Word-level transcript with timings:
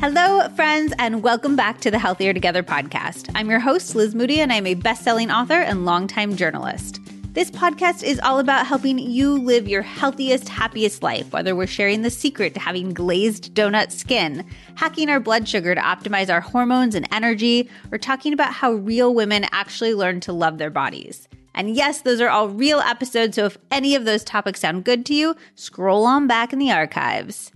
Hello, 0.00 0.48
friends, 0.50 0.94
and 1.00 1.24
welcome 1.24 1.56
back 1.56 1.80
to 1.80 1.90
the 1.90 1.98
Healthier 1.98 2.32
Together 2.32 2.62
podcast. 2.62 3.32
I'm 3.34 3.50
your 3.50 3.58
host, 3.58 3.96
Liz 3.96 4.14
Moody, 4.14 4.40
and 4.40 4.52
I'm 4.52 4.64
a 4.64 4.74
best 4.74 5.02
selling 5.02 5.28
author 5.28 5.60
and 5.60 5.84
longtime 5.84 6.36
journalist. 6.36 7.00
This 7.32 7.50
podcast 7.50 8.04
is 8.04 8.20
all 8.20 8.38
about 8.38 8.68
helping 8.68 9.00
you 9.00 9.42
live 9.42 9.66
your 9.66 9.82
healthiest, 9.82 10.48
happiest 10.48 11.02
life, 11.02 11.32
whether 11.32 11.56
we're 11.56 11.66
sharing 11.66 12.02
the 12.02 12.10
secret 12.10 12.54
to 12.54 12.60
having 12.60 12.94
glazed 12.94 13.54
donut 13.54 13.90
skin, 13.90 14.46
hacking 14.76 15.10
our 15.10 15.18
blood 15.18 15.48
sugar 15.48 15.74
to 15.74 15.80
optimize 15.80 16.32
our 16.32 16.42
hormones 16.42 16.94
and 16.94 17.08
energy, 17.10 17.68
or 17.90 17.98
talking 17.98 18.32
about 18.32 18.52
how 18.52 18.74
real 18.74 19.12
women 19.12 19.46
actually 19.50 19.94
learn 19.94 20.20
to 20.20 20.32
love 20.32 20.58
their 20.58 20.70
bodies. 20.70 21.26
And 21.56 21.74
yes, 21.74 22.02
those 22.02 22.20
are 22.20 22.28
all 22.28 22.48
real 22.48 22.78
episodes, 22.78 23.34
so 23.34 23.46
if 23.46 23.58
any 23.72 23.96
of 23.96 24.04
those 24.04 24.22
topics 24.22 24.60
sound 24.60 24.84
good 24.84 25.04
to 25.06 25.14
you, 25.14 25.34
scroll 25.56 26.06
on 26.06 26.28
back 26.28 26.52
in 26.52 26.60
the 26.60 26.70
archives. 26.70 27.50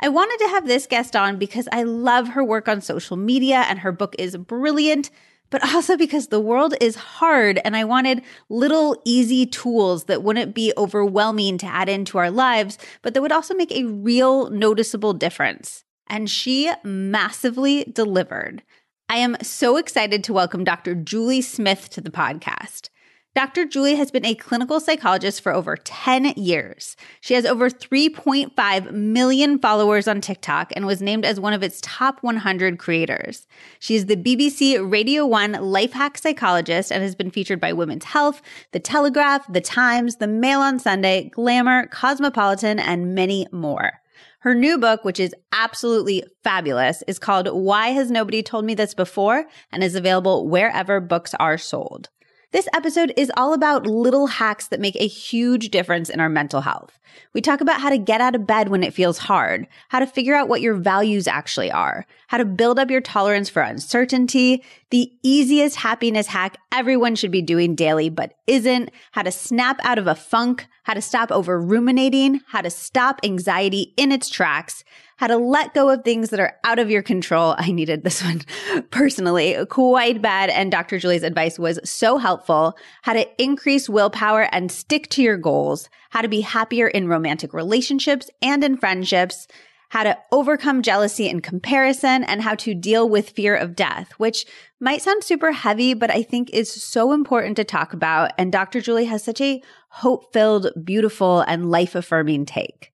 I 0.00 0.08
wanted 0.08 0.38
to 0.44 0.50
have 0.50 0.66
this 0.66 0.86
guest 0.86 1.16
on 1.16 1.38
because 1.38 1.68
I 1.72 1.82
love 1.82 2.28
her 2.28 2.44
work 2.44 2.68
on 2.68 2.80
social 2.80 3.16
media 3.16 3.64
and 3.68 3.80
her 3.80 3.90
book 3.90 4.14
is 4.16 4.36
brilliant, 4.36 5.10
but 5.50 5.74
also 5.74 5.96
because 5.96 6.28
the 6.28 6.40
world 6.40 6.74
is 6.80 6.94
hard 6.94 7.60
and 7.64 7.76
I 7.76 7.82
wanted 7.82 8.22
little 8.48 9.00
easy 9.04 9.44
tools 9.44 10.04
that 10.04 10.22
wouldn't 10.22 10.54
be 10.54 10.72
overwhelming 10.76 11.58
to 11.58 11.66
add 11.66 11.88
into 11.88 12.16
our 12.16 12.30
lives, 12.30 12.78
but 13.02 13.14
that 13.14 13.22
would 13.22 13.32
also 13.32 13.54
make 13.54 13.72
a 13.72 13.86
real 13.86 14.50
noticeable 14.50 15.14
difference. 15.14 15.84
And 16.06 16.30
she 16.30 16.70
massively 16.84 17.84
delivered. 17.84 18.62
I 19.08 19.16
am 19.16 19.36
so 19.42 19.78
excited 19.78 20.22
to 20.24 20.32
welcome 20.32 20.62
Dr. 20.62 20.94
Julie 20.94 21.42
Smith 21.42 21.90
to 21.90 22.00
the 22.00 22.10
podcast. 22.10 22.88
Dr. 23.38 23.66
Julie 23.66 23.94
has 23.94 24.10
been 24.10 24.24
a 24.24 24.34
clinical 24.34 24.80
psychologist 24.80 25.42
for 25.42 25.54
over 25.54 25.76
10 25.76 26.32
years. 26.34 26.96
She 27.20 27.34
has 27.34 27.46
over 27.46 27.70
3.5 27.70 28.90
million 28.90 29.60
followers 29.60 30.08
on 30.08 30.20
TikTok 30.20 30.72
and 30.74 30.84
was 30.84 31.00
named 31.00 31.24
as 31.24 31.38
one 31.38 31.52
of 31.52 31.62
its 31.62 31.78
top 31.80 32.20
100 32.24 32.80
creators. 32.80 33.46
She 33.78 33.94
is 33.94 34.06
the 34.06 34.16
BBC 34.16 34.90
Radio 34.90 35.24
1 35.24 35.52
life 35.52 35.92
hack 35.92 36.18
psychologist 36.18 36.90
and 36.90 37.00
has 37.00 37.14
been 37.14 37.30
featured 37.30 37.60
by 37.60 37.72
Women's 37.72 38.06
Health, 38.06 38.42
The 38.72 38.80
Telegraph, 38.80 39.46
The 39.52 39.60
Times, 39.60 40.16
The 40.16 40.26
Mail 40.26 40.58
on 40.58 40.80
Sunday, 40.80 41.30
Glamour, 41.32 41.86
Cosmopolitan, 41.92 42.80
and 42.80 43.14
many 43.14 43.46
more. 43.52 44.00
Her 44.40 44.52
new 44.52 44.78
book, 44.78 45.04
which 45.04 45.20
is 45.20 45.32
absolutely 45.52 46.24
fabulous, 46.42 47.04
is 47.06 47.20
called 47.20 47.46
Why 47.46 47.90
Has 47.90 48.10
Nobody 48.10 48.42
Told 48.42 48.64
Me 48.64 48.74
This 48.74 48.94
Before 48.94 49.44
and 49.70 49.84
is 49.84 49.94
available 49.94 50.48
wherever 50.48 51.00
books 51.00 51.34
are 51.38 51.56
sold. 51.56 52.08
This 52.50 52.66
episode 52.72 53.12
is 53.14 53.30
all 53.36 53.52
about 53.52 53.86
little 53.86 54.26
hacks 54.26 54.68
that 54.68 54.80
make 54.80 54.96
a 54.96 55.06
huge 55.06 55.68
difference 55.68 56.08
in 56.08 56.18
our 56.18 56.30
mental 56.30 56.62
health. 56.62 56.98
We 57.34 57.42
talk 57.42 57.60
about 57.60 57.78
how 57.78 57.90
to 57.90 57.98
get 57.98 58.22
out 58.22 58.34
of 58.34 58.46
bed 58.46 58.70
when 58.70 58.82
it 58.82 58.94
feels 58.94 59.18
hard, 59.18 59.66
how 59.90 59.98
to 59.98 60.06
figure 60.06 60.34
out 60.34 60.48
what 60.48 60.62
your 60.62 60.74
values 60.74 61.28
actually 61.28 61.70
are, 61.70 62.06
how 62.28 62.38
to 62.38 62.46
build 62.46 62.78
up 62.78 62.90
your 62.90 63.02
tolerance 63.02 63.50
for 63.50 63.60
uncertainty, 63.60 64.64
the 64.88 65.12
easiest 65.22 65.76
happiness 65.76 66.26
hack 66.26 66.56
everyone 66.72 67.16
should 67.16 67.30
be 67.30 67.42
doing 67.42 67.74
daily 67.74 68.08
but 68.08 68.32
isn't, 68.46 68.90
how 69.12 69.20
to 69.20 69.30
snap 69.30 69.78
out 69.82 69.98
of 69.98 70.06
a 70.06 70.14
funk, 70.14 70.66
how 70.84 70.94
to 70.94 71.02
stop 71.02 71.30
over 71.30 71.60
ruminating, 71.60 72.40
how 72.46 72.62
to 72.62 72.70
stop 72.70 73.20
anxiety 73.22 73.92
in 73.98 74.10
its 74.10 74.30
tracks, 74.30 74.84
how 75.18 75.26
to 75.26 75.36
let 75.36 75.74
go 75.74 75.90
of 75.90 76.04
things 76.04 76.30
that 76.30 76.38
are 76.38 76.54
out 76.62 76.78
of 76.78 76.90
your 76.90 77.02
control. 77.02 77.56
I 77.58 77.72
needed 77.72 78.04
this 78.04 78.22
one 78.22 78.42
personally 78.90 79.56
quite 79.66 80.22
bad. 80.22 80.48
And 80.48 80.70
Dr. 80.70 80.98
Julie's 80.98 81.24
advice 81.24 81.58
was 81.58 81.80
so 81.84 82.18
helpful. 82.18 82.76
How 83.02 83.14
to 83.14 83.42
increase 83.42 83.88
willpower 83.88 84.48
and 84.52 84.70
stick 84.70 85.08
to 85.10 85.22
your 85.22 85.36
goals, 85.36 85.88
how 86.10 86.22
to 86.22 86.28
be 86.28 86.40
happier 86.40 86.86
in 86.86 87.08
romantic 87.08 87.52
relationships 87.52 88.30
and 88.40 88.62
in 88.62 88.76
friendships, 88.76 89.48
how 89.88 90.04
to 90.04 90.16
overcome 90.30 90.82
jealousy 90.82 91.28
and 91.28 91.42
comparison, 91.42 92.22
and 92.22 92.40
how 92.40 92.54
to 92.54 92.72
deal 92.72 93.08
with 93.08 93.30
fear 93.30 93.56
of 93.56 93.74
death, 93.74 94.12
which 94.18 94.46
might 94.78 95.02
sound 95.02 95.24
super 95.24 95.50
heavy, 95.50 95.94
but 95.94 96.12
I 96.12 96.22
think 96.22 96.50
is 96.50 96.70
so 96.70 97.10
important 97.10 97.56
to 97.56 97.64
talk 97.64 97.92
about. 97.92 98.30
And 98.38 98.52
Dr. 98.52 98.80
Julie 98.80 99.06
has 99.06 99.24
such 99.24 99.40
a 99.40 99.62
hope 99.88 100.32
filled, 100.32 100.68
beautiful, 100.84 101.40
and 101.40 101.72
life 101.72 101.96
affirming 101.96 102.46
take. 102.46 102.92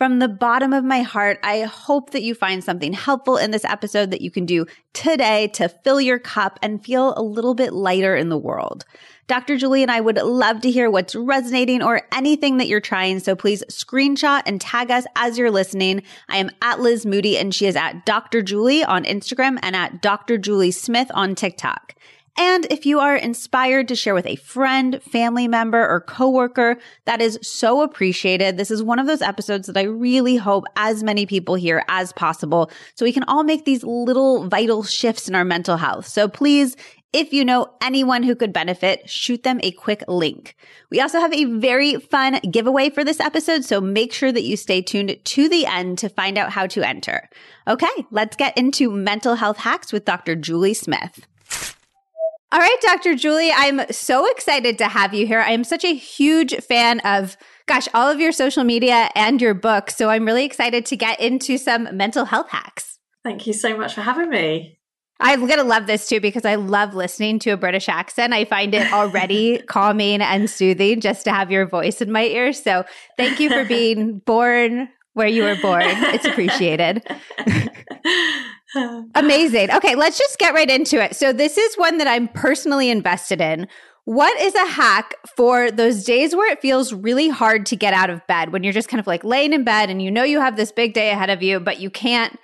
From 0.00 0.18
the 0.18 0.28
bottom 0.28 0.72
of 0.72 0.82
my 0.82 1.02
heart, 1.02 1.38
I 1.42 1.60
hope 1.60 2.12
that 2.12 2.22
you 2.22 2.34
find 2.34 2.64
something 2.64 2.94
helpful 2.94 3.36
in 3.36 3.50
this 3.50 3.66
episode 3.66 4.10
that 4.12 4.22
you 4.22 4.30
can 4.30 4.46
do 4.46 4.64
today 4.94 5.48
to 5.48 5.68
fill 5.68 6.00
your 6.00 6.18
cup 6.18 6.58
and 6.62 6.82
feel 6.82 7.12
a 7.18 7.22
little 7.22 7.52
bit 7.52 7.74
lighter 7.74 8.16
in 8.16 8.30
the 8.30 8.38
world. 8.38 8.86
Dr. 9.26 9.58
Julie 9.58 9.82
and 9.82 9.90
I 9.90 10.00
would 10.00 10.16
love 10.16 10.62
to 10.62 10.70
hear 10.70 10.90
what's 10.90 11.14
resonating 11.14 11.82
or 11.82 12.00
anything 12.14 12.56
that 12.56 12.66
you're 12.66 12.80
trying. 12.80 13.20
So 13.20 13.36
please 13.36 13.62
screenshot 13.68 14.40
and 14.46 14.58
tag 14.58 14.90
us 14.90 15.04
as 15.16 15.36
you're 15.36 15.50
listening. 15.50 16.02
I 16.30 16.38
am 16.38 16.50
at 16.62 16.80
Liz 16.80 17.04
Moody 17.04 17.36
and 17.36 17.54
she 17.54 17.66
is 17.66 17.76
at 17.76 18.06
Dr. 18.06 18.40
Julie 18.40 18.82
on 18.82 19.04
Instagram 19.04 19.58
and 19.62 19.76
at 19.76 20.00
Dr. 20.00 20.38
Julie 20.38 20.70
Smith 20.70 21.10
on 21.12 21.34
TikTok. 21.34 21.94
And 22.40 22.66
if 22.70 22.86
you 22.86 23.00
are 23.00 23.16
inspired 23.16 23.86
to 23.88 23.94
share 23.94 24.14
with 24.14 24.24
a 24.24 24.36
friend, 24.36 25.02
family 25.02 25.46
member, 25.46 25.86
or 25.86 26.00
coworker, 26.00 26.78
that 27.04 27.20
is 27.20 27.38
so 27.42 27.82
appreciated. 27.82 28.56
This 28.56 28.70
is 28.70 28.82
one 28.82 28.98
of 28.98 29.06
those 29.06 29.20
episodes 29.20 29.66
that 29.66 29.76
I 29.76 29.82
really 29.82 30.36
hope 30.36 30.64
as 30.74 31.02
many 31.02 31.26
people 31.26 31.54
hear 31.54 31.84
as 31.88 32.14
possible 32.14 32.70
so 32.94 33.04
we 33.04 33.12
can 33.12 33.24
all 33.24 33.44
make 33.44 33.66
these 33.66 33.84
little 33.84 34.48
vital 34.48 34.82
shifts 34.82 35.28
in 35.28 35.34
our 35.34 35.44
mental 35.44 35.76
health. 35.76 36.06
So 36.06 36.28
please, 36.28 36.76
if 37.12 37.34
you 37.34 37.44
know 37.44 37.74
anyone 37.82 38.22
who 38.22 38.34
could 38.34 38.54
benefit, 38.54 39.10
shoot 39.10 39.42
them 39.42 39.60
a 39.62 39.72
quick 39.72 40.02
link. 40.08 40.56
We 40.90 41.02
also 41.02 41.20
have 41.20 41.34
a 41.34 41.44
very 41.44 41.96
fun 41.96 42.40
giveaway 42.50 42.88
for 42.88 43.04
this 43.04 43.20
episode, 43.20 43.66
so 43.66 43.82
make 43.82 44.14
sure 44.14 44.32
that 44.32 44.44
you 44.44 44.56
stay 44.56 44.80
tuned 44.80 45.18
to 45.22 45.48
the 45.50 45.66
end 45.66 45.98
to 45.98 46.08
find 46.08 46.38
out 46.38 46.52
how 46.52 46.66
to 46.68 46.88
enter. 46.88 47.28
Okay, 47.68 48.06
let's 48.10 48.36
get 48.36 48.56
into 48.56 48.90
mental 48.90 49.34
health 49.34 49.58
hacks 49.58 49.92
with 49.92 50.06
Dr. 50.06 50.36
Julie 50.36 50.72
Smith. 50.72 51.26
All 52.52 52.58
right, 52.58 52.76
Dr. 52.82 53.14
Julie, 53.14 53.52
I'm 53.52 53.80
so 53.92 54.28
excited 54.28 54.76
to 54.78 54.88
have 54.88 55.14
you 55.14 55.24
here. 55.24 55.38
I 55.38 55.52
am 55.52 55.62
such 55.62 55.84
a 55.84 55.94
huge 55.94 56.56
fan 56.56 56.98
of, 57.00 57.36
gosh, 57.66 57.86
all 57.94 58.10
of 58.10 58.18
your 58.18 58.32
social 58.32 58.64
media 58.64 59.08
and 59.14 59.40
your 59.40 59.54
book. 59.54 59.88
So 59.88 60.10
I'm 60.10 60.24
really 60.24 60.44
excited 60.44 60.84
to 60.86 60.96
get 60.96 61.20
into 61.20 61.58
some 61.58 61.96
mental 61.96 62.24
health 62.24 62.48
hacks. 62.50 62.98
Thank 63.22 63.46
you 63.46 63.52
so 63.52 63.76
much 63.76 63.94
for 63.94 64.00
having 64.00 64.30
me. 64.30 64.80
I'm 65.20 65.46
going 65.46 65.58
to 65.58 65.64
love 65.64 65.86
this 65.86 66.08
too 66.08 66.18
because 66.18 66.44
I 66.44 66.56
love 66.56 66.94
listening 66.94 67.38
to 67.40 67.50
a 67.50 67.56
British 67.56 67.88
accent. 67.88 68.32
I 68.32 68.44
find 68.46 68.74
it 68.74 68.92
already 68.92 69.58
calming 69.68 70.20
and 70.20 70.50
soothing 70.50 71.00
just 71.00 71.24
to 71.26 71.32
have 71.32 71.52
your 71.52 71.66
voice 71.66 72.00
in 72.00 72.10
my 72.10 72.24
ears. 72.24 72.60
So 72.60 72.84
thank 73.16 73.38
you 73.38 73.48
for 73.48 73.64
being 73.64 74.18
born 74.26 74.88
where 75.12 75.28
you 75.28 75.44
were 75.44 75.56
born. 75.56 75.84
It's 75.84 76.24
appreciated. 76.26 77.06
Amazing. 79.14 79.70
Okay, 79.72 79.94
let's 79.94 80.18
just 80.18 80.38
get 80.38 80.54
right 80.54 80.70
into 80.70 81.02
it. 81.02 81.16
So, 81.16 81.32
this 81.32 81.58
is 81.58 81.74
one 81.76 81.98
that 81.98 82.06
I'm 82.06 82.28
personally 82.28 82.90
invested 82.90 83.40
in. 83.40 83.66
What 84.04 84.40
is 84.40 84.54
a 84.54 84.66
hack 84.66 85.14
for 85.36 85.70
those 85.70 86.04
days 86.04 86.34
where 86.34 86.50
it 86.50 86.60
feels 86.60 86.92
really 86.92 87.28
hard 87.28 87.66
to 87.66 87.76
get 87.76 87.94
out 87.94 88.10
of 88.10 88.26
bed 88.26 88.52
when 88.52 88.64
you're 88.64 88.72
just 88.72 88.88
kind 88.88 89.00
of 89.00 89.06
like 89.06 89.24
laying 89.24 89.52
in 89.52 89.62
bed 89.62 89.90
and 89.90 90.02
you 90.02 90.10
know 90.10 90.24
you 90.24 90.40
have 90.40 90.56
this 90.56 90.72
big 90.72 90.94
day 90.94 91.10
ahead 91.10 91.30
of 91.30 91.42
you, 91.42 91.60
but 91.60 91.80
you 91.80 91.90
can't 91.90 92.38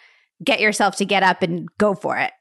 get 0.44 0.60
yourself 0.60 0.96
to 0.96 1.04
get 1.04 1.22
up 1.22 1.42
and 1.42 1.68
go 1.78 1.94
for 1.94 2.18
it? 2.18 2.32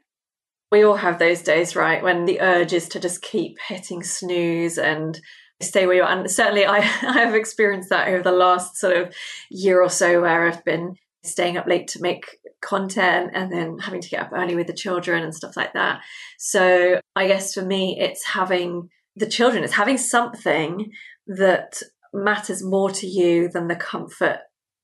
We 0.72 0.84
all 0.84 0.98
have 0.98 1.20
those 1.20 1.42
days, 1.42 1.76
right? 1.76 2.04
When 2.04 2.26
the 2.26 2.42
urge 2.42 2.74
is 2.74 2.90
to 2.90 3.00
just 3.00 3.22
keep 3.22 3.58
hitting 3.68 4.04
snooze 4.04 4.78
and 4.78 5.20
stay 5.62 5.86
where 5.86 5.96
you 5.96 6.04
are. 6.04 6.10
And 6.10 6.30
certainly 6.30 6.66
I, 6.66 6.78
I 7.02 7.20
have 7.20 7.36
experienced 7.36 7.90
that 7.90 8.08
over 8.08 8.22
the 8.22 8.32
last 8.32 8.78
sort 8.78 8.98
of 8.98 9.14
year 9.50 9.82
or 9.82 9.90
so 9.90 10.22
where 10.22 10.48
I've 10.48 10.66
been 10.66 10.96
staying 11.24 11.58
up 11.58 11.68
late 11.68 11.88
to 11.90 12.02
make 12.02 12.38
content 12.62 13.32
and 13.34 13.52
then 13.52 13.78
having 13.80 14.02
to 14.02 14.10
get 14.10 14.22
up 14.22 14.32
early 14.34 14.56
with 14.56 14.68
the 14.68 14.74
children 14.74 15.24
and 15.24 15.36
stuff 15.36 15.56
like 15.56 15.74
that. 15.74 16.02
So 16.40 17.00
I 17.16 17.28
guess 17.28 17.54
for 17.54 17.64
me, 17.64 17.98
it's 18.00 18.26
having 18.26 18.90
the 19.16 19.28
children, 19.28 19.64
it's 19.64 19.74
having 19.74 19.98
something 19.98 20.92
that 21.28 21.82
matters 22.14 22.64
more 22.64 22.90
to 22.90 23.08
you 23.08 23.50
than 23.50 23.68
the 23.68 23.76
comfort 23.76 24.40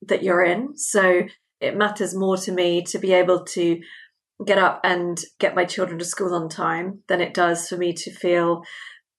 that 0.07 0.23
you're 0.23 0.43
in. 0.43 0.77
So 0.77 1.23
it 1.59 1.77
matters 1.77 2.15
more 2.15 2.37
to 2.37 2.51
me 2.51 2.83
to 2.83 2.97
be 2.97 3.13
able 3.13 3.45
to 3.45 3.79
get 4.45 4.57
up 4.57 4.81
and 4.83 5.19
get 5.39 5.55
my 5.55 5.65
children 5.65 5.99
to 5.99 6.05
school 6.05 6.33
on 6.33 6.49
time 6.49 7.03
than 7.07 7.21
it 7.21 7.33
does 7.33 7.69
for 7.69 7.77
me 7.77 7.93
to 7.93 8.11
feel 8.11 8.63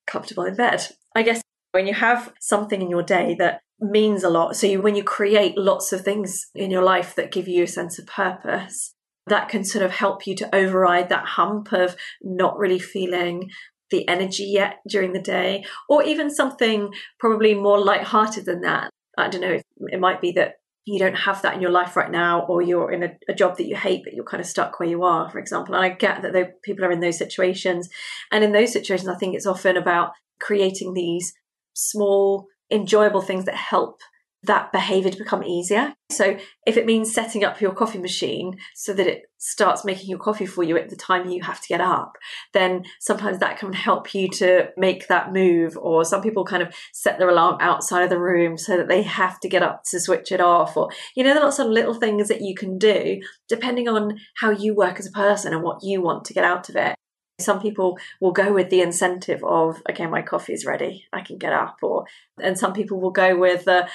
comfortable 0.05 0.43
in 0.43 0.55
bed. 0.55 0.85
I 1.15 1.23
guess 1.23 1.41
when 1.71 1.87
you 1.87 1.93
have 1.93 2.33
something 2.39 2.81
in 2.81 2.89
your 2.89 3.03
day 3.03 3.35
that 3.39 3.61
means 3.83 4.23
a 4.23 4.29
lot. 4.29 4.55
So 4.55 4.67
you, 4.67 4.81
when 4.81 4.95
you 4.95 5.03
create 5.03 5.57
lots 5.57 5.91
of 5.91 6.01
things 6.01 6.47
in 6.55 6.71
your 6.71 6.83
life 6.83 7.15
that 7.15 7.31
give 7.31 7.47
you 7.47 7.63
a 7.63 7.67
sense 7.67 7.99
of 7.99 8.07
purpose, 8.07 8.93
that 9.27 9.49
can 9.49 9.63
sort 9.63 9.85
of 9.85 9.91
help 9.91 10.25
you 10.25 10.35
to 10.35 10.55
override 10.55 11.09
that 11.09 11.25
hump 11.25 11.71
of 11.71 11.95
not 12.21 12.57
really 12.57 12.79
feeling 12.79 13.49
the 13.91 14.07
energy 14.07 14.45
yet 14.45 14.79
during 14.87 15.13
the 15.13 15.21
day, 15.21 15.63
or 15.87 16.03
even 16.03 16.33
something 16.33 16.91
probably 17.19 17.53
more 17.53 17.79
light-hearted 17.79 18.45
than 18.45 18.61
that. 18.61 18.89
I 19.17 19.29
don't 19.29 19.41
know. 19.41 19.59
It 19.91 19.99
might 19.99 20.19
be 20.19 20.31
that 20.33 20.55
you 20.85 20.99
don't 20.99 21.15
have 21.15 21.41
that 21.43 21.53
in 21.53 21.61
your 21.61 21.71
life 21.71 21.95
right 21.95 22.11
now, 22.11 22.45
or 22.47 22.61
you're 22.61 22.91
in 22.91 23.03
a, 23.03 23.11
a, 23.29 23.33
job 23.33 23.57
that 23.57 23.67
you 23.67 23.75
hate, 23.75 24.01
but 24.03 24.13
you're 24.13 24.25
kind 24.25 24.41
of 24.41 24.47
stuck 24.47 24.79
where 24.79 24.89
you 24.89 25.03
are, 25.03 25.29
for 25.29 25.39
example. 25.39 25.75
And 25.75 25.85
I 25.85 25.89
get 25.89 26.23
that 26.23 26.61
people 26.63 26.83
are 26.83 26.91
in 26.91 26.99
those 26.99 27.17
situations. 27.17 27.87
And 28.31 28.43
in 28.43 28.51
those 28.51 28.73
situations, 28.73 29.07
I 29.07 29.15
think 29.15 29.35
it's 29.35 29.45
often 29.45 29.77
about 29.77 30.11
creating 30.41 30.93
these 30.93 31.33
small 31.73 32.47
enjoyable 32.73 33.21
things 33.21 33.45
that 33.45 33.55
help 33.55 34.01
that 34.43 34.71
behavior 34.73 35.09
to 35.09 35.17
become 35.17 35.43
easier. 35.43 35.93
So 36.11 36.37
if 36.67 36.75
it 36.75 36.85
means 36.85 37.13
setting 37.13 37.45
up 37.45 37.61
your 37.61 37.73
coffee 37.73 37.97
machine 37.97 38.57
so 38.75 38.93
that 38.93 39.07
it 39.07 39.23
starts 39.37 39.85
making 39.85 40.09
your 40.09 40.19
coffee 40.19 40.45
for 40.45 40.63
you 40.63 40.77
at 40.77 40.89
the 40.89 40.97
time 40.97 41.29
you 41.29 41.41
have 41.43 41.61
to 41.61 41.67
get 41.67 41.79
up, 41.79 42.17
then 42.53 42.83
sometimes 42.99 43.39
that 43.39 43.57
can 43.57 43.71
help 43.71 44.13
you 44.13 44.27
to 44.29 44.67
make 44.75 45.07
that 45.07 45.31
move. 45.31 45.77
Or 45.77 46.03
some 46.03 46.21
people 46.21 46.43
kind 46.43 46.61
of 46.61 46.75
set 46.91 47.19
their 47.19 47.29
alarm 47.29 47.57
outside 47.61 48.03
of 48.03 48.09
the 48.09 48.19
room 48.19 48.57
so 48.57 48.75
that 48.75 48.89
they 48.89 49.01
have 49.03 49.39
to 49.39 49.49
get 49.49 49.63
up 49.63 49.83
to 49.91 49.99
switch 49.99 50.31
it 50.31 50.41
off. 50.41 50.75
Or, 50.75 50.89
you 51.15 51.23
know, 51.23 51.33
there 51.33 51.41
are 51.41 51.45
lots 51.45 51.59
of 51.59 51.67
little 51.67 51.93
things 51.93 52.27
that 52.27 52.41
you 52.41 52.53
can 52.53 52.77
do 52.77 53.21
depending 53.47 53.87
on 53.87 54.19
how 54.35 54.51
you 54.51 54.75
work 54.75 54.99
as 54.99 55.07
a 55.07 55.11
person 55.11 55.53
and 55.53 55.63
what 55.63 55.83
you 55.83 56.01
want 56.01 56.25
to 56.25 56.33
get 56.33 56.43
out 56.43 56.67
of 56.67 56.75
it. 56.75 56.95
Some 57.39 57.59
people 57.59 57.97
will 58.21 58.31
go 58.31 58.53
with 58.53 58.69
the 58.69 58.81
incentive 58.81 59.43
of, 59.43 59.81
okay, 59.89 60.05
my 60.05 60.21
coffee 60.21 60.53
is 60.53 60.65
ready, 60.65 61.05
I 61.11 61.21
can 61.21 61.37
get 61.37 61.51
up. 61.51 61.77
Or, 61.81 62.05
and 62.41 62.57
some 62.57 62.73
people 62.73 63.01
will 63.01 63.11
go 63.11 63.37
with, 63.37 63.67
uh, 63.67 63.87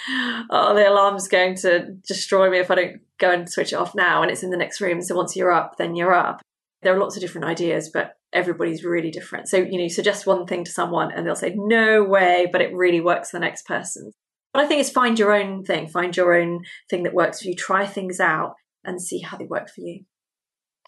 oh, 0.51 0.75
the 0.75 0.89
alarm's 0.89 1.29
going 1.29 1.55
to 1.57 1.87
destroy 2.07 2.51
me 2.51 2.59
if 2.59 2.71
I 2.71 2.75
don't 2.75 3.01
go 3.19 3.31
and 3.31 3.49
switch 3.51 3.73
it 3.73 3.77
off 3.77 3.95
now 3.95 4.23
and 4.23 4.31
it's 4.31 4.43
in 4.43 4.51
the 4.51 4.57
next 4.57 4.81
room. 4.81 5.01
So 5.03 5.15
once 5.15 5.37
you're 5.37 5.53
up, 5.53 5.77
then 5.77 5.95
you're 5.95 6.15
up. 6.15 6.43
There 6.83 6.95
are 6.95 6.99
lots 6.99 7.17
of 7.17 7.23
different 7.23 7.47
ideas, 7.47 7.91
but 7.93 8.15
everybody's 8.33 8.85
really 8.85 9.11
different. 9.11 9.49
So, 9.49 9.57
you 9.57 9.79
know, 9.79 9.85
you 9.85 9.91
suggest 9.91 10.27
one 10.27 10.47
thing 10.47 10.65
to 10.65 10.71
someone 10.71 11.13
and 11.13 11.27
they'll 11.27 11.37
say, 11.37 11.55
no 11.57 12.05
way, 12.05 12.49
but 12.51 12.61
it 12.61 12.75
really 12.75 13.01
works 13.01 13.31
for 13.31 13.37
the 13.39 13.45
next 13.45 13.67
person. 13.67 14.13
But 14.53 14.65
I 14.65 14.67
think 14.67 14.81
it's 14.81 14.91
find 14.91 15.19
your 15.19 15.33
own 15.33 15.65
thing, 15.65 15.89
find 15.89 16.17
your 16.17 16.35
own 16.35 16.63
thing 16.91 17.05
that 17.05 17.15
works 17.15 17.43
for 17.43 17.49
you, 17.49 17.55
try 17.55 17.87
things 17.87 18.21
out 18.21 18.55
and 18.85 19.01
see 19.01 19.21
how 19.21 19.37
they 19.37 19.47
work 19.47 19.69
for 19.69 19.81
you. 19.81 20.05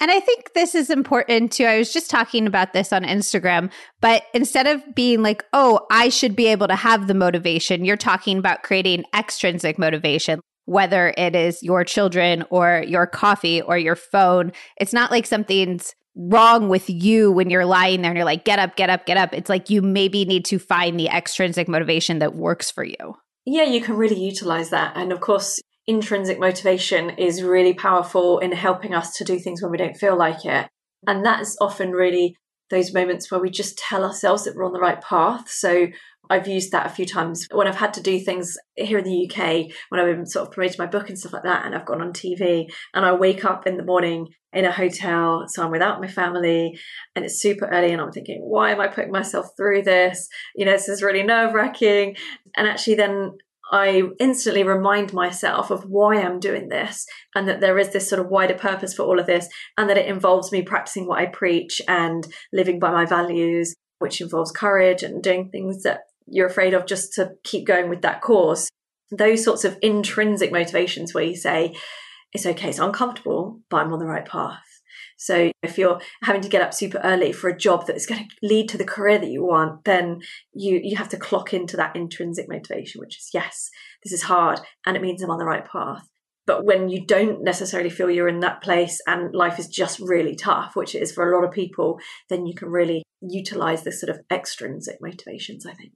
And 0.01 0.11
I 0.11 0.19
think 0.19 0.55
this 0.55 0.75
is 0.75 0.89
important 0.89 1.53
too. 1.53 1.65
I 1.65 1.79
was 1.79 1.93
just 1.93 2.11
talking 2.11 2.47
about 2.47 2.73
this 2.73 2.91
on 2.93 3.05
Instagram, 3.05 3.71
but 4.01 4.25
instead 4.33 4.67
of 4.67 4.83
being 4.95 5.23
like, 5.23 5.45
oh, 5.53 5.87
I 5.91 6.09
should 6.09 6.35
be 6.35 6.47
able 6.47 6.69
to 6.69 6.77
have 6.77 7.07
the 7.07 7.15
motivation, 7.15 7.85
you're 7.85 7.99
talking 7.99 8.39
about 8.39 8.63
creating 8.63 9.05
extrinsic 9.15 9.79
motivation, 9.79 10.41
whether 10.65 11.13
it 11.19 11.37
is 11.37 11.63
your 11.63 11.85
children 11.85 12.45
or 12.49 12.83
your 12.89 13.07
coffee 13.07 13.61
or 13.61 13.77
your 13.77 13.97
phone. 13.97 14.53
It's 14.79 14.95
not 14.95 15.11
like 15.11 15.27
something's 15.27 15.95
wrong 16.17 16.69
with 16.69 16.89
you 16.89 17.31
when 17.31 17.51
you're 17.51 17.67
lying 17.67 18.03
there 18.03 18.11
and 18.11 18.17
you're 18.17 18.25
like, 18.25 18.45
get 18.45 18.59
up, 18.59 18.77
get 18.77 18.91
up, 18.91 19.05
get 19.07 19.17
up. 19.17 19.35
It's 19.35 19.51
like 19.51 19.69
you 19.71 19.83
maybe 19.83 20.25
need 20.25 20.45
to 20.47 20.59
find 20.59 20.99
the 20.99 21.09
extrinsic 21.09 21.69
motivation 21.69 22.21
that 22.21 22.35
works 22.35 22.71
for 22.71 22.85
you. 22.85 23.17
Yeah, 23.45 23.65
you 23.65 23.81
can 23.81 23.97
really 23.97 24.19
utilize 24.19 24.71
that. 24.71 24.97
And 24.97 25.13
of 25.13 25.21
course, 25.21 25.61
intrinsic 25.91 26.39
motivation 26.39 27.11
is 27.11 27.43
really 27.43 27.75
powerful 27.75 28.39
in 28.39 28.53
helping 28.53 28.95
us 28.95 29.17
to 29.17 29.25
do 29.25 29.41
things 29.41 29.61
when 29.61 29.73
we 29.73 29.77
don't 29.77 29.97
feel 29.97 30.17
like 30.17 30.45
it. 30.45 30.69
And 31.07 31.27
that's 31.27 31.57
often 31.61 31.91
really 31.91 32.37
those 32.71 32.95
moments 32.95 33.29
where 33.29 33.41
we 33.41 33.51
just 33.51 33.77
tell 33.77 34.05
ourselves 34.05 34.45
that 34.45 34.55
we're 34.55 34.65
on 34.65 34.73
the 34.73 34.79
right 34.79 35.01
path. 35.01 35.51
So 35.51 35.89
I've 36.31 36.47
used 36.47 36.71
that 36.71 36.87
a 36.87 36.91
few 36.91 37.07
times 37.07 37.49
when 37.51 37.67
I've 37.67 37.75
had 37.75 37.93
to 37.95 38.01
do 38.01 38.21
things 38.21 38.57
here 38.77 38.99
in 38.99 39.05
the 39.05 39.29
UK, 39.29 39.73
when 39.89 40.01
I've 40.01 40.15
been 40.15 40.27
sort 40.27 40.47
of 40.47 40.53
promoting 40.53 40.77
my 40.79 40.87
book 40.87 41.09
and 41.09 41.19
stuff 41.19 41.33
like 41.33 41.43
that, 41.43 41.67
and 41.67 41.75
I've 41.75 41.87
gone 41.87 42.01
on 42.01 42.13
TV 42.13 42.71
and 42.95 43.05
I 43.05 43.13
wake 43.13 43.45
up 43.45 43.67
in 43.67 43.77
the 43.77 43.85
morning 43.85 44.29
in 44.53 44.65
a 44.65 44.71
hotel, 44.71 45.47
so 45.49 45.65
I'm 45.65 45.73
without 45.73 46.01
my 46.01 46.07
family 46.07 46.79
and 47.17 47.25
it's 47.25 47.41
super 47.41 47.67
early 47.67 47.91
and 47.91 48.01
I'm 48.01 48.13
thinking, 48.13 48.43
why 48.45 48.71
am 48.71 48.81
I 48.81 48.87
putting 48.87 49.11
myself 49.11 49.47
through 49.57 49.83
this? 49.83 50.29
You 50.55 50.67
know, 50.67 50.73
this 50.73 50.89
is 50.89 51.03
really 51.03 51.25
nerve 51.25 51.53
wracking. 51.53 52.15
And 52.57 52.69
actually 52.69 52.95
then 52.95 53.33
I 53.71 54.03
instantly 54.19 54.65
remind 54.65 55.13
myself 55.13 55.71
of 55.71 55.85
why 55.85 56.21
I'm 56.21 56.41
doing 56.41 56.69
this 56.69 57.07
and 57.35 57.49
that 57.49 57.61
there 57.61 57.79
is 57.79 57.93
this 57.93 58.09
sort 58.09 58.21
of 58.21 58.29
wider 58.29 58.55
purpose 58.55 58.95
for 58.95 59.05
all 59.05 59.21
of 59.21 59.27
this 59.27 59.49
and 59.79 59.89
that 59.89 59.99
it 59.99 60.07
involves 60.07 60.51
me 60.51 60.63
practicing 60.63 61.07
what 61.07 61.21
I 61.21 61.27
preach 61.27 61.81
and 61.87 62.27
living 62.53 62.81
by 62.81 62.91
my 62.91 63.07
values, 63.07 63.75
which 64.01 64.21
involves 64.21 64.51
courage 64.51 65.03
and 65.03 65.23
doing 65.23 65.51
things 65.51 65.85
that 65.85 66.01
you're 66.27 66.49
afraid 66.49 66.75
of 66.75 66.87
just 66.87 67.13
to 67.15 67.33
keep 67.45 67.67
going 67.67 67.89
with 67.89 68.03
that 68.03 68.21
course. 68.23 68.69
Those 69.13 69.45
sorts 69.45 69.65
of 69.65 69.79
intrinsic 69.83 70.53
motivations 70.53 71.15
where 71.15 71.25
you 71.25 71.37
say, 71.37 71.77
it's 72.33 72.47
okay, 72.47 72.71
it's 72.71 72.79
uncomfortable, 72.79 73.61
but 73.69 73.79
I'm 73.79 73.93
on 73.93 73.99
the 73.99 74.07
right 74.07 74.27
path. 74.27 74.80
So 75.23 75.53
if 75.63 75.77
you're 75.77 76.01
having 76.23 76.41
to 76.41 76.49
get 76.49 76.63
up 76.63 76.73
super 76.73 76.99
early 77.05 77.31
for 77.31 77.51
a 77.51 77.57
job 77.57 77.87
that 77.87 77.95
is 77.95 78.07
going 78.07 78.27
to 78.27 78.35
lead 78.43 78.71
to 78.71 78.79
the 78.79 78.87
career 78.87 79.19
that 79.19 79.29
you 79.29 79.45
want, 79.45 79.85
then 79.85 80.23
you 80.55 80.81
you 80.83 80.97
have 80.97 81.11
to 81.11 81.19
clock 81.19 81.53
into 81.53 81.77
that 81.77 81.95
intrinsic 81.95 82.49
motivation, 82.49 83.01
which 83.01 83.19
is 83.19 83.29
yes, 83.35 83.69
this 84.03 84.15
is 84.15 84.23
hard 84.23 84.61
and 84.87 84.97
it 84.97 85.03
means 85.03 85.23
I'm 85.23 85.31
on 85.31 85.39
the 85.39 85.45
right 85.45 85.65
path. 85.71 86.09
But 86.47 86.65
when 86.65 86.89
you 86.89 87.05
don't 87.05 87.45
necessarily 87.45 87.91
feel 87.91 88.11
you're 88.11 88.29
in 88.29 88.41
that 88.41 88.63
place 88.63 88.99
and 89.07 89.35
life 89.35 89.59
is 89.59 89.69
just 89.69 90.01
really 90.01 90.35
tough, 90.35 90.75
which 90.75 90.95
it 90.95 91.03
is 91.03 91.13
for 91.13 91.31
a 91.31 91.37
lot 91.37 91.47
of 91.47 91.53
people, 91.53 91.99
then 92.31 92.47
you 92.47 92.55
can 92.55 92.69
really 92.71 93.03
utilize 93.21 93.85
this 93.85 94.01
sort 94.01 94.09
of 94.09 94.21
extrinsic 94.33 94.97
motivations, 95.03 95.67
I 95.67 95.75
think. 95.75 95.93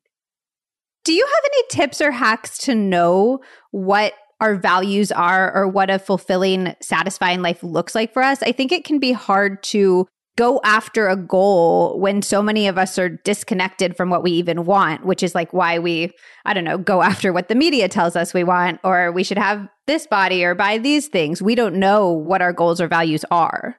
Do 1.02 1.14
you 1.14 1.26
have 1.26 1.50
any 1.52 1.62
tips 1.70 2.02
or 2.02 2.10
hacks 2.10 2.58
to 2.58 2.74
know 2.74 3.40
what 3.70 4.12
our 4.40 4.56
values 4.56 5.12
are 5.12 5.54
or 5.54 5.68
what 5.68 5.90
a 5.90 5.98
fulfilling, 5.98 6.74
satisfying 6.80 7.42
life 7.42 7.62
looks 7.62 7.94
like 7.94 8.12
for 8.12 8.22
us, 8.22 8.42
I 8.42 8.52
think 8.52 8.72
it 8.72 8.84
can 8.84 8.98
be 8.98 9.12
hard 9.12 9.62
to 9.64 10.06
go 10.36 10.60
after 10.64 11.08
a 11.08 11.16
goal 11.16 11.98
when 12.00 12.20
so 12.20 12.42
many 12.42 12.66
of 12.66 12.76
us 12.76 12.98
are 12.98 13.08
disconnected 13.08 13.96
from 13.96 14.10
what 14.10 14.22
we 14.22 14.32
even 14.32 14.64
want, 14.64 15.04
which 15.04 15.22
is 15.22 15.34
like 15.34 15.52
why 15.52 15.78
we, 15.78 16.10
I 16.44 16.54
don't 16.54 16.64
know, 16.64 16.78
go 16.78 17.02
after 17.02 17.32
what 17.32 17.48
the 17.48 17.54
media 17.54 17.88
tells 17.88 18.16
us 18.16 18.34
we 18.34 18.42
want, 18.42 18.80
or 18.82 19.12
we 19.12 19.22
should 19.22 19.38
have 19.38 19.68
this 19.86 20.06
body 20.06 20.44
or 20.44 20.54
buy 20.54 20.78
these 20.78 21.06
things. 21.06 21.40
We 21.40 21.54
don't 21.54 21.76
know 21.76 22.10
what 22.10 22.42
our 22.42 22.52
goals 22.52 22.80
or 22.80 22.88
values 22.88 23.24
are. 23.30 23.76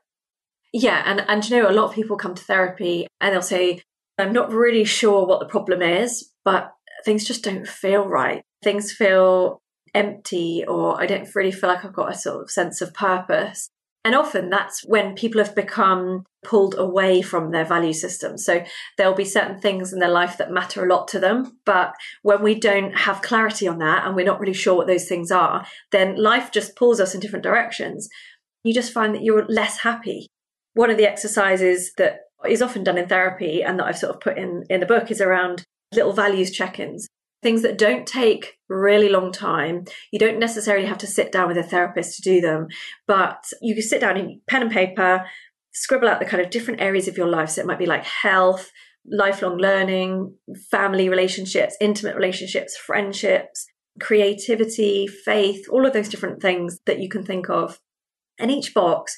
Yeah. 0.71 1.03
And, 1.05 1.25
and 1.27 1.49
you 1.49 1.61
know, 1.61 1.69
a 1.69 1.73
lot 1.73 1.89
of 1.89 1.95
people 1.95 2.17
come 2.17 2.35
to 2.35 2.43
therapy 2.43 3.07
and 3.19 3.33
they'll 3.33 3.41
say, 3.41 3.81
I'm 4.17 4.33
not 4.33 4.51
really 4.51 4.85
sure 4.85 5.25
what 5.25 5.41
the 5.41 5.45
problem 5.45 5.81
is, 5.81 6.31
but 6.45 6.71
things 7.03 7.25
just 7.25 7.43
don't 7.43 7.67
feel 7.67 8.07
right. 8.07 8.41
Things 8.63 8.93
feel 8.93 9.59
empty 9.95 10.63
or 10.67 11.01
I 11.01 11.05
don't 11.05 11.33
really 11.33 11.51
feel 11.51 11.69
like 11.69 11.85
I've 11.85 11.93
got 11.93 12.11
a 12.11 12.17
sort 12.17 12.43
of 12.43 12.51
sense 12.51 12.81
of 12.81 12.93
purpose. 12.93 13.69
And 14.03 14.13
often 14.13 14.51
that's 14.51 14.85
when 14.85 15.15
people 15.15 15.43
have 15.43 15.55
become 15.55 16.25
pulled 16.43 16.75
away 16.77 17.23
from 17.23 17.49
their 17.49 17.65
value 17.65 17.93
system. 17.93 18.37
So 18.37 18.63
there'll 18.97 19.15
be 19.15 19.25
certain 19.25 19.59
things 19.59 19.91
in 19.91 19.97
their 19.97 20.11
life 20.11 20.37
that 20.37 20.51
matter 20.51 20.85
a 20.85 20.87
lot 20.87 21.07
to 21.07 21.19
them. 21.19 21.57
But 21.65 21.95
when 22.21 22.43
we 22.43 22.53
don't 22.53 22.95
have 22.95 23.23
clarity 23.23 23.67
on 23.67 23.79
that 23.79 24.05
and 24.05 24.15
we're 24.15 24.25
not 24.25 24.39
really 24.39 24.53
sure 24.53 24.75
what 24.75 24.85
those 24.85 25.07
things 25.07 25.31
are, 25.31 25.65
then 25.91 26.21
life 26.21 26.51
just 26.51 26.75
pulls 26.75 26.99
us 26.99 27.15
in 27.15 27.19
different 27.19 27.41
directions. 27.41 28.07
You 28.63 28.75
just 28.75 28.93
find 28.93 29.15
that 29.15 29.23
you're 29.23 29.47
less 29.47 29.79
happy. 29.79 30.27
One 30.75 30.91
of 30.91 30.97
the 30.97 31.09
exercises 31.09 31.91
that 31.97 32.19
is 32.47 32.61
often 32.61 32.83
done 32.83 32.99
in 32.99 33.07
therapy 33.07 33.63
and 33.63 33.79
that 33.79 33.87
I've 33.87 33.97
sort 33.97 34.13
of 34.13 34.21
put 34.21 34.37
in, 34.37 34.65
in 34.69 34.81
the 34.81 34.85
book 34.85 35.09
is 35.09 35.19
around 35.19 35.63
little 35.93 36.13
values 36.13 36.51
check 36.51 36.79
ins 36.79 37.07
things 37.45 37.61
that 37.61 37.77
don't 37.77 38.07
take 38.07 38.57
really 38.69 39.07
long 39.07 39.31
time. 39.31 39.85
You 40.11 40.17
don't 40.17 40.39
necessarily 40.39 40.87
have 40.87 40.97
to 40.97 41.05
sit 41.05 41.31
down 41.31 41.47
with 41.47 41.57
a 41.57 41.63
therapist 41.63 42.15
to 42.15 42.23
do 42.23 42.41
them, 42.41 42.69
but 43.05 43.45
you 43.61 43.75
can 43.75 43.83
sit 43.83 44.01
down 44.01 44.17
in 44.17 44.41
pen 44.47 44.63
and 44.63 44.71
paper, 44.71 45.23
scribble 45.71 46.07
out 46.07 46.19
the 46.19 46.25
kind 46.25 46.41
of 46.41 46.49
different 46.49 46.81
areas 46.81 47.07
of 47.07 47.17
your 47.17 47.27
life. 47.27 47.51
So 47.51 47.61
it 47.61 47.67
might 47.67 47.77
be 47.77 47.85
like 47.85 48.03
health, 48.03 48.71
lifelong 49.05 49.57
learning, 49.57 50.33
family 50.71 51.07
relationships, 51.07 51.77
intimate 51.79 52.15
relationships, 52.15 52.75
friendships, 52.75 53.67
creativity, 53.99 55.05
faith, 55.05 55.67
all 55.69 55.85
of 55.85 55.93
those 55.93 56.09
different 56.09 56.41
things 56.41 56.79
that 56.87 56.99
you 56.99 57.09
can 57.09 57.23
think 57.23 57.47
of. 57.47 57.79
And 58.39 58.49
each 58.49 58.73
box 58.73 59.15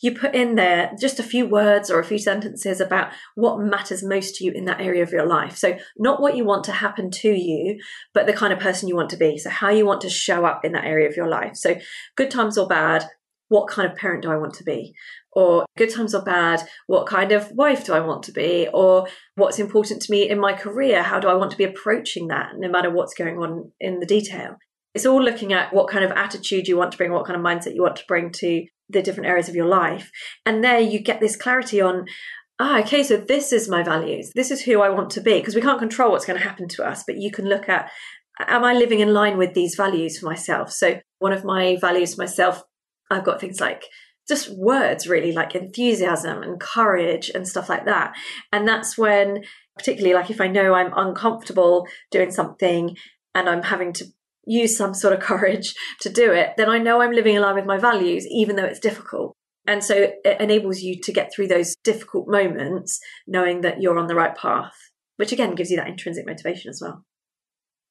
you 0.00 0.14
put 0.14 0.34
in 0.34 0.54
there 0.54 0.92
just 0.98 1.20
a 1.20 1.24
few 1.24 1.46
words 1.46 1.90
or 1.90 1.98
a 1.98 2.04
few 2.04 2.18
sentences 2.18 2.80
about 2.80 3.12
what 3.34 3.60
matters 3.60 4.02
most 4.02 4.36
to 4.36 4.44
you 4.44 4.52
in 4.52 4.64
that 4.64 4.80
area 4.80 5.02
of 5.02 5.12
your 5.12 5.26
life. 5.26 5.56
So, 5.56 5.78
not 5.98 6.20
what 6.20 6.36
you 6.36 6.44
want 6.44 6.64
to 6.64 6.72
happen 6.72 7.10
to 7.10 7.28
you, 7.28 7.78
but 8.14 8.26
the 8.26 8.32
kind 8.32 8.52
of 8.52 8.58
person 8.58 8.88
you 8.88 8.96
want 8.96 9.10
to 9.10 9.16
be. 9.16 9.38
So, 9.38 9.50
how 9.50 9.70
you 9.70 9.86
want 9.86 10.00
to 10.02 10.10
show 10.10 10.44
up 10.44 10.64
in 10.64 10.72
that 10.72 10.84
area 10.84 11.08
of 11.08 11.16
your 11.16 11.28
life. 11.28 11.56
So, 11.56 11.76
good 12.16 12.30
times 12.30 12.56
or 12.56 12.66
bad, 12.66 13.04
what 13.48 13.68
kind 13.68 13.90
of 13.90 13.96
parent 13.96 14.22
do 14.22 14.30
I 14.30 14.36
want 14.36 14.54
to 14.54 14.64
be? 14.64 14.94
Or 15.32 15.66
good 15.76 15.92
times 15.92 16.14
or 16.14 16.22
bad, 16.22 16.62
what 16.86 17.06
kind 17.06 17.32
of 17.32 17.50
wife 17.52 17.84
do 17.84 17.92
I 17.92 18.00
want 18.00 18.22
to 18.24 18.32
be? 18.32 18.68
Or 18.72 19.06
what's 19.34 19.58
important 19.58 20.02
to 20.02 20.12
me 20.12 20.28
in 20.28 20.40
my 20.40 20.52
career? 20.52 21.02
How 21.02 21.20
do 21.20 21.28
I 21.28 21.34
want 21.34 21.50
to 21.50 21.58
be 21.58 21.64
approaching 21.64 22.28
that, 22.28 22.52
no 22.56 22.68
matter 22.68 22.90
what's 22.90 23.14
going 23.14 23.38
on 23.38 23.72
in 23.80 24.00
the 24.00 24.06
detail? 24.06 24.56
It's 24.94 25.06
all 25.06 25.22
looking 25.22 25.52
at 25.52 25.72
what 25.72 25.88
kind 25.88 26.04
of 26.04 26.10
attitude 26.12 26.66
you 26.66 26.76
want 26.76 26.92
to 26.92 26.98
bring, 26.98 27.12
what 27.12 27.26
kind 27.26 27.38
of 27.38 27.44
mindset 27.44 27.74
you 27.74 27.82
want 27.82 27.96
to 27.96 28.06
bring 28.08 28.30
to 28.32 28.66
the 28.92 29.02
different 29.02 29.28
areas 29.28 29.48
of 29.48 29.54
your 29.54 29.66
life. 29.66 30.10
And 30.44 30.62
there 30.62 30.80
you 30.80 30.98
get 31.00 31.20
this 31.20 31.36
clarity 31.36 31.80
on, 31.80 32.06
ah, 32.58 32.80
okay, 32.80 33.02
so 33.02 33.16
this 33.16 33.52
is 33.52 33.68
my 33.68 33.82
values. 33.82 34.30
This 34.34 34.50
is 34.50 34.62
who 34.62 34.80
I 34.80 34.88
want 34.90 35.10
to 35.10 35.20
be. 35.20 35.38
Because 35.38 35.54
we 35.54 35.62
can't 35.62 35.78
control 35.78 36.12
what's 36.12 36.26
going 36.26 36.38
to 36.38 36.46
happen 36.46 36.68
to 36.68 36.86
us, 36.86 37.04
but 37.06 37.16
you 37.16 37.30
can 37.30 37.48
look 37.48 37.68
at, 37.68 37.90
am 38.38 38.64
I 38.64 38.74
living 38.74 39.00
in 39.00 39.12
line 39.12 39.36
with 39.36 39.54
these 39.54 39.74
values 39.74 40.18
for 40.18 40.26
myself? 40.26 40.72
So 40.72 41.00
one 41.18 41.32
of 41.32 41.44
my 41.44 41.76
values 41.80 42.14
for 42.14 42.22
myself, 42.22 42.62
I've 43.10 43.24
got 43.24 43.40
things 43.40 43.60
like 43.60 43.84
just 44.28 44.48
words 44.56 45.08
really 45.08 45.32
like 45.32 45.54
enthusiasm 45.54 46.42
and 46.42 46.60
courage 46.60 47.30
and 47.34 47.48
stuff 47.48 47.68
like 47.68 47.84
that. 47.86 48.14
And 48.52 48.66
that's 48.66 48.96
when, 48.96 49.42
particularly 49.76 50.14
like 50.14 50.30
if 50.30 50.40
I 50.40 50.46
know 50.46 50.74
I'm 50.74 50.92
uncomfortable 50.94 51.86
doing 52.10 52.30
something 52.30 52.96
and 53.34 53.48
I'm 53.48 53.62
having 53.62 53.92
to 53.94 54.04
use 54.46 54.76
some 54.76 54.94
sort 54.94 55.12
of 55.14 55.20
courage 55.30 55.74
to 56.00 56.08
do 56.08 56.32
it, 56.32 56.50
then 56.56 56.68
I 56.68 56.78
know 56.78 57.00
I'm 57.00 57.12
living 57.12 57.36
in 57.36 57.42
line 57.42 57.56
with 57.56 57.66
my 57.66 57.78
values, 57.78 58.26
even 58.28 58.56
though 58.56 58.64
it's 58.64 58.80
difficult. 58.80 59.34
And 59.66 59.84
so 59.84 60.12
it 60.24 60.40
enables 60.40 60.80
you 60.80 60.98
to 61.02 61.12
get 61.12 61.30
through 61.32 61.48
those 61.48 61.76
difficult 61.84 62.26
moments, 62.28 62.98
knowing 63.26 63.60
that 63.60 63.80
you're 63.80 63.98
on 63.98 64.06
the 64.06 64.14
right 64.14 64.34
path, 64.34 64.74
which 65.16 65.32
again 65.32 65.54
gives 65.54 65.70
you 65.70 65.76
that 65.76 65.86
intrinsic 65.86 66.26
motivation 66.26 66.70
as 66.70 66.80
well. 66.82 67.04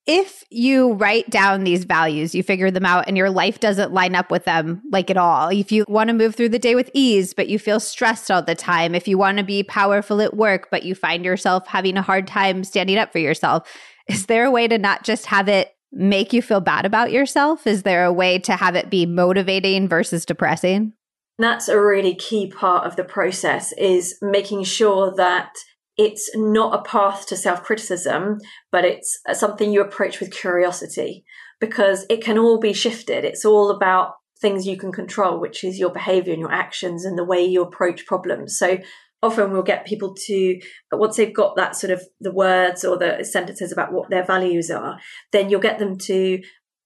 if 0.08 0.44
you 0.50 0.94
write 0.94 1.29
down 1.29 1.63
these 1.63 1.84
values, 1.84 2.34
you 2.34 2.41
figure 2.41 2.72
them 2.72 2.86
out, 2.86 3.08
and 3.08 3.15
your 3.15 3.29
life 3.29 3.60
doesn't 3.60 3.94
line 3.94 4.15
up 4.15 4.32
with 4.32 4.44
them 4.44 4.82
like 4.91 5.12
at 5.12 5.18
all. 5.18 5.50
If 5.50 5.72
you 5.72 5.86
want 5.88 6.08
to 6.08 6.15
move 6.15 6.34
through 6.36 6.50
the 6.50 6.58
day 6.58 6.74
with 6.74 6.89
ease, 6.96 7.36
but 7.36 7.48
you 7.48 7.60
feel 7.60 7.79
stressed 7.79 8.32
all 8.32 8.41
the 8.41 8.56
time, 8.56 8.96
if 8.96 9.08
you 9.08 9.20
want 9.20 9.38
to 9.38 9.44
be 9.44 9.62
powerful 9.62 10.20
at 10.20 10.36
work, 10.36 10.70
but 10.72 10.82
you 10.84 10.96
find 10.96 11.24
yourself 11.24 11.68
having 11.68 11.96
a 11.96 12.01
hard 12.01 12.25
time 12.25 12.63
standing 12.63 12.98
up 12.98 13.12
for 13.12 13.20
yourself, 13.20 13.70
is 14.08 14.25
there 14.25 14.46
a 14.46 14.51
way 14.51 14.68
to 14.68 14.79
not 14.79 15.03
just 15.03 15.27
have 15.27 15.48
it 15.48 15.75
make 15.91 16.34
you 16.34 16.41
feel 16.41 16.62
bad 16.62 16.86
about 16.86 17.12
yourself? 17.12 17.65
Is 17.65 17.84
there 17.84 18.05
a 18.05 18.13
way 18.13 18.39
to 18.39 18.53
have 18.53 18.75
it 18.75 18.89
be 18.89 19.05
motivating 19.05 19.88
versus 19.88 20.25
depressing? 20.25 20.93
That's 21.38 21.69
a 21.69 21.79
really 21.79 22.15
key 22.15 22.48
part 22.48 22.86
of 22.86 22.96
the 22.96 23.03
process 23.03 23.72
is 23.77 24.17
making 24.22 24.65
sure 24.65 25.13
that 25.15 25.51
it's 25.98 26.29
not 26.36 26.77
a 26.77 26.84
path 26.84 27.27
to 27.27 27.36
self 27.36 27.63
criticism, 27.63 28.39
but 28.72 28.86
it's 28.86 29.19
something 29.34 29.72
you 29.72 29.81
approach 29.81 30.19
with 30.19 30.31
curiosity 30.31 31.24
because 31.60 32.05
it 32.10 32.24
can 32.24 32.38
all 32.38 32.60
be 32.60 32.74
shifted. 32.74 33.25
It's 33.25 33.46
all 33.46 33.69
about 33.69 34.13
things 34.41 34.65
you 34.65 34.77
can 34.77 34.91
control, 34.91 35.39
which 35.39 35.63
is 35.63 35.79
your 35.79 35.91
behavior 35.91 36.34
and 36.34 36.41
your 36.41 36.51
actions 36.51 37.03
and 37.03 37.17
the 37.17 37.25
way 37.25 37.43
you 37.43 37.62
approach 37.62 38.05
problems. 38.05 38.58
So 38.58 38.77
often 39.21 39.51
we'll 39.51 39.63
get 39.63 39.85
people 39.85 40.15
to, 40.27 40.59
once 40.91 41.17
they've 41.17 41.35
got 41.35 41.55
that 41.55 41.75
sort 41.75 41.91
of 41.91 42.01
the 42.21 42.31
words 42.31 42.85
or 42.85 42.97
the 42.97 43.23
sentences 43.23 43.71
about 43.71 43.91
what 43.91 44.09
their 44.09 44.23
values 44.23 44.71
are, 44.71 44.99
then 45.31 45.49
you'll 45.49 45.59
get 45.59 45.79
them 45.79 45.97
to 45.97 46.41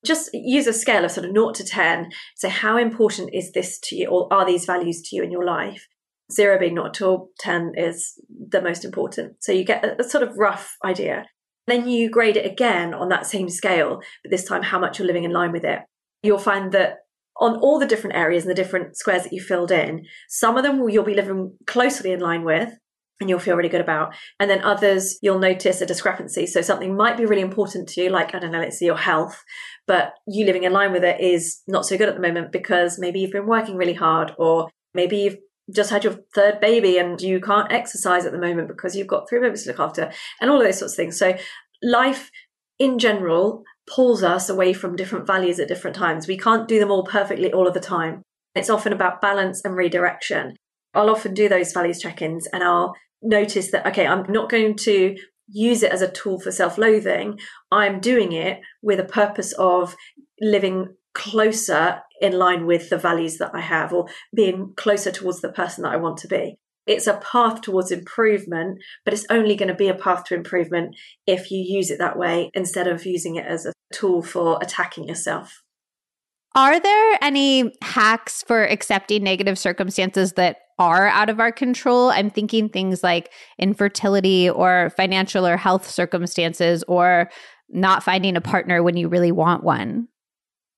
just 0.06 0.30
use 0.34 0.68
a 0.68 0.74
scale 0.74 1.06
of 1.06 1.12
sort 1.12 1.26
of 1.26 1.34
0 1.34 1.52
to 1.52 1.64
10. 1.64 2.12
Say, 2.36 2.50
how 2.50 2.78
important 2.78 3.30
is 3.34 3.52
this 3.54 3.80
to 3.84 3.96
you 3.96 4.08
or 4.08 4.32
are 4.34 4.46
these 4.46 4.66
values 4.66 5.02
to 5.04 5.16
you 5.16 5.24
in 5.24 5.32
your 5.32 5.46
life? 5.46 5.88
zero 6.32 6.60
being 6.60 6.76
not 6.76 6.96
at 6.96 7.02
all, 7.02 7.30
10 7.40 7.74
is 7.76 8.20
the 8.50 8.62
most 8.62 8.86
important. 8.86 9.36
So 9.40 9.52
you 9.52 9.64
get 9.64 9.84
a, 9.84 10.02
a 10.02 10.04
sort 10.04 10.24
of 10.24 10.38
rough 10.38 10.76
idea. 10.84 11.26
Then 11.68 11.88
you 11.88 12.10
grade 12.10 12.38
it 12.38 12.50
again 12.50 12.94
on 12.94 13.10
that 13.10 13.26
same 13.26 13.50
scale, 13.50 14.02
but 14.24 14.32
this 14.32 14.44
time 14.44 14.64
how 14.64 14.80
much 14.80 15.00
you're 15.00 15.08
living 15.08 15.24
in 15.24 15.32
line 15.32 15.52
with 15.52 15.64
it. 15.64 15.80
You'll 16.22 16.38
find 16.38 16.72
that 16.74 17.00
on 17.40 17.58
all 17.58 17.80
the 17.80 17.88
different 17.88 18.16
areas 18.16 18.44
and 18.44 18.52
the 18.52 18.56
different 18.56 18.98
squares 18.98 19.24
that 19.24 19.34
you 19.34 19.42
filled 19.42 19.72
in, 19.72 20.06
some 20.30 20.58
of 20.58 20.64
them 20.64 20.88
you'll 20.90 21.04
be 21.04 21.14
living 21.14 21.58
closely 21.66 22.12
in 22.12 22.20
line 22.20 22.44
with 22.44 22.72
and 23.20 23.30
you'll 23.30 23.40
feel 23.40 23.56
really 23.56 23.70
good 23.70 23.82
about. 23.82 24.14
And 24.40 24.50
then 24.50 24.64
others 24.64 25.18
you'll 25.22 25.40
notice 25.40 25.82
a 25.82 25.86
discrepancy. 25.86 26.46
So 26.46 26.62
something 26.62 26.96
might 26.96 27.18
be 27.18 27.26
really 27.26 27.42
important 27.42 27.90
to 27.90 28.02
you, 28.02 28.10
like, 28.10 28.36
I 28.36 28.40
don't 28.40 28.52
know, 28.52 28.60
let's 28.60 28.80
say 28.80 28.86
your 28.86 28.98
health, 28.98 29.42
but 29.88 30.14
you 30.28 30.46
living 30.46 30.64
in 30.64 30.74
line 30.74 30.92
with 30.92 31.04
it 31.04 31.20
is 31.20 31.62
not 31.68 31.86
so 31.86 31.98
good 31.98 32.10
at 32.10 32.16
the 32.16 32.22
moment 32.22 32.52
because 32.52 33.00
maybe 33.00 33.20
you've 33.20 33.32
been 33.32 33.48
working 33.48 33.76
really 33.76 33.94
hard 33.94 34.34
or 34.38 34.70
maybe 34.94 35.18
you've 35.18 35.38
just 35.74 35.90
had 35.90 36.04
your 36.04 36.18
third 36.36 36.60
baby 36.60 36.98
and 36.98 37.22
you 37.22 37.40
can't 37.40 37.72
exercise 37.72 38.26
at 38.26 38.34
the 38.34 38.38
moment 38.38 38.68
because 38.68 38.96
you've 38.96 39.08
got 39.08 39.30
three 39.30 39.40
babies 39.40 39.64
to 39.64 39.70
look 39.70 39.80
after 39.80 40.12
and 40.42 40.50
all 40.50 40.60
of 40.60 40.66
those 40.66 40.80
sorts 40.80 40.94
of 40.94 40.98
things. 40.98 41.18
So 41.18 41.36
life 41.82 42.30
in 42.80 43.00
general 43.00 43.64
pulls 43.88 44.24
us 44.24 44.50
away 44.50 44.74
from 44.74 44.96
different 44.96 45.28
values 45.28 45.60
at 45.60 45.68
different 45.68 45.96
times. 45.96 46.28
We 46.28 46.38
can't 46.38 46.68
do 46.68 46.80
them 46.80 46.92
all 46.92 47.04
perfectly 47.04 47.52
all 47.52 47.68
of 47.68 47.74
the 47.74 47.80
time. 47.80 48.22
It's 48.56 48.70
often 48.70 48.94
about 48.94 49.22
balance 49.22 49.62
and 49.66 49.76
redirection. 49.76 50.56
I'll 50.94 51.10
often 51.10 51.34
do 51.34 51.50
those 51.50 51.74
values 51.74 52.00
check-ins 52.00 52.48
and 52.48 52.64
I'll 52.64 52.94
notice 53.22 53.72
that, 53.72 53.86
okay, 53.88 54.06
I'm 54.06 54.32
not 54.32 54.50
going 54.50 54.76
to 54.78 55.16
use 55.48 55.84
it 55.84 55.92
as 55.92 56.02
a 56.02 56.12
tool 56.12 56.40
for 56.40 56.52
self-loathing. 56.52 57.40
I'm 57.72 58.00
doing 58.00 58.32
it 58.32 58.60
with 58.82 59.00
a 59.00 59.06
purpose 59.06 59.54
of 59.54 59.96
living 60.40 60.96
closer 61.14 62.02
in 62.22 62.34
line 62.34 62.66
with 62.66 62.90
the 62.90 62.98
values 62.98 63.38
that 63.38 63.52
I 63.54 63.62
have 63.62 63.92
or 63.94 64.08
being 64.36 64.74
closer 64.78 65.12
towards 65.12 65.42
the 65.42 65.52
person 65.52 65.84
that 65.84 65.94
I 65.94 65.98
want 65.98 66.18
to 66.20 66.28
be. 66.28 66.58
It's 66.86 67.08
a 67.08 67.18
path 67.18 67.62
towards 67.62 67.92
improvement, 67.92 68.80
but 69.06 69.14
it's 69.14 69.26
only 69.30 69.56
going 69.56 69.70
to 69.70 69.76
be 69.76 69.88
a 69.88 69.96
path 69.96 70.26
to 70.26 70.36
improvement 70.36 70.96
if 71.26 71.50
you 71.50 71.60
use 71.60 71.90
it 71.90 72.00
that 72.00 72.18
way 72.18 72.52
instead 72.54 72.88
of 72.88 73.06
using 73.06 73.36
it 73.36 73.46
as 73.46 73.66
a 73.66 73.74
tool 73.94 74.22
for 74.22 74.60
attacking 74.62 75.08
yourself. 75.08 75.64
Are 76.56 76.80
there 76.80 77.18
any 77.22 77.74
hacks 77.82 78.44
for 78.44 78.64
accepting 78.64 79.24
negative 79.24 79.58
circumstances 79.58 80.34
that 80.34 80.58
are 80.78 81.08
out 81.08 81.30
of 81.30 81.40
our 81.40 81.52
control? 81.52 82.10
I'm 82.10 82.30
thinking 82.30 82.70
things 82.70 83.02
like 83.02 83.32
infertility 83.58 84.50
or 84.50 84.92
financial 84.96 85.48
or 85.48 85.58
health 85.58 85.90
circumstances 85.90 86.84
or 86.88 87.32
not 87.70 88.04
finding 88.04 88.36
a 88.36 88.42
partner 88.42 88.84
when 88.84 88.98
you 88.98 89.08
really 89.08 89.32
want 89.32 89.64
one. 89.64 90.10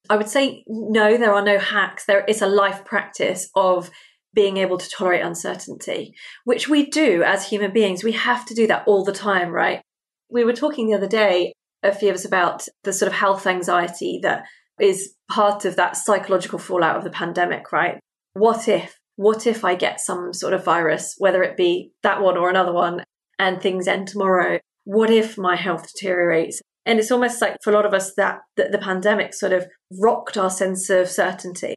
I 0.10 0.16
would 0.16 0.30
say 0.30 0.64
no, 0.68 1.18
there 1.18 1.34
are 1.34 1.44
no 1.44 1.58
hacks. 1.58 2.06
There 2.06 2.24
is 2.24 2.42
a 2.42 2.48
life 2.48 2.86
practice 2.86 3.50
of 3.56 3.90
being 4.36 4.58
able 4.58 4.78
to 4.78 4.90
tolerate 4.90 5.26
uncertainty, 5.26 6.14
which 6.44 6.68
we 6.70 6.86
do 6.90 7.24
as 7.24 7.48
human 7.48 7.72
beings. 7.72 8.04
We 8.04 8.12
have 8.12 8.46
to 8.46 8.54
do 8.54 8.68
that 8.68 8.84
all 8.86 9.04
the 9.04 9.14
time, 9.14 9.50
right? 9.50 9.82
We 10.30 10.44
were 10.44 10.54
talking 10.54 10.88
the 10.88 10.98
other 10.98 11.08
day, 11.08 11.54
a 11.82 11.96
few 11.96 12.10
of 12.10 12.16
us, 12.16 12.26
about 12.26 12.68
the 12.84 12.94
sort 12.94 13.08
of 13.08 13.18
health 13.18 13.48
anxiety 13.48 14.20
that 14.22 14.44
is 14.80 15.16
part 15.32 15.66
of 15.66 15.78
that 15.78 15.96
psychological 15.96 16.60
fallout 16.60 16.98
of 16.98 17.04
the 17.04 17.10
pandemic, 17.10 17.72
right? 17.72 18.00
What 18.34 18.68
if? 18.68 18.98
What 19.16 19.48
if 19.48 19.64
I 19.64 19.76
get 19.76 20.02
some 20.02 20.34
sort 20.34 20.54
of 20.54 20.66
virus, 20.66 21.16
whether 21.18 21.42
it 21.42 21.56
be 21.56 21.94
that 22.04 22.22
one 22.22 22.38
or 22.38 22.50
another 22.50 22.74
one, 22.74 23.04
and 23.40 23.62
things 23.62 23.88
end 23.88 24.10
tomorrow? 24.10 24.60
What 24.84 25.10
if 25.10 25.38
my 25.38 25.56
health 25.56 25.88
deteriorates? 25.94 26.62
And 26.86 27.00
it's 27.00 27.12
almost 27.12 27.42
like 27.42 27.56
for 27.64 27.72
a 27.72 27.74
lot 27.74 27.86
of 27.86 27.94
us 27.94 28.14
that, 28.16 28.42
the 28.58 28.80
pandemic 28.82 29.34
sort 29.34 29.54
of 29.54 29.68
rocked 30.02 30.38
our 30.38 30.50
sense 30.50 30.90
of 30.90 31.10
certainty. 31.10 31.76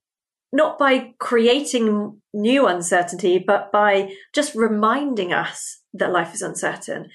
Not 0.53 0.79
by 0.79 1.13
creating 1.19 2.21
new 2.33 2.67
uncertainty, 2.67 3.43
but 3.45 3.71
by 3.71 4.13
just 4.35 4.55
reminding 4.55 5.33
us 5.33 5.83
that 5.93 6.13
life 6.13 6.35
is 6.35 6.43
uncertain. 6.43 7.09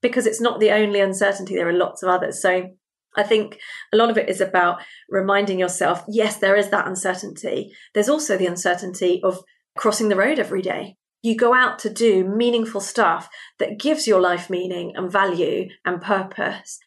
Because 0.00 0.26
it's 0.26 0.40
not 0.40 0.60
the 0.60 0.70
only 0.70 1.00
uncertainty, 1.00 1.56
there 1.56 1.68
are 1.68 1.72
lots 1.72 2.02
of 2.02 2.08
others. 2.08 2.40
So 2.40 2.70
I 3.16 3.22
think 3.24 3.58
a 3.92 3.96
lot 3.96 4.10
of 4.10 4.18
it 4.18 4.28
is 4.28 4.40
about 4.40 4.80
reminding 5.08 5.58
yourself, 5.58 6.04
yes, 6.08 6.36
there 6.36 6.54
is 6.54 6.70
that 6.70 6.86
uncertainty. 6.86 7.72
There's 7.94 8.08
also 8.08 8.36
the 8.36 8.46
uncertainty 8.46 9.20
of 9.24 9.42
crossing 9.76 10.08
the 10.08 10.16
road 10.16 10.38
every 10.38 10.62
day. 10.62 10.96
You 11.22 11.36
go 11.36 11.52
out 11.52 11.80
to 11.80 11.90
do 11.90 12.24
meaningful 12.24 12.80
stuff 12.80 13.28
that 13.58 13.80
gives 13.80 14.06
your 14.06 14.20
life 14.20 14.48
meaning 14.48 14.92
and 14.94 15.10
value 15.10 15.66
and 15.84 16.00
purpose 16.00 16.78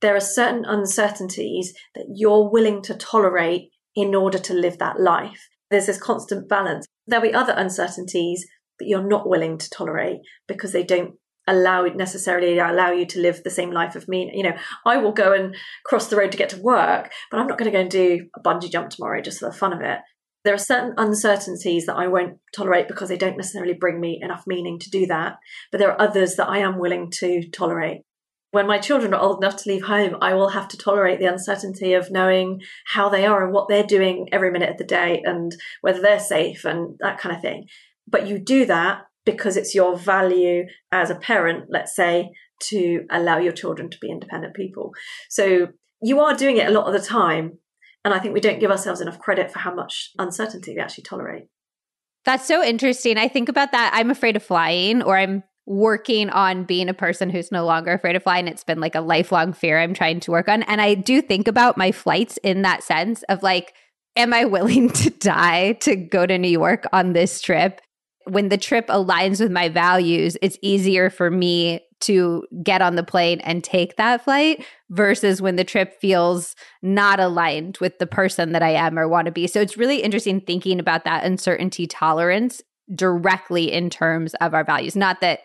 there 0.00 0.16
are 0.16 0.20
certain 0.20 0.64
uncertainties 0.64 1.74
that 1.94 2.06
you're 2.14 2.50
willing 2.50 2.82
to 2.82 2.94
tolerate 2.94 3.70
in 3.96 4.14
order 4.14 4.38
to 4.38 4.54
live 4.54 4.78
that 4.78 5.00
life. 5.00 5.48
There's 5.70 5.86
this 5.86 6.00
constant 6.00 6.48
balance. 6.48 6.86
There'll 7.06 7.26
be 7.26 7.34
other 7.34 7.54
uncertainties 7.56 8.46
that 8.78 8.86
you're 8.86 9.06
not 9.06 9.28
willing 9.28 9.58
to 9.58 9.70
tolerate 9.70 10.18
because 10.46 10.72
they 10.72 10.84
don't 10.84 11.14
allow 11.48 11.84
necessarily 11.84 12.58
allow 12.58 12.90
you 12.90 13.06
to 13.06 13.20
live 13.20 13.42
the 13.42 13.50
same 13.50 13.70
life 13.70 13.94
of 13.94 14.08
me. 14.08 14.30
You 14.34 14.42
know, 14.42 14.56
I 14.84 14.96
will 14.98 15.12
go 15.12 15.32
and 15.32 15.56
cross 15.84 16.08
the 16.08 16.16
road 16.16 16.32
to 16.32 16.38
get 16.38 16.50
to 16.50 16.60
work, 16.60 17.12
but 17.30 17.40
I'm 17.40 17.46
not 17.46 17.58
going 17.58 17.70
to 17.70 17.76
go 17.76 17.80
and 17.80 17.90
do 17.90 18.26
a 18.36 18.40
bungee 18.40 18.70
jump 18.70 18.90
tomorrow 18.90 19.20
just 19.22 19.38
for 19.38 19.48
the 19.48 19.56
fun 19.56 19.72
of 19.72 19.80
it. 19.80 19.98
There 20.44 20.54
are 20.54 20.58
certain 20.58 20.94
uncertainties 20.96 21.86
that 21.86 21.96
I 21.96 22.06
won't 22.06 22.38
tolerate 22.54 22.86
because 22.86 23.08
they 23.08 23.16
don't 23.16 23.36
necessarily 23.36 23.74
bring 23.74 24.00
me 24.00 24.20
enough 24.22 24.44
meaning 24.46 24.78
to 24.78 24.90
do 24.90 25.06
that. 25.06 25.38
But 25.72 25.78
there 25.78 25.90
are 25.90 26.00
others 26.00 26.36
that 26.36 26.48
I 26.48 26.58
am 26.58 26.78
willing 26.78 27.10
to 27.16 27.48
tolerate 27.50 28.02
when 28.56 28.66
my 28.66 28.78
children 28.78 29.12
are 29.12 29.20
old 29.20 29.44
enough 29.44 29.56
to 29.62 29.68
leave 29.68 29.84
home, 29.84 30.16
I 30.22 30.32
will 30.32 30.48
have 30.48 30.66
to 30.68 30.78
tolerate 30.78 31.18
the 31.18 31.26
uncertainty 31.26 31.92
of 31.92 32.10
knowing 32.10 32.62
how 32.86 33.10
they 33.10 33.26
are 33.26 33.44
and 33.44 33.52
what 33.52 33.68
they're 33.68 33.82
doing 33.84 34.30
every 34.32 34.50
minute 34.50 34.70
of 34.70 34.78
the 34.78 34.84
day 34.84 35.20
and 35.26 35.54
whether 35.82 36.00
they're 36.00 36.18
safe 36.18 36.64
and 36.64 36.96
that 37.00 37.18
kind 37.18 37.36
of 37.36 37.42
thing. 37.42 37.66
But 38.08 38.26
you 38.26 38.38
do 38.38 38.64
that 38.64 39.02
because 39.26 39.58
it's 39.58 39.74
your 39.74 39.94
value 39.94 40.64
as 40.90 41.10
a 41.10 41.16
parent, 41.16 41.66
let's 41.68 41.94
say, 41.94 42.30
to 42.70 43.04
allow 43.10 43.36
your 43.36 43.52
children 43.52 43.90
to 43.90 43.98
be 44.00 44.10
independent 44.10 44.54
people. 44.54 44.94
So 45.28 45.68
you 46.00 46.20
are 46.20 46.34
doing 46.34 46.56
it 46.56 46.66
a 46.66 46.72
lot 46.72 46.86
of 46.86 46.94
the 46.94 47.06
time. 47.06 47.58
And 48.06 48.14
I 48.14 48.18
think 48.20 48.32
we 48.32 48.40
don't 48.40 48.60
give 48.60 48.70
ourselves 48.70 49.02
enough 49.02 49.18
credit 49.18 49.52
for 49.52 49.58
how 49.58 49.74
much 49.74 50.12
uncertainty 50.18 50.72
we 50.72 50.80
actually 50.80 51.04
tolerate. 51.04 51.48
That's 52.24 52.46
so 52.46 52.64
interesting. 52.64 53.18
I 53.18 53.28
think 53.28 53.50
about 53.50 53.72
that. 53.72 53.90
I'm 53.92 54.10
afraid 54.10 54.34
of 54.34 54.42
flying, 54.42 55.02
or 55.02 55.18
I'm 55.18 55.42
working 55.66 56.30
on 56.30 56.64
being 56.64 56.88
a 56.88 56.94
person 56.94 57.28
who's 57.28 57.50
no 57.50 57.64
longer 57.64 57.92
afraid 57.92 58.16
of 58.16 58.22
flying. 58.22 58.46
It's 58.46 58.64
been 58.64 58.80
like 58.80 58.94
a 58.94 59.00
lifelong 59.00 59.52
fear 59.52 59.80
I'm 59.80 59.94
trying 59.94 60.20
to 60.20 60.30
work 60.30 60.48
on. 60.48 60.62
And 60.64 60.80
I 60.80 60.94
do 60.94 61.20
think 61.20 61.48
about 61.48 61.76
my 61.76 61.92
flights 61.92 62.38
in 62.38 62.62
that 62.62 62.84
sense 62.84 63.24
of 63.24 63.42
like, 63.42 63.74
am 64.14 64.32
I 64.32 64.44
willing 64.44 64.90
to 64.90 65.10
die 65.10 65.72
to 65.80 65.96
go 65.96 66.24
to 66.24 66.38
New 66.38 66.48
York 66.48 66.86
on 66.92 67.12
this 67.12 67.40
trip? 67.40 67.80
When 68.28 68.48
the 68.48 68.58
trip 68.58 68.88
aligns 68.88 69.40
with 69.40 69.52
my 69.52 69.68
values, 69.68 70.36
it's 70.40 70.58
easier 70.62 71.10
for 71.10 71.30
me 71.30 71.80
to 71.98 72.44
get 72.62 72.82
on 72.82 72.96
the 72.96 73.02
plane 73.02 73.40
and 73.40 73.64
take 73.64 73.96
that 73.96 74.22
flight 74.22 74.64
versus 74.90 75.40
when 75.40 75.56
the 75.56 75.64
trip 75.64 75.98
feels 76.00 76.54
not 76.82 77.18
aligned 77.18 77.78
with 77.80 77.98
the 77.98 78.06
person 78.06 78.52
that 78.52 78.62
I 78.62 78.70
am 78.70 78.98
or 78.98 79.08
want 79.08 79.26
to 79.26 79.32
be. 79.32 79.46
So 79.46 79.60
it's 79.60 79.76
really 79.76 80.02
interesting 80.02 80.40
thinking 80.40 80.78
about 80.78 81.04
that 81.04 81.24
uncertainty 81.24 81.86
tolerance 81.86 82.62
directly 82.94 83.72
in 83.72 83.90
terms 83.90 84.34
of 84.34 84.54
our 84.54 84.64
values. 84.64 84.96
Not 84.96 85.20
that 85.20 85.40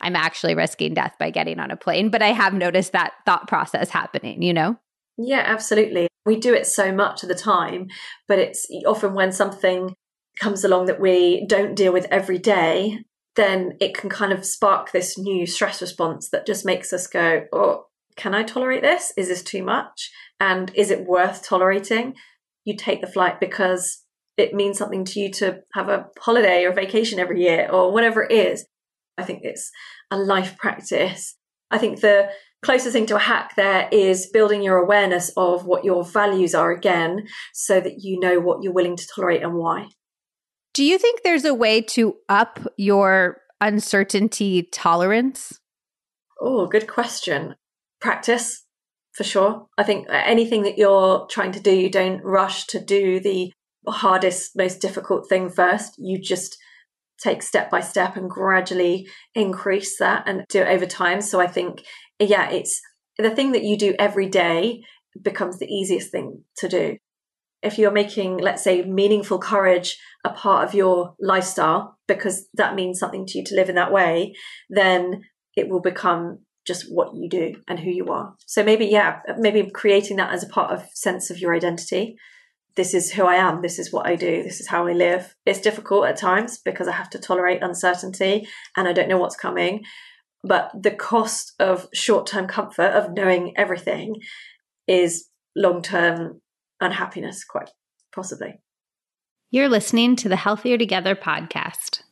I'm 0.00 0.16
actually 0.16 0.54
risking 0.54 0.94
death 0.94 1.14
by 1.18 1.30
getting 1.30 1.58
on 1.58 1.70
a 1.70 1.76
plane, 1.76 2.10
but 2.10 2.22
I 2.22 2.32
have 2.32 2.54
noticed 2.54 2.92
that 2.92 3.12
thought 3.24 3.48
process 3.48 3.88
happening, 3.88 4.42
you 4.42 4.52
know? 4.52 4.76
Yeah, 5.16 5.42
absolutely. 5.46 6.08
We 6.24 6.36
do 6.36 6.54
it 6.54 6.66
so 6.66 6.92
much 6.92 7.22
of 7.22 7.28
the 7.28 7.34
time, 7.34 7.88
but 8.28 8.38
it's 8.38 8.66
often 8.86 9.14
when 9.14 9.32
something 9.32 9.94
comes 10.40 10.64
along 10.64 10.86
that 10.86 11.00
we 11.00 11.46
don't 11.46 11.74
deal 11.74 11.92
with 11.92 12.06
every 12.10 12.38
day, 12.38 12.98
then 13.36 13.76
it 13.80 13.94
can 13.94 14.10
kind 14.10 14.32
of 14.32 14.44
spark 14.44 14.92
this 14.92 15.18
new 15.18 15.46
stress 15.46 15.80
response 15.80 16.28
that 16.30 16.46
just 16.46 16.64
makes 16.64 16.92
us 16.92 17.06
go, 17.06 17.44
oh, 17.52 17.86
can 18.16 18.34
I 18.34 18.42
tolerate 18.42 18.82
this? 18.82 19.12
Is 19.16 19.28
this 19.28 19.42
too 19.42 19.62
much? 19.62 20.10
And 20.38 20.70
is 20.74 20.90
it 20.90 21.06
worth 21.06 21.42
tolerating? 21.42 22.14
You 22.64 22.76
take 22.76 23.00
the 23.00 23.06
flight 23.06 23.40
because 23.40 24.01
it 24.42 24.54
means 24.54 24.78
something 24.78 25.04
to 25.06 25.20
you 25.20 25.30
to 25.32 25.60
have 25.74 25.88
a 25.88 26.06
holiday 26.18 26.64
or 26.64 26.72
vacation 26.72 27.18
every 27.18 27.42
year 27.42 27.68
or 27.70 27.92
whatever 27.92 28.22
it 28.22 28.32
is. 28.32 28.66
I 29.16 29.22
think 29.22 29.40
it's 29.42 29.70
a 30.10 30.16
life 30.16 30.56
practice. 30.58 31.36
I 31.70 31.78
think 31.78 32.00
the 32.00 32.28
closest 32.62 32.92
thing 32.92 33.06
to 33.06 33.16
a 33.16 33.20
hack 33.20 33.54
there 33.56 33.88
is 33.90 34.30
building 34.32 34.62
your 34.62 34.78
awareness 34.78 35.30
of 35.36 35.64
what 35.64 35.84
your 35.84 36.04
values 36.04 36.54
are 36.54 36.70
again 36.70 37.26
so 37.52 37.80
that 37.80 38.00
you 38.00 38.20
know 38.20 38.40
what 38.40 38.62
you're 38.62 38.72
willing 38.72 38.96
to 38.96 39.08
tolerate 39.14 39.42
and 39.42 39.54
why. 39.54 39.88
Do 40.74 40.84
you 40.84 40.98
think 40.98 41.22
there's 41.22 41.44
a 41.44 41.54
way 41.54 41.82
to 41.82 42.16
up 42.28 42.58
your 42.76 43.38
uncertainty 43.60 44.68
tolerance? 44.72 45.60
Oh, 46.40 46.66
good 46.66 46.86
question. 46.88 47.56
Practice 48.00 48.64
for 49.12 49.24
sure. 49.24 49.66
I 49.76 49.82
think 49.82 50.06
anything 50.10 50.62
that 50.62 50.78
you're 50.78 51.26
trying 51.30 51.52
to 51.52 51.60
do, 51.60 51.70
you 51.70 51.90
don't 51.90 52.22
rush 52.24 52.66
to 52.68 52.80
do 52.80 53.20
the 53.20 53.52
hardest, 53.90 54.52
most 54.56 54.80
difficult 54.80 55.28
thing 55.28 55.50
first. 55.50 55.94
You 55.98 56.20
just 56.20 56.56
take 57.22 57.42
step 57.42 57.70
by 57.70 57.80
step 57.80 58.16
and 58.16 58.28
gradually 58.28 59.08
increase 59.34 59.98
that 59.98 60.24
and 60.26 60.44
do 60.48 60.60
it 60.60 60.68
over 60.68 60.86
time. 60.86 61.20
So 61.20 61.40
I 61.40 61.46
think, 61.46 61.82
yeah, 62.18 62.50
it's 62.50 62.80
the 63.18 63.30
thing 63.30 63.52
that 63.52 63.64
you 63.64 63.76
do 63.76 63.94
every 63.98 64.28
day 64.28 64.82
becomes 65.20 65.58
the 65.58 65.66
easiest 65.66 66.10
thing 66.10 66.44
to 66.58 66.68
do. 66.68 66.96
If 67.62 67.78
you're 67.78 67.92
making, 67.92 68.38
let's 68.38 68.64
say, 68.64 68.82
meaningful 68.82 69.38
courage 69.38 69.96
a 70.24 70.30
part 70.30 70.66
of 70.66 70.74
your 70.74 71.14
lifestyle, 71.20 71.96
because 72.08 72.48
that 72.54 72.74
means 72.74 72.98
something 72.98 73.24
to 73.26 73.38
you 73.38 73.44
to 73.44 73.54
live 73.54 73.68
in 73.68 73.76
that 73.76 73.92
way, 73.92 74.34
then 74.68 75.22
it 75.54 75.68
will 75.68 75.80
become 75.80 76.40
just 76.66 76.86
what 76.88 77.14
you 77.14 77.28
do 77.28 77.54
and 77.68 77.78
who 77.78 77.90
you 77.90 78.06
are. 78.06 78.34
So 78.46 78.64
maybe, 78.64 78.86
yeah, 78.86 79.20
maybe 79.38 79.68
creating 79.70 80.16
that 80.16 80.32
as 80.32 80.42
a 80.42 80.48
part 80.48 80.72
of 80.72 80.84
sense 80.94 81.30
of 81.30 81.38
your 81.38 81.54
identity 81.54 82.16
this 82.76 82.94
is 82.94 83.12
who 83.12 83.24
I 83.24 83.36
am, 83.36 83.62
this 83.62 83.78
is 83.78 83.92
what 83.92 84.06
I 84.06 84.16
do, 84.16 84.42
this 84.42 84.60
is 84.60 84.68
how 84.68 84.86
I 84.86 84.92
live. 84.92 85.34
It's 85.44 85.60
difficult 85.60 86.06
at 86.06 86.16
times 86.16 86.58
because 86.58 86.88
I 86.88 86.92
have 86.92 87.10
to 87.10 87.18
tolerate 87.18 87.62
uncertainty 87.62 88.46
and 88.76 88.88
I 88.88 88.92
don't 88.92 89.08
know 89.08 89.18
what's 89.18 89.36
coming. 89.36 89.84
But 90.42 90.70
the 90.80 90.90
cost 90.90 91.52
of 91.60 91.88
short 91.92 92.26
term 92.26 92.46
comfort 92.46 92.92
of 92.92 93.12
knowing 93.12 93.52
everything 93.56 94.16
is 94.88 95.28
long 95.54 95.82
term 95.82 96.40
unhappiness, 96.80 97.44
quite 97.44 97.70
possibly. 98.14 98.60
You're 99.50 99.68
listening 99.68 100.16
to 100.16 100.28
the 100.28 100.36
Healthier 100.36 100.78
Together 100.78 101.14
podcast. 101.14 102.02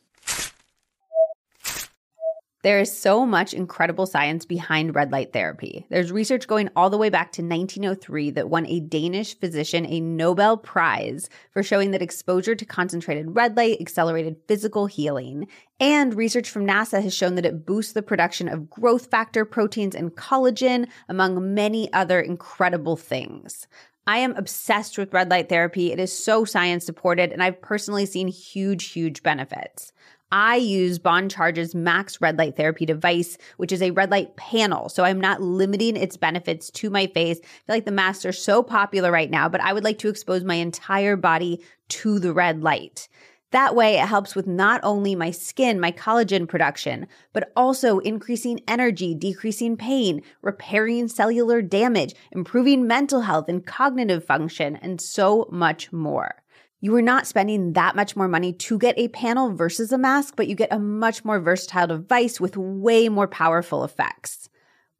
There 2.63 2.79
is 2.79 2.95
so 2.95 3.25
much 3.25 3.55
incredible 3.55 4.05
science 4.05 4.45
behind 4.45 4.93
red 4.93 5.11
light 5.11 5.33
therapy. 5.33 5.87
There's 5.89 6.11
research 6.11 6.47
going 6.47 6.69
all 6.75 6.91
the 6.91 6.97
way 6.97 7.09
back 7.09 7.31
to 7.33 7.41
1903 7.41 8.29
that 8.31 8.51
won 8.51 8.67
a 8.67 8.79
Danish 8.79 9.35
physician 9.39 9.83
a 9.87 9.99
Nobel 9.99 10.57
Prize 10.57 11.27
for 11.49 11.63
showing 11.63 11.89
that 11.91 12.03
exposure 12.03 12.53
to 12.53 12.63
concentrated 12.63 13.35
red 13.35 13.57
light 13.57 13.81
accelerated 13.81 14.35
physical 14.47 14.85
healing. 14.85 15.47
And 15.79 16.13
research 16.13 16.51
from 16.51 16.67
NASA 16.67 17.01
has 17.01 17.15
shown 17.15 17.33
that 17.33 17.47
it 17.47 17.65
boosts 17.65 17.93
the 17.93 18.03
production 18.03 18.47
of 18.47 18.69
growth 18.69 19.07
factor 19.07 19.43
proteins 19.43 19.95
and 19.95 20.15
collagen, 20.15 20.87
among 21.09 21.55
many 21.55 21.91
other 21.93 22.21
incredible 22.21 22.95
things. 22.95 23.67
I 24.05 24.19
am 24.19 24.35
obsessed 24.35 24.99
with 24.99 25.13
red 25.13 25.31
light 25.31 25.49
therapy. 25.49 25.91
It 25.91 25.99
is 25.99 26.13
so 26.13 26.45
science 26.45 26.85
supported, 26.85 27.31
and 27.31 27.41
I've 27.41 27.61
personally 27.61 28.05
seen 28.05 28.27
huge, 28.27 28.89
huge 28.91 29.23
benefits. 29.23 29.93
I 30.31 30.55
use 30.55 30.97
Bon 30.97 31.27
Charge's 31.27 31.75
Max 31.75 32.21
Red 32.21 32.37
Light 32.37 32.55
Therapy 32.55 32.85
device, 32.85 33.37
which 33.57 33.73
is 33.73 33.81
a 33.81 33.91
red 33.91 34.11
light 34.11 34.35
panel. 34.37 34.87
So 34.87 35.03
I'm 35.03 35.19
not 35.19 35.41
limiting 35.41 35.97
its 35.97 36.15
benefits 36.15 36.69
to 36.71 36.89
my 36.89 37.07
face. 37.07 37.39
I 37.41 37.45
feel 37.45 37.75
like 37.75 37.85
the 37.85 37.91
masks 37.91 38.25
are 38.25 38.31
so 38.31 38.63
popular 38.63 39.11
right 39.11 39.29
now, 39.29 39.49
but 39.49 39.61
I 39.61 39.73
would 39.73 39.83
like 39.83 39.97
to 39.99 40.09
expose 40.09 40.43
my 40.43 40.55
entire 40.55 41.17
body 41.17 41.61
to 41.89 42.19
the 42.19 42.33
red 42.33 42.63
light. 42.63 43.09
That 43.51 43.75
way, 43.75 43.95
it 43.95 44.07
helps 44.07 44.33
with 44.33 44.47
not 44.47 44.79
only 44.81 45.13
my 45.13 45.31
skin, 45.31 45.81
my 45.81 45.91
collagen 45.91 46.47
production, 46.47 47.07
but 47.33 47.51
also 47.53 47.99
increasing 47.99 48.61
energy, 48.65 49.13
decreasing 49.13 49.75
pain, 49.75 50.21
repairing 50.41 51.09
cellular 51.09 51.61
damage, 51.61 52.15
improving 52.31 52.87
mental 52.87 53.21
health 53.21 53.49
and 53.49 53.65
cognitive 53.65 54.23
function, 54.23 54.77
and 54.77 55.01
so 55.01 55.49
much 55.51 55.91
more 55.91 56.41
you 56.81 56.95
are 56.95 57.01
not 57.01 57.27
spending 57.27 57.73
that 57.73 57.95
much 57.95 58.15
more 58.15 58.27
money 58.27 58.51
to 58.53 58.79
get 58.79 58.97
a 58.97 59.07
panel 59.09 59.53
versus 59.53 59.91
a 59.91 59.97
mask, 59.99 60.33
but 60.35 60.47
you 60.47 60.55
get 60.55 60.73
a 60.73 60.79
much 60.79 61.23
more 61.23 61.39
versatile 61.39 61.85
device 61.85 62.41
with 62.41 62.57
way 62.57 63.07
more 63.07 63.27
powerful 63.27 63.83
effects. 63.83 64.49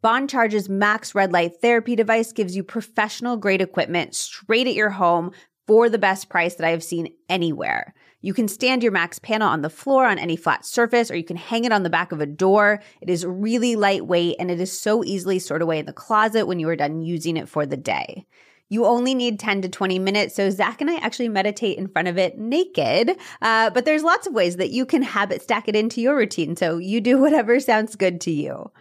Bon 0.04 0.28
Charge's 0.28 0.70
Max 0.70 1.15
Red 1.15 1.32
Light 1.32 1.54
Therapy 1.60 1.96
device 1.96 2.32
gives 2.32 2.56
you 2.56 2.63
professional 2.63 3.36
grade 3.36 3.62
equipment 3.62 4.15
straight 4.15 4.67
at 4.67 4.76
your 4.76 4.91
home 4.91 5.32
for 5.65 5.89
the 5.89 5.98
best 5.98 6.30
price 6.30 6.56
that 6.56 6.67
I 6.67 6.72
have 6.72 6.84
seen 6.84 7.13
anywhere. 7.30 7.94
You 8.22 8.36
can 8.36 8.48
stand 8.48 8.84
your 8.84 8.91
Max 8.91 9.17
panel 9.17 9.48
on 9.48 9.63
the 9.63 9.70
floor 9.70 10.06
on 10.06 10.20
any 10.20 10.36
flat 10.36 10.65
surface, 10.65 11.10
or 11.10 11.15
you 11.15 11.24
can 11.24 11.38
hang 11.38 11.65
it 11.65 11.72
on 11.72 11.82
the 11.82 11.89
back 11.89 12.12
of 12.12 12.22
a 12.22 12.28
door. 12.28 12.82
It 13.02 13.10
is 13.10 13.26
really 13.26 13.76
lightweight 13.76 14.36
and 14.39 14.52
it 14.52 14.62
is 14.62 14.72
so 14.72 15.04
easily 15.04 15.39
stored 15.39 15.63
away 15.63 15.80
in 15.80 15.88
the 15.88 15.94
closet 15.94 16.46
when 16.46 16.60
you 16.60 16.70
are 16.70 16.76
done 16.76 17.02
using 17.02 17.38
it 17.38 17.50
for 17.50 17.65
the 17.65 17.78
day. 17.78 18.28
You 18.71 18.86
only 18.86 19.13
need 19.13 19.38
10 19.38 19.63
to 19.63 19.69
20 19.69 19.99
minutes. 19.99 20.34
So 20.34 20.49
Zach 20.49 20.79
and 20.79 20.89
I 20.89 20.95
actually 20.95 21.27
meditate 21.27 21.77
in 21.77 21.89
front 21.89 22.07
of 22.07 22.17
it 22.17 22.39
naked. 22.39 23.17
Uh, 23.41 23.69
but 23.69 23.84
there's 23.84 24.01
lots 24.01 24.27
of 24.27 24.34
ways 24.34 24.55
that 24.55 24.69
you 24.69 24.86
can 24.86 25.01
habit 25.01 25.41
stack 25.41 25.67
it 25.67 25.75
into 25.75 25.99
your 25.99 26.15
routine. 26.15 26.55
So 26.55 26.77
you 26.77 27.01
do 27.01 27.17
whatever 27.21 27.60
sounds 27.60 27.97
good 27.97 28.21
to 28.21 28.31
you. 28.31 28.71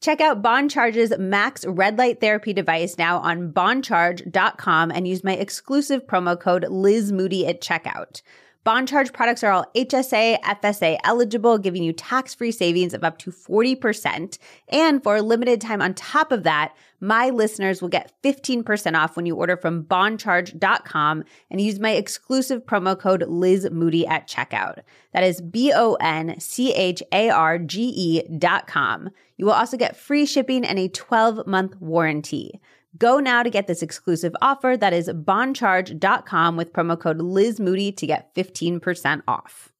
Check 0.00 0.20
out 0.20 0.42
Bon 0.42 0.68
Charge's 0.68 1.16
Max 1.16 1.64
Red 1.64 1.96
Light 1.96 2.20
Therapy 2.20 2.52
device 2.52 2.98
now 2.98 3.18
on 3.18 3.52
boncharge.com 3.52 4.90
and 4.90 5.06
use 5.06 5.22
my 5.22 5.34
exclusive 5.34 6.08
promo 6.08 6.38
code 6.38 6.66
Liz 6.68 7.12
Moody 7.12 7.46
at 7.46 7.60
checkout. 7.60 8.22
Bon 8.66 8.84
Charge 8.84 9.12
products 9.12 9.44
are 9.44 9.52
all 9.52 9.70
HSA, 9.76 10.40
FSA 10.40 10.98
eligible, 11.04 11.56
giving 11.56 11.84
you 11.84 11.92
tax 11.92 12.34
free 12.34 12.50
savings 12.50 12.94
of 12.94 13.04
up 13.04 13.16
to 13.18 13.30
40%. 13.30 14.38
And 14.70 15.00
for 15.04 15.14
a 15.14 15.22
limited 15.22 15.60
time 15.60 15.80
on 15.80 15.94
top 15.94 16.32
of 16.32 16.42
that, 16.42 16.74
my 16.98 17.30
listeners 17.30 17.80
will 17.80 17.88
get 17.88 18.12
15% 18.24 18.96
off 18.96 19.14
when 19.14 19.24
you 19.24 19.36
order 19.36 19.56
from 19.56 19.84
boncharge.com 19.84 21.22
and 21.48 21.60
use 21.60 21.78
my 21.78 21.92
exclusive 21.92 22.66
promo 22.66 22.98
code 22.98 23.22
Liz 23.28 23.70
Moody 23.70 24.04
at 24.04 24.26
checkout. 24.26 24.80
That 25.12 25.22
is 25.22 25.40
B 25.40 25.72
O 25.72 25.94
N 26.00 26.40
C 26.40 26.74
H 26.74 27.04
A 27.12 27.30
R 27.30 27.60
G 27.60 27.82
E 27.82 28.22
dot 28.36 28.66
com. 28.66 29.10
You 29.36 29.46
will 29.46 29.52
also 29.52 29.76
get 29.76 29.96
free 29.96 30.26
shipping 30.26 30.64
and 30.64 30.80
a 30.80 30.88
12 30.88 31.46
month 31.46 31.76
warranty. 31.80 32.60
Go 32.96 33.18
now 33.18 33.42
to 33.42 33.50
get 33.50 33.66
this 33.66 33.82
exclusive 33.82 34.34
offer 34.40 34.76
that 34.76 34.92
is 34.92 35.08
boncharge.com 35.08 36.56
with 36.56 36.72
promo 36.72 36.98
code 36.98 37.18
Liz 37.18 37.58
Moody 37.58 37.90
to 37.92 38.06
get 38.06 38.34
15% 38.34 39.22
off. 39.26 39.72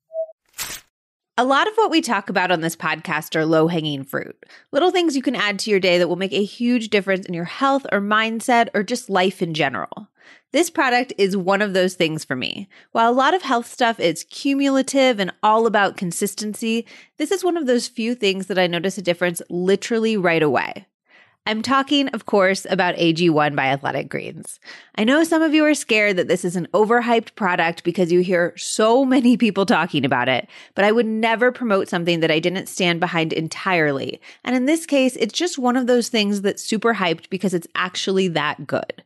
A 1.39 1.45
lot 1.45 1.69
of 1.69 1.75
what 1.75 1.91
we 1.91 2.01
talk 2.01 2.31
about 2.31 2.51
on 2.51 2.63
this 2.63 2.75
podcast 2.75 3.37
are 3.37 3.45
low 3.45 3.69
hanging 3.69 4.03
fruit. 4.05 4.37
Little 4.73 4.91
things 4.91 5.15
you 5.15 5.23
can 5.23 5.37
add 5.37 5.59
to 5.61 5.71
your 5.71 5.79
day 5.79 5.99
that 5.99 6.09
will 6.09 6.17
make 6.17 6.33
a 6.33 6.43
huge 6.43 6.89
difference 6.89 7.27
in 7.27 7.35
your 7.35 7.45
health 7.45 7.87
or 7.93 8.01
mindset 8.01 8.69
or 8.75 8.83
just 8.83 9.11
life 9.11 9.43
in 9.43 9.53
general. 9.53 10.09
This 10.53 10.71
product 10.71 11.13
is 11.19 11.37
one 11.37 11.61
of 11.61 11.75
those 11.75 11.95
things 11.95 12.25
for 12.25 12.35
me. 12.35 12.69
While 12.93 13.11
a 13.11 13.15
lot 13.15 13.35
of 13.35 13.43
health 13.43 13.67
stuff 13.67 14.01
is 14.01 14.25
cumulative 14.31 15.21
and 15.21 15.31
all 15.43 15.67
about 15.67 15.99
consistency, 15.99 16.87
this 17.19 17.31
is 17.31 17.45
one 17.45 17.59
of 17.59 17.67
those 17.67 17.87
few 17.87 18.15
things 18.15 18.47
that 18.47 18.59
I 18.59 18.67
notice 18.67 18.97
a 18.97 19.03
difference 19.03 19.43
literally 19.51 20.17
right 20.17 20.43
away. 20.43 20.87
I'm 21.49 21.63
talking, 21.63 22.09
of 22.09 22.27
course, 22.27 22.67
about 22.69 22.97
AG1 22.97 23.55
by 23.55 23.67
Athletic 23.67 24.09
Greens. 24.09 24.59
I 24.97 25.05
know 25.05 25.23
some 25.23 25.43
of 25.43 25.55
you 25.55 25.65
are 25.65 25.75
scared 25.75 26.17
that 26.17 26.27
this 26.27 26.45
is 26.45 26.57
an 26.57 26.67
overhyped 26.75 27.37
product 27.37 27.85
because 27.85 28.11
you 28.11 28.19
hear 28.19 28.53
so 28.57 29.05
many 29.05 29.37
people 29.37 29.65
talking 29.65 30.05
about 30.05 30.29
it, 30.29 30.49
but 30.75 30.85
I 30.85 30.91
would 30.91 31.07
never 31.07 31.53
promote 31.53 31.89
something 31.89 32.19
that 32.19 32.33
I 32.33 32.41
didn't 32.41 32.67
stand 32.67 32.99
behind 32.99 33.33
entirely. 33.33 34.21
And 34.43 34.57
in 34.57 34.65
this 34.65 34.87
case, 34.87 35.15
it's 35.15 35.33
just 35.33 35.57
one 35.57 35.77
of 35.77 35.87
those 35.87 36.09
things 36.09 36.43
that's 36.43 36.65
super 36.65 36.95
hyped 36.95 37.31
because 37.31 37.55
it's 37.55 37.69
actually 37.77 38.27
that 38.29 38.67
good. 38.67 39.05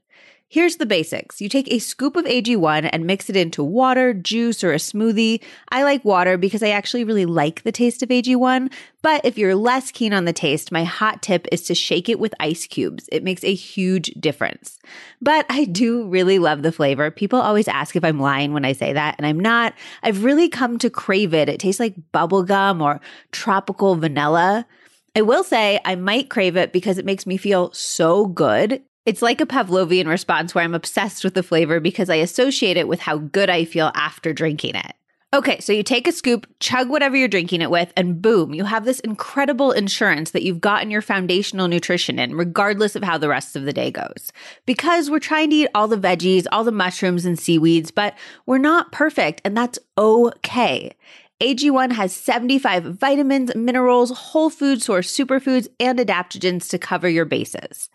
Here's 0.53 0.79
the 0.79 0.87
basics. 0.87 1.41
You 1.41 1.49
take 1.49 1.73
a 1.73 1.79
scoop 1.79 2.17
of 2.17 2.25
AG1 2.25 2.91
and 2.93 3.07
mix 3.07 3.31
it 3.31 3.37
into 3.37 3.63
water, 3.63 4.13
juice, 4.13 4.65
or 4.65 4.73
a 4.73 4.79
smoothie. 4.79 5.41
I 5.69 5.85
like 5.85 6.05
water 6.05 6.37
because 6.37 6.61
I 6.61 6.71
actually 6.71 7.05
really 7.05 7.25
like 7.25 7.63
the 7.63 7.71
taste 7.71 8.03
of 8.03 8.09
AG1. 8.09 8.73
But 9.01 9.25
if 9.25 9.39
you're 9.39 9.55
less 9.55 9.93
keen 9.93 10.13
on 10.13 10.25
the 10.25 10.33
taste, 10.33 10.73
my 10.73 10.83
hot 10.83 11.23
tip 11.23 11.47
is 11.53 11.63
to 11.67 11.75
shake 11.77 12.09
it 12.09 12.19
with 12.19 12.35
ice 12.41 12.67
cubes. 12.67 13.09
It 13.13 13.23
makes 13.23 13.45
a 13.45 13.55
huge 13.55 14.07
difference. 14.19 14.81
But 15.23 15.47
I 15.49 15.67
do 15.67 16.09
really 16.09 16.41
love 16.41 16.65
the 16.65 16.73
flavor. 16.73 17.13
People 17.13 17.41
always 17.41 17.69
ask 17.69 17.95
if 17.95 18.03
I'm 18.03 18.19
lying 18.19 18.53
when 18.53 18.65
I 18.65 18.73
say 18.73 18.93
that, 18.93 19.15
and 19.19 19.29
I'm 19.29 19.39
not. 19.39 19.75
I've 20.03 20.25
really 20.25 20.49
come 20.49 20.79
to 20.79 20.91
crave 20.91 21.33
it. 21.33 21.49
It 21.49 21.61
tastes 21.61 21.79
like 21.79 21.95
bubblegum 22.13 22.83
or 22.83 23.01
tropical 23.31 23.95
vanilla. 23.95 24.67
I 25.15 25.23
will 25.23 25.45
say 25.45 25.79
I 25.85 25.95
might 25.95 26.29
crave 26.29 26.57
it 26.57 26.73
because 26.73 26.99
it 26.99 27.05
makes 27.05 27.25
me 27.25 27.37
feel 27.37 27.73
so 27.73 28.27
good. 28.27 28.83
It's 29.11 29.23
like 29.23 29.40
a 29.40 29.44
Pavlovian 29.44 30.07
response 30.07 30.55
where 30.55 30.62
I'm 30.62 30.73
obsessed 30.73 31.25
with 31.25 31.35
the 31.35 31.42
flavor 31.42 31.81
because 31.81 32.09
I 32.09 32.14
associate 32.14 32.77
it 32.77 32.87
with 32.87 33.01
how 33.01 33.18
good 33.18 33.51
I 33.51 33.64
feel 33.64 33.90
after 33.96 34.33
drinking 34.33 34.77
it. 34.77 34.92
Okay, 35.35 35.59
so 35.59 35.73
you 35.73 35.83
take 35.83 36.07
a 36.07 36.12
scoop, 36.12 36.46
chug 36.61 36.88
whatever 36.88 37.16
you're 37.16 37.27
drinking 37.27 37.61
it 37.61 37.73
with, 37.73 37.92
and 37.96 38.23
boom, 38.23 38.55
you 38.55 38.62
have 38.62 38.85
this 38.85 39.01
incredible 39.01 39.73
insurance 39.73 40.31
that 40.31 40.44
you've 40.44 40.61
gotten 40.61 40.92
your 40.92 41.03
foundational 41.03 41.66
nutrition 41.66 42.20
in, 42.20 42.37
regardless 42.37 42.94
of 42.94 43.03
how 43.03 43.18
the 43.18 43.29
rest 43.29 43.57
of 43.57 43.64
the 43.64 43.73
day 43.73 43.90
goes. 43.90 44.31
Because 44.64 45.11
we're 45.11 45.18
trying 45.18 45.51
to 45.51 45.57
eat 45.57 45.70
all 45.75 45.88
the 45.88 45.99
veggies, 45.99 46.46
all 46.53 46.62
the 46.62 46.70
mushrooms 46.70 47.25
and 47.25 47.37
seaweeds, 47.37 47.90
but 47.90 48.16
we're 48.46 48.59
not 48.59 48.92
perfect, 48.92 49.40
and 49.44 49.57
that's 49.57 49.81
okay. 49.99 50.92
AG1 51.40 51.92
has 51.92 52.14
75 52.14 52.85
vitamins, 52.85 53.55
minerals, 53.55 54.11
whole 54.11 54.50
food 54.50 54.83
source 54.83 55.11
superfoods, 55.11 55.68
and 55.81 55.98
adaptogens 55.98 56.68
to 56.68 56.79
cover 56.79 57.09
your 57.09 57.24
bases. 57.24 57.88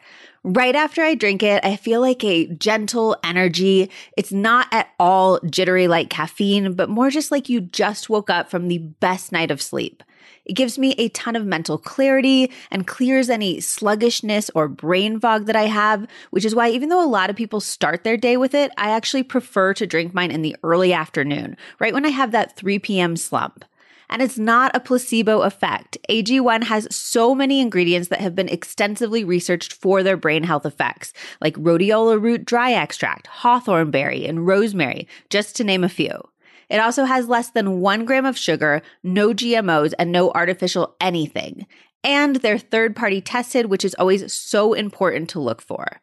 Right 0.44 0.76
after 0.76 1.04
I 1.04 1.14
drink 1.14 1.44
it, 1.44 1.64
I 1.64 1.76
feel 1.76 2.02
like 2.02 2.24
a 2.24 2.48
gentle 2.48 3.16
energy. 3.24 3.92
It's 4.18 4.32
not 4.32 4.68
at 4.72 4.90
all 5.00 5.40
jittery 5.42 5.88
like 5.88 6.10
caffeine, 6.10 6.74
but 6.74 6.90
more 6.90 7.12
just 7.12 7.32
like 7.32 7.48
you 7.48 7.62
just 7.62 8.10
woke 8.10 8.32
up 8.32 8.50
from 8.50 8.68
the 8.68 8.80
best 8.80 9.32
night 9.32 9.52
of 9.52 9.62
sleep. 9.62 10.02
It 10.46 10.54
gives 10.54 10.78
me 10.78 10.92
a 10.98 11.10
ton 11.10 11.36
of 11.36 11.46
mental 11.46 11.78
clarity 11.78 12.52
and 12.72 12.88
clears 12.88 13.30
any 13.30 13.60
sluggishness 13.60 14.52
or 14.54 14.68
brain 14.68 15.20
fog 15.20 15.48
that 15.48 15.56
I 15.56 15.64
have, 15.64 16.08
which 16.30 16.46
is 16.46 16.56
why 16.56 16.70
even 16.70 16.90
though 16.90 17.04
a 17.04 17.10
lot 17.10 17.30
of 17.30 17.36
people 17.36 17.60
start 17.60 18.04
their 18.04 18.18
day 18.18 18.38
with 18.38 18.54
it, 18.54 18.72
I 18.78 18.92
actually 18.92 19.24
prefer 19.24 19.74
to 19.74 19.88
drink 19.88 20.14
mine 20.14 20.32
in 20.32 20.42
the 20.42 20.56
early 20.64 20.94
afternoon, 20.94 21.58
right 21.80 21.94
when 21.94 22.06
I 22.06 22.10
have 22.10 22.32
that 22.32 22.56
3 22.56 22.80
p.m. 22.80 23.18
slump. 23.18 23.66
And 24.10 24.22
it's 24.22 24.38
not 24.38 24.76
a 24.76 24.80
placebo 24.80 25.42
effect. 25.42 25.98
AG1 26.10 26.66
has 26.66 26.88
so 26.96 27.34
many 27.34 27.60
ingredients 27.60 28.10
that 28.10 28.22
have 28.22 28.36
been 28.36 28.50
extensively 28.50 29.24
researched 29.24 29.74
for 29.74 30.04
their 30.04 30.16
brain 30.16 30.44
health 30.44 30.66
effects, 30.66 31.12
like 31.42 31.56
rhodiola 31.56 32.22
root 32.22 32.46
dry 32.46 32.72
extract, 32.74 33.26
hawthorn 33.28 33.90
berry, 33.90 34.28
and 34.28 34.46
rosemary, 34.46 35.08
just 35.30 35.56
to 35.56 35.64
name 35.64 35.84
a 35.84 35.90
few. 35.90 36.22
It 36.70 36.78
also 36.78 37.06
has 37.06 37.28
less 37.28 37.50
than 37.52 37.80
one 37.80 38.06
gram 38.06 38.26
of 38.26 38.38
sugar, 38.38 38.82
no 39.04 39.34
GMOs, 39.34 39.94
and 40.00 40.12
no 40.12 40.32
artificial 40.32 40.96
anything. 41.00 41.66
And 42.04 42.38
they're 42.38 42.60
third 42.60 42.96
party 42.96 43.22
tested, 43.22 43.66
which 43.68 43.84
is 43.84 43.96
always 43.96 44.32
so 44.32 44.74
important 44.74 45.30
to 45.32 45.40
look 45.40 45.62
for. 45.62 46.02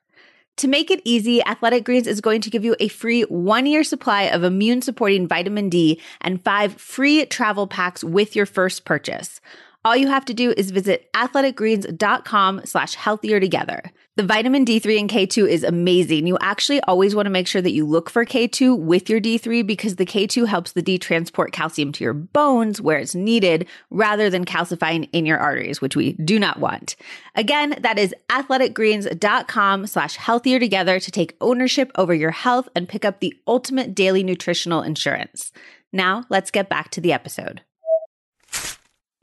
To 0.59 0.69
make 0.69 0.91
it 0.91 1.01
easy, 1.05 1.43
Athletic 1.45 1.85
Greens 1.85 2.07
is 2.07 2.21
going 2.21 2.41
to 2.43 2.51
give 2.51 2.65
you 2.65 2.77
a 2.79 2.89
free 2.89 3.23
one 3.23 3.67
year 3.67 3.83
supply 3.83 4.25
of 4.25 4.45
immune 4.45 4.83
supporting 4.83 5.27
vitamin 5.27 5.69
D 5.69 6.01
and 6.21 6.43
five 6.43 6.75
free 6.75 7.25
travel 7.27 7.67
packs 7.67 8.05
with 8.05 8.37
your 8.37 8.47
first 8.47 8.85
purchase. 8.85 9.41
All 9.85 9.97
you 9.97 10.07
have 10.07 10.25
to 10.27 10.35
do 10.35 10.55
is 10.57 10.71
visit 10.71 11.11
athleticgreens.com 11.13 12.63
slash 12.65 12.95
healthier 12.95 13.41
together. 13.41 13.83
The 14.15 14.23
vitamin 14.23 14.65
D3 14.65 15.01
and 15.01 15.11
K2 15.11 15.49
is 15.49 15.65
amazing. 15.65 16.29
You 16.29 16.39
actually 16.41 16.81
always 16.83 17.17
want 17.17 17.27
to 17.27 17.31
make 17.31 17.49
sure 17.49 17.63
that 17.63 17.73
you 17.73 17.85
look 17.85 18.09
for 18.09 18.25
K2 18.25 18.79
with 18.79 19.11
your 19.11 19.21
D3 19.21 19.67
because 19.67 19.97
the 19.97 20.07
K2 20.07 20.47
helps 20.47 20.73
the 20.73 20.83
D 20.83 20.99
transport 20.99 21.51
calcium 21.51 21.91
to 21.93 22.05
your 22.05 22.13
bones 22.13 22.81
where 22.81 22.99
it's 22.99 23.17
needed 23.17 23.67
rather 23.91 24.31
than 24.31 24.45
calcifying 24.45 25.09
in 25.13 25.27
your 25.27 25.39
arteries, 25.39 25.81
which 25.81 25.97
we 25.97 26.13
do 26.13 26.39
not 26.39 26.61
want. 26.61 26.95
Again, 27.35 27.75
that 27.81 27.99
is 27.99 28.15
athleticgreens.com 28.29 29.87
slash 29.89 30.15
healthier 30.15 30.61
together 30.61 31.01
to 31.01 31.11
take 31.11 31.37
ownership 31.41 31.91
over 31.97 32.15
your 32.15 32.31
health 32.31 32.69
and 32.77 32.89
pick 32.89 33.05
up 33.05 33.19
the 33.19 33.35
ultimate 33.49 33.97
daily 33.97 34.23
nutritional 34.23 34.83
insurance. 34.83 35.51
Now 35.93 36.25
let's 36.29 36.53
get 36.53 36.69
back 36.69 36.91
to 36.91 37.01
the 37.01 37.13
episode. 37.13 37.63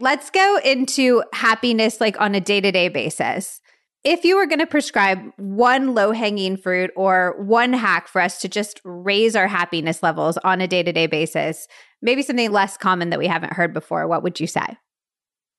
Let's 0.02 0.30
go 0.30 0.58
into 0.64 1.24
happiness 1.34 2.00
like 2.00 2.20
on 2.22 2.34
a 2.34 2.40
day 2.40 2.62
to 2.62 2.72
day 2.72 2.88
basis. 2.88 3.60
If 4.06 4.24
you 4.24 4.38
were 4.38 4.46
going 4.46 4.60
to 4.60 4.66
prescribe 4.66 5.20
one 5.36 5.94
low 5.94 6.14
hanging 6.14 6.56
fruit 6.56 6.92
or 6.96 7.36
one 7.38 7.74
hack 7.74 8.08
for 8.08 8.22
us 8.22 8.40
to 8.40 8.48
just 8.48 8.80
raise 8.86 9.36
our 9.36 9.48
happiness 9.48 10.02
levels 10.02 10.38
on 10.38 10.62
a 10.62 10.68
day 10.68 10.84
to 10.84 10.94
day 10.94 11.08
basis, 11.08 11.68
maybe 12.02 12.22
something 12.22 12.50
less 12.50 12.78
common 12.78 13.10
that 13.10 13.20
we 13.20 13.28
haven't 13.28 13.52
heard 13.52 13.74
before, 13.74 14.08
what 14.08 14.24
would 14.24 14.40
you 14.40 14.48
say? 14.48 14.78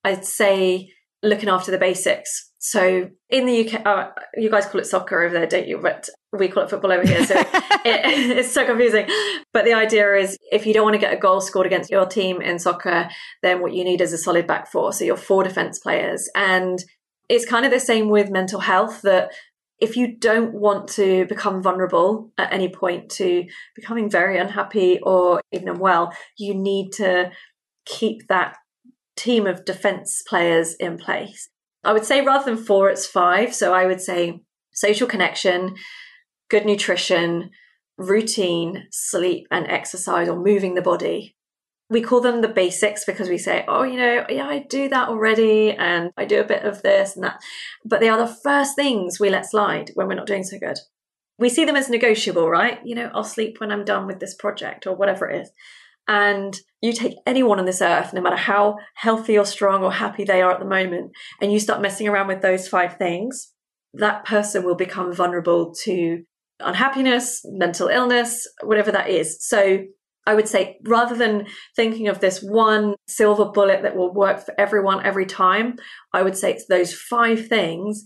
I'd 0.03 0.25
say 0.25 0.91
looking 1.21 1.49
after 1.49 1.69
the 1.69 1.77
basics. 1.77 2.50
So 2.63 3.09
in 3.27 3.47
the 3.47 3.67
UK, 3.67 3.81
oh, 3.87 4.11
you 4.35 4.51
guys 4.51 4.67
call 4.67 4.79
it 4.79 4.85
soccer 4.85 5.23
over 5.23 5.33
there, 5.33 5.47
don't 5.47 5.67
you? 5.67 5.79
But 5.79 6.07
we 6.31 6.47
call 6.47 6.61
it 6.61 6.69
football 6.69 6.91
over 6.91 7.05
here. 7.05 7.25
So 7.25 7.33
it, 7.39 7.47
it's 7.83 8.51
so 8.51 8.67
confusing. 8.67 9.07
But 9.51 9.65
the 9.65 9.73
idea 9.73 10.13
is 10.13 10.37
if 10.51 10.67
you 10.67 10.73
don't 10.73 10.83
want 10.83 10.93
to 10.93 10.99
get 10.99 11.11
a 11.11 11.17
goal 11.17 11.41
scored 11.41 11.65
against 11.65 11.89
your 11.89 12.05
team 12.05 12.39
in 12.39 12.59
soccer, 12.59 13.09
then 13.41 13.61
what 13.61 13.73
you 13.73 13.83
need 13.83 13.99
is 13.99 14.13
a 14.13 14.17
solid 14.17 14.45
back 14.45 14.71
four. 14.71 14.93
So 14.93 15.03
you're 15.03 15.17
four 15.17 15.43
defense 15.43 15.79
players. 15.79 16.29
And 16.35 16.77
it's 17.27 17.47
kind 17.47 17.65
of 17.65 17.71
the 17.71 17.79
same 17.79 18.09
with 18.09 18.29
mental 18.29 18.59
health 18.59 19.01
that 19.01 19.31
if 19.79 19.97
you 19.97 20.15
don't 20.15 20.53
want 20.53 20.87
to 20.89 21.25
become 21.25 21.63
vulnerable 21.63 22.31
at 22.37 22.53
any 22.53 22.69
point 22.69 23.09
to 23.13 23.43
becoming 23.75 24.07
very 24.07 24.37
unhappy 24.37 24.99
or 25.01 25.41
even 25.51 25.67
unwell, 25.67 26.13
you 26.37 26.53
need 26.53 26.91
to 26.91 27.31
keep 27.85 28.27
that 28.27 28.57
team 29.15 29.47
of 29.47 29.65
defense 29.65 30.21
players 30.27 30.75
in 30.75 30.99
place. 30.99 31.49
I 31.83 31.93
would 31.93 32.05
say 32.05 32.21
rather 32.21 32.45
than 32.45 32.63
four, 32.63 32.89
it's 32.89 33.05
five. 33.05 33.53
So 33.53 33.73
I 33.73 33.85
would 33.85 34.01
say 34.01 34.41
social 34.73 35.07
connection, 35.07 35.75
good 36.49 36.65
nutrition, 36.65 37.51
routine, 37.97 38.87
sleep, 38.91 39.47
and 39.51 39.67
exercise 39.67 40.27
or 40.27 40.37
moving 40.37 40.75
the 40.75 40.81
body. 40.81 41.35
We 41.89 42.01
call 42.01 42.21
them 42.21 42.41
the 42.41 42.47
basics 42.47 43.03
because 43.03 43.27
we 43.27 43.37
say, 43.37 43.65
oh, 43.67 43.83
you 43.83 43.97
know, 43.97 44.25
yeah, 44.29 44.47
I 44.47 44.59
do 44.59 44.87
that 44.89 45.09
already 45.09 45.71
and 45.71 46.11
I 46.15 46.23
do 46.25 46.39
a 46.39 46.45
bit 46.45 46.63
of 46.63 46.81
this 46.83 47.15
and 47.15 47.25
that. 47.25 47.41
But 47.83 47.99
they 47.99 48.07
are 48.07 48.17
the 48.17 48.33
first 48.33 48.75
things 48.75 49.19
we 49.19 49.29
let 49.29 49.49
slide 49.49 49.91
when 49.95 50.07
we're 50.07 50.15
not 50.15 50.27
doing 50.27 50.43
so 50.43 50.57
good. 50.57 50.77
We 51.37 51.49
see 51.49 51.65
them 51.65 51.75
as 51.75 51.89
negotiable, 51.89 52.49
right? 52.49 52.79
You 52.85 52.95
know, 52.95 53.11
I'll 53.13 53.23
sleep 53.25 53.59
when 53.59 53.71
I'm 53.71 53.83
done 53.83 54.07
with 54.07 54.19
this 54.19 54.35
project 54.35 54.87
or 54.87 54.95
whatever 54.95 55.29
it 55.29 55.41
is. 55.41 55.51
And 56.07 56.57
you 56.81 56.93
take 56.93 57.15
anyone 57.25 57.59
on 57.59 57.65
this 57.65 57.81
earth, 57.81 58.13
no 58.13 58.21
matter 58.21 58.35
how 58.35 58.77
healthy 58.95 59.37
or 59.37 59.45
strong 59.45 59.83
or 59.83 59.91
happy 59.91 60.23
they 60.23 60.41
are 60.41 60.51
at 60.51 60.59
the 60.59 60.65
moment, 60.65 61.11
and 61.39 61.51
you 61.51 61.59
start 61.59 61.81
messing 61.81 62.07
around 62.07 62.27
with 62.27 62.41
those 62.41 62.67
five 62.67 62.97
things, 62.97 63.53
that 63.93 64.25
person 64.25 64.63
will 64.63 64.75
become 64.75 65.13
vulnerable 65.13 65.73
to 65.83 66.23
unhappiness, 66.59 67.41
mental 67.45 67.87
illness, 67.87 68.47
whatever 68.63 68.91
that 68.91 69.09
is. 69.09 69.37
So 69.47 69.79
I 70.25 70.35
would 70.35 70.47
say 70.47 70.77
rather 70.83 71.15
than 71.15 71.47
thinking 71.75 72.07
of 72.07 72.19
this 72.19 72.41
one 72.41 72.95
silver 73.07 73.45
bullet 73.45 73.81
that 73.83 73.95
will 73.95 74.13
work 74.13 74.45
for 74.45 74.53
everyone 74.59 75.03
every 75.05 75.25
time, 75.25 75.77
I 76.13 76.21
would 76.21 76.37
say 76.37 76.51
it's 76.51 76.67
those 76.67 76.93
five 76.93 77.47
things. 77.47 78.03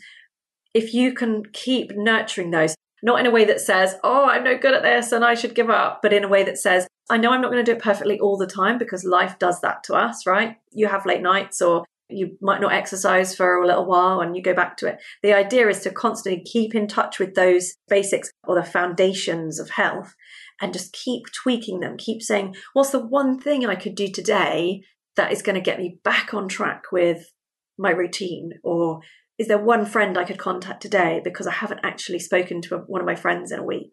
If 0.73 0.93
you 0.93 1.13
can 1.13 1.43
keep 1.53 1.91
nurturing 1.95 2.51
those, 2.51 2.75
not 3.05 3.19
in 3.19 3.27
a 3.27 3.31
way 3.31 3.45
that 3.45 3.61
says, 3.61 3.95
oh, 4.03 4.25
I'm 4.25 4.43
no 4.43 4.57
good 4.57 4.73
at 4.73 4.81
this 4.81 5.11
and 5.11 5.23
I 5.23 5.35
should 5.35 5.53
give 5.53 5.69
up, 5.69 6.01
but 6.01 6.11
in 6.11 6.23
a 6.23 6.27
way 6.27 6.43
that 6.43 6.57
says, 6.57 6.87
I 7.07 7.17
know 7.17 7.31
I'm 7.31 7.41
not 7.41 7.51
going 7.51 7.63
to 7.63 7.71
do 7.71 7.77
it 7.77 7.83
perfectly 7.83 8.19
all 8.19 8.35
the 8.35 8.47
time 8.47 8.79
because 8.79 9.05
life 9.05 9.37
does 9.37 9.61
that 9.61 9.83
to 9.83 9.93
us, 9.93 10.25
right? 10.25 10.57
You 10.71 10.87
have 10.87 11.05
late 11.05 11.21
nights 11.21 11.61
or 11.61 11.85
you 12.09 12.35
might 12.41 12.61
not 12.61 12.73
exercise 12.73 13.35
for 13.35 13.61
a 13.61 13.67
little 13.67 13.85
while 13.85 14.21
and 14.21 14.35
you 14.35 14.41
go 14.41 14.55
back 14.55 14.75
to 14.77 14.87
it. 14.87 14.97
The 15.21 15.33
idea 15.33 15.67
is 15.69 15.81
to 15.81 15.91
constantly 15.91 16.43
keep 16.43 16.73
in 16.73 16.87
touch 16.87 17.19
with 17.19 17.35
those 17.35 17.75
basics 17.87 18.31
or 18.47 18.55
the 18.55 18.63
foundations 18.63 19.59
of 19.59 19.69
health 19.69 20.15
and 20.59 20.73
just 20.73 20.91
keep 20.91 21.25
tweaking 21.31 21.81
them, 21.81 21.97
keep 21.97 22.23
saying, 22.23 22.55
what's 22.73 22.89
the 22.89 23.05
one 23.05 23.39
thing 23.39 23.67
I 23.67 23.75
could 23.75 23.93
do 23.93 24.07
today 24.07 24.81
that 25.15 25.31
is 25.31 25.43
going 25.43 25.55
to 25.55 25.61
get 25.61 25.77
me 25.77 25.99
back 26.03 26.33
on 26.33 26.47
track 26.47 26.85
with 26.91 27.31
my 27.77 27.91
routine? 27.91 28.53
Or 28.63 29.01
is 29.37 29.47
there 29.47 29.57
one 29.57 29.85
friend 29.85 30.17
I 30.17 30.23
could 30.23 30.37
contact 30.37 30.81
today 30.81 31.21
because 31.23 31.47
I 31.47 31.51
haven't 31.51 31.81
actually 31.83 32.19
spoken 32.19 32.61
to 32.63 32.77
one 32.77 33.01
of 33.01 33.07
my 33.07 33.15
friends 33.15 33.51
in 33.51 33.59
a 33.59 33.63
week? 33.63 33.91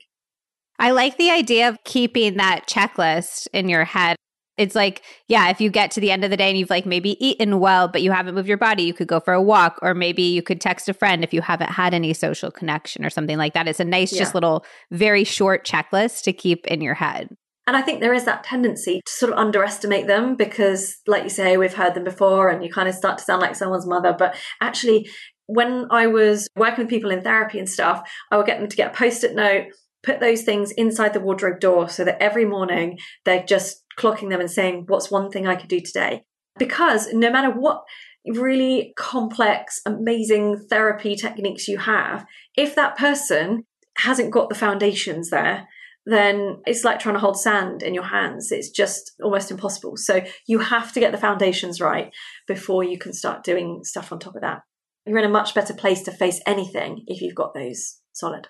I 0.78 0.90
like 0.90 1.16
the 1.16 1.30
idea 1.30 1.68
of 1.68 1.78
keeping 1.84 2.36
that 2.36 2.68
checklist 2.68 3.46
in 3.52 3.68
your 3.68 3.84
head. 3.84 4.16
It's 4.58 4.74
like, 4.74 5.02
yeah, 5.28 5.48
if 5.48 5.60
you 5.60 5.70
get 5.70 5.90
to 5.92 6.00
the 6.00 6.10
end 6.10 6.24
of 6.24 6.30
the 6.30 6.36
day 6.36 6.48
and 6.50 6.58
you've 6.58 6.70
like 6.70 6.86
maybe 6.86 7.16
eaten 7.24 7.58
well, 7.58 7.88
but 7.88 8.02
you 8.02 8.12
haven't 8.12 8.34
moved 8.34 8.48
your 8.48 8.58
body, 8.58 8.82
you 8.82 8.92
could 8.92 9.08
go 9.08 9.18
for 9.18 9.32
a 9.32 9.42
walk, 9.42 9.78
or 9.80 9.94
maybe 9.94 10.22
you 10.22 10.42
could 10.42 10.60
text 10.60 10.88
a 10.88 10.94
friend 10.94 11.24
if 11.24 11.32
you 11.32 11.40
haven't 11.40 11.70
had 11.70 11.94
any 11.94 12.12
social 12.12 12.50
connection 12.50 13.04
or 13.04 13.10
something 13.10 13.38
like 13.38 13.54
that. 13.54 13.66
It's 13.66 13.80
a 13.80 13.84
nice, 13.84 14.12
yeah. 14.12 14.18
just 14.18 14.34
little, 14.34 14.64
very 14.90 15.24
short 15.24 15.66
checklist 15.66 16.22
to 16.24 16.32
keep 16.32 16.66
in 16.66 16.80
your 16.82 16.94
head. 16.94 17.30
And 17.66 17.76
I 17.76 17.82
think 17.82 18.00
there 18.00 18.12
is 18.12 18.24
that 18.24 18.42
tendency 18.42 19.00
to 19.06 19.12
sort 19.12 19.32
of 19.32 19.38
underestimate 19.38 20.08
them 20.08 20.34
because, 20.34 20.96
like 21.06 21.22
you 21.22 21.30
say, 21.30 21.56
we've 21.56 21.74
heard 21.74 21.94
them 21.94 22.02
before 22.02 22.48
and 22.48 22.64
you 22.64 22.70
kind 22.70 22.88
of 22.88 22.94
start 22.94 23.18
to 23.18 23.24
sound 23.24 23.40
like 23.40 23.54
someone's 23.54 23.86
mother. 23.86 24.14
But 24.18 24.34
actually, 24.60 25.08
when 25.54 25.86
I 25.90 26.06
was 26.06 26.48
working 26.56 26.84
with 26.84 26.90
people 26.90 27.10
in 27.10 27.22
therapy 27.22 27.58
and 27.58 27.68
stuff, 27.68 28.08
I 28.30 28.36
would 28.36 28.46
get 28.46 28.58
them 28.58 28.68
to 28.68 28.76
get 28.76 28.92
a 28.92 28.96
post 28.96 29.24
it 29.24 29.34
note 29.34 29.66
put 30.02 30.20
those 30.20 30.42
things 30.42 30.72
inside 30.72 31.12
the 31.12 31.20
wardrobe 31.20 31.60
door 31.60 31.88
so 31.88 32.04
that 32.04 32.20
every 32.20 32.44
morning 32.44 32.98
they're 33.24 33.44
just 33.44 33.84
clocking 33.98 34.30
them 34.30 34.40
and 34.40 34.50
saying, 34.50 34.84
What's 34.88 35.10
one 35.10 35.30
thing 35.30 35.46
I 35.46 35.56
could 35.56 35.68
do 35.68 35.80
today? 35.80 36.24
Because 36.58 37.12
no 37.12 37.30
matter 37.30 37.50
what 37.50 37.82
really 38.26 38.92
complex, 38.96 39.80
amazing 39.86 40.66
therapy 40.68 41.16
techniques 41.16 41.68
you 41.68 41.78
have, 41.78 42.24
if 42.56 42.74
that 42.74 42.96
person 42.96 43.64
hasn't 43.98 44.32
got 44.32 44.48
the 44.48 44.54
foundations 44.54 45.30
there, 45.30 45.68
then 46.04 46.60
it's 46.66 46.84
like 46.84 46.98
trying 46.98 47.14
to 47.14 47.20
hold 47.20 47.38
sand 47.38 47.82
in 47.82 47.94
your 47.94 48.04
hands. 48.04 48.50
It's 48.50 48.70
just 48.70 49.12
almost 49.22 49.50
impossible. 49.50 49.96
So 49.96 50.22
you 50.46 50.58
have 50.58 50.92
to 50.92 51.00
get 51.00 51.12
the 51.12 51.18
foundations 51.18 51.80
right 51.80 52.12
before 52.48 52.82
you 52.82 52.98
can 52.98 53.12
start 53.12 53.44
doing 53.44 53.84
stuff 53.84 54.10
on 54.10 54.18
top 54.18 54.34
of 54.34 54.42
that. 54.42 54.62
You're 55.06 55.18
in 55.18 55.24
a 55.24 55.28
much 55.28 55.54
better 55.54 55.74
place 55.74 56.02
to 56.02 56.12
face 56.12 56.40
anything 56.46 57.04
if 57.06 57.20
you've 57.20 57.34
got 57.34 57.54
those 57.54 57.98
solid. 58.12 58.48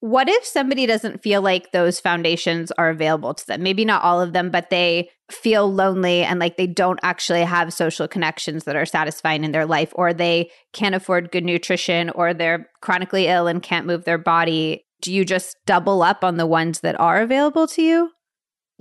What 0.00 0.28
if 0.28 0.44
somebody 0.44 0.84
doesn't 0.84 1.22
feel 1.22 1.40
like 1.40 1.72
those 1.72 1.98
foundations 1.98 2.70
are 2.72 2.90
available 2.90 3.32
to 3.32 3.46
them? 3.46 3.62
Maybe 3.62 3.86
not 3.86 4.02
all 4.02 4.20
of 4.20 4.34
them, 4.34 4.50
but 4.50 4.68
they 4.68 5.08
feel 5.30 5.72
lonely 5.72 6.22
and 6.22 6.38
like 6.38 6.58
they 6.58 6.66
don't 6.66 7.00
actually 7.02 7.42
have 7.42 7.72
social 7.72 8.06
connections 8.06 8.64
that 8.64 8.76
are 8.76 8.84
satisfying 8.84 9.44
in 9.44 9.52
their 9.52 9.64
life, 9.64 9.92
or 9.94 10.12
they 10.12 10.50
can't 10.74 10.94
afford 10.94 11.32
good 11.32 11.44
nutrition, 11.44 12.10
or 12.10 12.34
they're 12.34 12.68
chronically 12.82 13.28
ill 13.28 13.46
and 13.46 13.62
can't 13.62 13.86
move 13.86 14.04
their 14.04 14.18
body. 14.18 14.84
Do 15.00 15.10
you 15.10 15.24
just 15.24 15.56
double 15.64 16.02
up 16.02 16.22
on 16.22 16.36
the 16.36 16.46
ones 16.46 16.80
that 16.80 17.00
are 17.00 17.22
available 17.22 17.66
to 17.68 17.82
you? 17.82 18.10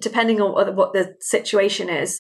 Depending 0.02 0.42
on 0.42 0.76
what 0.76 0.92
the 0.92 1.16
situation 1.22 1.90
is, 1.90 2.20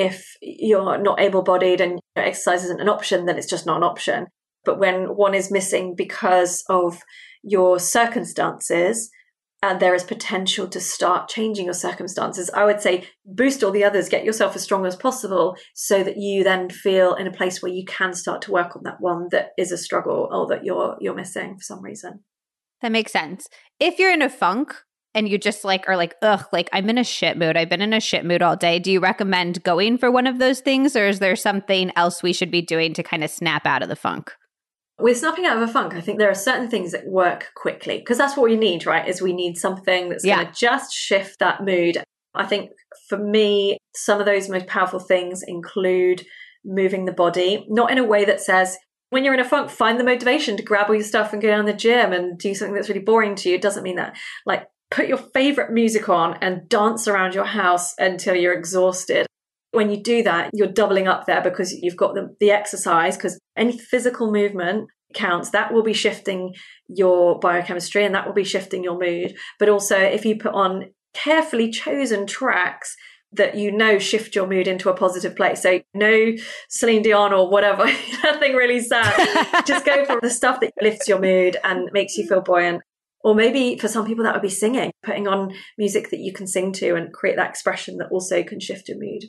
if 0.00 0.36
you're 0.40 0.98
not 0.98 1.20
able 1.20 1.42
bodied 1.42 1.80
and 1.80 2.00
exercise 2.16 2.64
isn't 2.64 2.80
an 2.80 2.88
option, 2.88 3.26
then 3.26 3.36
it's 3.36 3.50
just 3.50 3.66
not 3.66 3.76
an 3.76 3.82
option. 3.82 4.26
But 4.64 4.78
when 4.78 5.16
one 5.16 5.34
is 5.34 5.50
missing 5.50 5.94
because 5.94 6.64
of 6.68 7.02
your 7.42 7.78
circumstances 7.78 9.10
and 9.62 9.78
there 9.78 9.94
is 9.94 10.04
potential 10.04 10.66
to 10.68 10.80
start 10.80 11.28
changing 11.28 11.66
your 11.66 11.74
circumstances, 11.74 12.48
I 12.54 12.64
would 12.64 12.80
say 12.80 13.04
boost 13.26 13.62
all 13.62 13.72
the 13.72 13.84
others, 13.84 14.08
get 14.08 14.24
yourself 14.24 14.56
as 14.56 14.62
strong 14.62 14.86
as 14.86 14.96
possible 14.96 15.56
so 15.74 16.02
that 16.02 16.16
you 16.16 16.44
then 16.44 16.70
feel 16.70 17.14
in 17.14 17.26
a 17.26 17.32
place 17.32 17.60
where 17.60 17.72
you 17.72 17.84
can 17.84 18.14
start 18.14 18.40
to 18.42 18.52
work 18.52 18.74
on 18.76 18.82
that 18.84 19.00
one 19.00 19.28
that 19.32 19.50
is 19.58 19.70
a 19.70 19.78
struggle 19.78 20.28
or 20.32 20.46
that 20.46 20.64
you're 20.64 20.96
you're 20.98 21.14
missing 21.14 21.56
for 21.56 21.62
some 21.62 21.82
reason. 21.82 22.24
That 22.80 22.92
makes 22.92 23.12
sense. 23.12 23.48
If 23.78 23.98
you're 23.98 24.12
in 24.12 24.22
a 24.22 24.30
funk 24.30 24.74
and 25.14 25.28
you 25.28 25.38
just 25.38 25.64
like 25.64 25.88
are 25.88 25.96
like, 25.96 26.14
ugh, 26.22 26.44
like 26.52 26.68
I'm 26.72 26.88
in 26.88 26.98
a 26.98 27.04
shit 27.04 27.36
mood. 27.36 27.56
I've 27.56 27.68
been 27.68 27.82
in 27.82 27.92
a 27.92 28.00
shit 28.00 28.24
mood 28.24 28.42
all 28.42 28.56
day. 28.56 28.78
Do 28.78 28.92
you 28.92 29.00
recommend 29.00 29.62
going 29.62 29.98
for 29.98 30.10
one 30.10 30.26
of 30.26 30.38
those 30.38 30.60
things 30.60 30.94
or 30.96 31.06
is 31.06 31.18
there 31.18 31.36
something 31.36 31.90
else 31.96 32.22
we 32.22 32.32
should 32.32 32.50
be 32.50 32.62
doing 32.62 32.94
to 32.94 33.02
kind 33.02 33.24
of 33.24 33.30
snap 33.30 33.66
out 33.66 33.82
of 33.82 33.88
the 33.88 33.96
funk? 33.96 34.32
with 35.00 35.18
snapping 35.18 35.46
out 35.46 35.56
of 35.56 35.68
a 35.68 35.72
funk, 35.72 35.94
I 35.94 36.00
think 36.00 36.18
there 36.18 36.30
are 36.30 36.34
certain 36.34 36.68
things 36.68 36.92
that 36.92 37.06
work 37.06 37.48
quickly 37.54 37.98
because 37.98 38.18
that's 38.18 38.36
what 38.36 38.48
we 38.48 38.56
need, 38.56 38.86
right? 38.86 39.08
Is 39.08 39.22
we 39.22 39.32
need 39.32 39.56
something 39.56 40.08
that's 40.08 40.24
yeah. 40.24 40.36
going 40.36 40.46
to 40.48 40.52
just 40.52 40.92
shift 40.92 41.38
that 41.38 41.64
mood. 41.64 42.02
I 42.34 42.46
think 42.46 42.70
for 43.08 43.18
me, 43.18 43.78
some 43.94 44.20
of 44.20 44.26
those 44.26 44.48
most 44.48 44.66
powerful 44.66 45.00
things 45.00 45.42
include 45.46 46.24
moving 46.64 47.04
the 47.04 47.12
body, 47.12 47.66
not 47.68 47.90
in 47.90 47.98
a 47.98 48.04
way 48.04 48.24
that 48.24 48.40
says, 48.40 48.76
when 49.08 49.24
you're 49.24 49.34
in 49.34 49.40
a 49.40 49.44
funk, 49.44 49.70
find 49.70 49.98
the 49.98 50.04
motivation 50.04 50.56
to 50.56 50.62
grab 50.62 50.86
all 50.88 50.94
your 50.94 51.02
stuff 51.02 51.32
and 51.32 51.42
go 51.42 51.48
down 51.48 51.64
the 51.64 51.72
gym 51.72 52.12
and 52.12 52.38
do 52.38 52.54
something 52.54 52.74
that's 52.74 52.88
really 52.88 53.00
boring 53.00 53.34
to 53.36 53.48
you. 53.48 53.56
It 53.56 53.62
doesn't 53.62 53.82
mean 53.82 53.96
that. 53.96 54.16
Like, 54.46 54.66
put 54.90 55.06
your 55.06 55.18
favorite 55.18 55.72
music 55.72 56.08
on 56.08 56.36
and 56.40 56.68
dance 56.68 57.06
around 57.06 57.34
your 57.34 57.44
house 57.44 57.94
until 57.98 58.34
you're 58.34 58.52
exhausted. 58.52 59.26
When 59.72 59.90
you 59.90 60.02
do 60.02 60.22
that, 60.24 60.50
you're 60.52 60.72
doubling 60.72 61.06
up 61.06 61.26
there 61.26 61.42
because 61.42 61.72
you've 61.72 61.96
got 61.96 62.14
the, 62.14 62.34
the 62.40 62.50
exercise, 62.50 63.16
because 63.16 63.38
any 63.56 63.78
physical 63.78 64.32
movement 64.32 64.88
counts. 65.14 65.50
That 65.50 65.72
will 65.72 65.82
be 65.82 65.92
shifting 65.92 66.54
your 66.88 67.38
biochemistry 67.38 68.04
and 68.04 68.14
that 68.14 68.26
will 68.26 68.34
be 68.34 68.44
shifting 68.44 68.84
your 68.84 68.98
mood. 68.98 69.34
But 69.58 69.68
also, 69.68 69.96
if 69.96 70.24
you 70.24 70.36
put 70.36 70.54
on 70.54 70.90
carefully 71.14 71.70
chosen 71.70 72.26
tracks 72.26 72.94
that 73.32 73.54
you 73.54 73.70
know 73.70 73.98
shift 73.98 74.34
your 74.34 74.46
mood 74.46 74.66
into 74.66 74.90
a 74.90 74.96
positive 74.96 75.36
place. 75.36 75.62
So 75.62 75.80
no 75.94 76.32
Celine 76.68 77.02
Dion 77.02 77.32
or 77.32 77.48
whatever, 77.48 77.84
nothing 78.24 78.54
really 78.54 78.80
sad. 78.80 79.64
Just 79.66 79.84
go 79.84 80.04
for 80.04 80.18
the 80.20 80.30
stuff 80.30 80.60
that 80.60 80.72
lifts 80.82 81.08
your 81.08 81.20
mood 81.20 81.56
and 81.62 81.90
makes 81.92 82.16
you 82.16 82.26
feel 82.26 82.40
buoyant. 82.40 82.82
Or 83.22 83.34
maybe 83.34 83.76
for 83.78 83.88
some 83.88 84.06
people 84.06 84.24
that 84.24 84.32
would 84.32 84.42
be 84.42 84.48
singing, 84.48 84.90
putting 85.02 85.28
on 85.28 85.52
music 85.76 86.10
that 86.10 86.20
you 86.20 86.32
can 86.32 86.46
sing 86.46 86.72
to 86.74 86.94
and 86.94 87.12
create 87.12 87.36
that 87.36 87.50
expression 87.50 87.98
that 87.98 88.08
also 88.10 88.42
can 88.42 88.60
shift 88.60 88.88
your 88.88 88.98
mood. 88.98 89.24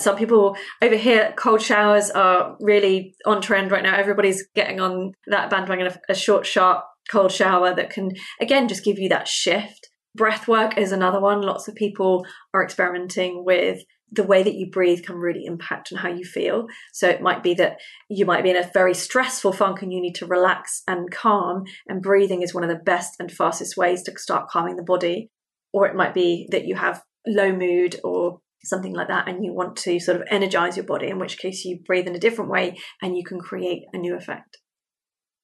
Some 0.00 0.16
people 0.16 0.56
over 0.82 0.96
here, 0.96 1.34
cold 1.36 1.60
showers 1.60 2.10
are 2.10 2.56
really 2.60 3.14
on 3.26 3.40
trend 3.40 3.70
right 3.70 3.82
now. 3.82 3.96
Everybody's 3.96 4.46
getting 4.54 4.80
on 4.80 5.12
that 5.26 5.50
bandwagon 5.50 5.86
of 5.86 5.98
a 6.08 6.14
short, 6.14 6.46
sharp, 6.46 6.84
cold 7.10 7.32
shower 7.32 7.74
that 7.74 7.90
can, 7.90 8.10
again, 8.40 8.68
just 8.68 8.84
give 8.84 8.98
you 8.98 9.08
that 9.08 9.26
shift. 9.26 9.88
Breath 10.14 10.46
work 10.46 10.78
is 10.78 10.92
another 10.92 11.20
one. 11.20 11.42
Lots 11.42 11.68
of 11.68 11.74
people 11.74 12.24
are 12.54 12.62
experimenting 12.62 13.44
with 13.44 13.82
the 14.10 14.22
way 14.22 14.42
that 14.42 14.54
you 14.54 14.70
breathe 14.70 15.04
can 15.04 15.16
really 15.16 15.44
impact 15.44 15.92
on 15.92 15.98
how 15.98 16.08
you 16.08 16.24
feel. 16.24 16.66
So 16.92 17.08
it 17.08 17.20
might 17.20 17.42
be 17.42 17.54
that 17.54 17.78
you 18.08 18.24
might 18.24 18.42
be 18.42 18.50
in 18.50 18.56
a 18.56 18.70
very 18.72 18.94
stressful 18.94 19.52
funk 19.52 19.82
and 19.82 19.92
you 19.92 20.00
need 20.00 20.14
to 20.16 20.26
relax 20.26 20.82
and 20.86 21.10
calm, 21.10 21.64
and 21.86 22.02
breathing 22.02 22.42
is 22.42 22.54
one 22.54 22.64
of 22.64 22.70
the 22.70 22.82
best 22.84 23.14
and 23.18 23.30
fastest 23.30 23.76
ways 23.76 24.02
to 24.04 24.18
start 24.18 24.48
calming 24.48 24.76
the 24.76 24.82
body. 24.82 25.30
Or 25.72 25.86
it 25.86 25.94
might 25.94 26.14
be 26.14 26.48
that 26.50 26.64
you 26.64 26.76
have 26.76 27.02
low 27.26 27.52
mood 27.52 28.00
or 28.02 28.40
something 28.64 28.92
like 28.92 29.08
that 29.08 29.28
and 29.28 29.44
you 29.44 29.52
want 29.52 29.76
to 29.76 30.00
sort 30.00 30.20
of 30.20 30.26
energize 30.30 30.76
your 30.76 30.86
body 30.86 31.08
in 31.08 31.18
which 31.18 31.38
case 31.38 31.64
you 31.64 31.78
breathe 31.86 32.06
in 32.06 32.14
a 32.14 32.18
different 32.18 32.50
way 32.50 32.76
and 33.02 33.16
you 33.16 33.24
can 33.24 33.38
create 33.38 33.84
a 33.92 33.98
new 33.98 34.16
effect 34.16 34.58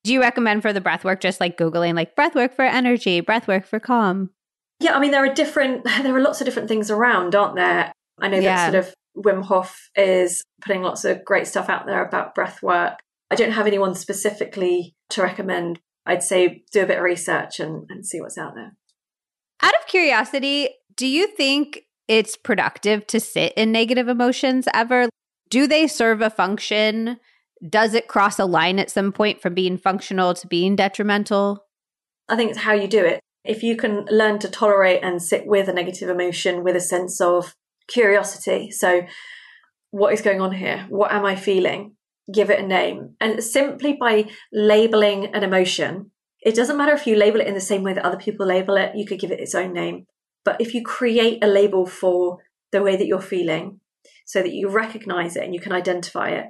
do 0.03 0.13
you 0.13 0.21
recommend 0.21 0.63
for 0.63 0.73
the 0.73 0.81
breath 0.81 1.05
work 1.05 1.21
just 1.21 1.41
like 1.41 1.57
googling 1.57 1.95
like 1.95 2.17
breath 2.17 2.35
work 2.35 2.55
for 2.55 2.65
energy 2.65 3.21
breath 3.21 3.47
work 3.47 3.67
for 3.67 3.79
calm 3.79 4.31
yeah 4.81 4.97
i 4.97 5.01
mean 5.01 5.13
there 5.13 5.25
are 5.25 5.33
different 5.33 5.85
there 6.03 6.15
are 6.15 6.21
lots 6.21 6.41
of 6.41 6.45
different 6.45 6.69
things 6.69 6.91
around 6.91 7.35
aren't 7.35 7.55
there 7.55 7.93
i 8.21 8.29
know 8.29 8.39
yeah. 8.39 8.71
that 8.71 8.73
sort 8.73 8.85
of 8.85 8.95
wim 9.25 9.45
hof 9.45 9.91
is 9.97 10.43
putting 10.61 10.83
lots 10.83 11.05
of 11.05 11.25
great 11.25 11.47
stuff 11.47 11.69
out 11.69 11.87
there 11.87 12.05
about 12.05 12.35
breath 12.35 12.63
work 12.63 12.99
i 13.31 13.35
don't 13.35 13.53
have 13.53 13.67
anyone 13.67 13.95
specifically 13.95 14.95
to 15.09 15.23
recommend 15.23 15.81
i'd 16.07 16.23
say 16.23 16.63
do 16.73 16.83
a 16.83 16.87
bit 16.87 16.99
of 16.99 17.05
research 17.05 17.61
and, 17.61 17.85
and 17.89 18.07
see 18.07 18.21
what's 18.21 18.39
out 18.39 18.55
there 18.55 18.75
out 19.63 19.75
of 19.75 19.87
curiosity 19.87 20.69
do 20.97 21.07
you 21.07 21.27
think 21.27 21.85
it's 22.09 22.37
productive 22.37 23.07
to 23.09 23.21
sit 23.21 23.53
in 23.57 23.73
negative 23.73 24.09
emotions 24.09 24.69
ever? 24.75 25.09
Do 25.49 25.67
they 25.67 25.87
serve 25.87 26.21
a 26.21 26.31
function? 26.31 27.19
Does 27.69 27.95
it 27.95 28.09
cross 28.09 28.39
a 28.39 28.45
line 28.45 28.79
at 28.79 28.91
some 28.91 29.13
point 29.13 29.41
from 29.41 29.55
being 29.55 29.79
functional 29.79 30.35
to 30.35 30.47
being 30.47 30.77
detrimental? 30.77 31.65
I 32.29 32.37
think 32.37 32.51
it's 32.51 32.61
how 32.61 32.73
you 32.73 32.89
do 32.89 33.05
it. 33.05 33.21
If 33.45 33.63
you 33.63 33.77
can 33.77 34.07
learn 34.11 34.39
to 34.41 34.49
tolerate 34.49 35.01
and 35.03 35.23
sit 35.23 35.47
with 35.47 35.69
a 35.69 35.73
negative 35.73 36.09
emotion 36.09 36.65
with 36.65 36.77
a 36.77 36.81
sense 36.81 37.21
of 37.21 37.55
curiosity. 37.89 38.71
So, 38.71 39.03
what 39.91 40.13
is 40.13 40.23
going 40.23 40.41
on 40.41 40.53
here? 40.53 40.87
What 40.89 41.13
am 41.13 41.25
I 41.25 41.37
feeling? 41.37 41.93
Give 42.33 42.51
it 42.51 42.59
a 42.59 42.67
name. 42.67 43.17
And 43.21 43.43
simply 43.45 43.97
by 43.99 44.29
labeling 44.53 45.27
an 45.35 45.45
emotion, 45.45 46.11
it 46.43 46.55
doesn't 46.55 46.77
matter 46.77 46.93
if 46.93 47.07
you 47.07 47.17
label 47.17 47.41
it 47.41 47.47
in 47.47 47.55
the 47.55 47.61
same 47.61 47.83
way 47.83 47.95
that 47.95 48.05
other 48.05 48.17
people 48.17 48.47
label 48.47 48.77
it, 48.77 48.97
you 48.97 49.07
could 49.07 49.21
give 49.21 49.31
it 49.31 49.41
its 49.41 49.55
own 49.55 49.73
name. 49.73 50.07
But 50.45 50.61
if 50.61 50.75
you 50.75 50.83
create 50.83 51.43
a 51.43 51.47
label 51.47 51.87
for 51.87 52.39
the 52.73 52.83
way 52.83 52.97
that 52.97 53.07
you're 53.07 53.21
feeling 53.21 53.81
so 54.27 54.43
that 54.43 54.53
you 54.53 54.69
recognize 54.69 55.37
it 55.37 55.45
and 55.45 55.55
you 55.55 55.61
can 55.61 55.73
identify 55.73 56.31
it, 56.31 56.47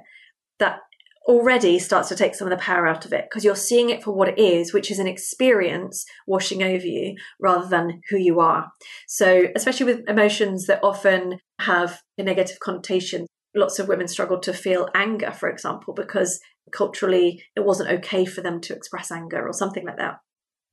that 0.59 0.79
already 1.27 1.79
starts 1.79 2.09
to 2.09 2.15
take 2.15 2.35
some 2.35 2.47
of 2.47 2.51
the 2.51 2.63
power 2.63 2.87
out 2.87 3.05
of 3.05 3.11
it 3.11 3.25
because 3.29 3.43
you're 3.43 3.55
seeing 3.55 3.89
it 3.89 4.03
for 4.03 4.11
what 4.11 4.27
it 4.27 4.37
is, 4.37 4.73
which 4.73 4.91
is 4.91 4.99
an 4.99 5.07
experience 5.07 6.05
washing 6.27 6.61
over 6.61 6.85
you 6.85 7.15
rather 7.39 7.67
than 7.67 8.01
who 8.09 8.17
you 8.17 8.39
are. 8.39 8.71
So, 9.07 9.45
especially 9.55 9.87
with 9.87 10.07
emotions 10.07 10.67
that 10.67 10.83
often 10.83 11.39
have 11.59 12.01
a 12.17 12.23
negative 12.23 12.59
connotation, 12.59 13.25
lots 13.55 13.79
of 13.79 13.87
women 13.87 14.07
struggle 14.07 14.39
to 14.39 14.53
feel 14.53 14.89
anger, 14.93 15.31
for 15.31 15.49
example, 15.49 15.93
because 15.93 16.39
culturally 16.71 17.43
it 17.55 17.65
wasn't 17.65 17.89
okay 17.89 18.25
for 18.25 18.41
them 18.41 18.61
to 18.61 18.73
express 18.73 19.11
anger 19.11 19.47
or 19.47 19.53
something 19.53 19.85
like 19.85 19.97
that. 19.97 20.19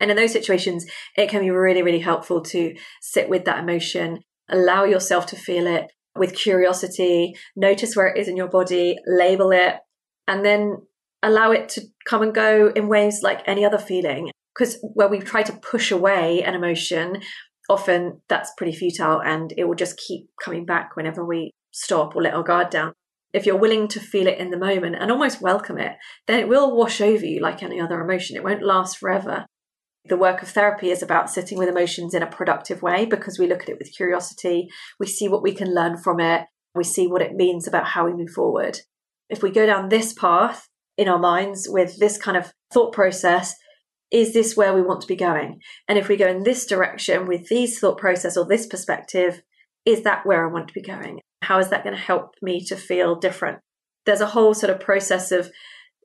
And 0.01 0.11
in 0.11 0.17
those 0.17 0.33
situations, 0.33 0.85
it 1.17 1.29
can 1.31 1.43
be 1.43 1.51
really, 1.51 1.83
really 1.83 2.01
helpful 2.01 2.43
to 2.43 2.75
sit 3.01 3.29
with 3.29 3.45
that 3.45 3.61
emotion, 3.61 4.19
allow 4.51 4.85
yourself 4.85 5.27
to 5.27 5.37
feel 5.37 5.67
it 5.67 5.87
with 6.17 6.35
curiosity, 6.35 7.35
notice 7.57 7.97
where 7.97 8.09
it 8.09 8.19
is 8.19 8.29
in 8.29 8.37
your 8.37 8.49
body, 8.49 8.97
label 9.07 9.53
it, 9.53 9.77
and 10.33 10.47
then 10.47 10.79
allow 11.23 11.51
it 11.51 11.69
to 11.69 11.83
come 12.07 12.23
and 12.23 12.35
go 12.35 12.73
in 12.75 12.89
ways 12.89 13.23
like 13.23 13.43
any 13.47 13.67
other 13.67 13.79
feeling. 13.79 14.31
Because 14.55 14.79
where 14.95 15.09
we 15.09 15.21
try 15.21 15.43
to 15.43 15.53
push 15.53 15.91
away 15.91 16.43
an 16.43 16.55
emotion, 16.55 17.21
often 17.69 18.23
that's 18.31 18.53
pretty 18.57 18.73
futile 18.73 19.21
and 19.21 19.53
it 19.59 19.65
will 19.65 19.75
just 19.75 19.99
keep 19.99 20.31
coming 20.43 20.65
back 20.65 20.97
whenever 20.97 21.23
we 21.25 21.51
stop 21.71 22.17
or 22.17 22.23
let 22.23 22.33
our 22.33 22.43
guard 22.43 22.71
down. 22.71 22.95
If 23.35 23.45
you're 23.45 23.57
willing 23.57 23.89
to 23.89 24.01
feel 24.01 24.27
it 24.27 24.39
in 24.39 24.51
the 24.51 24.59
moment 24.59 24.97
and 24.99 25.11
almost 25.11 25.43
welcome 25.43 25.79
it, 25.79 25.97
then 26.27 26.41
it 26.41 26.49
will 26.49 26.75
wash 26.75 27.03
over 27.03 27.25
you 27.27 27.41
like 27.41 27.63
any 27.63 27.79
other 27.79 28.01
emotion. 28.01 28.37
It 28.37 28.45
won't 28.45 28.63
last 28.63 28.97
forever. 28.97 29.45
The 30.07 30.17
work 30.17 30.43
of 30.43 30.49
therapy 30.49 30.91
is 30.91 31.03
about 31.03 31.31
sitting 31.31 31.59
with 31.59 31.69
emotions 31.69 32.15
in 32.15 32.23
a 32.23 32.27
productive 32.27 32.83
way 32.83 33.05
because 33.05 33.39
we 33.39 33.47
look 33.47 33.63
at 33.63 33.69
it 33.69 33.79
with 33.79 33.95
curiosity. 33.95 34.69
We 34.99 35.07
see 35.07 35.29
what 35.29 35.43
we 35.43 35.53
can 35.53 35.75
learn 35.75 35.99
from 35.99 36.21
it. 36.21 36.47
We 36.75 36.85
see 36.85 37.07
what 37.07 37.23
it 37.23 37.35
means 37.35 37.69
about 37.69 37.89
how 37.89 38.07
we 38.07 38.15
move 38.15 38.31
forward. 38.31 38.81
If 39.33 39.43
we 39.43 39.51
go 39.51 39.65
down 39.65 39.89
this 39.89 40.13
path 40.13 40.69
in 40.99 41.09
our 41.09 41.19
minds 41.19 41.67
with 41.67 41.99
this 41.99 42.19
kind 42.19 42.37
of 42.37 42.53
thought 42.71 42.93
process, 42.93 43.55
is 44.11 44.35
this 44.35 44.59
where 44.59 44.75
we 44.75 44.83
want 44.83 45.01
to 45.01 45.07
be 45.07 45.17
going? 45.17 45.59
And 45.89 45.99
if 45.99 46.07
we 46.07 46.19
go 46.19 46.29
in 46.29 46.43
this 46.43 46.67
direction 46.67 47.27
with 47.27 47.49
these 47.49 47.79
thought 47.79 47.97
process 47.97 48.37
or 48.37 48.45
this 48.45 48.67
perspective, 48.67 49.41
is 49.87 50.03
that 50.03 50.27
where 50.27 50.47
I 50.47 50.53
want 50.53 50.69
to 50.69 50.75
be 50.75 50.83
going? 50.83 51.19
How 51.41 51.59
is 51.59 51.71
that 51.71 51.83
going 51.83 51.97
to 51.97 52.01
help 52.01 52.35
me 52.43 52.63
to 52.67 52.77
feel 52.77 53.17
different? 53.17 53.61
There's 54.05 54.21
a 54.21 54.27
whole 54.27 54.53
sort 54.53 54.69
of 54.69 54.81
process 54.81 55.33
of 55.33 55.51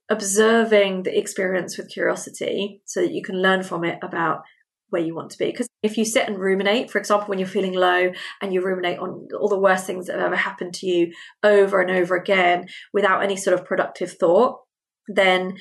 observing 0.09 1.03
the 1.03 1.17
experience 1.19 1.77
with 1.77 1.91
curiosity 1.91 2.81
so 2.85 3.01
that 3.01 3.11
you 3.11 3.21
can 3.21 3.41
learn 3.41 3.61
from 3.61 3.83
it 3.83 3.99
about 4.01 4.43
where 4.89 5.01
you 5.01 5.15
want 5.15 5.29
to 5.31 5.37
be. 5.37 5.45
Because 5.45 5.67
if 5.83 5.97
you 5.97 6.05
sit 6.05 6.27
and 6.27 6.39
ruminate, 6.39 6.89
for 6.89 6.97
example, 6.97 7.27
when 7.27 7.39
you're 7.39 7.47
feeling 7.47 7.73
low 7.73 8.11
and 8.41 8.53
you 8.53 8.61
ruminate 8.61 8.99
on 8.99 9.27
all 9.39 9.49
the 9.49 9.59
worst 9.59 9.85
things 9.85 10.07
that 10.07 10.15
have 10.15 10.25
ever 10.25 10.35
happened 10.35 10.73
to 10.75 10.87
you 10.87 11.11
over 11.43 11.81
and 11.81 11.91
over 11.91 12.15
again 12.15 12.67
without 12.93 13.23
any 13.23 13.35
sort 13.35 13.57
of 13.57 13.65
productive 13.65 14.11
thought, 14.13 14.59
then 15.07 15.55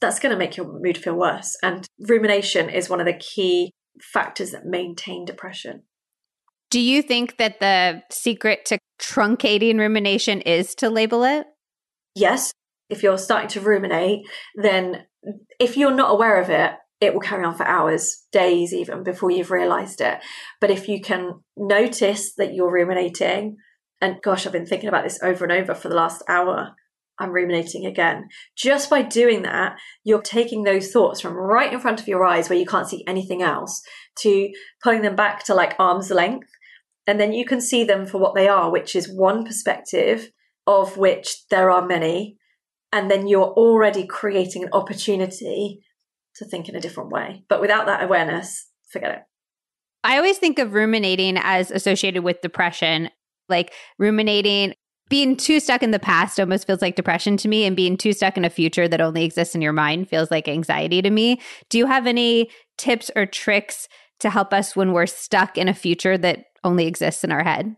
that's 0.00 0.18
going 0.18 0.32
to 0.32 0.38
make 0.38 0.56
your 0.56 0.80
mood 0.80 0.98
feel 0.98 1.14
worse. 1.14 1.56
And 1.62 1.86
rumination 1.98 2.68
is 2.68 2.88
one 2.88 3.00
of 3.00 3.06
the 3.06 3.14
key 3.14 3.72
factors 4.00 4.52
that 4.52 4.64
maintain 4.64 5.24
depression. 5.24 5.82
Do 6.70 6.80
you 6.80 7.02
think 7.02 7.36
that 7.38 7.60
the 7.60 8.02
secret 8.10 8.64
to 8.66 8.78
truncating 9.00 9.78
rumination 9.78 10.40
is 10.42 10.74
to 10.76 10.88
label 10.88 11.24
it? 11.24 11.46
Yes. 12.14 12.52
If 12.88 13.02
you're 13.02 13.18
starting 13.18 13.48
to 13.50 13.60
ruminate, 13.60 14.26
then 14.54 15.06
if 15.58 15.76
you're 15.76 15.94
not 15.94 16.12
aware 16.12 16.40
of 16.40 16.48
it, 16.50 16.72
it 17.00 17.14
will 17.14 17.20
carry 17.20 17.44
on 17.44 17.54
for 17.54 17.66
hours, 17.66 18.26
days, 18.30 18.74
even 18.74 19.02
before 19.02 19.30
you've 19.30 19.50
realized 19.50 20.00
it. 20.00 20.18
But 20.60 20.70
if 20.70 20.88
you 20.88 21.00
can 21.00 21.40
notice 21.56 22.34
that 22.34 22.54
you're 22.54 22.72
ruminating, 22.72 23.56
and 24.00 24.20
gosh, 24.22 24.46
I've 24.46 24.52
been 24.52 24.66
thinking 24.66 24.88
about 24.88 25.04
this 25.04 25.18
over 25.22 25.44
and 25.44 25.52
over 25.52 25.74
for 25.74 25.88
the 25.88 25.94
last 25.94 26.22
hour, 26.28 26.74
I'm 27.18 27.32
ruminating 27.32 27.84
again. 27.86 28.28
Just 28.56 28.88
by 28.88 29.02
doing 29.02 29.42
that, 29.42 29.76
you're 30.04 30.22
taking 30.22 30.64
those 30.64 30.90
thoughts 30.90 31.20
from 31.20 31.34
right 31.34 31.72
in 31.72 31.80
front 31.80 32.00
of 32.00 32.08
your 32.08 32.24
eyes 32.24 32.48
where 32.48 32.58
you 32.58 32.66
can't 32.66 32.88
see 32.88 33.04
anything 33.06 33.42
else 33.42 33.82
to 34.20 34.50
pulling 34.82 35.02
them 35.02 35.16
back 35.16 35.44
to 35.44 35.54
like 35.54 35.76
arm's 35.78 36.10
length. 36.10 36.48
And 37.06 37.20
then 37.20 37.32
you 37.32 37.44
can 37.44 37.60
see 37.60 37.84
them 37.84 38.06
for 38.06 38.18
what 38.18 38.34
they 38.34 38.48
are, 38.48 38.70
which 38.70 38.96
is 38.96 39.12
one 39.12 39.44
perspective 39.44 40.30
of 40.66 40.96
which 40.96 41.46
there 41.50 41.70
are 41.70 41.86
many. 41.86 42.36
And 42.92 43.10
then 43.10 43.26
you're 43.26 43.52
already 43.52 44.06
creating 44.06 44.64
an 44.64 44.70
opportunity 44.72 45.80
to 46.40 46.46
think 46.46 46.68
in 46.68 46.74
a 46.74 46.80
different 46.80 47.10
way. 47.10 47.44
But 47.48 47.60
without 47.60 47.86
that 47.86 48.02
awareness, 48.02 48.66
forget 48.88 49.12
it. 49.12 49.22
I 50.02 50.16
always 50.16 50.38
think 50.38 50.58
of 50.58 50.72
ruminating 50.72 51.36
as 51.38 51.70
associated 51.70 52.24
with 52.24 52.40
depression, 52.40 53.10
like 53.48 53.72
ruminating 53.98 54.74
being 55.10 55.36
too 55.36 55.58
stuck 55.58 55.82
in 55.82 55.90
the 55.90 55.98
past 55.98 56.38
almost 56.38 56.68
feels 56.68 56.80
like 56.80 56.94
depression 56.94 57.36
to 57.36 57.48
me 57.48 57.64
and 57.64 57.74
being 57.74 57.96
too 57.96 58.12
stuck 58.12 58.36
in 58.36 58.44
a 58.44 58.50
future 58.50 58.86
that 58.86 59.00
only 59.00 59.24
exists 59.24 59.56
in 59.56 59.60
your 59.60 59.72
mind 59.72 60.08
feels 60.08 60.30
like 60.30 60.46
anxiety 60.46 61.02
to 61.02 61.10
me 61.10 61.40
do 61.68 61.78
you 61.78 61.86
have 61.86 62.06
any 62.06 62.48
tips 62.78 63.10
or 63.16 63.26
tricks 63.26 63.88
to 64.20 64.30
help 64.30 64.52
us 64.52 64.76
when 64.76 64.92
we're 64.92 65.06
stuck 65.06 65.58
in 65.58 65.68
a 65.68 65.74
future 65.74 66.16
that 66.16 66.44
only 66.62 66.86
exists 66.86 67.24
in 67.24 67.32
our 67.32 67.42
head 67.42 67.74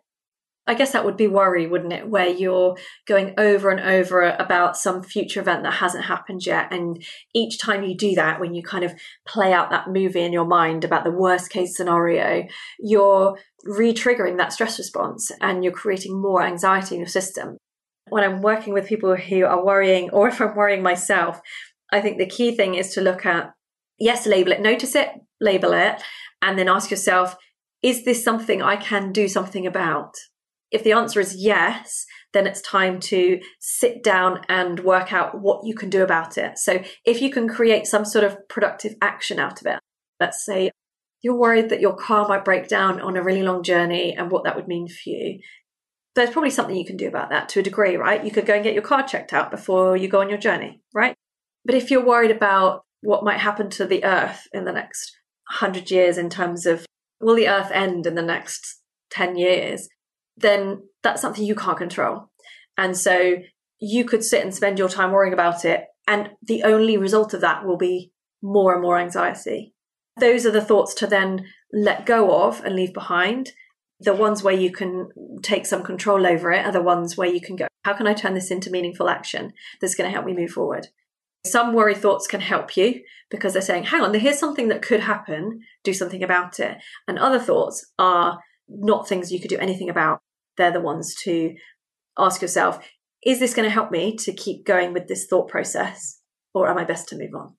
I 0.67 0.75
guess 0.75 0.93
that 0.93 1.05
would 1.05 1.17
be 1.17 1.27
worry, 1.27 1.67
wouldn't 1.67 1.93
it? 1.93 2.09
Where 2.09 2.29
you're 2.29 2.77
going 3.07 3.35
over 3.37 3.71
and 3.71 3.81
over 3.81 4.23
about 4.23 4.77
some 4.77 5.03
future 5.03 5.41
event 5.41 5.65
that 5.65 5.75
hasn't 5.75 6.05
happened 6.05 6.47
yet. 6.47 6.73
And 6.73 7.05
each 7.35 7.59
time 7.59 7.83
you 7.83 7.97
do 7.97 8.15
that, 8.15 8.39
when 8.39 8.55
you 8.55 8.63
kind 8.63 8.85
of 8.85 8.95
play 9.27 9.53
out 9.53 9.71
that 9.71 9.89
movie 9.89 10.23
in 10.23 10.33
your 10.33 10.45
mind 10.45 10.85
about 10.85 11.03
the 11.03 11.11
worst 11.11 11.51
case 11.51 11.77
scenario, 11.77 12.47
you're 12.79 13.37
re 13.65 13.93
triggering 13.93 14.39
that 14.39 14.53
stress 14.53 14.79
response 14.79 15.33
and 15.41 15.65
you're 15.65 15.73
creating 15.73 16.21
more 16.21 16.43
anxiety 16.45 16.95
in 16.95 17.01
your 17.01 17.09
system. 17.09 17.57
When 18.09 18.23
I'm 18.23 18.41
working 18.41 18.73
with 18.73 18.89
people 18.89 19.17
who 19.17 19.45
are 19.45 19.65
worrying, 19.65 20.11
or 20.11 20.29
if 20.29 20.41
I'm 20.41 20.55
worrying 20.55 20.83
myself, 20.83 21.41
I 21.93 22.01
think 22.01 22.19
the 22.19 22.27
key 22.27 22.55
thing 22.55 22.77
is 22.77 22.95
to 22.95 23.01
look 23.01 23.27
at 23.27 23.53
yes, 23.99 24.27
label 24.27 24.53
it, 24.53 24.61
notice 24.61 24.95
it, 24.95 25.09
label 25.41 25.73
it, 25.73 26.01
and 26.41 26.57
then 26.57 26.69
ask 26.69 26.91
yourself, 26.91 27.37
is 27.83 28.05
this 28.05 28.23
something 28.23 28.63
I 28.63 28.77
can 28.77 29.11
do 29.11 29.27
something 29.27 29.67
about? 29.67 30.15
If 30.73 30.83
the 30.83 30.93
answer 30.93 31.21
is 31.21 31.37
yes, 31.37 32.07
then 32.33 32.47
it's 32.47 32.63
time 32.63 32.99
to 32.99 33.41
sit 33.61 34.03
down 34.03 34.41
and 34.49 34.81
work 34.81 35.13
out 35.13 35.41
what 35.41 35.67
you 35.67 35.75
can 35.75 35.91
do 35.91 36.03
about 36.03 36.39
it. 36.39 36.59
So 36.59 36.83
if 37.05 37.21
you 37.21 37.31
can 37.31 37.47
create 37.47 37.87
some 37.87 38.05
sort 38.05 38.25
of 38.25 38.49
productive 38.49 38.95
action 39.03 39.39
out 39.39 39.61
of 39.61 39.67
it, 39.67 39.79
let's 40.19 40.45
say 40.45 40.71
you're 41.21 41.39
worried 41.39 41.69
that 41.69 41.81
your 41.81 41.95
car 41.95 42.27
might 42.27 42.45
break 42.45 42.69
down 42.69 43.01
on 43.01 43.17
a 43.17 43.23
really 43.23 43.43
long 43.43 43.63
journey 43.63 44.15
and 44.17 44.31
what 44.31 44.45
that 44.45 44.57
would 44.57 44.67
mean 44.67 44.89
for 44.89 45.11
you. 45.11 45.41
There's 46.15 46.31
probably 46.31 46.51
something 46.51 46.77
you 46.77 46.87
can 46.87 46.97
do 46.97 47.09
about 47.09 47.31
that 47.31 47.49
to 47.51 47.61
a 47.61 47.63
degree, 47.63 47.97
right? 47.97 48.25
You 48.25 48.31
could 48.31 48.47
go 48.47 48.55
and 48.55 48.65
get 48.65 48.75
your 48.75 48.83
car 48.83 49.07
checked 49.07 49.33
out 49.33 49.51
before 49.51 49.97
you 49.97 50.09
go 50.09 50.21
on 50.21 50.29
your 50.29 50.39
journey, 50.39 50.81
right? 50.95 51.15
But 51.65 51.75
if 51.75 51.91
you're 51.91 52.05
worried 52.05 52.31
about 52.31 52.83
what 53.03 53.25
might 53.25 53.39
happen 53.39 53.71
to 53.71 53.87
the 53.87 54.05
earth 54.05 54.47
in 54.53 54.65
the 54.65 54.73
next 54.73 55.13
100 55.61 55.91
years 55.91 56.19
in 56.19 56.31
terms 56.31 56.67
of 56.67 56.87
will 57.21 57.37
the 57.37 57.49
earth 57.49 57.71
end 57.73 58.07
in 58.07 58.15
the 58.15 58.23
next 58.23 58.81
10 59.11 59.37
years, 59.37 59.89
then 60.37 60.83
that's 61.03 61.21
something 61.21 61.45
you 61.45 61.55
can't 61.55 61.79
control. 61.79 62.31
And 62.77 62.97
so 62.97 63.37
you 63.81 64.05
could 64.05 64.25
sit 64.25 64.43
and 64.43 64.55
spend 64.55 64.79
your 64.79 64.89
time 64.89 65.11
worrying 65.11 65.35
about 65.35 65.65
it. 65.65 65.85
And 66.07 66.31
the 66.43 66.63
only 66.63 66.97
result 66.97 67.35
of 67.35 67.41
that 67.41 67.65
will 67.65 67.77
be 67.77 68.13
more 68.43 68.73
and 68.73 68.83
more 68.83 68.99
anxiety. 68.99 69.75
Those 70.19 70.45
are 70.47 70.51
the 70.51 70.65
thoughts 70.65 70.95
to 70.95 71.07
then 71.07 71.47
let 71.73 72.07
go 72.07 72.45
of 72.45 72.65
and 72.65 72.77
leave 72.77 72.93
behind. 72.93 73.53
The 74.01 74.15
ones 74.15 74.43
where 74.43 74.55
you 74.55 74.73
can 74.73 75.09
take 75.43 75.65
some 75.65 75.83
control 75.83 76.27
over 76.27 76.53
it 76.53 76.67
are 76.67 76.73
the 76.73 76.83
ones 76.83 77.17
where 77.17 77.29
you 77.29 77.41
can 77.41 77.57
go, 77.57 77.67
how 77.85 77.95
can 77.95 78.07
I 78.07 78.15
turn 78.15 78.35
this 78.35 78.51
into 78.51 78.71
meaningful 78.71 79.09
action 79.09 79.53
that's 79.81 79.95
going 79.95 80.09
to 80.09 80.13
help 80.13 80.27
me 80.27 80.35
move 80.35 80.51
forward? 80.51 80.89
Some 81.45 81.73
worry 81.73 81.95
thoughts 81.95 82.27
can 82.27 82.41
help 82.41 82.77
you 82.77 83.03
because 83.31 83.53
they're 83.53 83.63
saying, 83.63 83.85
hang 83.85 84.03
on, 84.03 84.15
here's 84.15 84.39
something 84.39 84.69
that 84.69 84.83
could 84.83 85.01
happen, 85.01 85.61
do 85.83 85.93
something 85.93 86.23
about 86.23 86.61
it. 86.61 86.79
And 87.09 87.19
other 87.19 87.41
thoughts 87.41 87.91
are 87.99 88.41
not 88.79 89.09
things 89.09 89.33
you 89.33 89.41
could 89.41 89.51
do 89.51 89.59
anything 89.59 89.89
about. 89.89 90.21
They're 90.57 90.73
the 90.73 90.81
ones 90.81 91.15
to 91.25 91.55
ask 92.19 92.43
yourself, 92.43 92.87
is 93.25 93.39
this 93.39 93.55
going 93.55 93.67
to 93.67 93.73
help 93.73 93.91
me 93.91 94.17
to 94.17 94.33
keep 94.33 94.67
going 94.67 94.93
with 94.93 95.09
this 95.09 95.27
thought 95.27 95.49
process 95.49 96.21
or 96.55 96.69
am 96.69 96.79
I 96.79 96.85
best 96.85 97.09
to 97.09 97.17
move 97.17 97.35
on? 97.35 97.55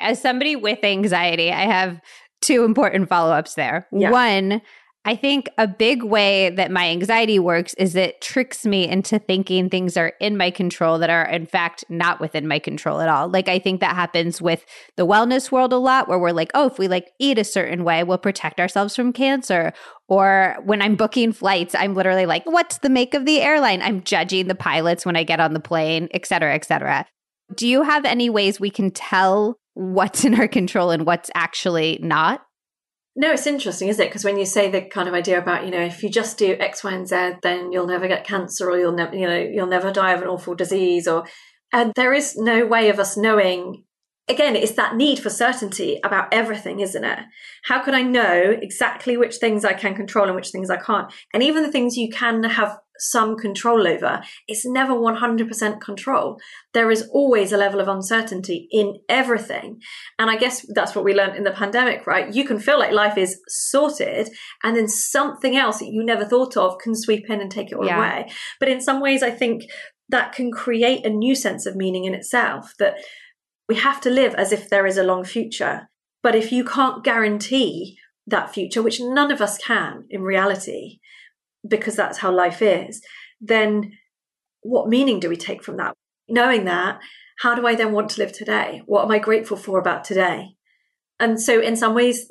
As 0.00 0.20
somebody 0.20 0.56
with 0.56 0.82
anxiety, 0.82 1.50
I 1.50 1.66
have 1.66 2.00
two 2.40 2.64
important 2.64 3.08
follow 3.08 3.32
ups 3.32 3.54
there. 3.54 3.86
Yeah. 3.92 4.10
One, 4.10 4.62
I 5.04 5.16
think 5.16 5.48
a 5.56 5.66
big 5.66 6.02
way 6.02 6.50
that 6.50 6.70
my 6.70 6.90
anxiety 6.90 7.38
works 7.38 7.72
is 7.74 7.96
it 7.96 8.20
tricks 8.20 8.66
me 8.66 8.86
into 8.86 9.18
thinking 9.18 9.70
things 9.70 9.96
are 9.96 10.12
in 10.20 10.36
my 10.36 10.50
control 10.50 10.98
that 10.98 11.08
are, 11.08 11.24
in 11.24 11.46
fact, 11.46 11.82
not 11.88 12.20
within 12.20 12.46
my 12.46 12.58
control 12.58 13.00
at 13.00 13.08
all. 13.08 13.26
Like, 13.26 13.48
I 13.48 13.58
think 13.58 13.80
that 13.80 13.94
happens 13.94 14.42
with 14.42 14.66
the 14.96 15.06
wellness 15.06 15.50
world 15.50 15.72
a 15.72 15.78
lot, 15.78 16.08
where 16.08 16.18
we're 16.18 16.32
like, 16.32 16.50
oh, 16.52 16.66
if 16.66 16.78
we 16.78 16.88
like 16.88 17.10
eat 17.18 17.38
a 17.38 17.44
certain 17.44 17.84
way, 17.84 18.04
we'll 18.04 18.18
protect 18.18 18.60
ourselves 18.60 18.94
from 18.94 19.14
cancer. 19.14 19.72
Or 20.08 20.56
when 20.64 20.82
I'm 20.82 20.96
booking 20.96 21.32
flights, 21.32 21.74
I'm 21.74 21.94
literally 21.94 22.26
like, 22.26 22.44
what's 22.44 22.78
the 22.78 22.90
make 22.90 23.14
of 23.14 23.24
the 23.24 23.40
airline? 23.40 23.80
I'm 23.80 24.02
judging 24.02 24.48
the 24.48 24.54
pilots 24.54 25.06
when 25.06 25.16
I 25.16 25.22
get 25.22 25.40
on 25.40 25.54
the 25.54 25.60
plane, 25.60 26.08
et 26.12 26.26
cetera, 26.26 26.54
et 26.54 26.66
cetera. 26.66 27.06
Do 27.54 27.66
you 27.66 27.82
have 27.82 28.04
any 28.04 28.28
ways 28.28 28.60
we 28.60 28.68
can 28.68 28.90
tell 28.90 29.58
what's 29.72 30.24
in 30.24 30.38
our 30.38 30.48
control 30.48 30.90
and 30.90 31.06
what's 31.06 31.30
actually 31.34 31.98
not? 32.02 32.42
No, 33.20 33.32
it's 33.32 33.48
interesting, 33.48 33.88
isn't 33.88 34.00
it? 34.00 34.10
Because 34.10 34.24
when 34.24 34.38
you 34.38 34.46
say 34.46 34.70
the 34.70 34.82
kind 34.82 35.08
of 35.08 35.14
idea 35.14 35.40
about, 35.40 35.64
you 35.64 35.72
know, 35.72 35.80
if 35.80 36.04
you 36.04 36.08
just 36.08 36.38
do 36.38 36.56
X, 36.60 36.84
Y, 36.84 36.92
and 36.92 37.08
Z, 37.08 37.32
then 37.42 37.72
you'll 37.72 37.88
never 37.88 38.06
get 38.06 38.24
cancer 38.24 38.70
or 38.70 38.78
you'll 38.78 38.92
never, 38.92 39.16
you 39.16 39.26
know, 39.26 39.36
you'll 39.36 39.66
never 39.66 39.90
die 39.90 40.12
of 40.12 40.22
an 40.22 40.28
awful 40.28 40.54
disease 40.54 41.08
or, 41.08 41.26
and 41.72 41.92
there 41.96 42.14
is 42.14 42.36
no 42.36 42.64
way 42.64 42.90
of 42.90 43.00
us 43.00 43.16
knowing 43.16 43.82
again, 44.28 44.54
it's 44.54 44.72
that 44.72 44.94
need 44.94 45.18
for 45.18 45.30
certainty 45.30 45.98
about 46.04 46.32
everything, 46.32 46.80
isn't 46.80 47.04
it? 47.04 47.18
How 47.64 47.82
can 47.82 47.94
I 47.94 48.02
know 48.02 48.56
exactly 48.60 49.16
which 49.16 49.36
things 49.36 49.64
I 49.64 49.72
can 49.72 49.94
control 49.94 50.26
and 50.26 50.36
which 50.36 50.50
things 50.50 50.70
I 50.70 50.76
can't? 50.76 51.12
And 51.32 51.42
even 51.42 51.62
the 51.62 51.72
things 51.72 51.96
you 51.96 52.10
can 52.10 52.44
have 52.44 52.76
some 52.98 53.36
control 53.36 53.86
over, 53.86 54.22
it's 54.46 54.66
never 54.66 54.92
100% 54.92 55.80
control. 55.80 56.38
There 56.74 56.90
is 56.90 57.08
always 57.12 57.52
a 57.52 57.56
level 57.56 57.80
of 57.80 57.88
uncertainty 57.88 58.68
in 58.70 58.98
everything. 59.08 59.80
And 60.18 60.30
I 60.30 60.36
guess 60.36 60.66
that's 60.74 60.94
what 60.94 61.04
we 61.04 61.14
learned 61.14 61.36
in 61.36 61.44
the 61.44 61.50
pandemic, 61.50 62.06
right? 62.06 62.32
You 62.32 62.44
can 62.44 62.58
feel 62.58 62.78
like 62.78 62.92
life 62.92 63.16
is 63.16 63.40
sorted 63.48 64.30
and 64.62 64.76
then 64.76 64.88
something 64.88 65.56
else 65.56 65.78
that 65.78 65.92
you 65.92 66.04
never 66.04 66.24
thought 66.24 66.56
of 66.56 66.78
can 66.78 66.94
sweep 66.94 67.28
in 67.28 67.40
and 67.40 67.50
take 67.50 67.70
it 67.70 67.76
all 67.76 67.86
yeah. 67.86 67.98
away. 67.98 68.30
But 68.60 68.68
in 68.68 68.80
some 68.80 69.00
ways, 69.00 69.22
I 69.22 69.30
think 69.30 69.64
that 70.08 70.32
can 70.32 70.50
create 70.50 71.04
a 71.04 71.10
new 71.10 71.34
sense 71.34 71.66
of 71.66 71.76
meaning 71.76 72.04
in 72.04 72.14
itself 72.14 72.74
that 72.78 72.96
we 73.68 73.76
have 73.76 74.00
to 74.00 74.10
live 74.10 74.34
as 74.34 74.52
if 74.52 74.68
there 74.68 74.86
is 74.86 74.96
a 74.96 75.02
long 75.02 75.24
future. 75.24 75.88
But 76.22 76.34
if 76.34 76.50
you 76.50 76.64
can't 76.64 77.04
guarantee 77.04 77.98
that 78.26 78.52
future, 78.52 78.82
which 78.82 79.00
none 79.00 79.30
of 79.30 79.40
us 79.40 79.58
can 79.58 80.04
in 80.10 80.22
reality, 80.22 80.98
because 81.66 81.96
that's 81.96 82.18
how 82.18 82.32
life 82.32 82.62
is, 82.62 83.02
then 83.40 83.92
what 84.62 84.88
meaning 84.88 85.20
do 85.20 85.28
we 85.28 85.36
take 85.36 85.62
from 85.62 85.76
that? 85.76 85.94
Knowing 86.28 86.64
that, 86.64 87.00
how 87.40 87.54
do 87.54 87.66
I 87.66 87.74
then 87.74 87.92
want 87.92 88.10
to 88.10 88.20
live 88.20 88.32
today? 88.32 88.82
What 88.86 89.04
am 89.04 89.10
I 89.10 89.18
grateful 89.18 89.56
for 89.56 89.78
about 89.78 90.04
today? 90.04 90.56
And 91.20 91.40
so, 91.40 91.60
in 91.60 91.76
some 91.76 91.94
ways, 91.94 92.30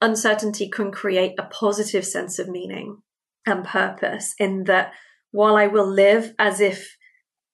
uncertainty 0.00 0.68
can 0.68 0.90
create 0.90 1.34
a 1.38 1.44
positive 1.44 2.04
sense 2.04 2.38
of 2.38 2.48
meaning 2.48 2.98
and 3.46 3.64
purpose 3.64 4.34
in 4.38 4.64
that 4.64 4.92
while 5.30 5.56
I 5.56 5.66
will 5.66 5.88
live 5.88 6.34
as 6.38 6.60
if 6.60 6.96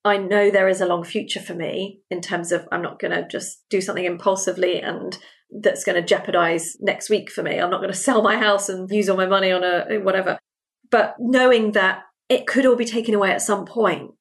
I 0.04 0.16
know 0.16 0.50
there 0.50 0.68
is 0.68 0.80
a 0.80 0.86
long 0.86 1.04
future 1.04 1.40
for 1.40 1.54
me 1.54 2.00
in 2.10 2.20
terms 2.20 2.52
of 2.52 2.66
I'm 2.72 2.82
not 2.82 2.98
going 2.98 3.12
to 3.12 3.26
just 3.28 3.64
do 3.68 3.80
something 3.80 4.04
impulsively 4.04 4.80
and 4.80 5.16
that's 5.62 5.84
going 5.84 5.96
to 5.96 6.06
jeopardize 6.06 6.76
next 6.80 7.10
week 7.10 7.30
for 7.30 7.42
me. 7.42 7.58
I'm 7.58 7.70
not 7.70 7.80
going 7.80 7.92
to 7.92 7.98
sell 7.98 8.22
my 8.22 8.36
house 8.36 8.68
and 8.68 8.90
use 8.90 9.08
all 9.08 9.16
my 9.16 9.26
money 9.26 9.52
on 9.52 9.64
a 9.64 9.98
whatever. 9.98 10.38
But 10.90 11.16
knowing 11.18 11.72
that 11.72 12.02
it 12.28 12.46
could 12.46 12.66
all 12.66 12.76
be 12.76 12.84
taken 12.84 13.14
away 13.14 13.30
at 13.30 13.42
some 13.42 13.64
point 13.64 14.12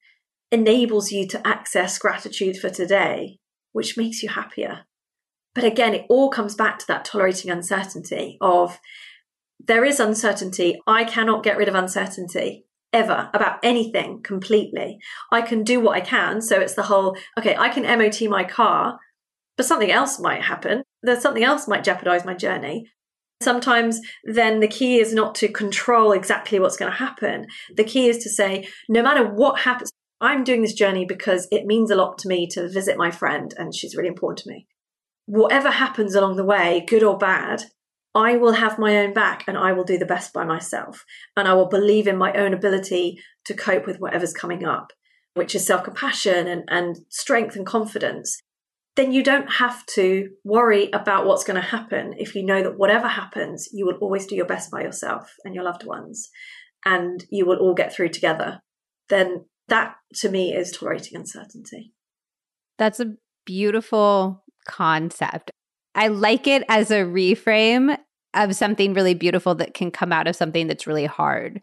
enables 0.50 1.12
you 1.12 1.26
to 1.28 1.46
access 1.46 1.98
gratitude 1.98 2.56
for 2.56 2.70
today, 2.70 3.38
which 3.72 3.96
makes 3.96 4.22
you 4.22 4.30
happier. 4.30 4.86
But 5.54 5.64
again, 5.64 5.94
it 5.94 6.06
all 6.08 6.30
comes 6.30 6.54
back 6.54 6.78
to 6.78 6.86
that 6.88 7.04
tolerating 7.04 7.50
uncertainty 7.50 8.38
of 8.40 8.78
there 9.58 9.84
is 9.84 10.00
uncertainty. 10.00 10.80
I 10.86 11.04
cannot 11.04 11.42
get 11.42 11.58
rid 11.58 11.68
of 11.68 11.74
uncertainty 11.74 12.64
ever 12.92 13.28
about 13.34 13.58
anything 13.62 14.22
completely. 14.22 14.98
I 15.30 15.42
can 15.42 15.64
do 15.64 15.80
what 15.80 15.96
I 15.96 16.00
can. 16.00 16.40
So 16.40 16.60
it's 16.60 16.74
the 16.74 16.84
whole, 16.84 17.16
okay, 17.38 17.56
I 17.56 17.68
can 17.68 17.82
MOT 17.82 18.22
my 18.30 18.44
car 18.44 18.98
but 19.58 19.66
something 19.66 19.90
else 19.90 20.20
might 20.20 20.42
happen. 20.42 20.84
There's 21.02 21.20
something 21.20 21.42
else 21.42 21.68
might 21.68 21.84
jeopardize 21.84 22.24
my 22.24 22.32
journey. 22.32 22.90
Sometimes 23.40 24.00
then 24.24 24.60
the 24.60 24.68
key 24.68 24.98
is 24.98 25.14
not 25.14 25.34
to 25.36 25.48
control 25.48 26.12
exactly 26.12 26.58
what's 26.58 26.76
going 26.76 26.90
to 26.90 26.98
happen. 26.98 27.46
The 27.74 27.84
key 27.84 28.08
is 28.08 28.18
to 28.18 28.28
say, 28.28 28.68
no 28.88 29.02
matter 29.02 29.24
what 29.24 29.60
happens, 29.60 29.92
I'm 30.20 30.42
doing 30.42 30.62
this 30.62 30.74
journey 30.74 31.04
because 31.04 31.46
it 31.52 31.64
means 31.64 31.90
a 31.90 31.94
lot 31.94 32.18
to 32.18 32.28
me 32.28 32.48
to 32.48 32.68
visit 32.68 32.98
my 32.98 33.12
friend 33.12 33.54
and 33.56 33.74
she's 33.74 33.94
really 33.94 34.08
important 34.08 34.38
to 34.44 34.50
me. 34.50 34.66
Whatever 35.26 35.70
happens 35.70 36.14
along 36.14 36.36
the 36.36 36.44
way, 36.44 36.84
good 36.88 37.04
or 37.04 37.16
bad, 37.16 37.64
I 38.14 38.36
will 38.36 38.54
have 38.54 38.78
my 38.78 38.96
own 38.98 39.12
back 39.12 39.44
and 39.46 39.56
I 39.56 39.72
will 39.72 39.84
do 39.84 39.98
the 39.98 40.06
best 40.06 40.32
by 40.32 40.44
myself. 40.44 41.04
And 41.36 41.46
I 41.46 41.54
will 41.54 41.68
believe 41.68 42.08
in 42.08 42.16
my 42.16 42.32
own 42.32 42.52
ability 42.52 43.20
to 43.44 43.54
cope 43.54 43.86
with 43.86 44.00
whatever's 44.00 44.32
coming 44.32 44.64
up, 44.64 44.92
which 45.34 45.54
is 45.54 45.64
self 45.64 45.84
compassion 45.84 46.48
and, 46.48 46.64
and 46.68 46.96
strength 47.08 47.54
and 47.54 47.64
confidence 47.64 48.42
then 48.98 49.12
you 49.12 49.22
don't 49.22 49.48
have 49.48 49.86
to 49.86 50.28
worry 50.42 50.90
about 50.92 51.24
what's 51.24 51.44
going 51.44 51.54
to 51.54 51.68
happen 51.68 52.14
if 52.18 52.34
you 52.34 52.44
know 52.44 52.64
that 52.64 52.76
whatever 52.76 53.06
happens, 53.06 53.68
you 53.72 53.86
will 53.86 53.94
always 54.00 54.26
do 54.26 54.34
your 54.34 54.44
best 54.44 54.72
by 54.72 54.82
yourself 54.82 55.34
and 55.44 55.54
your 55.54 55.62
loved 55.62 55.86
ones, 55.86 56.30
and 56.84 57.24
you 57.30 57.46
will 57.46 57.58
all 57.58 57.74
get 57.74 57.94
through 57.94 58.08
together. 58.08 58.60
Then 59.08 59.44
that 59.68 59.94
to 60.16 60.28
me 60.28 60.52
is 60.52 60.72
tolerating 60.72 61.16
uncertainty. 61.16 61.92
That's 62.76 62.98
a 62.98 63.14
beautiful 63.46 64.42
concept. 64.66 65.52
I 65.94 66.08
like 66.08 66.48
it 66.48 66.64
as 66.68 66.90
a 66.90 67.04
reframe 67.04 67.96
of 68.34 68.56
something 68.56 68.94
really 68.94 69.14
beautiful 69.14 69.54
that 69.54 69.74
can 69.74 69.92
come 69.92 70.12
out 70.12 70.26
of 70.26 70.34
something 70.34 70.66
that's 70.66 70.88
really 70.88 71.06
hard. 71.06 71.60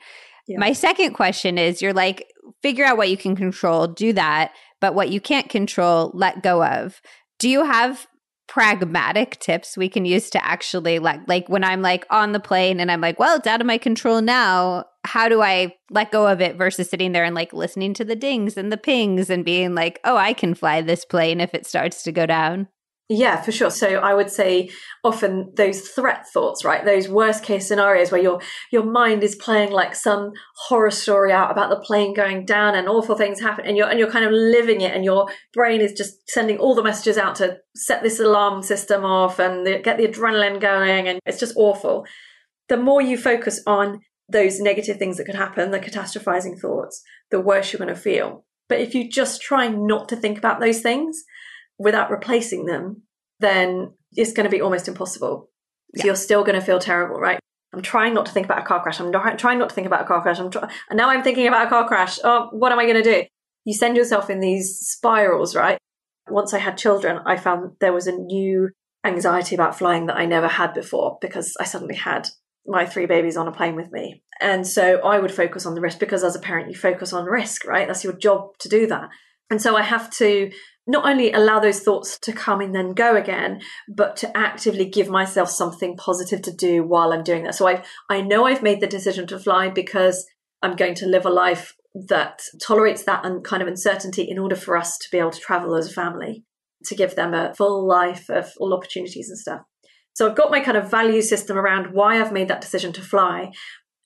Yeah. 0.47 0.57
My 0.57 0.71
second 0.71 1.13
question 1.13 1.57
is 1.57 1.81
you're 1.81 1.93
like, 1.93 2.27
figure 2.61 2.85
out 2.85 2.95
what 2.95 3.09
you 3.09 3.17
can 3.17 3.35
control, 3.35 3.87
do 3.87 4.13
that, 4.13 4.53
but 4.79 4.95
what 4.95 5.09
you 5.09 5.19
can't 5.19 5.49
control, 5.49 6.11
let 6.13 6.43
go 6.43 6.63
of. 6.63 7.01
Do 7.39 7.49
you 7.49 7.65
have 7.65 8.07
pragmatic 8.47 9.39
tips 9.39 9.75
we 9.75 9.89
can 9.89 10.05
use 10.05 10.29
to 10.29 10.45
actually 10.45 10.99
like 10.99 11.19
like 11.27 11.49
when 11.49 11.63
I'm 11.63 11.81
like 11.81 12.05
on 12.11 12.31
the 12.31 12.39
plane 12.39 12.79
and 12.79 12.91
I'm 12.91 13.01
like, 13.01 13.19
well, 13.19 13.37
it's 13.37 13.47
out 13.47 13.61
of 13.61 13.67
my 13.67 13.77
control 13.77 14.21
now. 14.21 14.85
How 15.03 15.29
do 15.29 15.41
I 15.41 15.75
let 15.89 16.11
go 16.11 16.27
of 16.27 16.41
it 16.41 16.55
versus 16.55 16.89
sitting 16.89 17.11
there 17.11 17.23
and 17.23 17.35
like 17.35 17.53
listening 17.53 17.93
to 17.95 18.05
the 18.05 18.15
dings 18.15 18.57
and 18.57 18.71
the 18.71 18.77
pings 18.77 19.29
and 19.29 19.43
being 19.45 19.75
like, 19.75 19.99
oh, 20.03 20.17
I 20.17 20.33
can 20.33 20.53
fly 20.53 20.81
this 20.81 21.05
plane 21.05 21.41
if 21.41 21.53
it 21.53 21.65
starts 21.65 22.03
to 22.03 22.11
go 22.11 22.25
down? 22.25 22.67
Yeah, 23.07 23.39
for 23.39 23.51
sure. 23.51 23.69
So 23.69 23.87
I 23.97 24.15
would 24.15 24.31
say 24.31 24.71
often 25.03 25.51
those 25.55 25.89
threat 25.89 26.25
thoughts, 26.33 26.65
right? 26.65 26.83
Those 26.83 27.07
worst 27.07 27.43
case 27.43 27.67
scenarios 27.67 28.11
where 28.11 28.21
your 28.21 28.41
your 28.71 28.83
mind 28.83 29.21
is 29.23 29.35
playing 29.35 29.71
like 29.71 29.93
some 29.93 30.31
horror 30.55 30.89
story 30.89 31.31
out 31.31 31.51
about 31.51 31.69
the 31.69 31.79
plane 31.79 32.15
going 32.15 32.45
down 32.45 32.73
and 32.73 32.89
awful 32.89 33.15
things 33.15 33.39
happen 33.39 33.65
and 33.65 33.77
you're 33.77 33.87
and 33.87 33.99
you're 33.99 34.09
kind 34.09 34.25
of 34.25 34.31
living 34.31 34.81
it 34.81 34.95
and 34.95 35.05
your 35.05 35.27
brain 35.53 35.81
is 35.81 35.93
just 35.93 36.27
sending 36.27 36.57
all 36.57 36.73
the 36.73 36.81
messages 36.81 37.15
out 37.15 37.35
to 37.35 37.57
set 37.75 38.01
this 38.01 38.19
alarm 38.19 38.63
system 38.63 39.05
off 39.05 39.37
and 39.37 39.67
the, 39.67 39.77
get 39.77 39.97
the 39.97 40.07
adrenaline 40.07 40.59
going 40.59 41.07
and 41.07 41.19
it's 41.27 41.39
just 41.39 41.55
awful. 41.57 42.07
The 42.69 42.77
more 42.77 43.03
you 43.03 43.19
focus 43.19 43.61
on 43.67 43.99
those 44.27 44.59
negative 44.59 44.97
things 44.97 45.17
that 45.17 45.25
could 45.25 45.35
happen, 45.35 45.69
the 45.69 45.79
catastrophizing 45.79 46.59
thoughts, 46.59 47.03
the 47.29 47.39
worse 47.39 47.71
you're 47.71 47.77
going 47.77 47.93
to 47.93 47.95
feel. 47.95 48.45
But 48.67 48.79
if 48.79 48.95
you 48.95 49.07
just 49.07 49.43
try 49.43 49.67
not 49.67 50.09
to 50.09 50.15
think 50.15 50.39
about 50.39 50.59
those 50.59 50.81
things, 50.81 51.23
without 51.77 52.11
replacing 52.11 52.65
them, 52.65 53.03
then 53.39 53.93
it's 54.13 54.33
going 54.33 54.45
to 54.45 54.49
be 54.49 54.61
almost 54.61 54.87
impossible. 54.87 55.49
So 55.95 55.99
yeah. 55.99 56.05
you're 56.07 56.15
still 56.15 56.43
going 56.43 56.59
to 56.59 56.65
feel 56.65 56.79
terrible, 56.79 57.19
right? 57.19 57.39
I'm 57.73 57.81
trying 57.81 58.13
not 58.13 58.25
to 58.27 58.31
think 58.31 58.45
about 58.45 58.59
a 58.59 58.65
car 58.65 58.81
crash. 58.81 58.99
I'm 58.99 59.11
not, 59.11 59.37
trying 59.37 59.59
not 59.59 59.69
to 59.69 59.75
think 59.75 59.87
about 59.87 60.01
a 60.01 60.05
car 60.05 60.21
crash. 60.21 60.39
I'm 60.39 60.49
try- 60.49 60.69
and 60.89 60.97
now 60.97 61.09
I'm 61.09 61.23
thinking 61.23 61.47
about 61.47 61.67
a 61.67 61.69
car 61.69 61.87
crash. 61.87 62.19
Oh, 62.23 62.49
what 62.51 62.71
am 62.71 62.79
I 62.79 62.85
going 62.85 63.03
to 63.03 63.03
do? 63.03 63.23
You 63.65 63.73
send 63.73 63.97
yourself 63.97 64.29
in 64.29 64.39
these 64.39 64.79
spirals, 64.79 65.55
right? 65.55 65.77
Once 66.29 66.53
I 66.53 66.59
had 66.59 66.77
children, 66.77 67.19
I 67.25 67.37
found 67.37 67.73
there 67.81 67.93
was 67.93 68.07
a 68.07 68.13
new 68.13 68.69
anxiety 69.05 69.55
about 69.55 69.77
flying 69.77 70.05
that 70.07 70.17
I 70.17 70.25
never 70.25 70.47
had 70.47 70.73
before 70.73 71.17
because 71.21 71.55
I 71.59 71.65
suddenly 71.65 71.95
had 71.95 72.29
my 72.65 72.85
three 72.85 73.05
babies 73.05 73.37
on 73.37 73.47
a 73.47 73.51
plane 73.51 73.75
with 73.75 73.91
me. 73.91 74.23
And 74.41 74.65
so 74.65 74.99
I 75.01 75.19
would 75.19 75.31
focus 75.31 75.65
on 75.65 75.75
the 75.75 75.81
risk 75.81 75.99
because 75.99 76.23
as 76.23 76.35
a 76.35 76.39
parent, 76.39 76.69
you 76.69 76.75
focus 76.75 77.13
on 77.13 77.25
risk, 77.25 77.65
right? 77.65 77.87
That's 77.87 78.03
your 78.03 78.13
job 78.13 78.57
to 78.59 78.69
do 78.69 78.87
that. 78.87 79.09
And 79.49 79.61
so 79.61 79.75
I 79.75 79.83
have 79.83 80.09
to 80.17 80.51
not 80.87 81.07
only 81.07 81.31
allow 81.31 81.59
those 81.59 81.79
thoughts 81.79 82.19
to 82.19 82.31
come 82.31 82.61
and 82.61 82.75
then 82.75 82.93
go 82.93 83.15
again, 83.15 83.61
but 83.87 84.15
to 84.17 84.37
actively 84.37 84.85
give 84.85 85.09
myself 85.09 85.49
something 85.49 85.97
positive 85.97 86.41
to 86.43 86.53
do 86.53 86.83
while 86.83 87.11
I'm 87.11 87.23
doing 87.23 87.43
that. 87.43 87.55
So 87.55 87.67
I 87.67 87.83
I 88.09 88.21
know 88.21 88.45
I've 88.45 88.63
made 88.63 88.81
the 88.81 88.87
decision 88.87 89.27
to 89.27 89.39
fly 89.39 89.69
because 89.69 90.25
I'm 90.61 90.75
going 90.75 90.95
to 90.95 91.07
live 91.07 91.25
a 91.25 91.29
life 91.29 91.75
that 92.07 92.41
tolerates 92.61 93.03
that 93.03 93.23
kind 93.43 93.61
of 93.61 93.67
uncertainty 93.67 94.23
in 94.23 94.37
order 94.37 94.55
for 94.55 94.75
us 94.75 94.97
to 94.97 95.07
be 95.11 95.17
able 95.17 95.31
to 95.31 95.39
travel 95.39 95.75
as 95.75 95.89
a 95.89 95.93
family, 95.93 96.43
to 96.85 96.95
give 96.95 97.15
them 97.15 97.33
a 97.33 97.53
full 97.55 97.87
life 97.87 98.29
of 98.29 98.51
all 98.57 98.73
opportunities 98.73 99.29
and 99.29 99.39
stuff. 99.39 99.61
So 100.13 100.27
I've 100.27 100.35
got 100.35 100.51
my 100.51 100.59
kind 100.59 100.77
of 100.77 100.89
value 100.91 101.21
system 101.21 101.57
around 101.57 101.93
why 101.93 102.19
I've 102.19 102.31
made 102.31 102.47
that 102.47 102.61
decision 102.61 102.93
to 102.93 103.01
fly. 103.01 103.51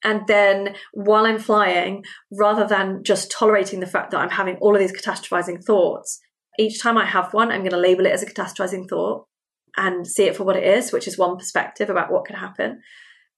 And 0.04 0.26
then 0.28 0.76
while 0.94 1.26
I'm 1.26 1.40
flying, 1.40 2.04
rather 2.32 2.66
than 2.66 3.04
just 3.04 3.32
tolerating 3.32 3.80
the 3.80 3.88
fact 3.88 4.12
that 4.12 4.20
I'm 4.20 4.30
having 4.30 4.56
all 4.58 4.76
of 4.76 4.80
these 4.80 4.94
catastrophizing 4.94 5.64
thoughts, 5.64 6.20
each 6.58 6.82
time 6.82 6.98
I 6.98 7.06
have 7.06 7.34
one, 7.34 7.52
I'm 7.52 7.62
going 7.62 7.72
to 7.72 7.78
label 7.78 8.06
it 8.06 8.12
as 8.12 8.24
a 8.24 8.26
catastrophizing 8.26 8.90
thought 8.90 9.26
and 9.78 10.06
see 10.06 10.24
it 10.24 10.36
for 10.36 10.44
what 10.44 10.56
it 10.56 10.64
is, 10.64 10.92
which 10.92 11.08
is 11.08 11.18
one 11.18 11.38
perspective 11.38 11.90
about 11.90 12.12
what 12.12 12.26
could 12.26 12.36
happen. 12.36 12.82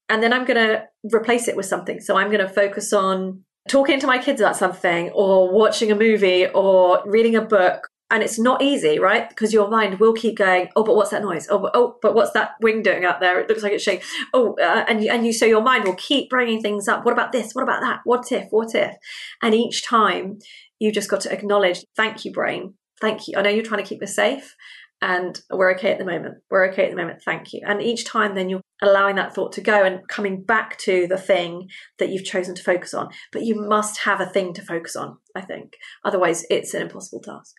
And 0.09 0.21
then 0.21 0.33
I'm 0.33 0.45
going 0.45 0.57
to 0.57 0.83
replace 1.13 1.47
it 1.47 1.55
with 1.55 1.65
something. 1.65 1.99
So 1.99 2.17
I'm 2.17 2.27
going 2.27 2.45
to 2.45 2.49
focus 2.49 2.91
on 2.93 3.43
talking 3.69 3.99
to 3.99 4.07
my 4.07 4.17
kids 4.17 4.41
about 4.41 4.57
something 4.57 5.09
or 5.11 5.53
watching 5.53 5.91
a 5.91 5.95
movie 5.95 6.47
or 6.47 7.01
reading 7.05 7.35
a 7.35 7.41
book. 7.41 7.87
And 8.09 8.21
it's 8.21 8.37
not 8.37 8.61
easy, 8.61 8.99
right? 8.99 9.29
Because 9.29 9.53
your 9.53 9.69
mind 9.69 10.01
will 10.01 10.11
keep 10.11 10.37
going, 10.37 10.67
oh, 10.75 10.83
but 10.83 10.97
what's 10.97 11.11
that 11.11 11.21
noise? 11.21 11.47
Oh, 11.49 11.59
but, 11.59 11.71
oh, 11.73 11.95
but 12.01 12.13
what's 12.13 12.33
that 12.33 12.55
wing 12.59 12.83
doing 12.83 13.05
out 13.05 13.21
there? 13.21 13.39
It 13.39 13.47
looks 13.47 13.63
like 13.63 13.71
it's 13.71 13.83
shaking. 13.83 14.05
Oh, 14.33 14.55
uh, 14.61 14.83
and, 14.89 15.01
and 15.05 15.25
you, 15.25 15.31
so 15.31 15.45
your 15.45 15.61
mind 15.61 15.85
will 15.85 15.95
keep 15.95 16.29
bringing 16.29 16.61
things 16.61 16.89
up. 16.89 17.05
What 17.05 17.13
about 17.13 17.31
this? 17.31 17.53
What 17.53 17.63
about 17.63 17.79
that? 17.79 18.01
What 18.03 18.29
if? 18.33 18.47
What 18.49 18.75
if? 18.75 18.95
And 19.41 19.55
each 19.55 19.85
time 19.85 20.39
you 20.77 20.91
just 20.91 21.09
got 21.09 21.21
to 21.21 21.31
acknowledge, 21.31 21.85
thank 21.95 22.25
you, 22.25 22.33
brain 22.33 22.73
thank 23.01 23.27
you. 23.27 23.37
I 23.37 23.41
know 23.41 23.49
you're 23.49 23.65
trying 23.65 23.83
to 23.83 23.89
keep 23.89 24.01
us 24.01 24.15
safe 24.15 24.55
and 25.01 25.41
we're 25.49 25.73
okay 25.73 25.91
at 25.91 25.97
the 25.97 26.05
moment. 26.05 26.37
We're 26.49 26.69
okay 26.71 26.85
at 26.85 26.91
the 26.91 26.95
moment. 26.95 27.23
Thank 27.23 27.53
you. 27.53 27.61
And 27.65 27.81
each 27.81 28.05
time 28.05 28.35
then 28.35 28.49
you're 28.49 28.61
allowing 28.81 29.15
that 29.15 29.33
thought 29.33 29.51
to 29.53 29.61
go 29.61 29.83
and 29.83 30.07
coming 30.07 30.43
back 30.43 30.77
to 30.79 31.07
the 31.07 31.17
thing 31.17 31.69
that 31.97 32.09
you've 32.09 32.23
chosen 32.23 32.53
to 32.55 32.63
focus 32.63 32.93
on. 32.93 33.09
But 33.31 33.43
you 33.43 33.55
must 33.55 34.01
have 34.01 34.21
a 34.21 34.27
thing 34.27 34.53
to 34.53 34.61
focus 34.61 34.95
on, 34.95 35.17
I 35.35 35.41
think. 35.41 35.73
Otherwise, 36.05 36.45
it's 36.49 36.73
an 36.75 36.83
impossible 36.83 37.21
task. 37.21 37.55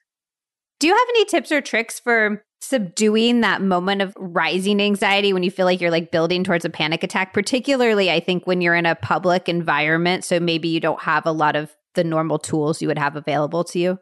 Do 0.78 0.86
you 0.86 0.94
have 0.94 1.08
any 1.10 1.24
tips 1.24 1.52
or 1.52 1.60
tricks 1.60 2.00
for 2.00 2.44
subduing 2.60 3.40
that 3.40 3.60
moment 3.60 4.02
of 4.02 4.14
rising 4.16 4.80
anxiety 4.80 5.32
when 5.32 5.42
you 5.42 5.50
feel 5.50 5.66
like 5.66 5.80
you're 5.80 5.90
like 5.90 6.12
building 6.12 6.44
towards 6.44 6.64
a 6.64 6.70
panic 6.70 7.02
attack? 7.02 7.32
Particularly, 7.32 8.10
I 8.10 8.20
think 8.20 8.46
when 8.46 8.60
you're 8.60 8.74
in 8.74 8.86
a 8.86 8.94
public 8.94 9.48
environment. 9.48 10.24
So 10.24 10.38
maybe 10.38 10.68
you 10.68 10.80
don't 10.80 11.02
have 11.02 11.26
a 11.26 11.32
lot 11.32 11.56
of 11.56 11.72
the 11.94 12.04
normal 12.04 12.38
tools 12.38 12.80
you 12.80 12.88
would 12.88 12.98
have 12.98 13.16
available 13.16 13.64
to 13.64 13.78
you. 13.78 13.98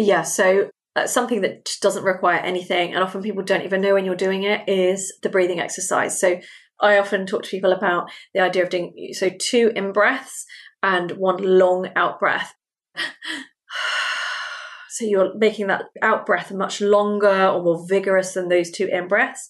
Yeah, 0.00 0.22
so 0.22 0.70
uh, 0.96 1.06
something 1.06 1.42
that 1.42 1.68
doesn't 1.82 2.04
require 2.04 2.38
anything, 2.38 2.94
and 2.94 3.02
often 3.02 3.22
people 3.22 3.42
don't 3.42 3.64
even 3.64 3.80
know 3.80 3.94
when 3.94 4.04
you're 4.04 4.14
doing 4.14 4.44
it, 4.44 4.68
is 4.68 5.12
the 5.22 5.28
breathing 5.28 5.60
exercise. 5.60 6.18
So 6.18 6.40
I 6.80 6.98
often 6.98 7.26
talk 7.26 7.42
to 7.42 7.50
people 7.50 7.72
about 7.72 8.10
the 8.32 8.40
idea 8.40 8.62
of 8.62 8.70
doing 8.70 9.10
so 9.12 9.30
two 9.38 9.72
in 9.76 9.92
breaths 9.92 10.46
and 10.82 11.12
one 11.12 11.36
long 11.58 11.90
out 11.94 12.18
breath. 12.18 12.54
so 14.88 15.04
you're 15.04 15.36
making 15.36 15.66
that 15.66 15.84
out 16.00 16.24
breath 16.24 16.50
much 16.50 16.80
longer 16.80 17.46
or 17.48 17.62
more 17.62 17.86
vigorous 17.86 18.32
than 18.32 18.48
those 18.48 18.70
two 18.70 18.86
in 18.86 19.06
breaths. 19.06 19.48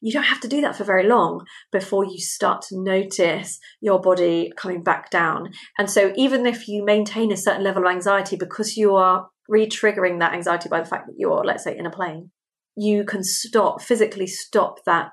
You 0.00 0.12
don't 0.12 0.22
have 0.22 0.40
to 0.42 0.48
do 0.48 0.60
that 0.60 0.76
for 0.76 0.84
very 0.84 1.08
long 1.08 1.44
before 1.72 2.04
you 2.04 2.20
start 2.20 2.62
to 2.68 2.80
notice 2.80 3.58
your 3.80 4.00
body 4.00 4.52
coming 4.56 4.84
back 4.84 5.10
down. 5.10 5.50
And 5.76 5.90
so, 5.90 6.12
even 6.16 6.46
if 6.46 6.68
you 6.68 6.84
maintain 6.84 7.32
a 7.32 7.36
certain 7.36 7.64
level 7.64 7.84
of 7.84 7.90
anxiety 7.90 8.36
because 8.36 8.76
you 8.76 8.94
are 8.94 9.28
re-triggering 9.48 10.20
that 10.20 10.34
anxiety 10.34 10.68
by 10.68 10.80
the 10.80 10.88
fact 10.88 11.06
that 11.06 11.16
you're, 11.16 11.44
let's 11.44 11.64
say, 11.64 11.76
in 11.76 11.86
a 11.86 11.90
plane, 11.90 12.30
you 12.76 13.04
can 13.04 13.24
stop, 13.24 13.82
physically 13.82 14.26
stop 14.26 14.84
that 14.84 15.12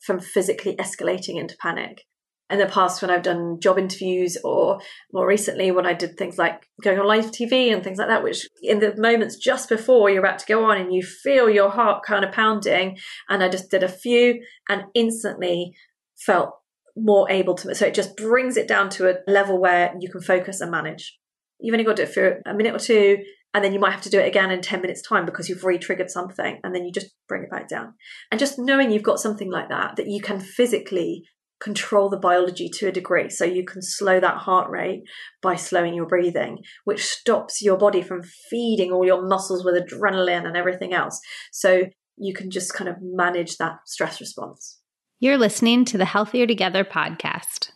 from 0.00 0.20
physically 0.20 0.76
escalating 0.76 1.40
into 1.40 1.56
panic. 1.60 2.04
In 2.48 2.58
the 2.58 2.66
past, 2.66 3.00
when 3.00 3.12
I've 3.12 3.22
done 3.22 3.60
job 3.60 3.78
interviews, 3.78 4.36
or 4.42 4.80
more 5.12 5.26
recently, 5.26 5.70
when 5.70 5.86
I 5.86 5.92
did 5.92 6.16
things 6.16 6.36
like 6.36 6.66
going 6.82 6.98
on 6.98 7.06
live 7.06 7.26
TV 7.26 7.72
and 7.72 7.82
things 7.82 7.98
like 7.98 8.08
that, 8.08 8.24
which 8.24 8.48
in 8.62 8.80
the 8.80 8.94
moments 8.96 9.36
just 9.36 9.68
before 9.68 10.10
you're 10.10 10.24
about 10.24 10.40
to 10.40 10.46
go 10.46 10.64
on 10.64 10.80
and 10.80 10.92
you 10.92 11.02
feel 11.02 11.48
your 11.48 11.70
heart 11.70 12.02
kind 12.04 12.24
of 12.24 12.32
pounding, 12.32 12.98
and 13.28 13.42
I 13.42 13.48
just 13.48 13.70
did 13.70 13.84
a 13.84 13.88
few 13.88 14.42
and 14.68 14.82
instantly 14.94 15.74
felt 16.18 16.50
more 16.96 17.30
able 17.30 17.54
to. 17.54 17.72
So 17.74 17.86
it 17.86 17.94
just 17.94 18.16
brings 18.16 18.56
it 18.56 18.66
down 18.66 18.90
to 18.90 19.08
a 19.08 19.30
level 19.30 19.60
where 19.60 19.94
you 20.00 20.10
can 20.10 20.20
focus 20.20 20.60
and 20.60 20.72
manage. 20.72 21.18
You've 21.60 21.74
only 21.74 21.84
got 21.84 21.96
to 21.96 22.04
do 22.04 22.10
it 22.10 22.14
for 22.14 22.42
a 22.50 22.54
minute 22.54 22.74
or 22.74 22.80
two, 22.80 23.18
and 23.52 23.64
then 23.64 23.72
you 23.72 23.80
might 23.80 23.92
have 23.92 24.02
to 24.02 24.10
do 24.10 24.20
it 24.20 24.28
again 24.28 24.50
in 24.50 24.60
10 24.60 24.80
minutes 24.80 25.02
time 25.02 25.26
because 25.26 25.48
you've 25.48 25.64
re-triggered 25.64 26.10
something 26.10 26.60
and 26.62 26.74
then 26.74 26.84
you 26.84 26.92
just 26.92 27.14
bring 27.28 27.42
it 27.42 27.50
back 27.50 27.68
down 27.68 27.94
and 28.30 28.38
just 28.38 28.58
knowing 28.58 28.90
you've 28.90 29.02
got 29.02 29.20
something 29.20 29.50
like 29.50 29.68
that 29.68 29.96
that 29.96 30.08
you 30.08 30.20
can 30.20 30.40
physically 30.40 31.24
control 31.60 32.08
the 32.08 32.16
biology 32.16 32.70
to 32.72 32.88
a 32.88 32.92
degree 32.92 33.28
so 33.28 33.44
you 33.44 33.64
can 33.64 33.82
slow 33.82 34.18
that 34.18 34.38
heart 34.38 34.70
rate 34.70 35.02
by 35.42 35.54
slowing 35.54 35.92
your 35.92 36.06
breathing 36.06 36.58
which 36.84 37.04
stops 37.04 37.60
your 37.60 37.76
body 37.76 38.00
from 38.00 38.22
feeding 38.48 38.90
all 38.90 39.04
your 39.04 39.26
muscles 39.26 39.64
with 39.64 39.74
adrenaline 39.74 40.46
and 40.46 40.56
everything 40.56 40.94
else 40.94 41.20
so 41.52 41.82
you 42.20 42.34
can 42.34 42.50
just 42.50 42.74
kind 42.74 42.88
of 42.88 42.96
manage 43.00 43.56
that 43.56 43.78
stress 43.86 44.20
response. 44.20 44.78
You're 45.18 45.38
listening 45.38 45.84
to 45.86 45.98
the 45.98 46.04
Healthier 46.04 46.46
Together 46.46 46.84
podcast. 46.84 47.72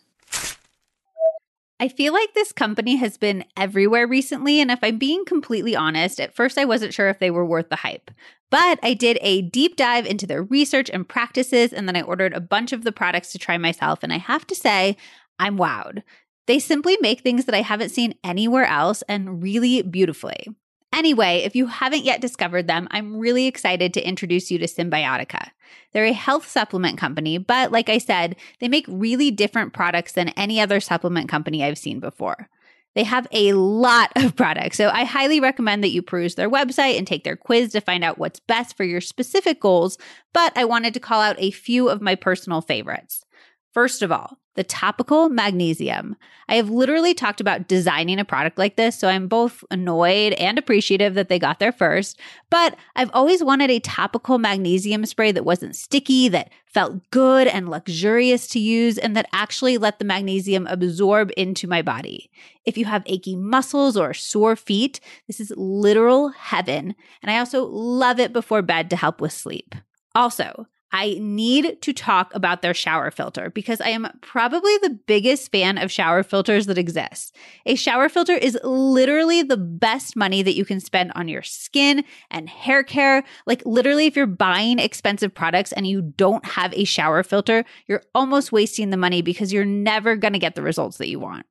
I 1.79 1.89
feel 1.89 2.13
like 2.13 2.33
this 2.33 2.53
company 2.53 2.95
has 2.95 3.17
been 3.17 3.43
everywhere 3.57 4.07
recently. 4.07 4.61
And 4.61 4.71
if 4.71 4.79
I'm 4.81 4.97
being 4.97 5.25
completely 5.25 5.75
honest, 5.75 6.21
at 6.21 6.33
first 6.33 6.57
I 6.57 6.65
wasn't 6.65 6.93
sure 6.93 7.09
if 7.09 7.19
they 7.19 7.31
were 7.31 7.45
worth 7.45 7.69
the 7.69 7.75
hype. 7.75 8.11
But 8.49 8.79
I 8.81 8.93
did 8.93 9.17
a 9.21 9.41
deep 9.41 9.75
dive 9.75 10.05
into 10.05 10.25
their 10.25 10.43
research 10.43 10.89
and 10.89 11.07
practices, 11.07 11.73
and 11.73 11.87
then 11.87 11.97
I 11.97 12.01
ordered 12.01 12.33
a 12.33 12.39
bunch 12.39 12.71
of 12.71 12.83
the 12.83 12.91
products 12.91 13.31
to 13.33 13.39
try 13.39 13.57
myself. 13.57 13.99
And 14.03 14.13
I 14.13 14.17
have 14.17 14.47
to 14.47 14.55
say, 14.55 14.95
I'm 15.39 15.57
wowed. 15.57 16.03
They 16.47 16.59
simply 16.59 16.97
make 17.01 17.21
things 17.21 17.45
that 17.45 17.55
I 17.55 17.61
haven't 17.61 17.89
seen 17.89 18.15
anywhere 18.23 18.65
else 18.65 19.01
and 19.09 19.41
really 19.41 19.81
beautifully. 19.81 20.47
Anyway, 20.95 21.41
if 21.43 21.57
you 21.57 21.67
haven't 21.67 22.05
yet 22.05 22.21
discovered 22.21 22.67
them, 22.67 22.87
I'm 22.89 23.17
really 23.17 23.47
excited 23.47 23.93
to 23.93 24.07
introduce 24.07 24.49
you 24.49 24.57
to 24.59 24.65
Cymbiotika. 24.65 25.49
They're 25.91 26.05
a 26.05 26.13
health 26.13 26.47
supplement 26.47 26.97
company, 26.97 27.37
but 27.37 27.69
like 27.69 27.89
I 27.89 27.97
said, 27.97 28.37
they 28.61 28.69
make 28.69 28.85
really 28.87 29.29
different 29.29 29.73
products 29.73 30.13
than 30.13 30.29
any 30.29 30.61
other 30.61 30.79
supplement 30.79 31.27
company 31.27 31.65
I've 31.65 31.77
seen 31.77 31.99
before. 31.99 32.47
They 32.95 33.03
have 33.03 33.27
a 33.33 33.51
lot 33.51 34.13
of 34.15 34.37
products, 34.37 34.77
so 34.77 34.87
I 34.87 35.03
highly 35.03 35.41
recommend 35.41 35.83
that 35.83 35.91
you 35.91 36.01
peruse 36.01 36.35
their 36.35 36.49
website 36.49 36.97
and 36.97 37.05
take 37.05 37.25
their 37.25 37.35
quiz 37.35 37.73
to 37.73 37.81
find 37.81 38.05
out 38.05 38.17
what's 38.17 38.39
best 38.39 38.77
for 38.77 38.85
your 38.85 39.01
specific 39.01 39.59
goals. 39.59 39.97
But 40.33 40.57
I 40.57 40.63
wanted 40.63 40.93
to 40.93 41.01
call 41.01 41.19
out 41.19 41.35
a 41.37 41.51
few 41.51 41.89
of 41.89 42.01
my 42.01 42.15
personal 42.15 42.61
favorites. 42.61 43.25
First 43.73 44.01
of 44.01 44.13
all, 44.13 44.37
the 44.55 44.63
topical 44.63 45.29
magnesium. 45.29 46.15
I 46.47 46.55
have 46.55 46.69
literally 46.69 47.13
talked 47.13 47.41
about 47.41 47.67
designing 47.67 48.19
a 48.19 48.25
product 48.25 48.57
like 48.57 48.75
this, 48.75 48.97
so 48.97 49.07
I'm 49.07 49.27
both 49.27 49.63
annoyed 49.69 50.33
and 50.33 50.57
appreciative 50.57 51.13
that 51.15 51.29
they 51.29 51.39
got 51.39 51.59
there 51.59 51.71
first. 51.71 52.19
But 52.49 52.75
I've 52.95 53.11
always 53.13 53.43
wanted 53.43 53.69
a 53.69 53.79
topical 53.79 54.37
magnesium 54.37 55.05
spray 55.05 55.31
that 55.31 55.45
wasn't 55.45 55.75
sticky, 55.75 56.29
that 56.29 56.51
felt 56.65 57.09
good 57.11 57.47
and 57.47 57.69
luxurious 57.69 58.47
to 58.49 58.59
use, 58.59 58.97
and 58.97 59.15
that 59.15 59.29
actually 59.31 59.77
let 59.77 59.99
the 59.99 60.05
magnesium 60.05 60.67
absorb 60.67 61.31
into 61.37 61.67
my 61.67 61.81
body. 61.81 62.29
If 62.65 62.77
you 62.77 62.85
have 62.85 63.03
achy 63.05 63.35
muscles 63.35 63.95
or 63.95 64.13
sore 64.13 64.55
feet, 64.55 64.99
this 65.27 65.39
is 65.39 65.53
literal 65.55 66.29
heaven. 66.29 66.95
And 67.21 67.31
I 67.31 67.39
also 67.39 67.65
love 67.65 68.19
it 68.19 68.33
before 68.33 68.61
bed 68.61 68.89
to 68.89 68.95
help 68.95 69.21
with 69.21 69.31
sleep. 69.31 69.75
Also, 70.13 70.67
I 70.91 71.17
need 71.19 71.81
to 71.81 71.93
talk 71.93 72.33
about 72.33 72.61
their 72.61 72.73
shower 72.73 73.11
filter 73.11 73.49
because 73.49 73.81
I 73.81 73.89
am 73.89 74.07
probably 74.21 74.77
the 74.77 74.97
biggest 75.07 75.51
fan 75.51 75.77
of 75.77 75.91
shower 75.91 76.23
filters 76.23 76.67
that 76.67 76.77
exist. 76.77 77.35
A 77.65 77.75
shower 77.75 78.07
filter 78.07 78.33
is 78.33 78.57
literally 78.63 79.43
the 79.43 79.57
best 79.57 80.15
money 80.15 80.41
that 80.41 80.55
you 80.55 80.63
can 80.63 80.79
spend 80.79 81.11
on 81.15 81.27
your 81.27 81.41
skin 81.41 82.05
and 82.31 82.47
hair 82.47 82.83
care. 82.83 83.23
Like, 83.45 83.61
literally, 83.65 84.05
if 84.05 84.15
you're 84.15 84.25
buying 84.25 84.79
expensive 84.79 85.33
products 85.33 85.71
and 85.73 85.85
you 85.85 86.01
don't 86.01 86.45
have 86.45 86.73
a 86.73 86.85
shower 86.85 87.23
filter, 87.23 87.65
you're 87.87 88.03
almost 88.13 88.51
wasting 88.51 88.89
the 88.89 88.97
money 88.97 89.21
because 89.21 89.51
you're 89.51 89.65
never 89.65 90.15
going 90.15 90.33
to 90.33 90.39
get 90.39 90.55
the 90.55 90.61
results 90.61 90.97
that 90.97 91.09
you 91.09 91.19
want. 91.19 91.45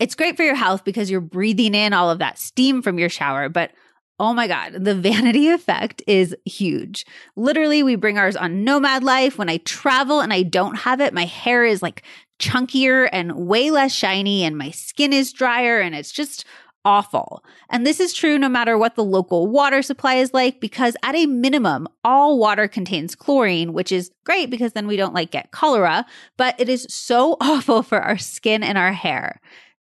It's 0.00 0.14
great 0.14 0.36
for 0.36 0.44
your 0.44 0.54
health 0.54 0.84
because 0.84 1.10
you're 1.10 1.20
breathing 1.20 1.74
in 1.74 1.92
all 1.92 2.10
of 2.10 2.20
that 2.20 2.38
steam 2.38 2.82
from 2.82 2.98
your 2.98 3.08
shower, 3.08 3.48
but 3.48 3.72
Oh 4.18 4.34
my 4.34 4.48
God, 4.48 4.84
the 4.84 4.94
vanity 5.10 5.48
effect 5.48 6.02
is 6.06 6.34
huge. 6.44 7.06
Literally, 7.36 7.82
we 7.82 7.96
bring 7.96 8.18
ours 8.18 8.36
on 8.36 8.64
nomad 8.64 9.04
life. 9.04 9.38
When 9.38 9.48
I 9.48 9.58
travel 9.58 10.20
and 10.20 10.32
I 10.32 10.42
don't 10.42 10.76
have 10.76 11.00
it, 11.00 11.14
my 11.14 11.24
hair 11.24 11.64
is 11.64 11.82
like 11.82 12.02
chunkier 12.38 13.08
and 13.12 13.34
way 13.34 13.70
less 13.70 13.92
shiny, 13.92 14.44
and 14.44 14.56
my 14.56 14.70
skin 14.70 15.12
is 15.12 15.32
drier, 15.32 15.80
and 15.80 15.94
it's 15.94 16.12
just 16.12 16.44
awful. 16.84 17.44
And 17.68 17.86
this 17.86 18.00
is 18.00 18.14
true 18.14 18.38
no 18.38 18.48
matter 18.48 18.78
what 18.78 18.94
the 18.94 19.04
local 19.04 19.46
water 19.46 19.82
supply 19.82 20.14
is 20.14 20.32
like, 20.32 20.60
because 20.60 20.96
at 21.02 21.14
a 21.14 21.26
minimum, 21.26 21.86
all 22.02 22.38
water 22.38 22.66
contains 22.66 23.14
chlorine, 23.14 23.72
which 23.72 23.92
is 23.92 24.10
great 24.24 24.48
because 24.48 24.72
then 24.72 24.86
we 24.86 24.96
don't 24.96 25.14
like 25.14 25.30
get 25.30 25.50
cholera, 25.50 26.06
but 26.36 26.58
it 26.58 26.68
is 26.68 26.86
so 26.88 27.36
awful 27.40 27.82
for 27.82 28.00
our 28.00 28.18
skin 28.18 28.62
and 28.62 28.78
our 28.78 28.92
hair. 28.92 29.40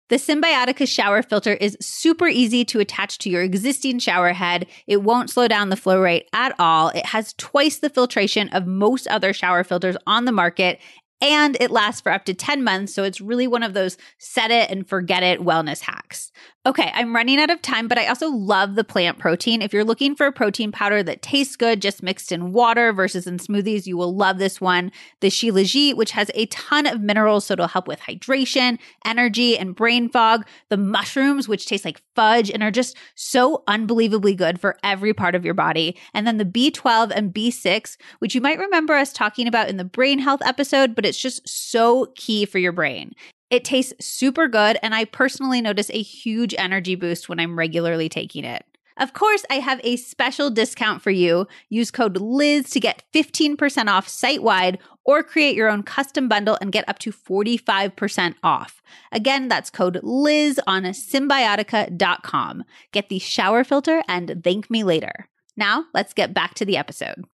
The 0.08 0.18
Cymbiotika 0.18 0.88
shower 0.88 1.24
filter 1.24 1.54
is 1.54 1.76
super 1.82 2.28
easy 2.28 2.64
to 2.66 2.80
attach 2.80 3.18
to 3.20 3.30
your 3.30 3.42
existing 3.42 3.98
shower 3.98 4.34
head. 4.34 4.68
It 4.86 5.02
won't 5.02 5.32
slow 5.32 5.48
down 5.48 5.70
the 5.70 5.76
flow 5.76 6.00
rate 6.00 6.30
at 6.32 6.54
all. 6.60 6.90
It 6.90 7.08
has 7.08 7.34
twice 7.40 7.80
the 7.80 7.90
filtration 7.90 8.50
of 8.50 8.68
most 8.68 9.08
other 9.08 9.34
shower 9.34 9.64
filters 9.64 9.98
on 10.06 10.26
the 10.26 10.32
market 10.32 10.80
and 11.22 11.58
it 11.60 11.72
lasts 11.72 12.02
for 12.02 12.12
up 12.12 12.26
to 12.26 12.34
10 12.34 12.64
months. 12.64 12.94
So 12.94 13.04
it's 13.04 13.22
really 13.22 13.48
one 13.48 13.64
of 13.64 13.74
those 13.74 13.98
set 14.18 14.52
it 14.52 14.70
and 14.70 14.88
forget 14.88 15.24
it 15.24 15.42
wellness 15.42 15.82
hacks. 15.82 16.32
Okay, 16.68 16.92
I'm 16.96 17.16
running 17.16 17.40
out 17.40 17.52
of 17.52 17.62
time, 17.62 17.88
but 17.88 18.00
I 18.00 18.08
also 18.08 18.28
love 18.28 18.74
the 18.74 18.84
plant 18.84 19.20
protein. 19.20 19.62
If 19.62 19.72
you're 19.72 19.84
looking 19.84 20.16
for 20.16 20.26
a 20.26 20.32
protein 20.32 20.72
powder 20.72 21.04
that 21.04 21.22
tastes 21.22 21.56
good, 21.56 21.80
just 21.80 22.02
mixed 22.02 22.32
in 22.32 22.54
water 22.54 22.92
versus 22.92 23.28
in 23.28 23.38
smoothies, 23.38 23.86
you 23.86 23.98
will 23.98 24.16
love 24.16 24.40
this 24.40 24.60
one. 24.60 24.92
The 25.22 25.28
Shilajit, 25.28 25.96
which 25.96 26.10
has 26.12 26.32
a 26.34 26.48
ton 26.48 26.88
of 26.88 27.02
minerals, 27.02 27.46
so 27.46 27.54
it'll 27.54 27.68
help 27.68 27.88
with 27.88 28.00
hydration, 28.00 28.80
energy, 29.06 29.56
and 29.58 29.76
brain 29.76 30.10
fog. 30.10 30.46
The 30.70 30.78
mushrooms, 30.78 31.48
which 31.48 31.68
taste 31.68 31.86
like 31.86 32.02
fudge 32.16 32.50
and 32.50 32.64
are 32.64 32.72
just 32.72 32.98
so 33.14 33.64
unbelievably 33.68 34.34
good 34.34 34.60
for 34.60 34.76
every 34.84 35.14
part 35.14 35.36
of 35.36 35.46
your 35.46 35.54
body. 35.54 35.96
And 36.16 36.26
then 36.26 36.38
the 36.38 36.46
B12 36.46 37.12
and 37.14 37.32
B6, 37.32 37.96
which 38.20 38.34
you 38.34 38.42
might 38.42 38.58
remember 38.58 38.96
us 38.96 39.14
talking 39.14 39.48
about 39.48 39.70
in 39.70 39.78
the 39.78 39.86
brain 39.86 40.18
health 40.18 40.42
episode, 40.44 40.96
but 40.96 41.05
it's 41.06 41.18
just 41.18 41.48
so 41.48 42.08
key 42.16 42.46
for 42.46 42.60
your 42.60 42.72
brain. 42.72 43.14
It 43.50 43.64
tastes 43.64 43.94
super 44.06 44.48
good, 44.48 44.78
and 44.82 44.96
I 44.96 45.06
personally 45.06 45.62
notice 45.62 45.90
a 45.92 46.02
huge 46.02 46.56
energy 46.58 46.96
boost 46.96 47.30
when 47.30 47.40
I'm 47.40 47.58
regularly 47.58 48.10
taking 48.10 48.44
it. 48.44 48.66
Of 48.98 49.14
course, 49.14 49.44
I 49.50 49.56
have 49.56 49.82
a 49.84 49.98
special 49.98 50.50
discount 50.50 51.02
for 51.02 51.12
you. 51.12 51.48
Use 51.70 51.92
code 51.92 52.18
Liz 52.18 52.70
to 52.70 52.80
get 52.80 53.04
15% 53.14 53.88
off 53.88 54.08
site 54.08 54.42
wide 54.42 54.80
or 55.04 55.22
create 55.22 55.56
your 55.56 55.70
own 55.70 55.84
custom 55.84 56.30
bundle 56.30 56.58
and 56.62 56.72
get 56.72 56.88
up 56.88 57.00
to 57.00 57.12
45% 57.12 58.36
off. 58.42 58.82
Again, 59.12 59.50
that's 59.50 59.70
code 59.70 60.00
Liz 60.02 60.60
on 60.66 60.84
cymbiotika.com. 60.84 62.64
Get 62.94 63.10
the 63.10 63.20
shower 63.20 63.64
filter 63.66 64.02
and 64.08 64.42
thank 64.44 64.72
me 64.72 64.84
later. 64.84 65.28
Now, 65.58 65.86
let's 65.94 66.14
get 66.14 66.34
back 66.34 66.54
to 66.56 66.66
the 66.66 66.78
episode. 66.78 67.26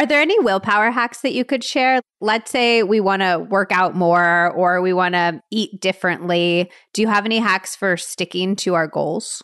Are 0.00 0.06
there 0.06 0.22
any 0.22 0.38
willpower 0.40 0.90
hacks 0.90 1.20
that 1.20 1.34
you 1.34 1.44
could 1.44 1.62
share? 1.62 2.00
Let's 2.22 2.50
say 2.50 2.82
we 2.82 3.00
want 3.00 3.20
to 3.20 3.46
work 3.50 3.70
out 3.70 3.94
more 3.94 4.50
or 4.50 4.80
we 4.80 4.94
want 4.94 5.14
to 5.14 5.42
eat 5.50 5.78
differently. 5.78 6.70
Do 6.94 7.02
you 7.02 7.08
have 7.08 7.26
any 7.26 7.36
hacks 7.36 7.76
for 7.76 7.98
sticking 7.98 8.56
to 8.56 8.72
our 8.72 8.86
goals? 8.86 9.42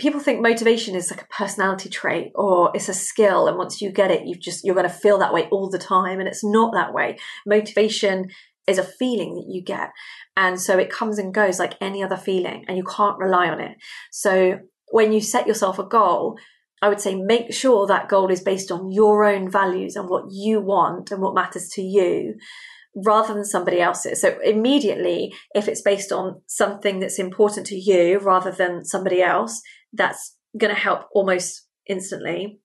People 0.00 0.18
think 0.18 0.42
motivation 0.42 0.96
is 0.96 1.08
like 1.08 1.22
a 1.22 1.26
personality 1.26 1.88
trait 1.88 2.32
or 2.34 2.72
it's 2.74 2.88
a 2.88 2.94
skill 2.94 3.46
and 3.46 3.56
once 3.56 3.80
you 3.80 3.92
get 3.92 4.10
it 4.10 4.26
you've 4.26 4.40
just 4.40 4.64
you're 4.64 4.74
going 4.74 4.88
to 4.88 4.92
feel 4.92 5.18
that 5.18 5.32
way 5.32 5.46
all 5.52 5.70
the 5.70 5.78
time 5.78 6.18
and 6.18 6.26
it's 6.26 6.42
not 6.42 6.72
that 6.74 6.92
way. 6.92 7.16
Motivation 7.46 8.30
is 8.66 8.78
a 8.78 8.82
feeling 8.82 9.36
that 9.36 9.46
you 9.46 9.62
get 9.62 9.90
and 10.36 10.60
so 10.60 10.78
it 10.78 10.90
comes 10.90 11.16
and 11.16 11.32
goes 11.32 11.60
like 11.60 11.76
any 11.80 12.02
other 12.02 12.16
feeling 12.16 12.64
and 12.66 12.76
you 12.76 12.82
can't 12.82 13.18
rely 13.18 13.48
on 13.48 13.60
it. 13.60 13.76
So 14.10 14.58
when 14.90 15.12
you 15.12 15.20
set 15.20 15.46
yourself 15.46 15.78
a 15.78 15.84
goal, 15.84 16.38
I 16.82 16.88
would 16.88 17.00
say 17.00 17.14
make 17.14 17.52
sure 17.52 17.86
that 17.86 18.08
goal 18.08 18.30
is 18.30 18.42
based 18.42 18.70
on 18.70 18.90
your 18.90 19.24
own 19.24 19.50
values 19.50 19.96
and 19.96 20.08
what 20.08 20.24
you 20.30 20.60
want 20.60 21.10
and 21.10 21.20
what 21.20 21.34
matters 21.34 21.68
to 21.74 21.82
you 21.82 22.36
rather 22.94 23.34
than 23.34 23.44
somebody 23.44 23.80
else's. 23.80 24.20
So 24.20 24.38
immediately, 24.42 25.32
if 25.54 25.68
it's 25.68 25.82
based 25.82 26.10
on 26.10 26.40
something 26.46 27.00
that's 27.00 27.18
important 27.18 27.66
to 27.68 27.76
you 27.76 28.18
rather 28.18 28.50
than 28.50 28.84
somebody 28.84 29.22
else, 29.22 29.60
that's 29.92 30.36
going 30.58 30.74
to 30.74 30.80
help 30.80 31.06
almost 31.12 31.66
instantly. 31.86 32.60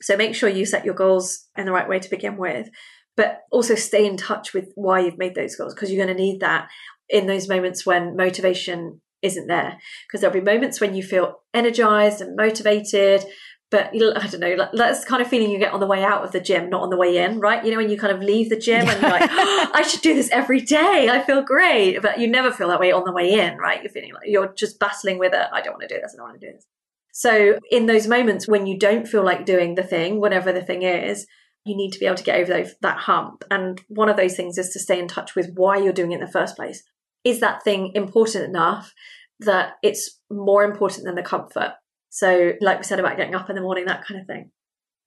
So 0.00 0.16
make 0.16 0.34
sure 0.34 0.48
you 0.48 0.64
set 0.64 0.84
your 0.84 0.94
goals 0.94 1.46
in 1.56 1.66
the 1.66 1.72
right 1.72 1.88
way 1.88 1.98
to 1.98 2.10
begin 2.10 2.36
with, 2.36 2.68
but 3.16 3.40
also 3.50 3.74
stay 3.74 4.06
in 4.06 4.16
touch 4.16 4.54
with 4.54 4.70
why 4.74 5.00
you've 5.00 5.18
made 5.18 5.34
those 5.34 5.56
goals 5.56 5.74
because 5.74 5.90
you're 5.90 6.04
going 6.04 6.16
to 6.16 6.22
need 6.22 6.40
that 6.40 6.68
in 7.08 7.26
those 7.26 7.48
moments 7.48 7.84
when 7.84 8.16
motivation 8.16 9.00
isn't 9.22 9.48
there 9.48 9.76
because 10.06 10.20
there'll 10.20 10.34
be 10.34 10.40
moments 10.40 10.80
when 10.80 10.94
you 10.94 11.02
feel 11.02 11.40
energized 11.52 12.20
and 12.20 12.36
motivated 12.36 13.24
but 13.70 13.90
I 13.94 14.26
don't 14.26 14.40
know, 14.40 14.68
that's 14.72 15.00
the 15.00 15.06
kind 15.06 15.20
of 15.20 15.28
feeling 15.28 15.50
you 15.50 15.58
get 15.58 15.74
on 15.74 15.80
the 15.80 15.86
way 15.86 16.02
out 16.02 16.24
of 16.24 16.32
the 16.32 16.40
gym, 16.40 16.70
not 16.70 16.82
on 16.82 16.90
the 16.90 16.96
way 16.96 17.18
in, 17.18 17.38
right? 17.38 17.62
You 17.62 17.70
know, 17.70 17.76
when 17.76 17.90
you 17.90 17.98
kind 17.98 18.14
of 18.14 18.22
leave 18.22 18.48
the 18.48 18.56
gym 18.56 18.88
and 18.88 19.02
you're 19.02 19.10
like, 19.10 19.28
oh, 19.30 19.70
I 19.74 19.82
should 19.82 20.00
do 20.00 20.14
this 20.14 20.30
every 20.30 20.60
day. 20.62 21.08
I 21.10 21.20
feel 21.20 21.42
great. 21.42 22.00
But 22.00 22.18
you 22.18 22.28
never 22.28 22.50
feel 22.50 22.68
that 22.68 22.80
way 22.80 22.92
on 22.92 23.04
the 23.04 23.12
way 23.12 23.34
in, 23.34 23.58
right? 23.58 23.82
You're 23.82 23.92
feeling 23.92 24.14
like 24.14 24.22
you're 24.26 24.54
just 24.54 24.78
battling 24.78 25.18
with 25.18 25.34
it. 25.34 25.46
I 25.52 25.60
don't 25.60 25.74
want 25.74 25.86
to 25.86 25.94
do 25.94 26.00
this. 26.00 26.14
I 26.14 26.16
don't 26.16 26.28
want 26.28 26.40
to 26.40 26.46
do 26.46 26.52
this. 26.54 26.66
So 27.12 27.58
in 27.70 27.86
those 27.86 28.06
moments 28.06 28.48
when 28.48 28.66
you 28.66 28.78
don't 28.78 29.06
feel 29.06 29.24
like 29.24 29.44
doing 29.44 29.74
the 29.74 29.82
thing, 29.82 30.20
whatever 30.20 30.50
the 30.50 30.62
thing 30.62 30.82
is, 30.82 31.26
you 31.66 31.76
need 31.76 31.92
to 31.92 31.98
be 31.98 32.06
able 32.06 32.16
to 32.16 32.24
get 32.24 32.40
over 32.40 32.52
those, 32.52 32.74
that 32.80 32.98
hump. 32.98 33.44
And 33.50 33.82
one 33.88 34.08
of 34.08 34.16
those 34.16 34.34
things 34.34 34.56
is 34.56 34.70
to 34.70 34.78
stay 34.78 34.98
in 34.98 35.08
touch 35.08 35.34
with 35.34 35.52
why 35.54 35.76
you're 35.76 35.92
doing 35.92 36.12
it 36.12 36.16
in 36.16 36.20
the 36.24 36.30
first 36.30 36.56
place. 36.56 36.82
Is 37.24 37.40
that 37.40 37.62
thing 37.62 37.92
important 37.94 38.44
enough 38.44 38.94
that 39.40 39.74
it's 39.82 40.18
more 40.30 40.64
important 40.64 41.04
than 41.04 41.16
the 41.16 41.22
comfort? 41.22 41.74
So, 42.18 42.54
like 42.60 42.78
we 42.78 42.84
said 42.84 42.98
about 42.98 43.16
getting 43.16 43.36
up 43.36 43.48
in 43.48 43.54
the 43.54 43.62
morning, 43.62 43.84
that 43.86 44.04
kind 44.04 44.20
of 44.20 44.26
thing. 44.26 44.50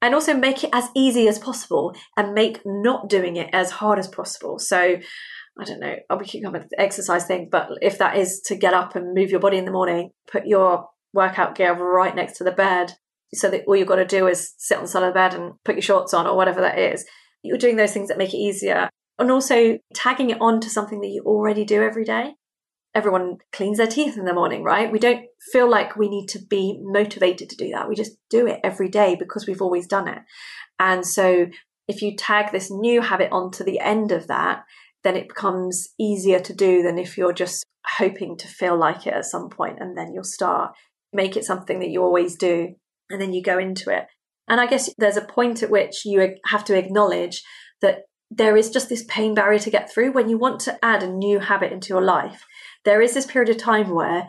And 0.02 0.16
also 0.16 0.34
make 0.34 0.64
it 0.64 0.70
as 0.72 0.88
easy 0.96 1.28
as 1.28 1.38
possible 1.38 1.94
and 2.16 2.34
make 2.34 2.62
not 2.66 3.10
doing 3.10 3.36
it 3.36 3.50
as 3.52 3.70
hard 3.70 4.00
as 4.00 4.08
possible. 4.08 4.60
So, 4.60 4.98
I 5.60 5.64
don't 5.66 5.82
know, 5.82 5.96
oh, 6.10 6.16
we 6.16 6.24
keep 6.26 6.46
coming 6.46 6.64
the 6.70 6.82
exercise 6.82 7.26
thing, 7.26 7.50
but 7.52 7.68
if 7.82 7.98
that 7.98 8.16
is 8.16 8.40
to 8.46 8.56
get 8.56 8.74
up 8.74 8.96
and 8.96 9.14
move 9.14 9.30
your 9.30 9.42
body 9.42 9.58
in 9.58 9.66
the 9.66 9.72
morning, 9.72 10.12
put 10.32 10.46
your 10.46 10.88
workout 11.14 11.56
gear 11.56 11.74
right 11.74 12.16
next 12.16 12.38
to 12.38 12.46
the 12.46 12.52
bed. 12.54 12.94
so 13.34 13.50
that 13.50 13.64
all 13.68 13.76
you've 13.76 13.90
got 13.90 13.96
to 13.98 14.06
do 14.06 14.28
is 14.28 14.54
sit 14.58 14.78
on 14.78 14.84
the 14.84 14.90
side 14.90 15.04
of 15.04 15.10
the 15.10 15.14
bed 15.14 15.34
and 15.34 15.54
put 15.66 15.76
your 15.76 15.82
shorts 15.82 16.14
on 16.14 16.28
or 16.28 16.38
whatever 16.38 16.62
that 16.62 16.80
is. 16.80 17.06
You're 17.44 17.58
doing 17.58 17.76
those 17.76 17.92
things 17.92 18.08
that 18.08 18.18
make 18.18 18.34
it 18.34 18.38
easier. 18.38 18.90
And 19.20 19.30
also 19.30 19.78
tagging 19.94 20.30
it 20.30 20.42
on 20.42 20.62
to 20.62 20.70
something 20.70 21.02
that 21.02 21.10
you 21.10 21.24
already 21.26 21.66
do 21.66 21.84
every 21.84 22.06
day. 22.06 22.36
Everyone 22.94 23.38
cleans 23.54 23.78
their 23.78 23.88
teeth 23.88 24.18
in 24.18 24.26
the 24.26 24.34
morning, 24.34 24.64
right? 24.64 24.92
We 24.92 25.00
don't 25.00 25.26
feel 25.52 25.70
like 25.70 25.96
we 25.96 26.10
need 26.10 26.28
to 26.30 26.40
be 26.40 26.80
motivated 26.82 27.50
to 27.50 27.56
do 27.56 27.70
that. 27.72 27.88
We 27.88 27.96
just 27.96 28.18
do 28.30 28.48
it 28.48 28.60
every 28.64 28.90
day 28.90 29.16
because 29.18 29.48
we've 29.48 29.62
always 29.62 29.88
done 29.88 30.08
it. 30.08 30.20
And 30.78 31.06
so 31.06 31.48
if 31.88 32.02
you 32.02 32.16
tag 32.16 32.52
this 32.52 32.70
new 32.70 33.02
habit 33.02 33.32
onto 33.32 33.64
the 33.64 33.80
end 33.80 34.12
of 34.12 34.28
that, 34.28 34.64
then 35.04 35.16
it 35.16 35.30
becomes 35.30 35.90
easier 36.00 36.40
to 36.40 36.54
do 36.54 36.84
than 36.84 36.98
if 36.98 37.18
you're 37.18 37.34
just 37.34 37.66
hoping 37.98 38.38
to 38.38 38.48
feel 38.48 38.78
like 38.78 39.08
it 39.08 39.14
at 39.14 39.26
some 39.26 39.50
point 39.50 39.78
and 39.80 39.98
then 39.98 40.14
you'll 40.14 40.24
start. 40.24 40.74
Make 41.14 41.36
it 41.36 41.46
something 41.46 41.80
that 41.80 41.90
you 41.90 42.02
always 42.04 42.36
do 42.36 42.76
and 43.10 43.22
then 43.22 43.34
you 43.34 43.42
go 43.42 43.58
into 43.58 43.90
it. 43.90 44.06
And 44.48 44.60
I 44.60 44.68
guess 44.68 44.94
there's 44.98 45.18
a 45.18 45.22
point 45.22 45.64
at 45.64 45.70
which 45.70 46.06
you 46.06 46.36
have 46.46 46.66
to 46.66 46.78
acknowledge 46.78 47.44
that 47.82 48.04
there 48.30 48.56
is 48.56 48.70
just 48.70 48.90
this 48.90 49.04
pain 49.08 49.34
barrier 49.34 49.60
to 49.60 49.70
get 49.70 49.92
through 49.92 50.14
when 50.14 50.30
you 50.30 50.38
want 50.38 50.62
to 50.62 50.78
add 50.84 51.04
a 51.04 51.12
new 51.12 51.40
habit 51.40 51.74
into 51.74 51.90
your 51.90 52.02
life. 52.02 52.46
There 52.86 53.02
is 53.02 53.14
this 53.14 53.26
period 53.26 53.50
of 53.50 53.58
time 53.58 53.90
where 53.90 54.28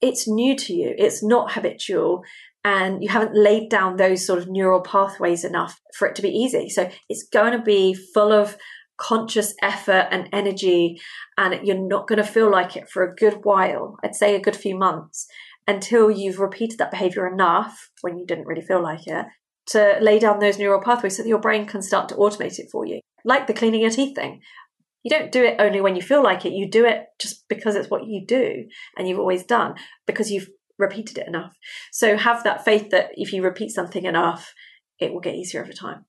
it's 0.00 0.28
new 0.28 0.56
to 0.56 0.74
you, 0.74 0.94
it's 0.96 1.22
not 1.22 1.52
habitual, 1.52 2.22
and 2.64 3.02
you 3.02 3.08
haven't 3.08 3.36
laid 3.36 3.70
down 3.70 3.96
those 3.96 4.26
sort 4.26 4.38
of 4.38 4.48
neural 4.48 4.80
pathways 4.80 5.44
enough 5.44 5.80
for 5.96 6.06
it 6.06 6.14
to 6.16 6.22
be 6.22 6.28
easy. 6.28 6.68
So 6.68 6.90
it's 7.08 7.26
going 7.32 7.52
to 7.52 7.62
be 7.62 7.94
full 7.94 8.32
of 8.32 8.56
conscious 9.00 9.54
effort 9.62 10.08
and 10.10 10.28
energy, 10.32 11.00
and 11.36 11.66
you're 11.66 11.78
not 11.78 12.08
going 12.08 12.18
to 12.18 12.24
feel 12.24 12.50
like 12.50 12.76
it 12.76 12.90
for 12.90 13.02
a 13.02 13.14
good 13.14 13.40
while. 13.44 13.96
I'd 14.02 14.14
say 14.16 14.34
a 14.34 14.40
good 14.40 14.56
few 14.56 14.76
months 14.76 15.26
until 15.66 16.10
you've 16.10 16.40
repeated 16.40 16.78
that 16.78 16.90
behavior 16.90 17.26
enough 17.26 17.90
when 18.00 18.18
you 18.18 18.26
didn't 18.26 18.46
really 18.46 18.62
feel 18.62 18.82
like 18.82 19.06
it 19.06 19.26
to 19.68 19.98
lay 20.00 20.18
down 20.18 20.38
those 20.38 20.58
neural 20.58 20.80
pathways 20.80 21.16
so 21.16 21.22
that 21.22 21.28
your 21.28 21.38
brain 21.38 21.66
can 21.66 21.82
start 21.82 22.08
to 22.08 22.14
automate 22.14 22.58
it 22.58 22.68
for 22.72 22.86
you. 22.86 23.00
Like 23.24 23.46
the 23.46 23.52
cleaning 23.52 23.82
your 23.82 23.90
teeth 23.90 24.14
thing. 24.14 24.40
You 25.02 25.10
don't 25.10 25.32
do 25.32 25.44
it 25.44 25.56
only 25.58 25.80
when 25.80 25.96
you 25.96 26.02
feel 26.02 26.22
like 26.22 26.44
it, 26.44 26.52
you 26.52 26.68
do 26.68 26.84
it 26.84 27.06
just 27.20 27.48
because 27.48 27.76
it's 27.76 27.90
what 27.90 28.06
you 28.06 28.24
do 28.26 28.64
and 28.96 29.08
you've 29.08 29.18
always 29.18 29.44
done 29.44 29.74
because 30.06 30.30
you've 30.30 30.48
repeated 30.78 31.18
it 31.18 31.28
enough. 31.28 31.52
So 31.92 32.16
have 32.16 32.44
that 32.44 32.64
faith 32.64 32.90
that 32.90 33.10
if 33.14 33.32
you 33.32 33.42
repeat 33.42 33.70
something 33.70 34.04
enough, 34.04 34.52
it 34.98 35.12
will 35.12 35.20
get 35.20 35.34
easier 35.34 35.62
over 35.62 35.72
time. 35.72 36.04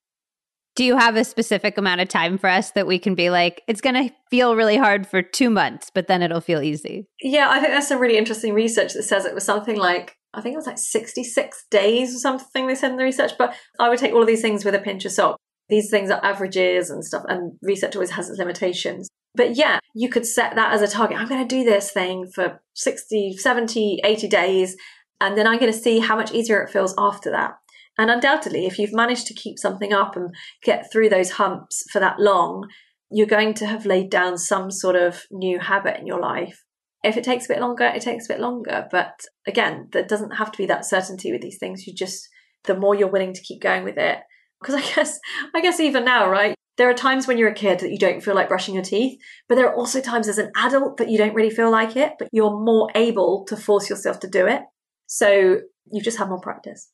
Do 0.75 0.85
you 0.85 0.97
have 0.97 1.15
a 1.17 1.25
specific 1.25 1.77
amount 1.77 2.01
of 2.01 2.07
time 2.07 2.37
for 2.37 2.49
us 2.49 2.71
that 2.71 2.87
we 2.87 2.99
can 2.99 3.13
be 3.15 3.29
like, 3.29 3.63
it's 3.67 3.81
going 3.81 3.95
to 3.95 4.13
feel 4.29 4.55
really 4.55 4.77
hard 4.77 5.05
for 5.05 5.21
two 5.21 5.49
months, 5.49 5.91
but 5.93 6.07
then 6.07 6.21
it'll 6.21 6.39
feel 6.39 6.61
easy? 6.61 7.07
Yeah, 7.21 7.49
I 7.49 7.59
think 7.59 7.71
there's 7.71 7.87
some 7.87 7.99
really 7.99 8.17
interesting 8.17 8.53
research 8.53 8.93
that 8.93 9.03
says 9.03 9.25
it 9.25 9.35
was 9.35 9.43
something 9.43 9.75
like, 9.75 10.15
I 10.33 10.41
think 10.41 10.53
it 10.53 10.57
was 10.57 10.67
like 10.67 10.77
66 10.77 11.65
days 11.69 12.15
or 12.15 12.19
something 12.19 12.67
they 12.67 12.75
said 12.75 12.91
in 12.91 12.97
the 12.97 13.03
research, 13.03 13.31
but 13.37 13.53
I 13.79 13.89
would 13.89 13.99
take 13.99 14.13
all 14.13 14.21
of 14.21 14.27
these 14.27 14.41
things 14.41 14.63
with 14.63 14.75
a 14.75 14.79
pinch 14.79 15.03
of 15.03 15.11
salt. 15.11 15.37
These 15.69 15.89
things 15.89 16.09
are 16.09 16.23
averages 16.23 16.89
and 16.89 17.05
stuff, 17.05 17.23
and 17.27 17.53
research 17.61 17.95
always 17.95 18.11
has 18.11 18.29
its 18.29 18.39
limitations. 18.39 19.07
But 19.35 19.55
yeah, 19.55 19.79
you 19.93 20.09
could 20.09 20.25
set 20.25 20.55
that 20.55 20.73
as 20.73 20.81
a 20.81 20.87
target. 20.87 21.17
I'm 21.17 21.27
going 21.27 21.47
to 21.47 21.55
do 21.55 21.63
this 21.63 21.91
thing 21.91 22.27
for 22.33 22.61
60, 22.73 23.37
70, 23.37 24.01
80 24.03 24.27
days, 24.27 24.75
and 25.21 25.37
then 25.37 25.47
I'm 25.47 25.59
going 25.59 25.71
to 25.71 25.77
see 25.77 25.99
how 25.99 26.15
much 26.15 26.31
easier 26.31 26.61
it 26.61 26.71
feels 26.71 26.95
after 26.97 27.29
that. 27.31 27.55
And 27.97 28.09
undoubtedly, 28.09 28.65
if 28.65 28.79
you've 28.79 28.93
managed 28.93 29.27
to 29.27 29.33
keep 29.33 29.59
something 29.59 29.93
up 29.93 30.15
and 30.15 30.33
get 30.63 30.89
through 30.91 31.09
those 31.09 31.31
humps 31.31 31.83
for 31.91 31.99
that 31.99 32.19
long, 32.19 32.69
you're 33.11 33.27
going 33.27 33.53
to 33.55 33.65
have 33.65 33.85
laid 33.85 34.09
down 34.09 34.37
some 34.37 34.71
sort 34.71 34.95
of 34.95 35.23
new 35.31 35.59
habit 35.59 35.99
in 35.99 36.07
your 36.07 36.19
life. 36.19 36.63
If 37.03 37.17
it 37.17 37.23
takes 37.23 37.45
a 37.45 37.53
bit 37.53 37.61
longer, 37.61 37.85
it 37.85 38.01
takes 38.01 38.25
a 38.25 38.33
bit 38.33 38.39
longer. 38.39 38.87
But 38.89 39.19
again, 39.45 39.89
there 39.91 40.05
doesn't 40.05 40.37
have 40.37 40.51
to 40.51 40.57
be 40.57 40.65
that 40.67 40.85
certainty 40.85 41.31
with 41.31 41.41
these 41.41 41.57
things. 41.57 41.87
You 41.87 41.93
just, 41.93 42.27
the 42.65 42.77
more 42.77 42.95
you're 42.95 43.09
willing 43.09 43.33
to 43.33 43.41
keep 43.41 43.61
going 43.61 43.83
with 43.83 43.97
it. 43.97 44.19
Because 44.61 44.75
I 44.75 44.81
guess, 44.95 45.19
I 45.53 45.61
guess 45.61 45.79
even 45.79 46.05
now, 46.05 46.29
right? 46.29 46.55
There 46.77 46.89
are 46.89 46.93
times 46.93 47.27
when 47.27 47.37
you're 47.37 47.49
a 47.49 47.53
kid 47.53 47.79
that 47.79 47.91
you 47.91 47.97
don't 47.97 48.23
feel 48.23 48.35
like 48.35 48.47
brushing 48.47 48.73
your 48.73 48.83
teeth, 48.83 49.19
but 49.49 49.55
there 49.55 49.67
are 49.67 49.75
also 49.75 49.99
times 49.99 50.29
as 50.29 50.37
an 50.37 50.49
adult 50.55 50.97
that 50.97 51.09
you 51.09 51.17
don't 51.17 51.33
really 51.33 51.49
feel 51.49 51.69
like 51.69 51.97
it, 51.97 52.13
but 52.17 52.29
you're 52.31 52.51
more 52.51 52.89
able 52.95 53.45
to 53.49 53.57
force 53.57 53.89
yourself 53.89 54.21
to 54.21 54.29
do 54.29 54.47
it. 54.47 54.61
So 55.05 55.59
you 55.91 56.01
just 56.01 56.17
have 56.19 56.29
more 56.29 56.39
practice. 56.39 56.89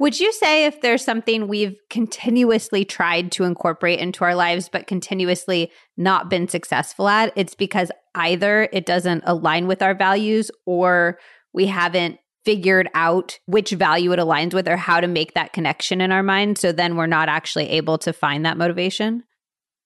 Would 0.00 0.20
you 0.20 0.32
say 0.32 0.64
if 0.64 0.80
there's 0.80 1.04
something 1.04 1.48
we've 1.48 1.76
continuously 1.90 2.84
tried 2.84 3.32
to 3.32 3.44
incorporate 3.44 3.98
into 3.98 4.24
our 4.24 4.34
lives, 4.34 4.68
but 4.68 4.86
continuously 4.86 5.72
not 5.96 6.30
been 6.30 6.46
successful 6.46 7.08
at, 7.08 7.32
it's 7.34 7.54
because 7.54 7.90
either 8.14 8.68
it 8.72 8.86
doesn't 8.86 9.24
align 9.26 9.66
with 9.66 9.82
our 9.82 9.94
values 9.94 10.52
or 10.66 11.18
we 11.52 11.66
haven't 11.66 12.18
figured 12.48 12.88
out 12.94 13.38
which 13.44 13.72
value 13.72 14.10
it 14.12 14.18
aligns 14.18 14.54
with 14.54 14.66
or 14.66 14.78
how 14.78 15.00
to 15.00 15.06
make 15.06 15.34
that 15.34 15.52
connection 15.52 16.00
in 16.00 16.10
our 16.10 16.22
mind. 16.22 16.56
So 16.56 16.72
then 16.72 16.96
we're 16.96 17.06
not 17.06 17.28
actually 17.28 17.68
able 17.68 17.98
to 17.98 18.10
find 18.10 18.46
that 18.46 18.56
motivation? 18.56 19.24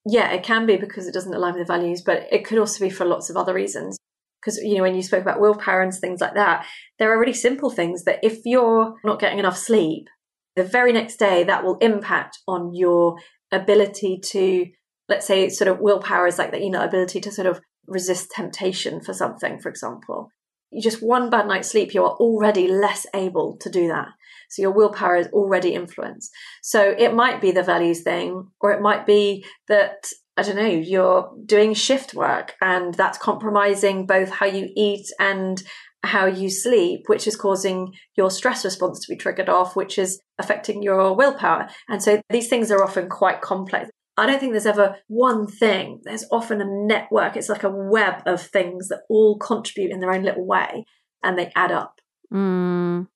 Yeah, 0.07 0.31
it 0.31 0.45
can 0.45 0.65
be 0.65 0.77
because 0.77 1.09
it 1.09 1.13
doesn't 1.13 1.35
align 1.35 1.55
with 1.55 1.67
the 1.67 1.73
values, 1.73 2.03
but 2.03 2.29
it 2.31 2.45
could 2.45 2.59
also 2.59 2.85
be 2.85 2.89
for 2.89 3.05
lots 3.05 3.31
of 3.31 3.37
other 3.37 3.53
reasons 3.53 3.99
because 4.41 4.59
you 4.59 4.77
know 4.77 4.83
when 4.83 4.95
you 4.95 5.03
spoke 5.03 5.23
about 5.23 5.41
willpower 5.41 5.83
and 5.83 5.93
things 5.93 6.21
like 6.21 6.35
that 6.35 6.67
there 6.99 7.13
are 7.13 7.19
really 7.19 7.33
simple 7.33 7.71
things 7.71 8.03
that 8.05 8.19
if 8.25 8.41
you're 8.45 8.95
not 9.05 9.21
getting 9.21 9.39
enough 9.39 9.57
sleep 9.57 10.09
the 10.57 10.65
very 10.65 10.93
next 10.93 11.17
day 11.17 11.45
that 11.45 11.63
will 11.63 11.79
impact 11.79 12.39
on 12.49 12.75
your 12.75 13.17
ability 13.53 14.19
to 14.19 14.67
let's 15.09 15.29
say 15.29 15.49
sort 15.49 15.69
of 15.69 15.79
willpower 15.79 16.27
is 16.27 16.39
like 16.39 16.51
that 16.51 16.61
you 16.61 16.71
know 16.71 16.83
ability 16.83 17.21
to 17.21 17.31
sort 17.31 17.47
of 17.47 17.61
resist 17.87 18.33
temptation 18.35 19.01
for 19.01 19.15
something 19.15 19.61
for 19.61 19.69
example 19.69 20.29
you 20.73 20.83
just 20.83 21.03
one 21.03 21.31
bad 21.31 21.47
night's 21.47 21.71
sleep 21.71 21.95
you 21.95 22.05
are 22.05 22.17
already 22.17 22.67
less 22.69 23.07
able 23.15 23.57
to 23.59 23.71
do 23.71 23.89
that 23.89 24.09
so 24.49 24.63
your 24.63 24.73
willpower 24.73 25.17
is 25.17 25.29
already 25.29 25.75
influenced 25.75 26.31
so 26.63 26.95
it 26.99 27.15
might 27.15 27.41
be 27.41 27.51
the 27.51 27.63
values 27.63 28.03
thing 28.03 28.49
or 28.61 28.73
it 28.73 28.81
might 28.81 29.07
be 29.07 29.45
that 29.69 30.05
I 30.35 30.43
don't 30.43 30.57
know, 30.57 30.67
you're 30.67 31.31
doing 31.45 31.75
shift 31.75 32.15
work 32.15 32.55
and 32.63 32.95
that's 32.95 33.19
compromising 33.19 34.07
both 34.07 34.31
how 34.31 34.47
you 34.47 34.71
eat 34.75 35.07
and 35.21 35.63
how 36.03 36.27
you 36.27 36.51
sleep, 36.51 37.03
which 37.07 37.27
is 37.27 37.37
causing 37.37 37.93
your 38.17 38.31
stress 38.31 38.65
response 38.65 39.01
to 39.01 39.13
be 39.13 39.17
triggered 39.17 39.49
off, 39.49 39.77
which 39.77 39.99
is 39.99 40.21
affecting 40.39 40.83
your 40.83 41.15
willpower. 41.15 41.69
And 41.89 42.03
so 42.03 42.21
these 42.31 42.49
things 42.49 42.71
are 42.71 42.83
often 42.83 43.09
quite 43.09 43.41
complex. 43.41 43.91
I 44.17 44.27
don't 44.27 44.39
think 44.39 44.53
there's 44.53 44.67
ever 44.67 44.97
one 45.09 45.47
thing. 45.47 46.01
There's 46.03 46.27
often 46.31 46.61
a 46.61 46.67
network. 46.67 47.37
It's 47.37 47.49
like 47.49 47.65
a 47.65 47.71
web 47.71 48.23
of 48.27 48.43
things 48.43 48.89
that 48.89 49.03
all 49.09 49.39
contribute 49.39 49.91
in 49.91 50.01
their 50.01 50.13
own 50.13 50.23
little 50.23 50.47
way 50.47 50.85
and 51.23 51.39
they 51.39 51.51
add 51.57 51.73
up. 51.73 52.01
Mm. 52.33 53.09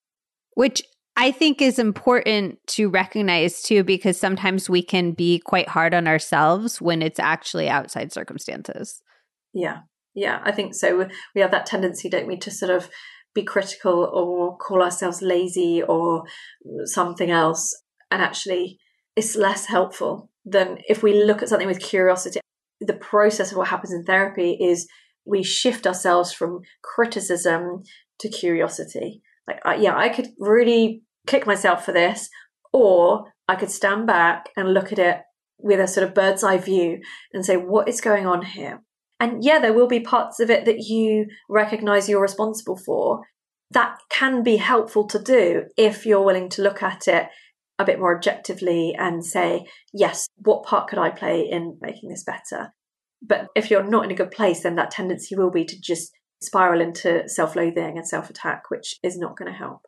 Which 0.55 0.82
I 1.16 1.32
think 1.32 1.61
is 1.61 1.78
important 1.78 2.59
to 2.68 2.88
recognize 2.88 3.62
too, 3.62 3.84
because 3.84 4.18
sometimes 4.18 4.70
we 4.70 4.82
can 4.82 5.12
be 5.12 5.38
quite 5.38 5.68
hard 5.68 5.92
on 5.92 6.07
ourselves 6.07 6.80
when 6.80 7.03
it's 7.03 7.18
actually 7.18 7.68
outside 7.68 8.12
circumstances. 8.12 9.03
Yeah. 9.53 9.80
Yeah, 10.14 10.40
I 10.44 10.53
think 10.53 10.74
so. 10.74 11.09
We 11.34 11.42
have 11.42 11.51
that 11.51 11.66
tendency, 11.66 12.09
don't 12.09 12.26
we, 12.26 12.38
to 12.38 12.51
sort 12.51 12.70
of 12.70 12.88
be 13.34 13.42
critical 13.42 14.11
or 14.11 14.57
call 14.57 14.82
ourselves 14.82 15.20
lazy 15.20 15.82
or 15.82 16.24
something 16.84 17.30
else. 17.30 17.82
And 18.11 18.22
actually, 18.22 18.78
it's 19.14 19.36
less 19.36 19.66
helpful 19.66 20.30
than 20.47 20.78
if 20.88 21.03
we 21.03 21.24
look 21.24 21.42
at 21.42 21.49
something 21.49 21.66
with 21.66 21.80
curiosity. 21.80 22.40
The 22.80 22.94
process 22.94 23.51
of 23.51 23.59
what 23.59 23.68
happens 23.68 23.92
in 23.92 24.05
therapy 24.05 24.57
is 24.61 24.88
we 25.24 25.42
shift 25.42 25.86
ourselves 25.86 26.32
from 26.32 26.61
criticism 26.82 27.82
to 28.20 28.28
curiosity. 28.28 29.22
Like, 29.49 29.80
yeah, 29.80 29.97
I 29.97 30.09
could 30.09 30.28
really 30.38 31.03
kick 31.26 31.47
myself 31.47 31.84
for 31.84 31.92
this, 31.92 32.30
or 32.72 33.32
I 33.49 33.57
could 33.57 33.70
stand 33.70 34.07
back 34.07 34.51
and 34.57 34.72
look 34.72 34.92
at 34.92 34.99
it 34.99 35.18
with 35.59 35.80
a 35.80 35.88
sort 35.88 36.07
of 36.07 36.14
bird's 36.14 36.44
eye 36.44 36.59
view 36.59 37.01
and 37.32 37.44
say, 37.44 37.57
what 37.57 37.88
is 37.88 38.01
going 38.01 38.26
on 38.26 38.42
here? 38.42 38.82
And 39.18 39.42
yeah, 39.42 39.59
there 39.59 39.72
will 39.72 39.88
be 39.88 40.01
parts 40.01 40.38
of 40.40 40.51
it 40.51 40.64
that 40.66 40.80
you 40.80 41.26
recognize 41.49 42.09
you're 42.09 42.20
responsible 42.20 42.76
for. 42.76 43.22
That 43.70 43.99
can 44.11 44.42
be 44.42 44.59
helpful 44.59 45.07
to 45.09 45.18
do 45.18 45.64
if 45.76 46.07
you're 46.07 46.24
willing 46.24 46.49
to 46.51 46.62
look 46.62 46.82
at 46.82 47.09
it 47.09 47.28
a 47.79 47.85
bit 47.85 47.99
more 47.99 48.14
objectively 48.14 48.95
and 48.99 49.24
say, 49.24 49.64
yes, 49.93 50.29
what 50.37 50.64
part 50.64 50.89
could 50.89 50.99
I 50.99 51.11
play 51.11 51.43
in 51.43 51.79
making 51.81 52.09
this 52.09 52.24
better? 52.24 52.72
But 53.22 53.49
if 53.55 53.70
you're 53.70 53.83
not 53.83 54.05
in 54.05 54.11
a 54.11 54.14
good 54.14 54.31
place, 54.31 54.62
then 54.62 54.77
that 54.77 54.91
tendency 54.91 55.37
will 55.37 55.51
be 55.51 55.64
to 55.64 55.81
just 55.81 56.12
spiral 56.43 56.81
into 56.81 57.29
self 57.29 57.57
loathing 57.57 57.97
and 57.97 58.07
self 58.07 58.31
attack, 58.31 58.70
which 58.70 58.97
is 59.03 59.18
not 59.18 59.37
going 59.37 59.51
to 59.51 59.59
help. 59.59 59.83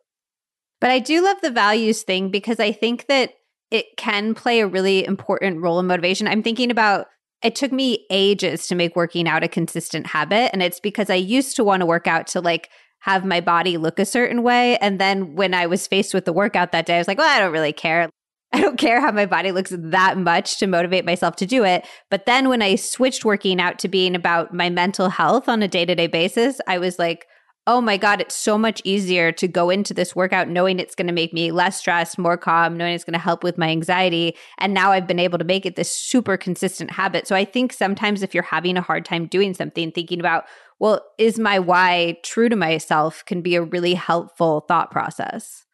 But 0.81 0.91
I 0.91 0.99
do 0.99 1.23
love 1.23 1.37
the 1.41 1.51
values 1.51 2.03
thing 2.03 2.31
because 2.31 2.59
I 2.59 2.71
think 2.71 3.07
that 3.07 3.33
it 3.71 3.85
can 3.97 4.33
play 4.33 4.61
a 4.61 4.67
really 4.67 5.05
important 5.05 5.61
role 5.61 5.79
in 5.79 5.87
motivation. 5.87 6.27
I'm 6.27 6.43
thinking 6.43 6.71
about 6.71 7.07
it 7.43 7.55
took 7.55 7.71
me 7.71 8.05
ages 8.09 8.67
to 8.67 8.75
make 8.75 8.95
working 8.95 9.27
out 9.27 9.43
a 9.43 9.47
consistent 9.47 10.07
habit. 10.07 10.49
And 10.51 10.61
it's 10.61 10.79
because 10.79 11.09
I 11.09 11.15
used 11.15 11.55
to 11.55 11.63
want 11.63 11.81
to 11.81 11.85
work 11.85 12.07
out 12.07 12.27
to 12.27 12.41
like 12.41 12.69
have 13.01 13.25
my 13.25 13.41
body 13.41 13.77
look 13.77 13.99
a 13.99 14.05
certain 14.05 14.43
way. 14.43 14.77
And 14.77 14.99
then 14.99 15.35
when 15.35 15.53
I 15.53 15.65
was 15.65 15.87
faced 15.87 16.13
with 16.13 16.25
the 16.25 16.33
workout 16.33 16.71
that 16.71 16.85
day, 16.85 16.95
I 16.95 16.97
was 16.97 17.07
like, 17.07 17.17
well, 17.17 17.29
I 17.29 17.39
don't 17.39 17.53
really 17.53 17.73
care. 17.73 18.09
I 18.53 18.61
don't 18.61 18.77
care 18.77 18.99
how 18.99 19.11
my 19.11 19.25
body 19.25 19.51
looks 19.51 19.71
that 19.75 20.17
much 20.17 20.57
to 20.57 20.67
motivate 20.67 21.05
myself 21.05 21.35
to 21.37 21.45
do 21.45 21.63
it. 21.63 21.85
But 22.09 22.25
then 22.25 22.49
when 22.49 22.61
I 22.61 22.75
switched 22.75 23.23
working 23.23 23.61
out 23.61 23.77
to 23.79 23.87
being 23.87 24.15
about 24.15 24.53
my 24.53 24.69
mental 24.69 25.09
health 25.09 25.47
on 25.47 25.61
a 25.61 25.67
day 25.67 25.85
to 25.85 25.93
day 25.93 26.07
basis, 26.07 26.59
I 26.67 26.79
was 26.79 26.97
like, 26.97 27.27
oh 27.67 27.81
my 27.81 27.97
God, 27.97 28.19
it's 28.19 28.35
so 28.35 28.57
much 28.57 28.81
easier 28.83 29.31
to 29.33 29.47
go 29.47 29.69
into 29.69 29.93
this 29.93 30.15
workout 30.15 30.47
knowing 30.47 30.79
it's 30.79 30.95
going 30.95 31.05
to 31.05 31.13
make 31.13 31.33
me 31.33 31.51
less 31.51 31.77
stressed, 31.77 32.17
more 32.17 32.35
calm, 32.35 32.75
knowing 32.75 32.95
it's 32.95 33.03
going 33.03 33.13
to 33.13 33.19
help 33.19 33.43
with 33.43 33.59
my 33.59 33.69
anxiety. 33.69 34.35
And 34.57 34.73
now 34.73 34.91
I've 34.91 35.05
been 35.05 35.19
able 35.19 35.37
to 35.37 35.45
make 35.45 35.67
it 35.67 35.75
this 35.75 35.95
super 35.95 36.35
consistent 36.35 36.89
habit. 36.89 37.27
So 37.27 37.35
I 37.35 37.45
think 37.45 37.71
sometimes 37.71 38.23
if 38.23 38.33
you're 38.33 38.41
having 38.41 38.75
a 38.75 38.81
hard 38.81 39.05
time 39.05 39.27
doing 39.27 39.53
something, 39.53 39.91
thinking 39.91 40.19
about, 40.19 40.45
well, 40.79 41.05
is 41.17 41.37
my 41.37 41.59
why 41.59 42.17
true 42.23 42.49
to 42.49 42.55
myself 42.55 43.23
can 43.25 43.41
be 43.41 43.55
a 43.55 43.61
really 43.61 43.93
helpful 43.95 44.65
thought 44.67 44.91
process. 44.91 45.65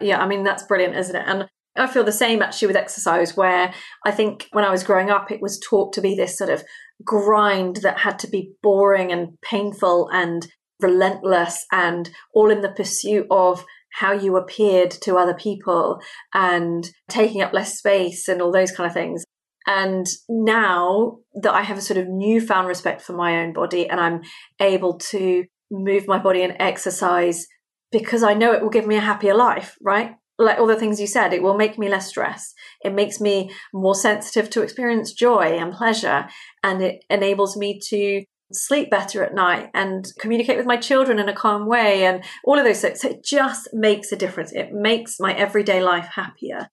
Yeah, 0.00 0.20
I 0.20 0.26
mean, 0.26 0.42
that's 0.42 0.62
brilliant, 0.62 0.96
isn't 0.96 1.16
it? 1.16 1.24
And 1.26 1.48
I 1.76 1.86
feel 1.86 2.04
the 2.04 2.12
same 2.12 2.40
actually 2.42 2.68
with 2.68 2.76
exercise, 2.76 3.36
where 3.36 3.72
I 4.04 4.10
think 4.10 4.48
when 4.52 4.64
I 4.64 4.70
was 4.70 4.84
growing 4.84 5.10
up, 5.10 5.30
it 5.30 5.42
was 5.42 5.60
taught 5.60 5.92
to 5.94 6.00
be 6.00 6.14
this 6.14 6.38
sort 6.38 6.50
of 6.50 6.64
grind 7.04 7.76
that 7.76 7.98
had 7.98 8.18
to 8.20 8.28
be 8.28 8.52
boring 8.62 9.12
and 9.12 9.36
painful 9.42 10.08
and 10.12 10.46
relentless 10.80 11.66
and 11.72 12.10
all 12.32 12.50
in 12.50 12.60
the 12.60 12.70
pursuit 12.70 13.26
of 13.30 13.64
how 13.92 14.12
you 14.12 14.36
appeared 14.36 14.90
to 14.90 15.16
other 15.16 15.34
people 15.34 16.00
and 16.32 16.90
taking 17.08 17.42
up 17.42 17.52
less 17.52 17.78
space 17.78 18.28
and 18.28 18.42
all 18.42 18.52
those 18.52 18.72
kind 18.72 18.86
of 18.86 18.94
things. 18.94 19.24
And 19.66 20.06
now 20.28 21.18
that 21.42 21.54
I 21.54 21.62
have 21.62 21.78
a 21.78 21.82
sort 21.82 21.98
of 21.98 22.08
newfound 22.08 22.68
respect 22.68 23.02
for 23.02 23.14
my 23.14 23.42
own 23.42 23.52
body 23.52 23.88
and 23.88 24.00
I'm 24.00 24.22
able 24.60 24.98
to 24.98 25.44
move 25.70 26.06
my 26.06 26.18
body 26.18 26.42
and 26.42 26.56
exercise 26.60 27.46
because 27.90 28.22
I 28.22 28.34
know 28.34 28.52
it 28.52 28.62
will 28.62 28.70
give 28.70 28.86
me 28.86 28.96
a 28.96 29.00
happier 29.00 29.34
life, 29.34 29.76
right? 29.80 30.16
Like 30.36 30.58
all 30.58 30.66
the 30.66 30.76
things 30.76 31.00
you 31.00 31.06
said, 31.06 31.32
it 31.32 31.42
will 31.42 31.56
make 31.56 31.78
me 31.78 31.88
less 31.88 32.08
stressed. 32.08 32.54
It 32.84 32.92
makes 32.92 33.20
me 33.20 33.50
more 33.72 33.94
sensitive 33.94 34.50
to 34.50 34.62
experience 34.62 35.12
joy 35.12 35.56
and 35.58 35.72
pleasure. 35.72 36.26
And 36.62 36.82
it 36.82 37.04
enables 37.08 37.56
me 37.56 37.80
to 37.90 38.24
sleep 38.52 38.90
better 38.90 39.24
at 39.24 39.34
night 39.34 39.70
and 39.74 40.04
communicate 40.18 40.56
with 40.56 40.66
my 40.66 40.76
children 40.76 41.18
in 41.18 41.28
a 41.28 41.34
calm 41.34 41.66
way 41.66 42.04
and 42.04 42.24
all 42.44 42.58
of 42.58 42.64
those 42.64 42.80
things. 42.80 43.00
So 43.00 43.10
it 43.10 43.24
just 43.24 43.68
makes 43.72 44.12
a 44.12 44.16
difference. 44.16 44.52
It 44.52 44.72
makes 44.72 45.20
my 45.20 45.32
everyday 45.34 45.82
life 45.82 46.08
happier. 46.14 46.68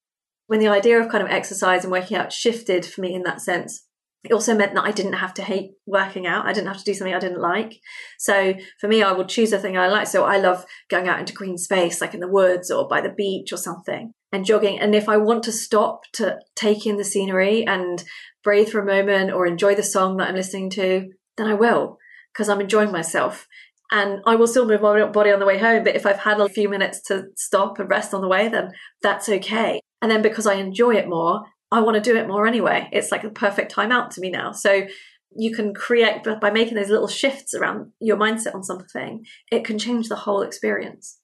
When 0.52 0.60
the 0.60 0.68
idea 0.68 1.00
of 1.00 1.08
kind 1.08 1.24
of 1.24 1.30
exercise 1.30 1.86
and 1.86 1.94
working 1.94 2.18
out 2.18 2.34
shifted 2.34 2.86
for 2.86 3.00
me 3.00 3.14
in 3.14 3.24
that 3.24 3.40
sense, 3.40 3.88
it 4.26 4.34
also 4.34 4.54
meant 4.54 4.74
that 4.74 4.84
I 4.84 4.92
didn't 4.92 5.14
have 5.14 5.34
to 5.36 5.44
hate 5.44 5.72
working 5.86 6.28
out. 6.28 6.46
I 6.46 6.52
didn't 6.52 6.68
have 6.68 6.78
to 6.78 6.84
do 6.84 6.94
something 6.94 7.14
I 7.14 7.20
didn't 7.20 7.40
like. 7.40 7.80
So 8.20 8.56
for 8.78 8.90
me, 8.90 9.02
I 9.02 9.14
would 9.14 9.30
choose 9.30 9.54
a 9.54 9.58
thing 9.58 9.78
I 9.78 9.88
like. 9.88 10.08
So 10.08 10.26
I 10.26 10.40
love 10.40 10.66
going 10.90 11.08
out 11.08 11.22
into 11.22 11.32
green 11.32 11.58
space, 11.58 12.02
like 12.02 12.14
in 12.14 12.20
the 12.20 12.28
woods 12.28 12.70
or 12.70 12.86
by 12.86 13.00
the 13.00 13.14
beach 13.16 13.54
or 13.54 13.56
something 13.56 14.12
and 14.34 14.44
jogging. 14.44 14.78
And 14.78 14.94
if 14.94 15.08
I 15.08 15.16
want 15.16 15.44
to 15.44 15.54
stop 15.54 16.02
to 16.16 16.38
take 16.54 16.86
in 16.86 16.98
the 16.98 17.06
scenery 17.06 17.66
and 17.66 18.04
breathe 18.44 18.68
for 18.68 18.82
a 18.82 18.86
moment 18.86 19.32
or 19.32 19.48
enjoy 19.48 19.74
the 19.74 19.84
song 19.84 20.18
that 20.18 20.28
I'm 20.28 20.36
listening 20.36 20.70
to, 20.72 21.12
then 21.38 21.48
I 21.48 21.54
will 21.54 21.98
because 22.34 22.50
I'm 22.50 22.60
enjoying 22.60 22.92
myself. 22.92 23.48
And 23.90 24.20
I 24.26 24.36
will 24.36 24.48
still 24.48 24.68
move 24.68 24.82
my 24.82 25.06
body 25.06 25.32
on 25.32 25.40
the 25.40 25.46
way 25.46 25.60
home. 25.60 25.86
But 25.86 25.96
if 25.96 26.06
I've 26.06 26.20
had 26.20 26.42
a 26.42 26.50
few 26.50 26.68
minutes 26.68 27.02
to 27.04 27.28
stop 27.38 27.80
and 27.80 27.90
rest 27.90 28.14
on 28.14 28.20
the 28.20 28.28
way, 28.28 28.50
then 28.50 28.72
that's 29.02 29.30
okay. 29.30 29.80
And 30.02 30.10
then 30.10 30.22
because 30.22 30.48
I 30.48 30.56
enjoy 30.56 30.96
it 30.96 31.08
more, 31.08 31.46
I 31.72 31.82
want 31.82 31.96
to 31.96 32.02
do 32.02 32.18
it 32.18 32.28
more 32.28 32.48
anyway. 32.48 32.90
It's 32.92 33.12
like 33.12 33.24
a 33.24 33.30
perfect 33.30 33.72
time 33.72 33.92
out 33.92 34.12
to 34.12 34.22
me 34.22 34.30
now. 34.30 34.52
So 34.52 34.88
you 35.36 35.56
can 35.56 35.74
create, 35.74 36.24
by 36.42 36.52
making 36.52 36.76
those 36.76 36.90
little 36.90 37.08
shifts 37.08 37.54
around 37.54 37.92
your 38.00 38.18
mindset 38.18 38.54
on 38.56 38.64
something, 38.64 39.26
it 39.52 39.64
can 39.64 39.80
change 39.80 40.10
the 40.10 40.16
whole 40.16 40.42
experience. 40.42 41.20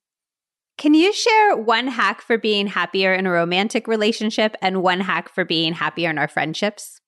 Can 0.77 0.93
you 0.93 1.11
share 1.11 1.57
one 1.57 1.87
hack 1.87 2.21
for 2.21 2.37
being 2.37 2.67
happier 2.67 3.13
in 3.13 3.25
a 3.25 3.31
romantic 3.31 3.87
relationship 3.87 4.55
and 4.61 4.83
one 4.83 5.01
hack 5.01 5.33
for 5.33 5.43
being 5.43 5.73
happier 5.73 6.09
in 6.09 6.19
our 6.19 6.27
friendships? 6.27 7.01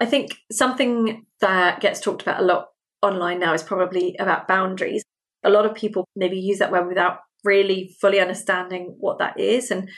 I 0.00 0.06
think 0.06 0.38
something 0.50 1.26
that 1.40 1.80
gets 1.80 2.00
talked 2.00 2.22
about 2.22 2.40
a 2.40 2.44
lot 2.44 2.68
online 3.02 3.38
now 3.38 3.52
is 3.52 3.62
probably 3.62 4.16
about 4.18 4.48
boundaries. 4.48 5.04
A 5.44 5.50
lot 5.50 5.66
of 5.66 5.74
people 5.74 6.08
maybe 6.16 6.38
use 6.38 6.58
that 6.58 6.72
word 6.72 6.88
without 6.88 7.18
really 7.44 7.94
fully 8.00 8.18
understanding 8.18 8.96
what 8.98 9.18
that 9.18 9.38
is. 9.38 9.70
And 9.70 9.90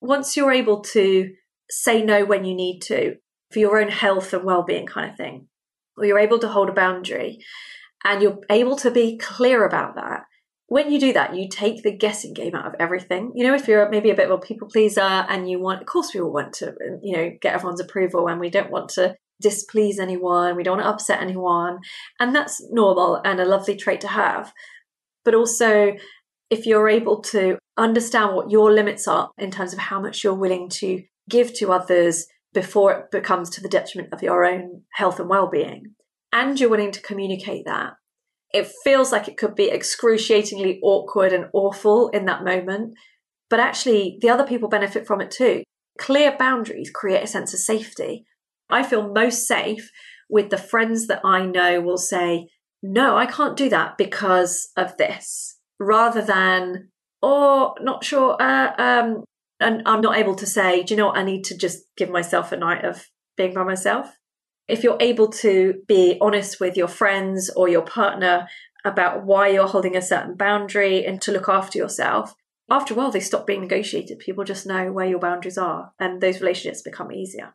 once 0.00 0.36
you're 0.36 0.52
able 0.52 0.80
to 0.80 1.32
say 1.70 2.02
no 2.02 2.24
when 2.24 2.44
you 2.44 2.54
need 2.54 2.80
to 2.80 3.16
for 3.50 3.58
your 3.58 3.80
own 3.80 3.88
health 3.88 4.32
and 4.32 4.44
well-being 4.44 4.86
kind 4.86 5.10
of 5.10 5.16
thing, 5.16 5.48
or 5.96 6.04
you're 6.04 6.18
able 6.18 6.38
to 6.38 6.48
hold 6.48 6.68
a 6.68 6.72
boundary 6.72 7.38
and 8.04 8.22
you're 8.22 8.38
able 8.50 8.76
to 8.76 8.90
be 8.90 9.16
clear 9.18 9.64
about 9.64 9.94
that, 9.94 10.24
when 10.68 10.90
you 10.90 10.98
do 10.98 11.12
that, 11.12 11.34
you 11.36 11.48
take 11.48 11.82
the 11.82 11.96
guessing 11.96 12.34
game 12.34 12.54
out 12.54 12.66
of 12.66 12.74
everything. 12.80 13.30
You 13.34 13.46
know, 13.46 13.54
if 13.54 13.68
you're 13.68 13.88
maybe 13.88 14.10
a 14.10 14.16
bit 14.16 14.30
of 14.30 14.38
a 14.38 14.42
people 14.42 14.68
pleaser 14.68 15.00
and 15.00 15.48
you 15.48 15.60
want, 15.60 15.80
of 15.80 15.86
course, 15.86 16.12
we 16.12 16.20
all 16.20 16.32
want 16.32 16.54
to, 16.54 16.74
you 17.02 17.16
know, 17.16 17.30
get 17.40 17.54
everyone's 17.54 17.80
approval 17.80 18.28
and 18.28 18.40
we 18.40 18.50
don't 18.50 18.70
want 18.70 18.88
to 18.90 19.14
displease 19.40 20.00
anyone, 20.00 20.56
we 20.56 20.64
don't 20.64 20.78
want 20.78 20.86
to 20.86 20.92
upset 20.92 21.22
anyone. 21.22 21.78
And 22.18 22.34
that's 22.34 22.60
normal 22.70 23.20
and 23.24 23.40
a 23.40 23.44
lovely 23.44 23.76
trait 23.76 24.00
to 24.00 24.08
have. 24.08 24.52
But 25.24 25.34
also, 25.34 25.94
if 26.50 26.66
you're 26.66 26.88
able 26.88 27.20
to 27.20 27.58
understand 27.76 28.34
what 28.34 28.50
your 28.50 28.72
limits 28.72 29.06
are 29.06 29.30
in 29.38 29.50
terms 29.50 29.72
of 29.72 29.78
how 29.78 30.00
much 30.00 30.22
you're 30.22 30.34
willing 30.34 30.68
to 30.68 31.02
give 31.28 31.52
to 31.54 31.72
others 31.72 32.26
before 32.54 32.92
it 32.92 33.10
becomes 33.10 33.50
to 33.50 33.60
the 33.60 33.68
detriment 33.68 34.12
of 34.12 34.22
your 34.22 34.44
own 34.44 34.82
health 34.94 35.20
and 35.20 35.28
well-being, 35.28 35.94
and 36.32 36.58
you're 36.58 36.70
willing 36.70 36.92
to 36.92 37.02
communicate 37.02 37.64
that, 37.66 37.94
it 38.54 38.70
feels 38.84 39.12
like 39.12 39.28
it 39.28 39.36
could 39.36 39.54
be 39.54 39.70
excruciatingly 39.70 40.80
awkward 40.82 41.32
and 41.32 41.46
awful 41.52 42.08
in 42.08 42.24
that 42.26 42.44
moment. 42.44 42.94
But 43.50 43.60
actually, 43.60 44.18
the 44.20 44.30
other 44.30 44.46
people 44.46 44.68
benefit 44.68 45.06
from 45.06 45.20
it 45.20 45.30
too. 45.30 45.62
Clear 45.98 46.36
boundaries 46.38 46.90
create 46.90 47.22
a 47.22 47.26
sense 47.26 47.52
of 47.52 47.60
safety 47.60 48.24
I 48.68 48.82
feel 48.82 49.12
most 49.12 49.46
safe 49.46 49.90
with 50.28 50.50
the 50.50 50.58
friends 50.58 51.06
that 51.06 51.20
I 51.24 51.46
know 51.46 51.80
will 51.80 51.98
say, 51.98 52.48
no, 52.82 53.16
I 53.16 53.26
can't 53.26 53.56
do 53.56 53.68
that 53.68 53.96
because 53.96 54.70
of 54.76 54.96
this, 54.96 55.55
rather 55.78 56.22
than, 56.22 56.90
oh, 57.22 57.74
not 57.80 58.04
sure, 58.04 58.36
uh, 58.40 58.72
um, 58.78 59.24
and 59.60 59.82
I'm 59.86 60.00
not 60.00 60.18
able 60.18 60.34
to 60.36 60.46
say, 60.46 60.82
do 60.82 60.94
you 60.94 60.98
know 60.98 61.06
what, 61.06 61.18
I 61.18 61.22
need 61.22 61.44
to 61.44 61.56
just 61.56 61.84
give 61.96 62.10
myself 62.10 62.52
a 62.52 62.56
night 62.56 62.84
of 62.84 63.06
being 63.36 63.54
by 63.54 63.64
myself. 63.64 64.18
If 64.68 64.82
you're 64.82 64.98
able 65.00 65.28
to 65.28 65.82
be 65.86 66.18
honest 66.20 66.60
with 66.60 66.76
your 66.76 66.88
friends 66.88 67.50
or 67.54 67.68
your 67.68 67.82
partner 67.82 68.48
about 68.84 69.24
why 69.24 69.48
you're 69.48 69.66
holding 69.66 69.96
a 69.96 70.02
certain 70.02 70.36
boundary 70.36 71.04
and 71.04 71.20
to 71.22 71.32
look 71.32 71.48
after 71.48 71.78
yourself, 71.78 72.34
after 72.68 72.94
a 72.94 72.96
while 72.96 73.10
they 73.10 73.20
stop 73.20 73.46
being 73.46 73.60
negotiated. 73.60 74.18
People 74.18 74.44
just 74.44 74.66
know 74.66 74.92
where 74.92 75.06
your 75.06 75.20
boundaries 75.20 75.58
are 75.58 75.92
and 76.00 76.20
those 76.20 76.40
relationships 76.40 76.82
become 76.82 77.12
easier. 77.12 77.54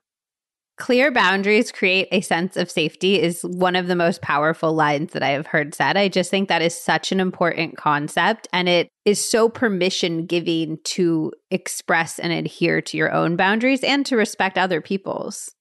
Clear 0.82 1.12
boundaries 1.12 1.72
create 1.72 2.08
a 2.12 2.22
sense 2.22 2.58
of 2.58 2.72
safety 2.72 3.22
is 3.22 3.44
one 3.44 3.76
of 3.76 3.86
the 3.86 3.96
most 3.96 4.20
powerful 4.24 4.74
lines 4.74 5.14
that 5.14 5.22
I 5.22 5.30
have 5.30 5.46
heard 5.46 5.76
said. 5.76 5.96
I 5.96 6.08
just 6.08 6.32
think 6.32 6.50
that 6.50 6.64
is 6.64 6.76
such 6.76 7.12
an 7.12 7.20
important 7.20 7.78
concept 7.78 8.48
and 8.52 8.68
it 8.68 8.90
is 9.06 9.24
so 9.24 9.48
permission 9.48 10.26
giving 10.26 10.80
to 10.86 11.34
express 11.52 12.18
and 12.18 12.34
adhere 12.34 12.82
to 12.82 12.98
your 12.98 13.12
own 13.12 13.36
boundaries 13.36 13.84
and 13.84 14.04
to 14.08 14.16
respect 14.16 14.58
other 14.58 14.82
people's. 14.82 15.52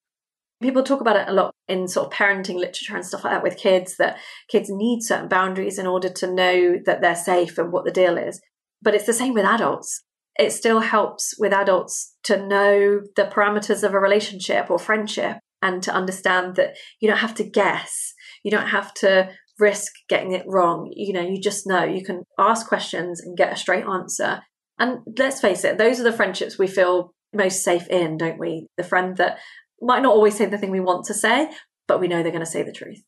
People 0.62 0.82
talk 0.82 1.02
about 1.02 1.16
it 1.16 1.28
a 1.28 1.34
lot 1.34 1.52
in 1.68 1.86
sort 1.86 2.06
of 2.06 2.12
parenting 2.14 2.54
literature 2.54 2.96
and 2.96 3.04
stuff 3.04 3.22
like 3.22 3.34
that 3.34 3.42
with 3.42 3.58
kids 3.58 3.98
that 3.98 4.16
kids 4.48 4.70
need 4.70 5.02
certain 5.02 5.28
boundaries 5.28 5.78
in 5.78 5.86
order 5.86 6.08
to 6.08 6.32
know 6.32 6.78
that 6.86 7.02
they're 7.02 7.14
safe 7.14 7.58
and 7.58 7.70
what 7.70 7.84
the 7.84 7.90
deal 7.90 8.16
is. 8.16 8.40
But 8.80 8.94
it's 8.94 9.04
the 9.04 9.12
same 9.12 9.34
with 9.34 9.44
adults 9.44 10.02
it 10.39 10.53
still 10.53 10.81
helps 10.81 11.35
with 11.39 11.53
adults 11.53 12.14
to 12.24 12.37
know 12.37 13.01
the 13.16 13.24
parameters 13.24 13.83
of 13.83 13.95
a 13.95 14.01
relationship 14.01 14.70
or 14.70 14.78
friendship 14.78 15.39
and 15.62 15.83
to 15.83 15.93
understand 15.93 16.57
that 16.57 16.76
you 17.01 17.09
don't 17.09 17.18
have 17.18 17.35
to 17.35 17.45
guess. 17.45 18.14
You 18.43 18.51
don't 18.51 18.68
have 18.68 18.95
to 18.95 19.31
risk 19.59 19.93
getting 20.09 20.33
it 20.33 20.45
wrong. 20.47 20.91
You 20.95 21.12
know, 21.12 21.20
you 21.20 21.41
just 21.41 21.66
know 21.66 21.85
you 21.85 22.05
can 22.05 22.22
ask 22.39 22.66
questions 22.66 23.20
and 23.20 23.37
get 23.37 23.53
a 23.53 23.57
straight 23.57 23.85
answer. 23.85 24.41
And 24.78 25.01
let's 25.18 25.41
face 25.41 25.64
it, 25.64 25.76
those 25.76 26.01
are 26.01 26.05
the 26.05 26.12
friendships 26.12 26.59
we 26.59 26.66
feel 26.66 27.12
most 27.35 27.62
safe 27.62 27.87
in, 27.89 28.16
don't 28.16 28.39
we? 28.39 28.66
The 28.78 28.85
friend 28.85 29.16
that 29.18 29.39
might 29.81 30.03
not 30.03 30.14
always 30.14 30.37
say 30.37 30.47
the 30.47 30.59
thing 30.59 30.70
we 30.70 30.81
want 30.81 31.05
to 31.07 31.14
say, 31.14 31.51
but 31.87 32.01
we 32.01 32.09
know 32.09 32.22
they're 32.22 32.33
going 32.33 32.45
to 32.45 32.51
say 32.51 32.62
the 32.62 32.72
truth. 32.72 33.03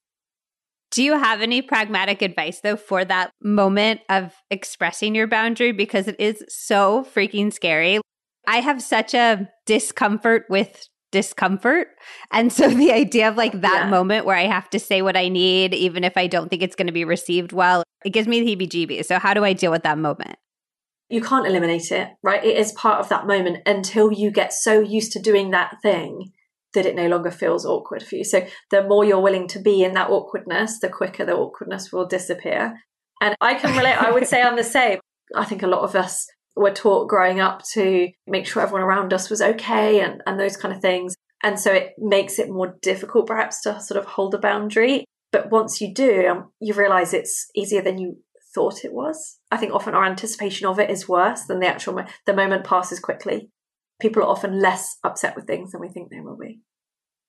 Do 0.93 1.03
you 1.03 1.19
have 1.19 1.41
any 1.41 1.63
pragmatic 1.63 2.21
advice 2.21 2.61
though 2.61 2.77
for 2.77 3.05
that 3.05 3.33
moment 3.43 4.03
of 4.11 4.35
expressing 4.51 5.15
your 5.15 5.27
boundary? 5.27 5.73
Because 5.73 6.07
it 6.07 6.17
is 6.21 6.45
so 6.49 7.07
freaking 7.15 7.53
scary. 7.53 8.01
I 8.47 8.61
have 8.61 8.83
such 8.83 9.15
a 9.15 9.49
discomfort 9.65 10.45
with 10.51 10.87
discomfort. 11.11 11.89
And 12.31 12.53
so 12.53 12.69
the 12.69 12.93
idea 12.93 13.29
of 13.29 13.37
like 13.37 13.61
that 13.63 13.85
yeah. 13.85 13.91
moment 13.91 14.27
where 14.27 14.37
I 14.37 14.45
have 14.45 14.69
to 14.71 14.79
say 14.79 15.01
what 15.01 15.17
I 15.17 15.29
need, 15.29 15.73
even 15.73 16.05
if 16.05 16.17
I 16.17 16.27
don't 16.27 16.49
think 16.49 16.63
it's 16.63 16.77
going 16.77 16.89
to 16.89 16.93
be 16.93 17.05
received 17.05 17.53
well, 17.53 17.83
it 18.05 18.11
gives 18.11 18.29
me 18.29 18.41
the 18.41 18.55
heebie 18.55 18.69
jeebies. 18.69 19.07
So, 19.07 19.19
how 19.19 19.33
do 19.33 19.45
I 19.45 19.55
deal 19.55 19.71
with 19.71 19.85
that 19.85 19.99
moment? 19.99 20.37
You 21.09 21.21
can't 21.21 21.47
eliminate 21.47 21.91
it, 21.91 22.09
right? 22.23 22.43
It 22.45 22.57
is 22.57 22.73
part 22.73 23.01
of 23.01 23.09
that 23.11 23.27
moment 23.27 23.59
until 23.67 24.13
you 24.13 24.31
get 24.31 24.53
so 24.53 24.81
used 24.81 25.13
to 25.13 25.21
doing 25.21 25.51
that 25.51 25.77
thing 25.83 26.33
that 26.75 26.87
it 26.87 26.95
no 26.95 27.09
longer 27.09 27.31
feels 27.31 27.67
awkward 27.67 28.03
for 28.03 28.17
you. 28.17 28.25
So 28.25 28.47
the 28.71 28.83
more 28.83 29.05
you're 29.05 29.21
willing 29.21 29.49
to 29.49 29.59
be 29.59 29.83
in 29.85 29.95
that 29.95 30.11
awkwardness, 30.11 30.79
the 30.81 30.89
quicker 30.89 31.25
the 31.25 31.35
awkwardness 31.35 31.93
will 31.93 32.07
disappear. 32.07 32.79
And 33.21 33.37
I 33.41 33.55
can 33.55 33.77
relate, 33.77 34.03
I 34.03 34.11
would 34.11 34.27
say 34.27 34.43
I'm 34.43 34.57
the 34.57 34.65
same. 34.65 34.99
I 35.35 35.45
think 35.45 35.63
a 35.63 35.69
lot 35.69 35.83
of 35.83 35.95
us 35.95 36.27
were 36.57 36.73
taught 36.73 37.09
growing 37.09 37.41
up 37.41 37.63
to 37.73 38.09
make 38.27 38.47
sure 38.47 38.63
everyone 38.63 38.83
around 38.83 39.13
us 39.13 39.31
was 39.31 39.41
okay 39.41 40.01
and, 40.01 40.21
and 40.27 40.39
those 40.39 40.57
kind 40.57 40.75
of 40.75 40.81
things. 40.81 41.15
And 41.43 41.59
so 41.59 41.73
it 41.73 41.93
makes 41.99 42.39
it 42.39 42.51
more 42.51 42.77
difficult 42.83 43.27
perhaps 43.27 43.63
to 43.63 43.81
sort 43.81 43.99
of 43.99 44.07
hold 44.07 44.35
a 44.35 44.39
boundary. 44.39 45.05
But 45.31 45.51
once 45.51 45.81
you 45.81 45.93
do, 45.95 46.27
um, 46.29 46.53
you 46.61 46.75
realize 46.75 47.15
it's 47.15 47.49
easier 47.55 47.83
than 47.83 47.99
you 47.99 48.19
thought 48.55 48.85
it 48.85 48.93
was. 48.93 49.39
I 49.51 49.57
think 49.57 49.73
often 49.73 49.95
our 49.95 50.05
anticipation 50.05 50.67
of 50.67 50.79
it 50.79 50.91
is 50.91 51.09
worse 51.09 51.45
than 51.45 51.61
the 51.61 51.67
actual 51.67 51.95
mo- 51.95 52.07
the 52.27 52.35
moment 52.35 52.65
passes 52.65 53.01
quickly. 53.01 53.51
People 54.03 54.23
are 54.23 54.29
often 54.29 54.61
less 54.61 54.99
upset 55.05 55.37
with 55.37 55.47
things 55.47 55.71
than 55.71 55.81
we 55.81 55.89
think 55.89 56.11
they 56.11 56.21
will 56.21 56.37
be. 56.37 56.61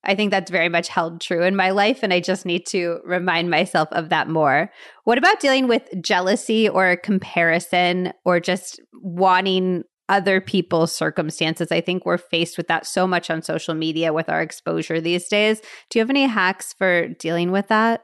I 0.04 0.16
think 0.16 0.32
that's 0.32 0.52
very 0.52 0.70
much 0.70 0.90
held 0.90 1.22
true 1.22 1.44
in 1.44 1.56
my 1.56 1.70
life. 1.70 2.00
And 2.02 2.12
I 2.12 2.20
just 2.20 2.46
need 2.46 2.66
to 2.68 3.00
remind 3.06 3.50
myself 3.50 3.88
of 3.92 4.10
that 4.10 4.28
more. 4.28 4.72
What 5.04 5.20
about 5.20 5.40
dealing 5.40 5.68
with 5.68 5.88
jealousy 6.02 6.68
or 6.68 6.98
comparison 6.98 8.12
or 8.26 8.40
just 8.40 8.82
wanting 8.92 9.84
other 10.10 10.42
people's 10.42 10.92
circumstances? 10.94 11.72
I 11.72 11.80
think 11.80 12.06
we're 12.06 12.18
faced 12.18 12.58
with 12.58 12.68
that 12.68 12.86
so 12.86 13.08
much 13.08 13.30
on 13.30 13.44
social 13.44 13.76
media 13.76 14.12
with 14.12 14.28
our 14.28 14.42
exposure 14.42 15.00
these 15.00 15.28
days. 15.30 15.62
Do 15.90 16.00
you 16.00 16.02
have 16.02 16.10
any 16.10 16.26
hacks 16.26 16.74
for 16.74 17.08
dealing 17.08 17.52
with 17.52 17.68
that? 17.68 18.02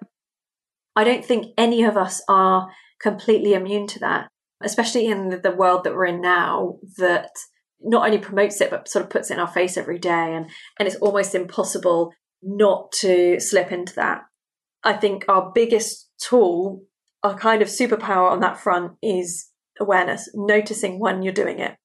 I 0.95 1.03
don't 1.03 1.25
think 1.25 1.47
any 1.57 1.83
of 1.83 1.97
us 1.97 2.21
are 2.29 2.69
completely 3.01 3.53
immune 3.53 3.87
to 3.87 3.99
that, 3.99 4.29
especially 4.61 5.07
in 5.07 5.41
the 5.41 5.51
world 5.51 5.83
that 5.83 5.95
we're 5.95 6.05
in 6.05 6.21
now 6.21 6.77
that 6.97 7.31
not 7.81 8.05
only 8.05 8.17
promotes 8.17 8.59
it 8.61 8.69
but 8.69 8.87
sort 8.87 9.03
of 9.03 9.11
puts 9.11 9.31
it 9.31 9.35
in 9.35 9.39
our 9.39 9.47
face 9.47 9.77
every 9.77 9.99
day. 9.99 10.35
And 10.35 10.49
and 10.77 10.87
it's 10.87 10.97
almost 10.97 11.35
impossible 11.35 12.13
not 12.41 12.91
to 13.01 13.39
slip 13.39 13.71
into 13.71 13.95
that. 13.95 14.21
I 14.83 14.93
think 14.93 15.25
our 15.27 15.51
biggest 15.53 16.09
tool 16.19 16.83
our 17.23 17.37
kind 17.37 17.61
of 17.61 17.67
superpower 17.67 18.31
on 18.31 18.39
that 18.39 18.57
front 18.57 18.93
is 19.01 19.49
awareness 19.79 20.29
noticing 20.33 20.99
when 20.99 21.21
you're 21.21 21.33
doing 21.33 21.59
it. 21.59 21.75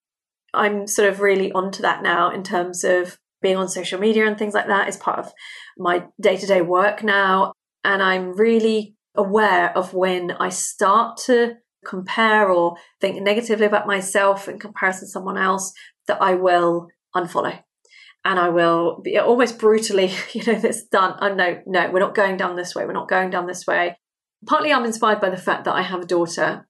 I'm 0.52 0.86
sort 0.86 1.08
of 1.08 1.20
really 1.20 1.50
onto 1.52 1.82
that 1.82 2.02
now 2.02 2.30
in 2.30 2.42
terms 2.42 2.84
of 2.84 3.18
being 3.42 3.56
on 3.56 3.68
social 3.68 3.98
media 3.98 4.26
and 4.26 4.38
things 4.38 4.54
like 4.54 4.68
that 4.68 4.88
is 4.88 4.96
part 4.96 5.18
of 5.18 5.32
my 5.76 6.04
day-to-day 6.20 6.62
work 6.62 7.02
now. 7.02 7.52
And 7.84 8.02
i'm 8.02 8.32
really 8.32 8.94
aware 9.14 9.76
of 9.76 9.92
when 9.92 10.32
i 10.32 10.48
start 10.48 11.16
to 11.16 11.54
compare 11.84 12.50
or 12.50 12.76
think 13.00 13.20
negatively 13.22 13.66
about 13.66 13.86
myself 13.86 14.48
in 14.48 14.58
comparison 14.58 15.06
to 15.06 15.10
someone 15.10 15.38
else 15.38 15.72
that 16.06 16.20
I 16.20 16.34
will 16.34 16.88
unfollow. 17.14 17.62
And 18.24 18.38
I 18.38 18.48
will 18.48 19.00
be 19.02 19.18
almost 19.18 19.58
brutally, 19.58 20.10
you 20.32 20.44
know, 20.44 20.58
this 20.58 20.84
done. 20.84 21.16
Oh, 21.20 21.34
no, 21.34 21.60
no, 21.66 21.90
we're 21.90 22.00
not 22.00 22.14
going 22.14 22.36
down 22.36 22.56
this 22.56 22.74
way. 22.74 22.86
We're 22.86 22.92
not 22.92 23.08
going 23.08 23.30
down 23.30 23.46
this 23.46 23.66
way. 23.66 23.98
Partly 24.46 24.72
I'm 24.72 24.84
inspired 24.84 25.20
by 25.20 25.30
the 25.30 25.36
fact 25.36 25.64
that 25.64 25.74
I 25.74 25.82
have 25.82 26.02
a 26.02 26.06
daughter 26.06 26.66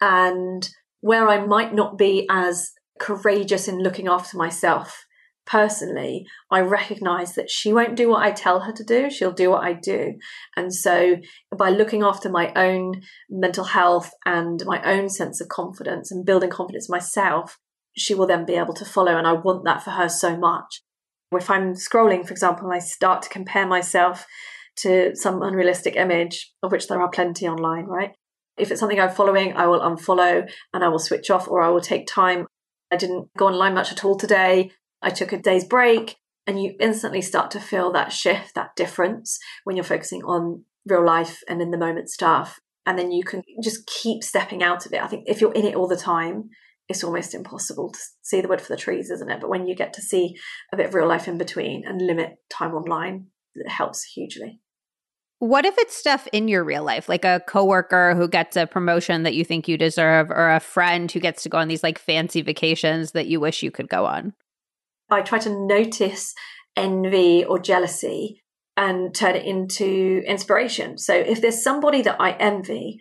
and 0.00 0.68
where 1.00 1.28
I 1.28 1.44
might 1.44 1.74
not 1.74 1.98
be 1.98 2.26
as 2.30 2.72
courageous 2.98 3.68
in 3.68 3.82
looking 3.82 4.08
after 4.08 4.36
myself 4.36 5.04
personally, 5.46 6.26
I 6.50 6.60
recognize 6.60 7.34
that 7.34 7.50
she 7.50 7.72
won't 7.72 7.96
do 7.96 8.08
what 8.08 8.22
I 8.22 8.30
tell 8.30 8.60
her 8.60 8.72
to 8.72 8.84
do. 8.84 9.10
She'll 9.10 9.32
do 9.32 9.50
what 9.50 9.64
I 9.64 9.72
do. 9.72 10.14
And 10.56 10.74
so 10.74 11.16
by 11.56 11.70
looking 11.70 12.02
after 12.02 12.28
my 12.28 12.52
own 12.54 13.02
mental 13.28 13.64
health 13.64 14.10
and 14.24 14.62
my 14.66 14.82
own 14.82 15.08
sense 15.08 15.40
of 15.40 15.48
confidence 15.48 16.10
and 16.10 16.24
building 16.24 16.50
confidence 16.50 16.88
myself, 16.88 17.58
she 17.96 18.14
will 18.14 18.26
then 18.26 18.44
be 18.44 18.54
able 18.54 18.74
to 18.74 18.84
follow. 18.84 19.16
And 19.16 19.26
I 19.26 19.32
want 19.32 19.64
that 19.64 19.82
for 19.82 19.90
her 19.90 20.08
so 20.08 20.36
much. 20.36 20.82
If 21.32 21.50
I'm 21.50 21.74
scrolling, 21.74 22.26
for 22.26 22.32
example, 22.32 22.66
and 22.66 22.74
I 22.74 22.78
start 22.78 23.22
to 23.22 23.28
compare 23.28 23.66
myself 23.66 24.26
to 24.76 25.14
some 25.14 25.42
unrealistic 25.42 25.96
image, 25.96 26.52
of 26.62 26.72
which 26.72 26.88
there 26.88 27.00
are 27.00 27.10
plenty 27.10 27.46
online, 27.46 27.86
right? 27.86 28.12
If 28.56 28.70
it's 28.70 28.80
something 28.80 29.00
I'm 29.00 29.10
following, 29.10 29.56
I 29.56 29.66
will 29.66 29.80
unfollow 29.80 30.48
and 30.72 30.84
I 30.84 30.88
will 30.88 30.98
switch 30.98 31.30
off 31.30 31.48
or 31.48 31.60
I 31.60 31.70
will 31.70 31.80
take 31.80 32.06
time. 32.06 32.46
I 32.90 32.96
didn't 32.96 33.28
go 33.36 33.46
online 33.46 33.74
much 33.74 33.90
at 33.90 34.04
all 34.04 34.16
today. 34.16 34.70
I 35.04 35.10
took 35.10 35.32
a 35.32 35.38
day's 35.38 35.64
break. 35.64 36.16
And 36.46 36.62
you 36.62 36.74
instantly 36.78 37.22
start 37.22 37.50
to 37.52 37.58
feel 37.58 37.90
that 37.92 38.12
shift, 38.12 38.54
that 38.54 38.76
difference 38.76 39.38
when 39.64 39.76
you're 39.76 39.82
focusing 39.82 40.22
on 40.24 40.66
real 40.84 41.02
life 41.02 41.42
and 41.48 41.62
in 41.62 41.70
the 41.70 41.78
moment 41.78 42.10
stuff. 42.10 42.60
And 42.84 42.98
then 42.98 43.12
you 43.12 43.24
can 43.24 43.42
just 43.62 43.86
keep 43.86 44.22
stepping 44.22 44.62
out 44.62 44.84
of 44.84 44.92
it. 44.92 45.02
I 45.02 45.06
think 45.06 45.24
if 45.26 45.40
you're 45.40 45.54
in 45.54 45.64
it 45.64 45.74
all 45.74 45.88
the 45.88 45.96
time, 45.96 46.50
it's 46.86 47.02
almost 47.02 47.34
impossible 47.34 47.92
to 47.92 47.98
see 48.20 48.42
the 48.42 48.48
wood 48.48 48.60
for 48.60 48.70
the 48.70 48.76
trees, 48.78 49.08
isn't 49.08 49.30
it? 49.30 49.40
But 49.40 49.48
when 49.48 49.66
you 49.66 49.74
get 49.74 49.94
to 49.94 50.02
see 50.02 50.36
a 50.70 50.76
bit 50.76 50.88
of 50.88 50.94
real 50.94 51.08
life 51.08 51.28
in 51.28 51.38
between 51.38 51.82
and 51.86 52.06
limit 52.06 52.34
time 52.50 52.74
online, 52.74 53.28
it 53.54 53.70
helps 53.70 54.04
hugely. 54.04 54.60
What 55.38 55.64
if 55.64 55.78
it's 55.78 55.96
stuff 55.96 56.28
in 56.30 56.46
your 56.46 56.62
real 56.62 56.84
life, 56.84 57.08
like 57.08 57.24
a 57.24 57.40
coworker 57.48 58.14
who 58.14 58.28
gets 58.28 58.54
a 58.54 58.66
promotion 58.66 59.22
that 59.22 59.34
you 59.34 59.46
think 59.46 59.66
you 59.66 59.78
deserve, 59.78 60.30
or 60.30 60.50
a 60.50 60.60
friend 60.60 61.10
who 61.10 61.20
gets 61.20 61.42
to 61.44 61.48
go 61.48 61.56
on 61.56 61.68
these 61.68 61.82
like 61.82 61.98
fancy 61.98 62.42
vacations 62.42 63.12
that 63.12 63.28
you 63.28 63.40
wish 63.40 63.62
you 63.62 63.70
could 63.70 63.88
go 63.88 64.04
on? 64.04 64.34
I 65.10 65.22
try 65.22 65.38
to 65.40 65.66
notice 65.66 66.34
envy 66.76 67.44
or 67.44 67.58
jealousy 67.58 68.42
and 68.76 69.14
turn 69.14 69.36
it 69.36 69.44
into 69.44 70.22
inspiration. 70.26 70.98
So 70.98 71.14
if 71.14 71.40
there's 71.40 71.62
somebody 71.62 72.02
that 72.02 72.20
I 72.20 72.32
envy, 72.32 72.98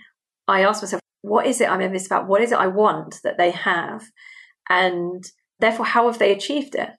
I 0.47 0.63
ask 0.63 0.83
myself, 0.83 1.01
what 1.21 1.47
is 1.47 1.61
it 1.61 1.69
I'm 1.69 1.81
envious 1.81 2.05
about? 2.05 2.27
What 2.27 2.41
is 2.41 2.51
it 2.51 2.59
I 2.59 2.67
want 2.67 3.19
that 3.23 3.37
they 3.37 3.51
have? 3.51 4.03
And 4.69 5.23
therefore, 5.59 5.85
how 5.85 6.07
have 6.07 6.19
they 6.19 6.31
achieved 6.31 6.75
it? 6.75 6.89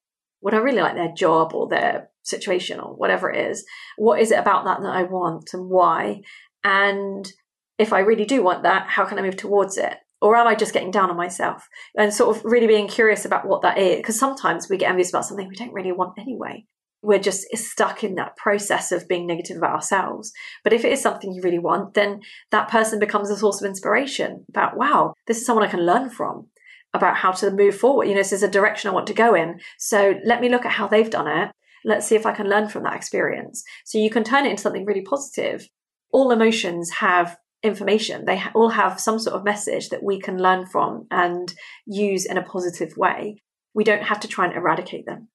Would 0.40 0.54
I 0.54 0.58
really 0.58 0.80
like 0.80 0.94
their 0.94 1.12
job 1.16 1.54
or 1.54 1.68
their 1.68 2.10
situation 2.22 2.80
or 2.80 2.94
whatever 2.94 3.30
it 3.30 3.50
is? 3.50 3.64
What 3.96 4.20
is 4.20 4.30
it 4.30 4.38
about 4.38 4.64
that 4.64 4.80
that 4.82 4.94
I 4.94 5.04
want 5.04 5.50
and 5.52 5.68
why? 5.68 6.22
And 6.64 7.30
if 7.78 7.92
I 7.92 8.00
really 8.00 8.24
do 8.24 8.42
want 8.42 8.62
that, 8.62 8.88
how 8.88 9.04
can 9.04 9.18
I 9.18 9.22
move 9.22 9.36
towards 9.36 9.78
it? 9.78 9.96
Or 10.24 10.34
am 10.36 10.46
I 10.46 10.54
just 10.54 10.72
getting 10.72 10.90
down 10.90 11.10
on 11.10 11.18
myself? 11.18 11.68
And 11.98 12.12
sort 12.12 12.34
of 12.34 12.42
really 12.46 12.66
being 12.66 12.88
curious 12.88 13.26
about 13.26 13.46
what 13.46 13.60
that 13.60 13.76
is. 13.76 13.96
Because 13.96 14.18
sometimes 14.18 14.70
we 14.70 14.78
get 14.78 14.88
envious 14.88 15.10
about 15.10 15.26
something 15.26 15.46
we 15.46 15.54
don't 15.54 15.74
really 15.74 15.92
want 15.92 16.18
anyway. 16.18 16.64
We're 17.02 17.18
just 17.18 17.46
stuck 17.54 18.02
in 18.02 18.14
that 18.14 18.34
process 18.38 18.90
of 18.90 19.06
being 19.06 19.26
negative 19.26 19.58
about 19.58 19.74
ourselves. 19.74 20.32
But 20.62 20.72
if 20.72 20.82
it 20.82 20.92
is 20.92 21.02
something 21.02 21.30
you 21.30 21.42
really 21.42 21.58
want, 21.58 21.92
then 21.92 22.22
that 22.52 22.70
person 22.70 22.98
becomes 22.98 23.28
a 23.28 23.36
source 23.36 23.60
of 23.60 23.68
inspiration 23.68 24.46
about, 24.48 24.78
wow, 24.78 25.12
this 25.26 25.36
is 25.36 25.44
someone 25.44 25.66
I 25.66 25.70
can 25.70 25.84
learn 25.84 26.08
from 26.08 26.46
about 26.94 27.18
how 27.18 27.32
to 27.32 27.50
move 27.50 27.76
forward. 27.76 28.08
You 28.08 28.14
know, 28.14 28.20
this 28.20 28.32
is 28.32 28.42
a 28.42 28.48
direction 28.48 28.88
I 28.88 28.94
want 28.94 29.08
to 29.08 29.12
go 29.12 29.34
in. 29.34 29.60
So 29.78 30.14
let 30.24 30.40
me 30.40 30.48
look 30.48 30.64
at 30.64 30.72
how 30.72 30.88
they've 30.88 31.10
done 31.10 31.28
it. 31.28 31.50
Let's 31.84 32.06
see 32.06 32.16
if 32.16 32.24
I 32.24 32.32
can 32.32 32.48
learn 32.48 32.70
from 32.70 32.84
that 32.84 32.96
experience. 32.96 33.62
So 33.84 33.98
you 33.98 34.08
can 34.08 34.24
turn 34.24 34.46
it 34.46 34.50
into 34.52 34.62
something 34.62 34.86
really 34.86 35.02
positive. 35.02 35.68
All 36.12 36.30
emotions 36.30 36.90
have 36.92 37.36
information. 37.64 38.26
They 38.26 38.40
all 38.54 38.68
have 38.68 39.00
some 39.00 39.18
sort 39.18 39.34
of 39.34 39.44
message 39.44 39.88
that 39.88 40.02
we 40.02 40.20
can 40.20 40.38
learn 40.38 40.66
from 40.66 41.06
and 41.10 41.52
use 41.86 42.26
in 42.26 42.38
a 42.38 42.42
positive 42.42 42.96
way. 42.96 43.42
We 43.74 43.82
don't 43.82 44.04
have 44.04 44.20
to 44.20 44.28
try 44.28 44.46
and 44.46 44.54
eradicate 44.54 45.06
them. 45.06 45.28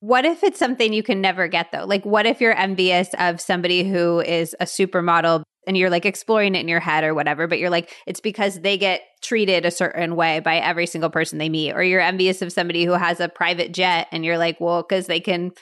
What 0.00 0.24
if 0.24 0.42
it's 0.42 0.58
something 0.58 0.94
you 0.94 1.02
can 1.02 1.20
never 1.20 1.46
get 1.46 1.72
though? 1.72 1.84
Like, 1.84 2.06
what 2.06 2.24
if 2.24 2.40
you're 2.40 2.56
envious 2.56 3.10
of 3.18 3.40
somebody 3.40 3.84
who 3.88 4.20
is 4.20 4.56
a 4.58 4.64
supermodel 4.64 5.42
and 5.66 5.76
you're 5.76 5.90
like 5.90 6.06
exploring 6.06 6.54
it 6.54 6.60
in 6.60 6.68
your 6.68 6.80
head 6.80 7.04
or 7.04 7.12
whatever, 7.14 7.46
but 7.46 7.58
you're 7.58 7.68
like, 7.68 7.92
it's 8.06 8.20
because 8.20 8.60
they 8.60 8.78
get 8.78 9.02
treated 9.22 9.66
a 9.66 9.70
certain 9.70 10.16
way 10.16 10.40
by 10.40 10.56
every 10.56 10.86
single 10.86 11.10
person 11.10 11.36
they 11.36 11.50
meet, 11.50 11.74
or 11.74 11.82
you're 11.82 12.00
envious 12.00 12.40
of 12.40 12.50
somebody 12.50 12.86
who 12.86 12.92
has 12.92 13.20
a 13.20 13.28
private 13.28 13.72
jet 13.72 14.08
and 14.10 14.24
you're 14.24 14.38
like, 14.38 14.58
well, 14.58 14.82
because 14.82 15.06
they 15.06 15.20
can 15.20 15.52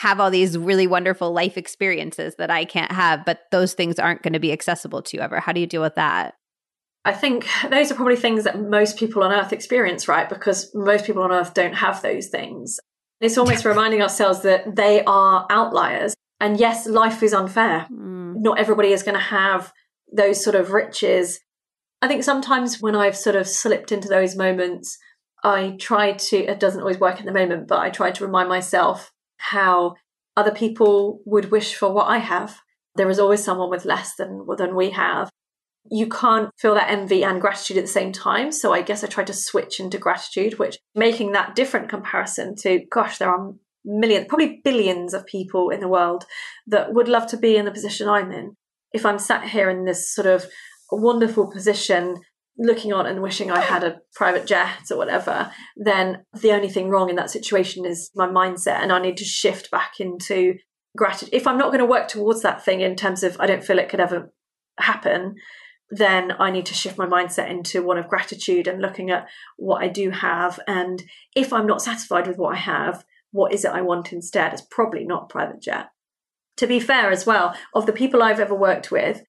have 0.00 0.18
all 0.18 0.30
these 0.30 0.56
really 0.56 0.86
wonderful 0.86 1.30
life 1.30 1.58
experiences 1.58 2.34
that 2.36 2.50
I 2.50 2.64
can't 2.64 2.90
have, 2.90 3.22
but 3.26 3.40
those 3.52 3.74
things 3.74 3.98
aren't 3.98 4.22
going 4.22 4.32
to 4.32 4.38
be 4.38 4.50
accessible 4.50 5.02
to 5.02 5.14
you 5.14 5.22
ever. 5.22 5.40
How 5.40 5.52
do 5.52 5.60
you 5.60 5.66
deal 5.66 5.82
with 5.82 5.96
that? 5.96 6.36
I 7.04 7.12
think 7.12 7.46
those 7.68 7.92
are 7.92 7.94
probably 7.94 8.16
things 8.16 8.44
that 8.44 8.58
most 8.58 8.96
people 8.96 9.22
on 9.22 9.30
earth 9.30 9.52
experience, 9.52 10.08
right? 10.08 10.26
Because 10.26 10.70
most 10.74 11.04
people 11.04 11.22
on 11.22 11.32
earth 11.32 11.52
don't 11.52 11.74
have 11.74 12.00
those 12.00 12.28
things. 12.28 12.80
It's 13.20 13.36
almost 13.36 13.64
reminding 13.66 14.00
ourselves 14.00 14.40
that 14.40 14.74
they 14.74 15.04
are 15.04 15.46
outliers. 15.50 16.14
And 16.40 16.58
yes, 16.58 16.86
life 16.86 17.22
is 17.22 17.34
unfair. 17.34 17.86
Mm. 17.92 18.36
Not 18.36 18.58
everybody 18.58 18.92
is 18.92 19.02
going 19.02 19.16
to 19.16 19.20
have 19.20 19.70
those 20.10 20.42
sort 20.42 20.56
of 20.56 20.70
riches. 20.70 21.40
I 22.00 22.08
think 22.08 22.24
sometimes 22.24 22.80
when 22.80 22.96
I've 22.96 23.18
sort 23.18 23.36
of 23.36 23.46
slipped 23.46 23.92
into 23.92 24.08
those 24.08 24.34
moments, 24.34 24.96
I 25.44 25.76
try 25.78 26.12
to, 26.12 26.36
it 26.38 26.58
doesn't 26.58 26.80
always 26.80 26.98
work 26.98 27.18
at 27.18 27.26
the 27.26 27.32
moment, 27.32 27.68
but 27.68 27.80
I 27.80 27.90
try 27.90 28.12
to 28.12 28.24
remind 28.24 28.48
myself 28.48 29.12
how 29.40 29.94
other 30.36 30.52
people 30.52 31.20
would 31.24 31.50
wish 31.50 31.74
for 31.74 31.92
what 31.92 32.06
I 32.06 32.18
have. 32.18 32.60
There 32.96 33.10
is 33.10 33.18
always 33.18 33.42
someone 33.42 33.70
with 33.70 33.84
less 33.84 34.14
than 34.16 34.46
than 34.56 34.76
we 34.76 34.90
have. 34.90 35.30
You 35.90 36.08
can't 36.08 36.50
feel 36.58 36.74
that 36.74 36.90
envy 36.90 37.24
and 37.24 37.40
gratitude 37.40 37.78
at 37.78 37.84
the 37.84 37.88
same 37.88 38.12
time. 38.12 38.52
So 38.52 38.72
I 38.72 38.82
guess 38.82 39.02
I 39.02 39.06
tried 39.06 39.28
to 39.28 39.32
switch 39.32 39.80
into 39.80 39.98
gratitude, 39.98 40.58
which 40.58 40.78
making 40.94 41.32
that 41.32 41.54
different 41.54 41.88
comparison 41.88 42.54
to, 42.56 42.80
gosh, 42.90 43.18
there 43.18 43.30
are 43.30 43.52
millions, 43.84 44.26
probably 44.28 44.60
billions 44.62 45.14
of 45.14 45.26
people 45.26 45.70
in 45.70 45.80
the 45.80 45.88
world 45.88 46.26
that 46.66 46.92
would 46.92 47.08
love 47.08 47.26
to 47.28 47.36
be 47.36 47.56
in 47.56 47.64
the 47.64 47.72
position 47.72 48.08
I'm 48.08 48.30
in. 48.30 48.56
If 48.92 49.06
I'm 49.06 49.18
sat 49.18 49.48
here 49.48 49.70
in 49.70 49.84
this 49.84 50.14
sort 50.14 50.26
of 50.26 50.46
wonderful 50.92 51.50
position 51.50 52.16
looking 52.60 52.92
on 52.92 53.06
and 53.06 53.22
wishing 53.22 53.50
I 53.50 53.60
had 53.60 53.82
a 53.82 54.00
private 54.14 54.46
jet 54.46 54.90
or 54.90 54.98
whatever, 54.98 55.50
then 55.76 56.24
the 56.38 56.52
only 56.52 56.68
thing 56.68 56.90
wrong 56.90 57.08
in 57.08 57.16
that 57.16 57.30
situation 57.30 57.86
is 57.86 58.10
my 58.14 58.28
mindset. 58.28 58.82
And 58.82 58.92
I 58.92 59.00
need 59.00 59.16
to 59.16 59.24
shift 59.24 59.70
back 59.70 59.94
into 59.98 60.54
gratitude. 60.96 61.30
If 61.32 61.46
I'm 61.46 61.56
not 61.56 61.68
going 61.68 61.78
to 61.78 61.86
work 61.86 62.06
towards 62.06 62.42
that 62.42 62.62
thing 62.62 62.82
in 62.82 62.96
terms 62.96 63.22
of 63.22 63.36
I 63.40 63.46
don't 63.46 63.64
feel 63.64 63.78
it 63.78 63.88
could 63.88 64.00
ever 64.00 64.30
happen, 64.78 65.36
then 65.90 66.32
I 66.38 66.50
need 66.50 66.66
to 66.66 66.74
shift 66.74 66.98
my 66.98 67.06
mindset 67.06 67.50
into 67.50 67.82
one 67.82 67.98
of 67.98 68.08
gratitude 68.08 68.68
and 68.68 68.80
looking 68.80 69.10
at 69.10 69.26
what 69.56 69.82
I 69.82 69.88
do 69.88 70.10
have. 70.10 70.60
And 70.68 71.02
if 71.34 71.52
I'm 71.52 71.66
not 71.66 71.82
satisfied 71.82 72.28
with 72.28 72.36
what 72.36 72.54
I 72.54 72.58
have, 72.58 73.04
what 73.32 73.54
is 73.54 73.64
it 73.64 73.72
I 73.72 73.80
want 73.80 74.12
instead? 74.12 74.52
It's 74.52 74.62
probably 74.70 75.04
not 75.04 75.30
private 75.30 75.62
jet. 75.62 75.88
To 76.58 76.66
be 76.66 76.78
fair 76.78 77.10
as 77.10 77.24
well, 77.24 77.56
of 77.74 77.86
the 77.86 77.92
people 77.92 78.22
I've 78.22 78.40
ever 78.40 78.54
worked 78.54 78.90
with, 78.90 79.22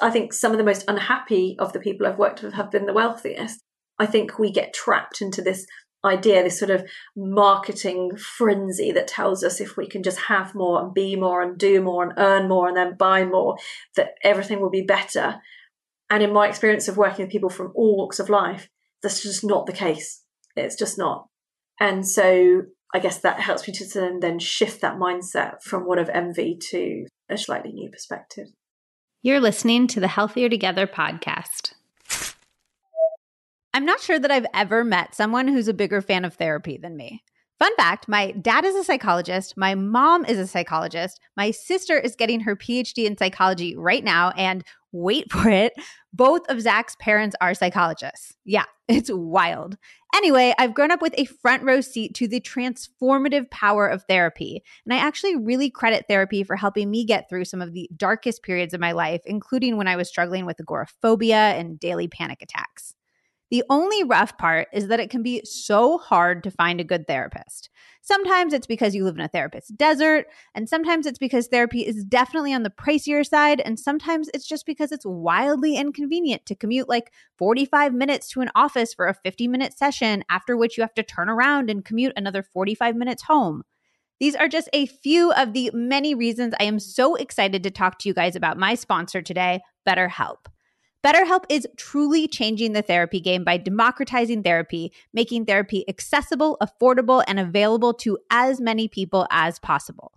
I 0.00 0.10
think 0.10 0.32
some 0.32 0.52
of 0.52 0.58
the 0.58 0.64
most 0.64 0.84
unhappy 0.88 1.56
of 1.58 1.72
the 1.72 1.80
people 1.80 2.06
I've 2.06 2.18
worked 2.18 2.42
with 2.42 2.54
have 2.54 2.70
been 2.70 2.86
the 2.86 2.92
wealthiest. 2.92 3.60
I 3.98 4.06
think 4.06 4.38
we 4.38 4.52
get 4.52 4.72
trapped 4.72 5.20
into 5.20 5.42
this 5.42 5.66
idea, 6.04 6.42
this 6.42 6.58
sort 6.58 6.70
of 6.70 6.88
marketing 7.16 8.16
frenzy 8.16 8.92
that 8.92 9.08
tells 9.08 9.42
us 9.42 9.60
if 9.60 9.76
we 9.76 9.88
can 9.88 10.02
just 10.02 10.18
have 10.20 10.54
more 10.54 10.80
and 10.80 10.94
be 10.94 11.16
more 11.16 11.42
and 11.42 11.58
do 11.58 11.82
more 11.82 12.04
and 12.04 12.12
earn 12.16 12.48
more 12.48 12.68
and 12.68 12.76
then 12.76 12.96
buy 12.96 13.24
more, 13.24 13.56
that 13.96 14.10
everything 14.22 14.60
will 14.60 14.70
be 14.70 14.82
better. 14.82 15.36
And 16.08 16.22
in 16.22 16.32
my 16.32 16.48
experience 16.48 16.88
of 16.88 16.96
working 16.96 17.24
with 17.24 17.32
people 17.32 17.50
from 17.50 17.72
all 17.74 17.96
walks 17.96 18.20
of 18.20 18.28
life, 18.28 18.68
that's 19.02 19.22
just 19.22 19.44
not 19.44 19.66
the 19.66 19.72
case. 19.72 20.22
It's 20.56 20.76
just 20.76 20.98
not. 20.98 21.26
And 21.80 22.06
so 22.06 22.62
I 22.94 23.00
guess 23.00 23.18
that 23.20 23.40
helps 23.40 23.66
me 23.66 23.74
to 23.74 24.18
then 24.20 24.38
shift 24.38 24.80
that 24.80 24.96
mindset 24.96 25.62
from 25.62 25.86
one 25.86 25.98
of 25.98 26.08
envy 26.08 26.58
to 26.70 27.06
a 27.28 27.36
slightly 27.36 27.72
new 27.72 27.90
perspective. 27.90 28.46
You're 29.20 29.40
listening 29.40 29.88
to 29.88 30.00
the 30.00 30.06
Healthier 30.06 30.48
Together 30.48 30.86
podcast. 30.86 31.72
I'm 33.74 33.84
not 33.84 34.00
sure 34.00 34.16
that 34.16 34.30
I've 34.30 34.46
ever 34.54 34.84
met 34.84 35.16
someone 35.16 35.48
who's 35.48 35.66
a 35.66 35.74
bigger 35.74 36.00
fan 36.00 36.24
of 36.24 36.34
therapy 36.34 36.78
than 36.80 36.96
me. 36.96 37.24
Fun 37.58 37.74
fact 37.74 38.06
my 38.06 38.30
dad 38.30 38.64
is 38.64 38.76
a 38.76 38.84
psychologist, 38.84 39.56
my 39.56 39.74
mom 39.74 40.24
is 40.24 40.38
a 40.38 40.46
psychologist, 40.46 41.18
my 41.36 41.50
sister 41.50 41.98
is 41.98 42.14
getting 42.14 42.38
her 42.38 42.54
PhD 42.54 43.06
in 43.06 43.18
psychology 43.18 43.76
right 43.76 44.04
now, 44.04 44.30
and 44.36 44.62
wait 44.92 45.28
for 45.32 45.50
it, 45.50 45.72
both 46.12 46.42
of 46.48 46.60
Zach's 46.60 46.94
parents 47.00 47.34
are 47.40 47.54
psychologists. 47.54 48.36
Yeah, 48.44 48.66
it's 48.88 49.10
wild. 49.12 49.78
Anyway, 50.14 50.54
I've 50.58 50.74
grown 50.74 50.90
up 50.90 51.02
with 51.02 51.14
a 51.16 51.26
front 51.26 51.62
row 51.62 51.80
seat 51.80 52.14
to 52.14 52.26
the 52.26 52.40
transformative 52.40 53.50
power 53.50 53.86
of 53.86 54.04
therapy. 54.08 54.62
And 54.84 54.92
I 54.92 54.98
actually 54.98 55.36
really 55.36 55.70
credit 55.70 56.06
therapy 56.08 56.42
for 56.42 56.56
helping 56.56 56.90
me 56.90 57.04
get 57.04 57.28
through 57.28 57.44
some 57.44 57.60
of 57.62 57.72
the 57.72 57.88
darkest 57.96 58.42
periods 58.42 58.74
of 58.74 58.80
my 58.80 58.92
life, 58.92 59.22
including 59.26 59.76
when 59.76 59.86
I 59.86 59.96
was 59.96 60.08
struggling 60.08 60.46
with 60.46 60.60
agoraphobia 60.60 61.36
and 61.36 61.78
daily 61.78 62.08
panic 62.08 62.42
attacks. 62.42 62.94
The 63.50 63.64
only 63.70 64.04
rough 64.04 64.36
part 64.36 64.68
is 64.74 64.88
that 64.88 65.00
it 65.00 65.08
can 65.08 65.22
be 65.22 65.42
so 65.44 65.96
hard 65.96 66.42
to 66.44 66.50
find 66.50 66.80
a 66.80 66.84
good 66.84 67.06
therapist. 67.06 67.70
Sometimes 68.02 68.52
it's 68.52 68.66
because 68.66 68.94
you 68.94 69.04
live 69.04 69.14
in 69.14 69.22
a 69.22 69.28
therapist's 69.28 69.70
desert, 69.70 70.26
and 70.54 70.68
sometimes 70.68 71.06
it's 71.06 71.18
because 71.18 71.46
therapy 71.46 71.86
is 71.86 72.04
definitely 72.04 72.52
on 72.52 72.62
the 72.62 72.70
pricier 72.70 73.26
side, 73.26 73.60
and 73.60 73.80
sometimes 73.80 74.28
it's 74.34 74.46
just 74.46 74.66
because 74.66 74.92
it's 74.92 75.06
wildly 75.06 75.76
inconvenient 75.76 76.44
to 76.46 76.54
commute 76.54 76.90
like 76.90 77.10
45 77.38 77.94
minutes 77.94 78.28
to 78.30 78.42
an 78.42 78.50
office 78.54 78.92
for 78.92 79.06
a 79.06 79.14
50 79.14 79.48
minute 79.48 79.76
session, 79.76 80.24
after 80.28 80.54
which 80.54 80.76
you 80.76 80.82
have 80.82 80.94
to 80.94 81.02
turn 81.02 81.30
around 81.30 81.70
and 81.70 81.86
commute 81.86 82.12
another 82.16 82.42
45 82.42 82.96
minutes 82.96 83.22
home. 83.22 83.62
These 84.20 84.34
are 84.34 84.48
just 84.48 84.68
a 84.72 84.86
few 84.86 85.32
of 85.32 85.54
the 85.54 85.70
many 85.72 86.14
reasons 86.14 86.52
I 86.58 86.64
am 86.64 86.80
so 86.80 87.14
excited 87.14 87.62
to 87.62 87.70
talk 87.70 87.98
to 88.00 88.08
you 88.08 88.14
guys 88.14 88.36
about 88.36 88.58
my 88.58 88.74
sponsor 88.74 89.22
today, 89.22 89.60
BetterHelp. 89.88 90.46
BetterHelp 91.04 91.44
is 91.48 91.66
truly 91.76 92.26
changing 92.26 92.72
the 92.72 92.82
therapy 92.82 93.20
game 93.20 93.44
by 93.44 93.56
democratizing 93.56 94.42
therapy, 94.42 94.92
making 95.12 95.44
therapy 95.44 95.84
accessible, 95.88 96.56
affordable, 96.60 97.22
and 97.28 97.38
available 97.38 97.94
to 97.94 98.18
as 98.30 98.60
many 98.60 98.88
people 98.88 99.26
as 99.30 99.58
possible. 99.60 100.12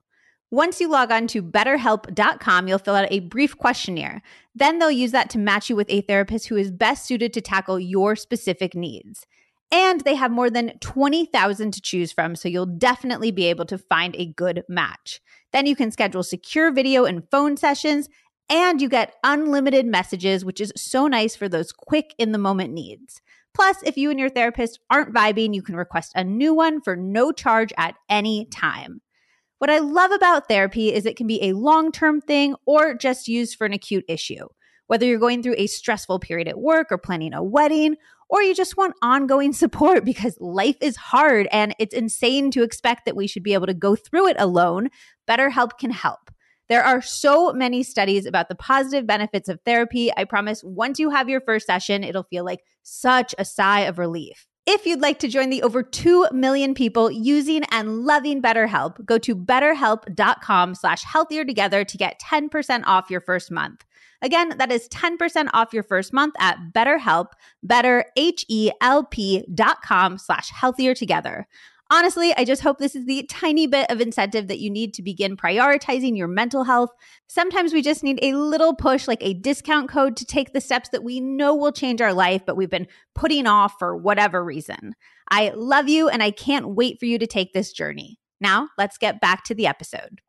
Once 0.50 0.82
you 0.82 0.90
log 0.90 1.12
on 1.12 1.28
to 1.28 1.42
betterhelp.com, 1.42 2.68
you'll 2.68 2.80
fill 2.80 2.96
out 2.96 3.08
a 3.10 3.22
brief 3.22 3.58
questionnaire. 3.58 4.22
Then 4.54 4.80
they'll 4.80 4.92
use 4.92 5.12
that 5.12 5.30
to 5.30 5.40
match 5.40 5.70
you 5.70 5.78
with 5.78 5.90
a 5.90 6.02
therapist 6.02 6.50
who 6.50 6.58
is 6.58 6.72
best 6.72 7.06
suited 7.06 7.32
to 7.34 7.42
tackle 7.42 7.80
your 7.80 8.18
specific 8.18 8.76
needs. 8.76 9.26
And 9.72 10.02
they 10.02 10.16
have 10.16 10.32
more 10.32 10.50
than 10.50 10.78
20,000 10.80 11.72
to 11.72 11.82
choose 11.82 12.12
from, 12.12 12.36
so 12.36 12.50
you'll 12.50 12.66
definitely 12.66 13.32
be 13.32 13.46
able 13.46 13.66
to 13.68 13.78
find 13.78 14.14
a 14.18 14.26
good 14.26 14.64
match. 14.68 15.22
Then 15.54 15.66
you 15.66 15.76
can 15.78 15.92
schedule 15.92 16.24
secure 16.24 16.72
video 16.74 17.06
and 17.06 17.30
phone 17.32 17.56
sessions 17.56 18.10
and 18.52 18.82
you 18.82 18.90
get 18.90 19.16
unlimited 19.24 19.86
messages, 19.86 20.44
which 20.44 20.60
is 20.60 20.74
so 20.76 21.08
nice 21.08 21.36
for 21.36 21.48
those 21.48 21.72
quick 21.72 22.14
in 22.18 22.34
the 22.34 22.38
moment 22.38 22.74
needs. 22.74 23.22
Plus, 23.54 23.78
if 23.84 23.98
you 23.98 24.10
and 24.10 24.20
your 24.20 24.30
therapist 24.30 24.80
aren't 24.90 25.14
vibing, 25.14 25.56
you 25.56 25.62
can 25.62 25.76
request 25.76 26.12
a 26.16 26.24
new 26.24 26.54
one 26.54 26.82
for 26.82 26.96
no 26.96 27.32
charge 27.32 27.72
at 27.78 27.96
any 28.10 28.46
time. 28.46 29.02
What 29.60 29.70
I 29.70 29.80
love 29.80 30.12
about 30.12 30.48
therapy 30.48 30.94
is 30.94 31.06
it 31.06 31.16
can 31.16 31.28
be 31.28 31.42
a 31.44 31.54
long 31.54 31.92
term 31.92 32.20
thing 32.20 32.56
or 32.66 32.94
just 32.94 33.28
used 33.28 33.58
for 33.58 33.66
an 33.66 33.74
acute 33.74 34.06
issue. 34.08 34.48
Whether 34.88 35.06
you're 35.06 35.20
going 35.20 35.44
through 35.44 35.56
a 35.58 35.68
stressful 35.68 36.20
period 36.20 36.50
at 36.50 36.60
work 36.60 36.88
or 36.92 36.98
planning 36.98 37.34
a 37.34 37.44
wedding, 37.44 37.96
or 38.30 38.42
you 38.42 38.54
just 38.54 38.76
want 38.76 38.96
ongoing 39.02 39.54
support 39.54 40.04
because 40.04 40.38
life 40.42 40.78
is 40.82 40.98
hard 40.98 41.48
and 41.52 41.74
it's 41.80 41.94
insane 41.94 42.52
to 42.52 42.64
expect 42.64 43.06
that 43.06 43.16
we 43.16 43.28
should 43.28 43.44
be 43.44 43.54
able 43.54 43.68
to 43.68 43.74
go 43.74 43.96
through 43.96 44.28
it 44.28 44.36
alone, 44.40 44.90
BetterHelp 45.30 45.78
can 45.78 45.92
help. 45.92 46.32
There 46.72 46.86
are 46.86 47.02
so 47.02 47.52
many 47.52 47.84
studies 47.84 48.26
about 48.26 48.48
the 48.48 48.56
positive 48.56 49.06
benefits 49.06 49.50
of 49.50 49.60
therapy. 49.66 50.10
I 50.16 50.24
promise 50.24 50.64
once 50.64 51.00
you 51.00 51.10
have 51.10 51.28
your 51.28 51.42
first 51.42 51.66
session, 51.66 52.02
it'll 52.02 52.24
feel 52.24 52.46
like 52.46 52.62
such 52.82 53.36
a 53.38 53.44
sigh 53.44 53.82
of 53.82 54.00
relief. 54.00 54.48
If 54.66 54.86
you'd 54.86 55.02
like 55.02 55.20
to 55.20 55.28
join 55.28 55.50
the 55.50 55.64
over 55.64 55.84
2 55.84 56.30
million 56.32 56.74
people 56.74 57.12
using 57.12 57.64
and 57.72 58.06
loving 58.06 58.42
BetterHelp, 58.42 59.04
go 59.06 59.18
to 59.18 59.36
betterhelp.com 59.36 60.76
slash 60.76 61.04
healthier 61.04 61.44
together 61.44 61.84
to 61.84 61.98
get 61.98 62.22
10% 62.22 62.84
off 62.86 63.10
your 63.10 63.20
first 63.20 63.52
month. 63.52 63.84
Again, 64.22 64.58
that 64.58 64.72
is 64.72 64.88
10% 64.88 65.50
off 65.52 65.74
your 65.74 65.84
first 65.84 66.14
month 66.14 66.36
at 66.40 66.58
BetterHelp, 66.74 67.32
better, 67.62 68.06
H-E-L-P 68.16 69.46
dot 69.54 69.82
com 69.82 70.18
slash 70.18 70.50
healthier 70.52 70.94
together. 70.94 71.50
Honestly, 71.94 72.34
I 72.38 72.46
just 72.46 72.62
hope 72.62 72.78
this 72.78 72.96
is 72.96 73.06
the 73.06 73.24
tiny 73.24 73.68
bit 73.68 73.92
of 73.92 74.00
incentive 74.00 74.48
that 74.48 74.60
you 74.60 74.70
need 74.70 74.94
to 74.94 75.02
begin 75.02 75.36
prioritizing 75.36 76.16
your 76.18 76.30
mental 76.30 76.64
health. 76.64 76.90
Sometimes 77.28 77.74
we 77.74 77.82
just 77.82 78.02
need 78.02 78.18
a 78.22 78.34
little 78.34 78.74
push, 78.74 79.10
like 79.10 79.22
a 79.22 79.34
discount 79.34 79.90
code, 79.90 80.16
to 80.16 80.26
take 80.26 80.54
the 80.54 80.62
steps 80.62 80.88
that 80.94 81.04
we 81.04 81.20
know 81.20 81.54
will 81.54 81.74
change 81.74 82.00
our 82.00 82.14
life, 82.14 82.44
but 82.48 82.56
we've 82.56 82.70
been 82.70 82.88
putting 83.14 83.46
off 83.46 83.74
for 83.78 83.98
whatever 83.98 84.42
reason. 84.42 84.96
I 85.30 85.52
love 85.54 85.90
you, 85.90 86.08
and 86.08 86.24
I 86.24 86.32
can't 86.32 86.76
wait 86.76 86.98
for 86.98 87.08
you 87.08 87.20
to 87.20 87.28
take 87.28 87.52
this 87.52 87.74
journey. 87.74 88.20
Now, 88.40 88.70
let's 88.78 88.98
get 88.98 89.20
back 89.20 89.44
to 89.46 89.54
the 89.54 89.68
episode. 89.68 90.22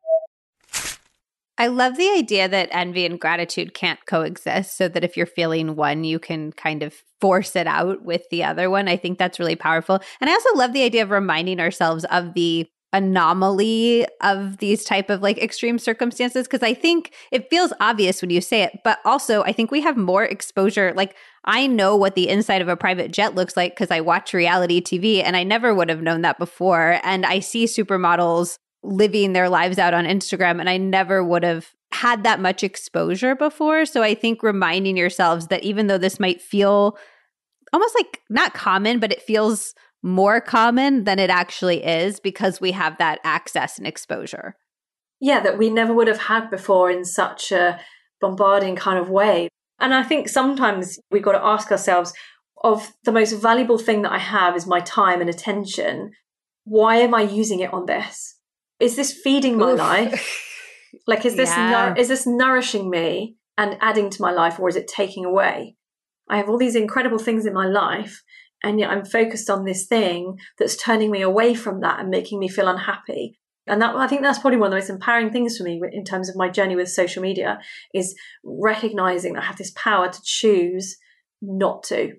I 1.57 1.67
love 1.67 1.97
the 1.97 2.09
idea 2.09 2.49
that 2.49 2.69
envy 2.71 3.05
and 3.05 3.19
gratitude 3.19 3.73
can't 3.73 4.03
coexist 4.07 4.75
so 4.75 4.87
that 4.87 5.03
if 5.03 5.15
you're 5.15 5.27
feeling 5.27 5.75
one, 5.75 6.03
you 6.03 6.17
can 6.17 6.51
kind 6.51 6.81
of 6.81 6.95
force 7.21 7.55
it 7.55 7.67
out 7.67 8.03
with 8.03 8.23
the 8.31 8.43
other 8.43 8.69
one. 8.69 8.87
I 8.87 8.97
think 8.97 9.19
that's 9.19 9.39
really 9.39 9.55
powerful. 9.55 9.99
And 10.19 10.29
I 10.29 10.33
also 10.33 10.55
love 10.55 10.73
the 10.73 10.83
idea 10.83 11.03
of 11.03 11.11
reminding 11.11 11.59
ourselves 11.59 12.05
of 12.05 12.33
the 12.33 12.67
anomaly 12.93 14.05
of 14.21 14.57
these 14.57 14.83
type 14.83 15.09
of 15.09 15.21
like 15.21 15.39
extreme 15.39 15.79
circumstances 15.79 16.47
because 16.47 16.61
I 16.61 16.75
think 16.75 17.11
it 17.31 17.49
feels 17.49 17.73
obvious 17.79 18.21
when 18.21 18.29
you 18.29 18.39
say 18.39 18.61
it, 18.61 18.79
but 18.83 18.99
also 19.03 19.43
I 19.43 19.51
think 19.51 19.71
we 19.71 19.81
have 19.81 19.97
more 19.97 20.23
exposure 20.23 20.93
like 20.95 21.15
I 21.43 21.65
know 21.67 21.95
what 21.95 22.13
the 22.15 22.29
inside 22.29 22.61
of 22.61 22.67
a 22.67 22.77
private 22.77 23.11
jet 23.11 23.33
looks 23.33 23.57
like 23.57 23.73
because 23.73 23.89
I 23.89 24.01
watch 24.01 24.33
reality 24.33 24.79
TV 24.79 25.23
and 25.23 25.35
I 25.35 25.43
never 25.43 25.73
would 25.73 25.89
have 25.89 26.03
known 26.03 26.21
that 26.21 26.37
before 26.37 26.99
and 27.03 27.25
I 27.25 27.39
see 27.39 27.65
supermodels 27.65 28.59
living 28.83 29.33
their 29.33 29.49
lives 29.49 29.77
out 29.77 29.93
on 29.93 30.05
Instagram. 30.05 30.59
And 30.59 30.69
I 30.69 30.77
never 30.77 31.23
would 31.23 31.43
have 31.43 31.71
had 31.91 32.23
that 32.23 32.39
much 32.39 32.63
exposure 32.63 33.35
before. 33.35 33.85
So 33.85 34.01
I 34.01 34.13
think 34.15 34.43
reminding 34.43 34.97
yourselves 34.97 35.47
that 35.47 35.63
even 35.63 35.87
though 35.87 35.97
this 35.97 36.19
might 36.19 36.41
feel 36.41 36.97
almost 37.71 37.95
like 37.95 38.21
not 38.29 38.53
common, 38.53 38.99
but 38.99 39.11
it 39.11 39.21
feels 39.21 39.73
more 40.03 40.41
common 40.41 41.05
than 41.05 41.17
it 41.17 41.29
actually 41.29 41.83
is 41.83 42.19
because 42.19 42.59
we 42.59 42.71
have 42.71 42.97
that 42.97 43.19
access 43.23 43.77
and 43.77 43.87
exposure. 43.87 44.55
Yeah, 45.21 45.39
that 45.39 45.57
we 45.57 45.69
never 45.69 45.93
would 45.93 46.07
have 46.07 46.19
had 46.19 46.49
before 46.49 46.91
in 46.91 47.05
such 47.05 47.51
a 47.51 47.79
bombarding 48.19 48.75
kind 48.75 48.99
of 48.99 49.09
way. 49.09 49.47
And 49.79 49.93
I 49.93 50.03
think 50.03 50.27
sometimes 50.27 50.99
we've 51.09 51.23
got 51.23 51.31
to 51.33 51.43
ask 51.43 51.71
ourselves 51.71 52.13
of 52.63 52.93
the 53.03 53.11
most 53.11 53.33
valuable 53.33 53.77
thing 53.77 54.01
that 54.03 54.11
I 54.11 54.19
have 54.19 54.55
is 54.55 54.67
my 54.67 54.79
time 54.81 55.21
and 55.21 55.29
attention. 55.29 56.11
Why 56.65 56.97
am 56.97 57.13
I 57.13 57.21
using 57.21 57.59
it 57.59 57.73
on 57.73 57.85
this? 57.85 58.32
Is 58.79 58.95
this 58.95 59.13
feeding 59.13 59.57
my 59.57 59.71
Oof. 59.71 59.79
life? 59.79 60.39
Like, 61.07 61.25
is 61.25 61.35
this 61.35 61.49
yeah. 61.49 61.95
is 61.97 62.07
this 62.07 62.27
nourishing 62.27 62.87
me 62.87 63.35
and 63.57 63.77
adding 63.81 64.11
to 64.11 64.21
my 64.21 64.31
life, 64.31 64.59
or 64.59 64.69
is 64.69 64.75
it 64.75 64.87
taking 64.87 65.25
away? 65.25 65.75
I 66.29 66.37
have 66.37 66.47
all 66.47 66.57
these 66.59 66.75
incredible 66.75 67.17
things 67.17 67.47
in 67.47 67.53
my 67.53 67.65
life, 67.65 68.21
and 68.63 68.79
yet 68.79 68.91
I'm 68.91 69.03
focused 69.03 69.49
on 69.49 69.65
this 69.65 69.87
thing 69.87 70.37
that's 70.57 70.77
turning 70.77 71.11
me 71.11 71.21
away 71.21 71.55
from 71.55 71.81
that 71.81 71.99
and 71.99 72.09
making 72.09 72.39
me 72.39 72.47
feel 72.47 72.67
unhappy. 72.67 73.39
And 73.67 73.81
that 73.81 73.95
I 73.95 74.07
think 74.07 74.21
that's 74.21 74.39
probably 74.39 74.59
one 74.59 74.67
of 74.67 74.71
the 74.71 74.77
most 74.77 74.89
empowering 74.89 75.31
things 75.31 75.57
for 75.57 75.63
me 75.63 75.81
in 75.91 76.03
terms 76.03 76.29
of 76.29 76.35
my 76.35 76.49
journey 76.49 76.75
with 76.75 76.89
social 76.89 77.21
media 77.21 77.59
is 77.93 78.15
recognizing 78.43 79.33
that 79.33 79.43
I 79.43 79.47
have 79.47 79.57
this 79.57 79.71
power 79.75 80.09
to 80.09 80.21
choose 80.23 80.97
not 81.41 81.83
to. 81.83 82.13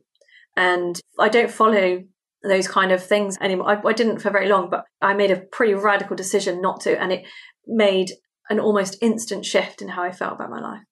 And 0.56 0.98
I 1.18 1.28
don't 1.28 1.50
follow 1.50 2.04
those 2.44 2.68
kind 2.68 2.92
of 2.92 3.02
things 3.02 3.38
anymore. 3.40 3.68
I, 3.70 3.88
I 3.88 3.92
didn't 3.92 4.18
for 4.18 4.30
very 4.30 4.48
long, 4.48 4.70
but 4.70 4.84
I 5.00 5.14
made 5.14 5.30
a 5.30 5.40
pretty 5.40 5.74
radical 5.74 6.14
decision 6.14 6.60
not 6.60 6.80
to, 6.82 7.00
and 7.00 7.12
it 7.12 7.24
made 7.66 8.12
an 8.50 8.60
almost 8.60 8.98
instant 9.00 9.46
shift 9.46 9.80
in 9.80 9.88
how 9.88 10.02
I 10.02 10.12
felt 10.12 10.34
about 10.34 10.50
my 10.50 10.60
life. 10.60 10.82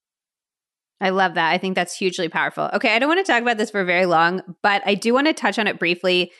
I 1.00 1.11
love 1.11 1.34
that. 1.34 1.50
I 1.50 1.59
think 1.59 1.74
that's 1.74 1.96
hugely 1.96 2.28
powerful. 2.28 2.70
Okay, 2.72 2.94
I 2.94 2.98
don't 2.98 3.09
want 3.09 3.24
to 3.24 3.30
talk 3.30 3.42
about 3.42 3.59
this 3.59 3.70
for 3.70 3.84
very 3.84 4.07
long, 4.07 4.40
but 4.62 4.82
I 4.86 4.94
do 4.94 5.12
want 5.12 5.26
to 5.26 5.34
touch 5.34 5.59
on 5.59 5.66
it 5.66 5.78
briefly 5.78 6.30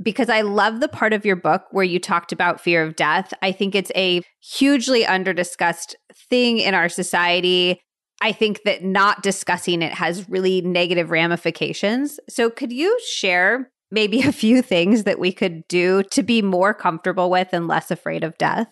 because 0.00 0.28
I 0.28 0.40
love 0.42 0.80
the 0.80 0.88
part 0.88 1.12
of 1.12 1.26
your 1.26 1.36
book 1.36 1.64
where 1.70 1.84
you 1.84 1.98
talked 1.98 2.32
about 2.32 2.60
fear 2.60 2.84
of 2.84 2.96
death. 2.96 3.34
I 3.42 3.52
think 3.52 3.74
it's 3.74 3.92
a 3.94 4.22
hugely 4.40 5.04
underdiscussed 5.04 5.94
thing 6.30 6.58
in 6.58 6.74
our 6.74 6.88
society. 6.88 7.80
I 8.20 8.32
think 8.32 8.62
that 8.64 8.84
not 8.84 9.22
discussing 9.22 9.82
it 9.82 9.92
has 9.92 10.28
really 10.28 10.60
negative 10.60 11.10
ramifications. 11.10 12.20
So, 12.28 12.48
could 12.48 12.72
you 12.72 12.96
share 13.04 13.72
maybe 13.92 14.22
a 14.22 14.32
few 14.32 14.62
things 14.62 15.04
that 15.04 15.18
we 15.18 15.32
could 15.32 15.66
do 15.68 16.02
to 16.04 16.22
be 16.22 16.42
more 16.42 16.74
comfortable 16.74 17.30
with 17.30 17.48
and 17.52 17.68
less 17.68 17.90
afraid 17.90 18.24
of 18.24 18.36
death? 18.38 18.68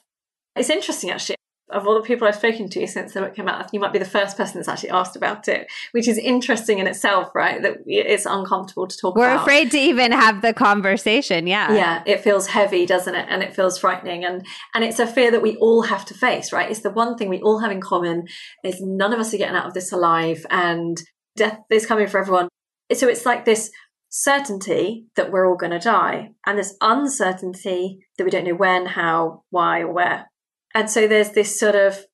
It's 0.57 0.71
interesting, 0.71 1.11
actually 1.11 1.37
of 1.73 1.87
all 1.87 1.95
the 1.95 2.03
people 2.03 2.27
I've 2.27 2.37
spoken 2.37 2.69
to 2.69 2.87
since 2.87 3.13
the 3.13 3.21
book 3.21 3.35
came 3.35 3.49
out, 3.49 3.73
you 3.73 3.81
might 3.81 3.93
be 3.93 3.99
the 3.99 4.05
first 4.05 4.37
person 4.37 4.59
that's 4.59 4.69
actually 4.69 4.91
asked 4.91 5.17
about 5.17 5.49
it, 5.49 5.67
which 5.93 6.09
is 6.09 6.19
interesting 6.19 6.79
in 6.79 6.87
itself, 6.87 7.31
right? 7.35 7.63
That 7.63 7.79
it's 7.87 8.27
uncomfortable 8.27 8.87
to 8.87 8.97
talk 8.97 9.15
about. 9.15 9.21
We're 9.21 9.33
about. 9.33 9.43
afraid 9.43 9.71
to 9.73 9.79
even 9.79 10.13
have 10.13 10.43
the 10.43 10.53
conversation. 10.53 11.47
Yeah. 11.47 11.73
Yeah. 11.73 12.03
It 12.07 12.21
feels 12.21 12.49
heavy, 12.49 12.87
doesn't 12.87 13.15
it? 13.15 13.27
And 13.29 13.43
it 13.43 13.55
feels 13.55 13.79
frightening. 13.79 14.25
And, 14.25 14.47
and 14.75 14.85
it's 14.85 14.99
a 14.99 15.07
fear 15.07 15.31
that 15.31 15.43
we 15.43 15.57
all 15.57 15.83
have 15.83 16.05
to 16.07 16.15
face, 16.15 16.53
right? 16.53 16.71
It's 16.71 16.81
the 16.81 16.91
one 16.91 17.17
thing 17.17 17.29
we 17.29 17.41
all 17.41 17.61
have 17.61 17.71
in 17.71 17.81
common 17.81 18.27
is 18.65 18.81
none 18.81 19.13
of 19.13 19.21
us 19.21 19.33
are 19.33 19.39
getting 19.39 19.57
out 19.57 19.67
of 19.67 19.75
this 19.75 19.93
alive 19.93 20.45
and 20.51 21.01
death 21.37 21.61
is 21.71 21.87
coming 21.87 22.07
for 22.07 22.19
everyone. 22.19 22.49
So 22.93 23.09
it's 23.09 23.25
like 23.25 23.45
this 23.45 23.71
certainty 24.11 25.07
that 25.17 25.33
we're 25.33 25.49
all 25.49 25.57
going 25.57 25.73
to 25.73 25.79
die 25.79 26.31
and 26.45 26.59
this 26.59 26.77
uncertainty 26.81 28.05
that 28.19 28.25
we 28.25 28.31
don't 28.31 28.45
know 28.45 28.55
when, 28.55 28.85
how, 28.85 29.45
why, 29.51 29.81
or 29.81 29.93
where. 29.93 30.31
And 30.75 30.91
so 30.91 31.09
there's 31.09 31.31
this 31.31 31.59
sort 31.59 31.77
of 31.77 32.05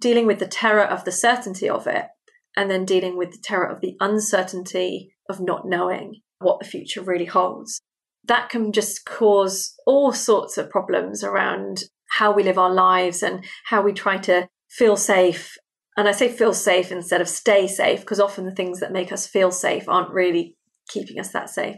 dealing 0.00 0.26
with 0.26 0.38
the 0.38 0.46
terror 0.46 0.84
of 0.84 1.04
the 1.04 1.12
certainty 1.12 1.68
of 1.68 1.86
it, 1.86 2.06
and 2.56 2.70
then 2.70 2.84
dealing 2.84 3.16
with 3.16 3.32
the 3.32 3.42
terror 3.42 3.66
of 3.66 3.80
the 3.80 3.96
uncertainty 4.00 5.12
of 5.28 5.40
not 5.40 5.66
knowing 5.66 6.20
what 6.38 6.60
the 6.60 6.66
future 6.66 7.02
really 7.02 7.24
holds. 7.24 7.80
That 8.26 8.48
can 8.48 8.72
just 8.72 9.04
cause 9.04 9.74
all 9.86 10.12
sorts 10.12 10.56
of 10.56 10.70
problems 10.70 11.24
around 11.24 11.84
how 12.10 12.32
we 12.32 12.42
live 12.42 12.58
our 12.58 12.72
lives 12.72 13.22
and 13.22 13.44
how 13.66 13.82
we 13.82 13.92
try 13.92 14.18
to 14.18 14.48
feel 14.70 14.96
safe. 14.96 15.56
And 15.96 16.08
I 16.08 16.12
say 16.12 16.28
feel 16.28 16.54
safe 16.54 16.90
instead 16.90 17.20
of 17.20 17.28
stay 17.28 17.66
safe, 17.66 18.00
because 18.00 18.20
often 18.20 18.44
the 18.44 18.54
things 18.54 18.80
that 18.80 18.92
make 18.92 19.12
us 19.12 19.26
feel 19.26 19.50
safe 19.50 19.88
aren't 19.88 20.10
really 20.10 20.56
keeping 20.88 21.18
us 21.18 21.32
that 21.32 21.50
safe. 21.50 21.76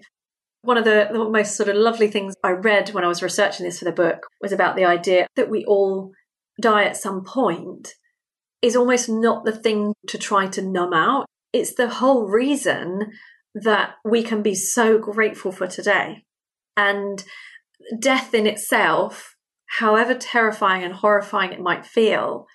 One 0.63 0.79
of 0.79 0.85
the, 0.85 1.09
the 1.13 1.29
most 1.29 1.57
sort 1.57 1.69
of 1.69 1.77
lovely 1.77 2.09
things 2.09 2.35
I 2.43 2.51
read 2.51 2.91
when 2.91 3.05
I 3.05 3.09
was 3.09 3.23
researching 3.23 3.65
this 3.65 3.79
for 3.79 3.85
the 3.85 3.93
book 3.93 4.27
was 4.41 4.53
about 4.53 4.77
the 4.77 4.85
idea 4.85 5.27
that 5.37 5.51
we 5.51 5.65
all 5.65 6.13
die 6.61 6.85
at 6.85 6.97
some 6.97 7.25
point 7.25 7.95
is 8.63 8.75
almost 8.75 9.09
not 9.09 9.45
the 9.45 9.53
thing 9.53 9.95
to 10.09 10.19
try 10.19 10.47
to 10.49 10.63
numb 10.63 10.93
out. 10.93 11.27
It's 11.53 11.75
the 11.75 11.89
whole 11.89 12.27
reason 12.27 13.13
that 13.55 13.95
we 14.05 14.23
can 14.23 14.43
be 14.43 14.55
so 14.55 14.99
grateful 14.99 15.53
for 15.53 15.67
today. 15.67 16.25
And 16.77 17.23
death 17.99 18.35
in 18.35 18.47
itself, 18.47 19.37
however 19.67 20.15
terrifying 20.15 20.83
and 20.83 20.95
horrifying 20.95 21.53
it 21.53 21.61
might 21.61 21.87
feel, 21.87 22.47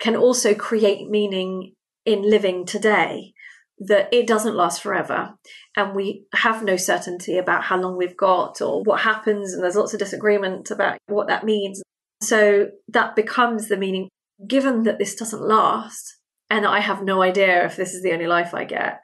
can 0.00 0.16
also 0.16 0.54
create 0.54 1.08
meaning 1.08 1.74
in 2.04 2.22
living 2.22 2.64
today 2.64 3.32
that 3.80 4.08
it 4.12 4.26
doesn't 4.26 4.56
last 4.56 4.82
forever 4.82 5.34
and 5.76 5.94
we 5.94 6.24
have 6.34 6.64
no 6.64 6.76
certainty 6.76 7.38
about 7.38 7.64
how 7.64 7.80
long 7.80 7.96
we've 7.96 8.16
got 8.16 8.60
or 8.60 8.82
what 8.82 9.00
happens 9.02 9.52
and 9.52 9.62
there's 9.62 9.76
lots 9.76 9.92
of 9.92 10.00
disagreement 10.00 10.70
about 10.70 10.98
what 11.06 11.28
that 11.28 11.44
means 11.44 11.80
so 12.20 12.68
that 12.88 13.14
becomes 13.14 13.68
the 13.68 13.76
meaning, 13.76 14.08
given 14.46 14.82
that 14.84 14.98
this 14.98 15.14
doesn't 15.14 15.42
last, 15.42 16.16
and 16.50 16.66
I 16.66 16.80
have 16.80 17.02
no 17.02 17.22
idea 17.22 17.64
if 17.64 17.76
this 17.76 17.94
is 17.94 18.02
the 18.02 18.12
only 18.12 18.26
life 18.26 18.54
I 18.54 18.64
get, 18.64 19.00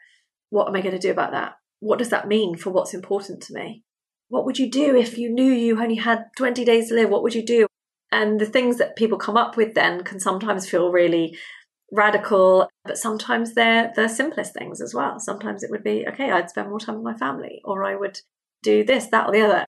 what 0.50 0.68
am 0.68 0.76
I 0.76 0.80
going 0.80 0.94
to 0.94 0.98
do 0.98 1.10
about 1.10 1.32
that? 1.32 1.54
What 1.80 1.98
does 1.98 2.10
that 2.10 2.28
mean 2.28 2.56
for 2.56 2.70
what's 2.70 2.94
important 2.94 3.42
to 3.44 3.54
me? 3.54 3.82
What 4.28 4.44
would 4.46 4.58
you 4.58 4.70
do 4.70 4.96
if 4.96 5.18
you 5.18 5.30
knew 5.30 5.52
you 5.52 5.80
only 5.80 5.96
had 5.96 6.24
20 6.36 6.64
days 6.64 6.88
to 6.88 6.94
live? 6.94 7.10
What 7.10 7.22
would 7.22 7.34
you 7.34 7.44
do? 7.44 7.66
And 8.10 8.40
the 8.40 8.46
things 8.46 8.78
that 8.78 8.96
people 8.96 9.18
come 9.18 9.36
up 9.36 9.56
with 9.56 9.74
then 9.74 10.02
can 10.02 10.18
sometimes 10.18 10.68
feel 10.68 10.90
really 10.90 11.36
radical, 11.92 12.68
but 12.84 12.98
sometimes 12.98 13.54
they're 13.54 13.92
the 13.94 14.08
simplest 14.08 14.54
things 14.54 14.80
as 14.80 14.94
well. 14.94 15.18
Sometimes 15.18 15.62
it 15.62 15.70
would 15.70 15.84
be, 15.84 16.06
okay, 16.08 16.30
I'd 16.30 16.50
spend 16.50 16.68
more 16.68 16.80
time 16.80 16.96
with 16.96 17.04
my 17.04 17.14
family, 17.14 17.60
or 17.64 17.84
I 17.84 17.94
would 17.94 18.20
do 18.62 18.84
this, 18.84 19.06
that, 19.08 19.28
or 19.28 19.32
the 19.32 19.42
other. 19.42 19.64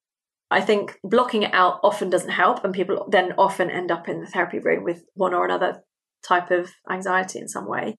I 0.50 0.60
think 0.60 0.98
blocking 1.02 1.42
it 1.42 1.52
out 1.52 1.80
often 1.82 2.10
doesn't 2.10 2.30
help, 2.30 2.64
and 2.64 2.72
people 2.72 3.06
then 3.10 3.32
often 3.36 3.70
end 3.70 3.90
up 3.90 4.08
in 4.08 4.20
the 4.20 4.26
therapy 4.26 4.58
room 4.58 4.84
with 4.84 5.04
one 5.14 5.34
or 5.34 5.44
another 5.44 5.82
type 6.26 6.50
of 6.50 6.70
anxiety 6.90 7.38
in 7.38 7.48
some 7.48 7.68
way. 7.68 7.96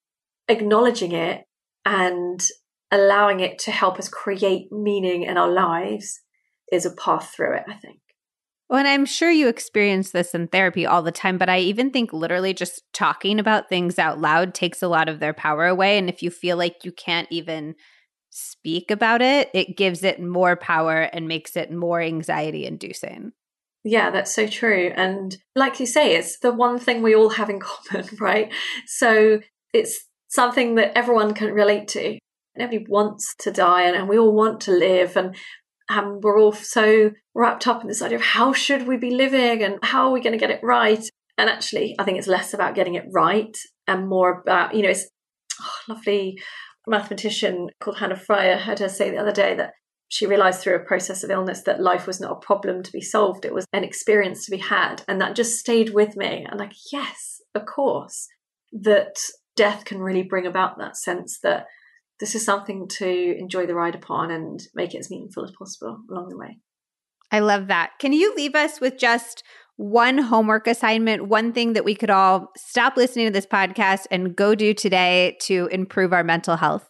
Acknowledging 0.47 1.11
it 1.11 1.43
and 1.85 2.41
allowing 2.91 3.41
it 3.41 3.59
to 3.59 3.71
help 3.71 3.99
us 3.99 4.07
create 4.07 4.71
meaning 4.71 5.23
in 5.23 5.37
our 5.37 5.51
lives 5.51 6.21
is 6.71 6.85
a 6.85 6.95
path 6.95 7.33
through 7.35 7.55
it, 7.55 7.63
I 7.67 7.73
think. 7.73 7.99
Well, 8.69 8.79
and 8.79 8.87
I'm 8.87 9.05
sure 9.05 9.31
you 9.31 9.47
experience 9.47 10.11
this 10.11 10.35
in 10.35 10.47
therapy 10.49 10.85
all 10.85 11.01
the 11.01 11.11
time, 11.11 11.37
but 11.37 11.47
I 11.47 11.59
even 11.59 11.89
think 11.89 12.11
literally 12.11 12.53
just 12.53 12.83
talking 12.93 13.39
about 13.39 13.69
things 13.69 13.97
out 13.97 14.19
loud 14.19 14.53
takes 14.53 14.81
a 14.81 14.89
lot 14.89 15.07
of 15.07 15.19
their 15.19 15.33
power 15.33 15.67
away. 15.67 15.97
And 15.97 16.09
if 16.09 16.21
you 16.21 16.29
feel 16.29 16.57
like 16.57 16.83
you 16.83 16.91
can't 16.91 17.29
even 17.31 17.75
speak 18.29 18.91
about 18.91 19.21
it, 19.21 19.49
it 19.53 19.77
gives 19.77 20.03
it 20.03 20.21
more 20.21 20.57
power 20.57 21.03
and 21.13 21.29
makes 21.29 21.55
it 21.55 21.71
more 21.71 22.01
anxiety 22.01 22.65
inducing. 22.65 23.31
Yeah, 23.85 24.09
that's 24.09 24.35
so 24.35 24.47
true. 24.47 24.91
And 24.95 25.37
like 25.55 25.79
you 25.79 25.85
say, 25.85 26.15
it's 26.15 26.39
the 26.39 26.51
one 26.51 26.77
thing 26.77 27.01
we 27.01 27.15
all 27.15 27.29
have 27.29 27.49
in 27.49 27.59
common, 27.61 28.09
right? 28.19 28.51
So 28.85 29.39
it's 29.73 30.05
something 30.27 30.75
that 30.75 30.91
everyone 30.97 31.33
can 31.33 31.53
relate 31.53 31.87
to. 31.89 32.19
Nobody 32.57 32.85
wants 32.89 33.33
to 33.39 33.51
die 33.51 33.83
and, 33.83 33.95
and 33.95 34.09
we 34.09 34.17
all 34.17 34.33
want 34.33 34.59
to 34.61 34.71
live 34.71 35.15
and 35.15 35.35
um, 35.89 36.19
we're 36.21 36.39
all 36.39 36.51
so 36.51 37.11
wrapped 37.33 37.67
up 37.67 37.81
in 37.81 37.87
this 37.87 38.01
idea 38.01 38.17
of 38.17 38.23
how 38.23 38.53
should 38.53 38.87
we 38.87 38.97
be 38.97 39.11
living 39.11 39.63
and 39.63 39.79
how 39.83 40.07
are 40.07 40.11
we 40.11 40.21
going 40.21 40.33
to 40.33 40.39
get 40.39 40.51
it 40.51 40.59
right? 40.63 41.03
And 41.37 41.49
actually, 41.49 41.95
I 41.99 42.03
think 42.03 42.17
it's 42.17 42.27
less 42.27 42.53
about 42.53 42.75
getting 42.75 42.95
it 42.95 43.05
right 43.13 43.55
and 43.87 44.07
more 44.07 44.41
about, 44.41 44.75
you 44.75 44.83
know, 44.83 44.89
it's 44.89 45.07
oh, 45.61 45.71
lovely 45.87 46.39
mathematician 46.87 47.69
called 47.79 47.97
Hannah 47.97 48.15
Fry 48.15 48.45
had 48.45 48.79
her 48.79 48.89
say 48.89 49.11
the 49.11 49.17
other 49.17 49.31
day 49.31 49.55
that 49.55 49.73
she 50.09 50.25
realized 50.25 50.61
through 50.61 50.75
a 50.75 50.85
process 50.85 51.23
of 51.23 51.29
illness 51.29 51.63
that 51.63 51.81
life 51.81 52.07
was 52.07 52.21
not 52.21 52.31
a 52.31 52.45
problem 52.45 52.81
to 52.81 52.91
be 52.91 53.01
solved, 53.01 53.43
it 53.43 53.53
was 53.53 53.65
an 53.73 53.83
experience 53.83 54.45
to 54.45 54.51
be 54.51 54.57
had. 54.57 55.03
And 55.07 55.19
that 55.19 55.35
just 55.35 55.59
stayed 55.59 55.93
with 55.93 56.15
me. 56.15 56.45
And 56.49 56.59
like, 56.59 56.71
yes, 56.93 57.41
of 57.53 57.65
course, 57.65 58.27
that 58.71 59.17
death 59.57 59.83
can 59.83 59.99
really 59.99 60.23
bring 60.23 60.45
about 60.45 60.77
that 60.77 60.95
sense 60.95 61.39
that 61.43 61.65
this 62.19 62.35
is 62.35 62.43
something 62.43 62.87
to 62.97 63.37
enjoy 63.37 63.65
the 63.65 63.75
ride 63.75 63.95
upon 63.95 64.31
and 64.31 64.59
make 64.73 64.93
it 64.93 64.99
as 64.99 65.09
meaningful 65.09 65.43
as 65.43 65.51
possible 65.57 65.99
along 66.09 66.29
the 66.29 66.37
way. 66.37 66.59
I 67.31 67.39
love 67.39 67.67
that. 67.67 67.91
Can 67.99 68.13
you 68.13 68.33
leave 68.35 68.55
us 68.55 68.79
with 68.79 68.97
just 68.97 69.43
one 69.75 70.17
homework 70.17 70.65
assignment, 70.67 71.27
one 71.27 71.53
thing 71.53 71.73
that 71.73 71.85
we 71.85 71.93
could 71.93 72.09
all 72.09 72.51
stop 72.57 72.97
listening 72.97 73.27
to 73.27 73.31
this 73.31 73.45
podcast 73.45 74.05
and 74.09 74.35
go 74.35 74.55
do 74.55 74.73
today 74.73 75.37
to 75.41 75.67
improve 75.71 76.13
our 76.13 76.23
mental 76.23 76.55
health? 76.55 76.87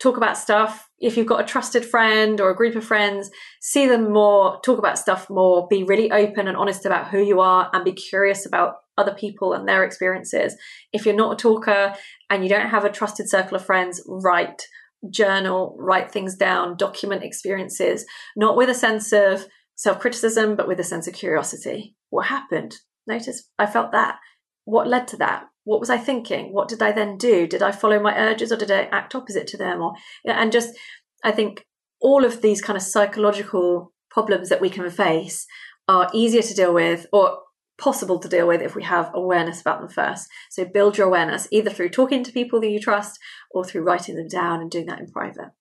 Talk 0.00 0.16
about 0.16 0.36
stuff. 0.36 0.88
If 0.98 1.16
you've 1.16 1.26
got 1.26 1.40
a 1.40 1.44
trusted 1.44 1.84
friend 1.84 2.40
or 2.40 2.50
a 2.50 2.56
group 2.56 2.76
of 2.76 2.84
friends, 2.84 3.30
see 3.60 3.86
them 3.86 4.12
more, 4.12 4.60
talk 4.64 4.78
about 4.78 4.98
stuff 4.98 5.28
more, 5.28 5.66
be 5.68 5.84
really 5.84 6.10
open 6.10 6.48
and 6.48 6.56
honest 6.56 6.86
about 6.86 7.08
who 7.08 7.18
you 7.18 7.40
are 7.40 7.70
and 7.72 7.84
be 7.84 7.92
curious 7.92 8.46
about 8.46 8.76
other 8.98 9.14
people 9.14 9.52
and 9.52 9.66
their 9.66 9.84
experiences. 9.84 10.56
If 10.92 11.06
you're 11.06 11.14
not 11.14 11.32
a 11.32 11.36
talker 11.36 11.94
and 12.28 12.42
you 12.42 12.48
don't 12.48 12.70
have 12.70 12.84
a 12.84 12.90
trusted 12.90 13.28
circle 13.28 13.56
of 13.56 13.64
friends, 13.64 14.02
write, 14.06 14.62
journal, 15.10 15.76
write 15.78 16.10
things 16.10 16.36
down, 16.36 16.76
document 16.76 17.22
experiences, 17.22 18.04
not 18.36 18.56
with 18.56 18.68
a 18.68 18.74
sense 18.74 19.12
of 19.12 19.46
self 19.76 20.00
criticism, 20.00 20.56
but 20.56 20.68
with 20.68 20.80
a 20.80 20.84
sense 20.84 21.06
of 21.06 21.14
curiosity. 21.14 21.94
What 22.10 22.26
happened? 22.26 22.76
Notice 23.06 23.48
I 23.58 23.66
felt 23.66 23.92
that. 23.92 24.18
What 24.64 24.88
led 24.88 25.08
to 25.08 25.16
that? 25.18 25.44
What 25.64 25.80
was 25.80 25.90
I 25.90 25.98
thinking? 25.98 26.52
What 26.52 26.68
did 26.68 26.82
I 26.82 26.92
then 26.92 27.16
do? 27.16 27.46
Did 27.46 27.62
I 27.62 27.72
follow 27.72 28.00
my 28.00 28.16
urges 28.16 28.52
or 28.52 28.56
did 28.56 28.70
I 28.70 28.82
act 28.84 29.14
opposite 29.14 29.46
to 29.48 29.56
them? 29.56 29.80
Or 29.80 29.94
and 30.24 30.52
just 30.52 30.76
I 31.24 31.30
think 31.30 31.64
all 32.00 32.24
of 32.24 32.42
these 32.42 32.60
kind 32.60 32.76
of 32.76 32.82
psychological 32.82 33.92
problems 34.10 34.48
that 34.48 34.60
we 34.60 34.70
can 34.70 34.88
face 34.90 35.46
are 35.88 36.10
easier 36.12 36.42
to 36.42 36.54
deal 36.54 36.72
with 36.74 37.06
or 37.12 37.38
possible 37.78 38.18
to 38.18 38.28
deal 38.28 38.46
with 38.46 38.60
if 38.60 38.74
we 38.74 38.82
have 38.82 39.10
awareness 39.14 39.60
about 39.60 39.80
them 39.80 39.88
first. 39.88 40.28
So 40.50 40.64
build 40.64 40.98
your 40.98 41.06
awareness 41.06 41.48
either 41.50 41.70
through 41.70 41.90
talking 41.90 42.24
to 42.24 42.32
people 42.32 42.60
that 42.60 42.70
you 42.70 42.80
trust 42.80 43.18
or 43.50 43.64
through 43.64 43.82
writing 43.82 44.16
them 44.16 44.28
down 44.28 44.60
and 44.60 44.70
doing 44.70 44.86
that 44.86 45.00
in 45.00 45.10
private. 45.10 45.52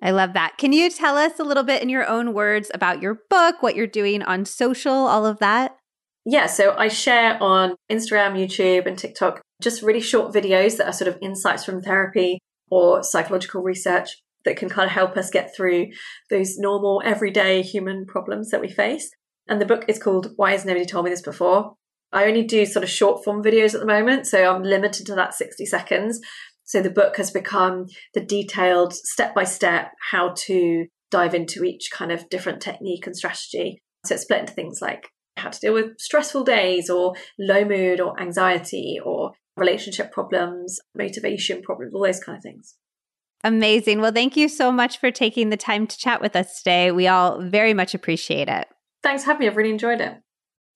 I 0.00 0.12
love 0.12 0.32
that. 0.34 0.58
Can 0.58 0.72
you 0.72 0.90
tell 0.90 1.16
us 1.16 1.40
a 1.40 1.44
little 1.44 1.64
bit 1.64 1.82
in 1.82 1.88
your 1.88 2.06
own 2.06 2.32
words 2.32 2.70
about 2.72 3.02
your 3.02 3.22
book, 3.28 3.62
what 3.62 3.74
you're 3.74 3.86
doing 3.86 4.22
on 4.22 4.44
social, 4.44 4.92
all 4.92 5.26
of 5.26 5.38
that? 5.40 5.76
Yeah, 6.24 6.46
so 6.46 6.76
I 6.76 6.88
share 6.88 7.42
on 7.42 7.74
Instagram, 7.90 8.34
YouTube, 8.34 8.86
and 8.86 8.98
TikTok 8.98 9.40
just 9.62 9.82
really 9.82 10.00
short 10.00 10.32
videos 10.32 10.76
that 10.76 10.86
are 10.86 10.92
sort 10.92 11.08
of 11.08 11.18
insights 11.20 11.64
from 11.64 11.82
therapy 11.82 12.38
or 12.70 13.02
psychological 13.02 13.62
research 13.62 14.10
that 14.44 14.56
can 14.56 14.68
kind 14.68 14.86
of 14.86 14.92
help 14.92 15.16
us 15.16 15.30
get 15.30 15.54
through 15.54 15.86
those 16.30 16.58
normal, 16.58 17.02
everyday 17.04 17.62
human 17.62 18.06
problems 18.06 18.50
that 18.50 18.60
we 18.60 18.68
face. 18.68 19.10
And 19.48 19.60
the 19.60 19.66
book 19.66 19.84
is 19.88 19.98
called 19.98 20.32
Why 20.36 20.52
Has 20.52 20.64
Nobody 20.64 20.84
Told 20.84 21.04
Me 21.04 21.10
This 21.10 21.22
Before? 21.22 21.74
I 22.12 22.24
only 22.24 22.44
do 22.44 22.64
sort 22.66 22.82
of 22.82 22.90
short 22.90 23.24
form 23.24 23.42
videos 23.42 23.74
at 23.74 23.80
the 23.80 23.86
moment, 23.86 24.26
so 24.26 24.44
I'm 24.44 24.62
limited 24.62 25.06
to 25.06 25.14
that 25.14 25.34
60 25.34 25.66
seconds. 25.66 26.20
So 26.64 26.82
the 26.82 26.90
book 26.90 27.16
has 27.16 27.30
become 27.30 27.86
the 28.14 28.24
detailed 28.24 28.92
step 28.92 29.34
by 29.34 29.44
step 29.44 29.92
how 30.10 30.34
to 30.36 30.86
dive 31.10 31.34
into 31.34 31.64
each 31.64 31.90
kind 31.90 32.12
of 32.12 32.28
different 32.28 32.60
technique 32.60 33.06
and 33.06 33.16
strategy. 33.16 33.82
So 34.04 34.14
it's 34.14 34.24
split 34.24 34.40
into 34.40 34.52
things 34.52 34.80
like 34.82 35.08
how 35.36 35.50
to 35.50 35.60
deal 35.60 35.74
with 35.74 35.98
stressful 35.98 36.44
days 36.44 36.90
or 36.90 37.14
low 37.38 37.64
mood 37.64 38.00
or 38.00 38.20
anxiety 38.20 38.98
or 39.02 39.32
relationship 39.56 40.12
problems, 40.12 40.78
motivation 40.94 41.62
problems, 41.62 41.94
all 41.94 42.04
those 42.04 42.20
kind 42.20 42.36
of 42.36 42.42
things. 42.42 42.74
Amazing. 43.44 44.00
Well, 44.00 44.12
thank 44.12 44.36
you 44.36 44.48
so 44.48 44.72
much 44.72 44.98
for 44.98 45.10
taking 45.10 45.50
the 45.50 45.56
time 45.56 45.86
to 45.86 45.96
chat 45.96 46.20
with 46.20 46.34
us 46.34 46.58
today. 46.58 46.90
We 46.90 47.06
all 47.06 47.40
very 47.40 47.72
much 47.72 47.94
appreciate 47.94 48.48
it. 48.48 48.66
Thanks 49.02 49.24
for 49.24 49.28
having 49.28 49.40
me. 49.40 49.46
I've 49.48 49.56
really 49.56 49.70
enjoyed 49.70 50.00
it. 50.00 50.16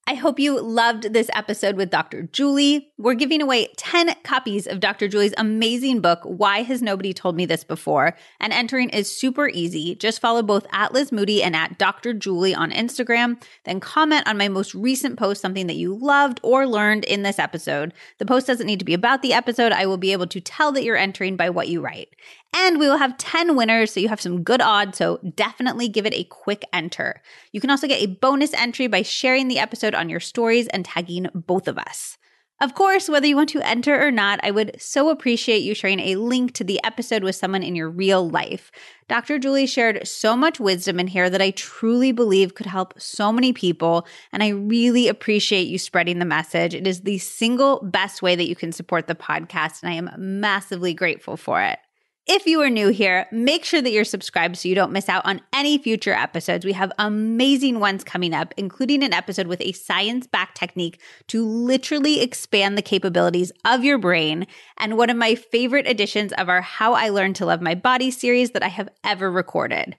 I 0.05 0.15
hope 0.15 0.40
you 0.40 0.61
loved 0.61 1.12
this 1.12 1.31
episode 1.32 1.77
with 1.77 1.89
Dr. 1.89 2.24
Julie. 2.24 2.93
We're 2.99 3.15
giving 3.15 3.40
away 3.40 3.69
10 3.77 4.12
copies 4.24 4.66
of 4.66 4.81
Dr. 4.81 5.07
Julie's 5.07 5.32
amazing 5.39 6.01
book, 6.01 6.19
Why 6.24 6.62
Has 6.62 6.82
Nobody 6.82 7.15
Told 7.15 7.36
Me 7.36 7.47
This 7.47 7.62
Before? 7.62 8.16
And 8.40 8.53
entering 8.53 8.90
is 8.90 9.16
super 9.16 9.49
easy. 9.49 9.94
Just 9.94 10.20
follow 10.20 10.43
both 10.43 10.66
at 10.73 10.93
Liz 10.93 11.12
Moody 11.12 11.40
and 11.40 11.55
at 11.55 11.78
Dr. 11.78 12.15
Julie 12.15 12.55
on 12.55 12.73
Instagram. 12.73 13.40
Then 13.65 13.78
comment 13.78 14.27
on 14.27 14.36
my 14.36 14.49
most 14.49 14.74
recent 14.74 15.20
post 15.20 15.40
something 15.40 15.69
that 15.69 15.77
you 15.77 15.97
loved 15.97 16.40
or 16.43 16.66
learned 16.66 17.05
in 17.05 17.23
this 17.23 17.39
episode. 17.39 17.94
The 18.19 18.27
post 18.27 18.49
doesn't 18.49 18.66
need 18.66 18.81
to 18.81 18.85
be 18.85 18.94
about 18.94 19.23
the 19.23 19.35
episode. 19.35 19.70
I 19.70 19.86
will 19.86 19.99
be 19.99 20.11
able 20.11 20.27
to 20.27 20.40
tell 20.40 20.73
that 20.73 20.82
you're 20.82 20.97
entering 20.97 21.36
by 21.36 21.49
what 21.49 21.69
you 21.69 21.81
write. 21.81 22.09
And 22.55 22.79
we 22.79 22.87
will 22.87 22.99
have 22.99 23.16
10 23.16 23.57
winners, 23.57 23.93
so 23.93 24.01
you 24.01 24.09
have 24.09 24.20
some 24.20 24.43
good 24.43 24.61
odds. 24.61 24.99
So 24.99 25.19
definitely 25.37 25.89
give 25.89 26.07
it 26.07 26.15
a 26.15 26.24
quick 26.24 26.65
enter. 26.73 27.23
You 27.51 27.61
can 27.61 27.70
also 27.70 27.89
get 27.89 28.03
a 28.03 28.07
bonus 28.07 28.53
entry 28.53 28.87
by 28.87 29.03
sharing 29.03 29.49
the 29.49 29.59
episode 29.59 29.95
on 29.95 30.09
your 30.09 30.20
stories 30.20 30.69
and 30.69 30.85
tagging 30.85 31.29
both 31.35 31.66
of 31.66 31.79
us. 31.79 32.19
Of 32.62 32.74
course, 32.74 33.09
whether 33.09 33.27
you 33.27 33.35
want 33.35 33.49
to 33.49 33.69
enter 33.69 34.07
or 34.07 34.12
not, 34.12 34.39
I 34.45 34.53
would 34.53 34.81
so 34.81 35.09
appreciate 35.09 35.65
you 35.65 35.74
sharing 35.74 35.99
a 35.99 36.15
link 36.15 36.53
to 36.53 36.62
the 36.62 36.79
episode 36.85 37.24
with 37.24 37.35
someone 37.35 37.65
in 37.65 37.74
your 37.74 37.91
real 37.91 38.31
life. 38.31 38.70
Dr. 39.09 39.41
Julie 39.41 39.66
shared 39.66 40.07
so 40.07 40.37
much 40.37 40.61
wisdom 40.61 41.01
in 41.01 41.09
here 41.09 41.29
that 41.29 41.43
I 41.43 41.51
truly 41.51 42.12
believe 42.12 42.55
could 42.55 42.66
help 42.66 42.95
so 43.01 43.33
many 43.33 43.53
people, 43.53 44.07
and 44.31 44.45
I 44.45 44.51
really 44.51 45.09
appreciate 45.09 45.66
you 45.66 45.77
spreading 45.77 46.20
the 46.20 46.24
message. 46.24 46.73
It 46.73 46.87
is 46.87 47.01
the 47.01 47.19
single 47.19 47.81
best 47.83 48.23
way 48.23 48.37
that 48.37 48.49
you 48.49 48.55
can 48.55 48.70
support 48.70 49.09
the 49.09 49.16
podcast, 49.16 49.83
and 49.83 49.91
I 49.91 49.95
am 49.95 50.11
massively 50.16 50.95
grateful 50.95 51.37
for 51.37 51.61
it. 51.61 51.81
If 52.28 52.47
you 52.47 52.61
are 52.62 52.70
new 52.70 52.90
here, 52.90 53.27
make 53.32 53.65
sure 53.65 53.82
that 53.82 53.90
you're 53.90 54.05
subscribed 54.05 54.57
so 54.57 54.69
you 54.69 54.77
don't 54.77 54.93
miss 54.93 55.09
out 55.09 55.27
on 55.27 55.40
any 55.53 55.77
future 55.77 56.12
episodes. 56.12 56.65
We 56.65 56.73
have 56.73 56.93
amazing 56.97 57.81
ones 57.81 58.05
coming 58.05 58.32
up, 58.32 58.55
including 58.57 59.03
an 59.03 59.12
episode 59.12 59.49
with 59.49 59.61
a 59.61 59.73
science 59.73 60.28
backed 60.28 60.57
technique 60.57 61.01
to 61.27 61.44
literally 61.44 62.20
expand 62.20 62.78
the 62.78 62.82
capabilities 62.82 63.51
of 63.65 63.82
your 63.82 63.99
brain, 63.99 64.47
and 64.78 64.97
one 64.97 65.11
of 65.11 65.16
my 65.16 65.35
favorite 65.35 65.89
editions 65.89 66.32
of 66.35 66.49
our 66.49 66.61
How 66.61 66.93
I 66.93 67.09
Learned 67.09 67.35
to 67.36 67.47
Love 67.47 67.61
My 67.61 67.74
Body 67.74 68.12
series 68.12 68.53
that 68.53 68.62
I 68.62 68.69
have 68.69 68.89
ever 69.03 69.28
recorded. 69.28 69.97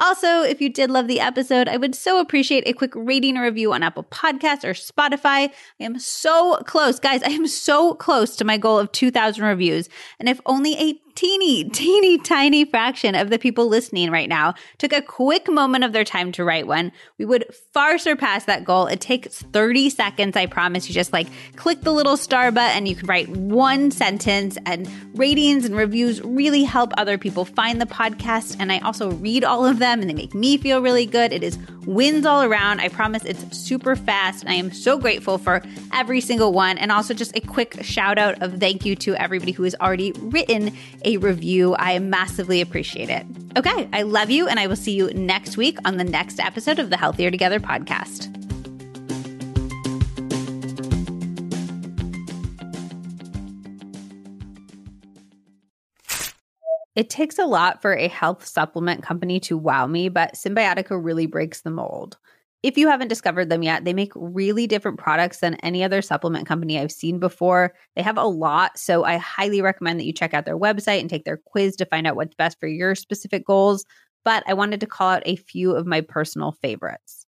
Also, 0.00 0.42
if 0.42 0.62
you 0.62 0.70
did 0.70 0.90
love 0.90 1.08
the 1.08 1.20
episode, 1.20 1.68
I 1.68 1.76
would 1.76 1.94
so 1.94 2.20
appreciate 2.20 2.66
a 2.66 2.72
quick 2.72 2.94
rating 2.94 3.36
or 3.36 3.42
review 3.42 3.72
on 3.74 3.82
Apple 3.82 4.04
Podcasts 4.04 4.64
or 4.64 4.72
Spotify. 4.72 5.50
I 5.50 5.52
am 5.78 5.98
so 5.98 6.56
close, 6.64 6.98
guys. 6.98 7.22
I 7.22 7.28
am 7.28 7.46
so 7.46 7.94
close 7.94 8.34
to 8.36 8.44
my 8.44 8.56
goal 8.56 8.78
of 8.78 8.90
2,000 8.92 9.44
reviews. 9.44 9.90
And 10.18 10.26
if 10.26 10.40
only 10.46 10.74
a 10.78 10.94
teeny, 11.14 11.68
teeny, 11.70 12.18
tiny 12.18 12.64
fraction 12.64 13.14
of 13.14 13.30
the 13.30 13.38
people 13.38 13.66
listening 13.66 14.10
right 14.10 14.28
now 14.28 14.54
took 14.78 14.92
a 14.92 15.02
quick 15.02 15.50
moment 15.50 15.84
of 15.84 15.92
their 15.92 16.04
time 16.04 16.32
to 16.32 16.44
write 16.44 16.66
one, 16.66 16.92
we 17.18 17.24
would 17.24 17.46
far 17.72 17.98
surpass 17.98 18.44
that 18.44 18.64
goal. 18.64 18.86
It 18.86 19.00
takes 19.00 19.42
30 19.42 19.90
seconds, 19.90 20.36
I 20.36 20.46
promise. 20.46 20.88
You 20.88 20.94
just 20.94 21.12
like 21.12 21.28
click 21.56 21.80
the 21.82 21.92
little 21.92 22.16
star 22.16 22.52
button 22.52 22.86
you 22.86 22.96
can 22.96 23.06
write 23.06 23.28
one 23.28 23.90
sentence, 23.90 24.58
and 24.66 24.88
ratings 25.14 25.64
and 25.64 25.76
reviews 25.76 26.20
really 26.22 26.64
help 26.64 26.92
other 26.96 27.18
people 27.18 27.44
find 27.44 27.80
the 27.80 27.86
podcast. 27.86 28.56
And 28.58 28.72
I 28.72 28.78
also 28.80 29.12
read 29.12 29.44
all 29.44 29.64
of 29.64 29.78
them 29.78 30.00
and 30.00 30.10
they 30.10 30.14
make 30.14 30.34
me 30.34 30.56
feel 30.56 30.82
really 30.82 31.06
good. 31.06 31.32
It 31.32 31.42
is 31.42 31.58
wins 31.86 32.26
all 32.26 32.42
around. 32.42 32.80
I 32.80 32.88
promise 32.88 33.24
it's 33.24 33.56
super 33.56 33.96
fast. 33.96 34.42
And 34.42 34.52
I 34.52 34.56
am 34.56 34.72
so 34.72 34.98
grateful 34.98 35.38
for 35.38 35.62
every 35.92 36.20
single 36.20 36.52
one. 36.52 36.78
And 36.78 36.92
also 36.92 37.14
just 37.14 37.36
a 37.36 37.40
quick 37.40 37.78
shout 37.82 38.18
out 38.18 38.42
of 38.42 38.58
thank 38.58 38.84
you 38.84 38.96
to 38.96 39.14
everybody 39.16 39.52
who 39.52 39.62
has 39.64 39.74
already 39.80 40.12
written 40.12 40.76
a 41.04 41.16
review. 41.18 41.74
I 41.78 41.98
massively 41.98 42.60
appreciate 42.60 43.10
it. 43.10 43.26
Okay, 43.56 43.88
I 43.92 44.02
love 44.02 44.30
you, 44.30 44.48
and 44.48 44.58
I 44.58 44.66
will 44.66 44.76
see 44.76 44.92
you 44.92 45.12
next 45.14 45.56
week 45.56 45.78
on 45.84 45.96
the 45.96 46.04
next 46.04 46.40
episode 46.40 46.78
of 46.78 46.90
the 46.90 46.96
Healthier 46.96 47.30
Together 47.30 47.60
podcast. 47.60 48.36
It 56.96 57.08
takes 57.08 57.38
a 57.38 57.46
lot 57.46 57.80
for 57.80 57.94
a 57.94 58.08
health 58.08 58.44
supplement 58.44 59.02
company 59.02 59.40
to 59.40 59.56
wow 59.56 59.86
me, 59.86 60.08
but 60.08 60.34
Cymbiotika 60.34 61.02
really 61.02 61.26
breaks 61.26 61.62
the 61.62 61.70
mold. 61.70 62.18
If 62.62 62.76
you 62.76 62.88
haven't 62.88 63.08
discovered 63.08 63.48
them 63.48 63.62
yet, 63.62 63.84
they 63.84 63.94
make 63.94 64.12
really 64.14 64.66
different 64.66 64.98
products 64.98 65.38
than 65.38 65.54
any 65.56 65.82
other 65.82 66.02
supplement 66.02 66.46
company 66.46 66.78
I've 66.78 66.92
seen 66.92 67.18
before. 67.18 67.72
They 67.96 68.02
have 68.02 68.18
a 68.18 68.24
lot, 68.24 68.78
so 68.78 69.02
I 69.02 69.16
highly 69.16 69.62
recommend 69.62 69.98
that 69.98 70.04
you 70.04 70.12
check 70.12 70.34
out 70.34 70.44
their 70.44 70.58
website 70.58 71.00
and 71.00 71.08
take 71.08 71.24
their 71.24 71.40
quiz 71.46 71.74
to 71.76 71.86
find 71.86 72.06
out 72.06 72.16
what's 72.16 72.34
best 72.34 72.60
for 72.60 72.66
your 72.66 72.94
specific 72.94 73.46
goals. 73.46 73.86
But 74.24 74.44
I 74.46 74.52
wanted 74.52 74.80
to 74.80 74.86
call 74.86 75.08
out 75.08 75.22
a 75.24 75.36
few 75.36 75.72
of 75.72 75.86
my 75.86 76.02
personal 76.02 76.52
favorites. 76.52 77.24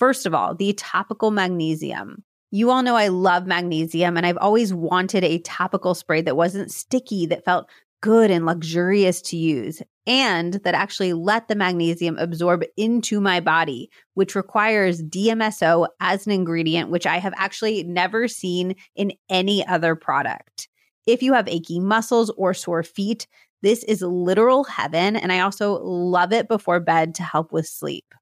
First 0.00 0.26
of 0.26 0.34
all, 0.34 0.56
the 0.56 0.72
topical 0.72 1.30
magnesium. 1.30 2.24
You 2.50 2.70
all 2.70 2.82
know 2.82 2.96
I 2.96 3.06
love 3.06 3.46
magnesium, 3.46 4.16
and 4.16 4.26
I've 4.26 4.36
always 4.38 4.74
wanted 4.74 5.22
a 5.22 5.38
topical 5.38 5.94
spray 5.94 6.22
that 6.22 6.36
wasn't 6.36 6.72
sticky, 6.72 7.26
that 7.26 7.44
felt 7.44 7.70
good 8.02 8.30
and 8.30 8.44
luxurious 8.44 9.22
to 9.22 9.36
use 9.38 9.80
and 10.06 10.54
that 10.64 10.74
actually 10.74 11.12
let 11.12 11.48
the 11.48 11.54
magnesium 11.54 12.18
absorb 12.18 12.64
into 12.76 13.20
my 13.20 13.40
body, 13.40 13.88
which 14.14 14.34
requires 14.34 15.02
DMSO 15.02 15.86
as 16.00 16.26
an 16.26 16.32
ingredient, 16.32 16.90
which 16.90 17.06
I 17.06 17.18
have 17.18 17.32
actually 17.36 17.84
never 17.84 18.26
seen 18.28 18.74
in 18.96 19.12
any 19.30 19.66
other 19.66 19.94
product. 19.94 20.68
If 21.06 21.22
you 21.22 21.32
have 21.34 21.48
achy 21.48 21.78
muscles 21.78 22.30
or 22.36 22.52
sore 22.52 22.82
feet, 22.82 23.26
this 23.62 23.84
is 23.84 24.02
literal 24.02 24.64
heaven. 24.64 25.14
And 25.14 25.32
I 25.32 25.40
also 25.40 25.80
love 25.82 26.32
it 26.32 26.48
before 26.48 26.80
bed 26.80 27.14
to 27.16 27.22
help 27.22 27.52
with 27.52 27.66
sleep. 27.66 28.12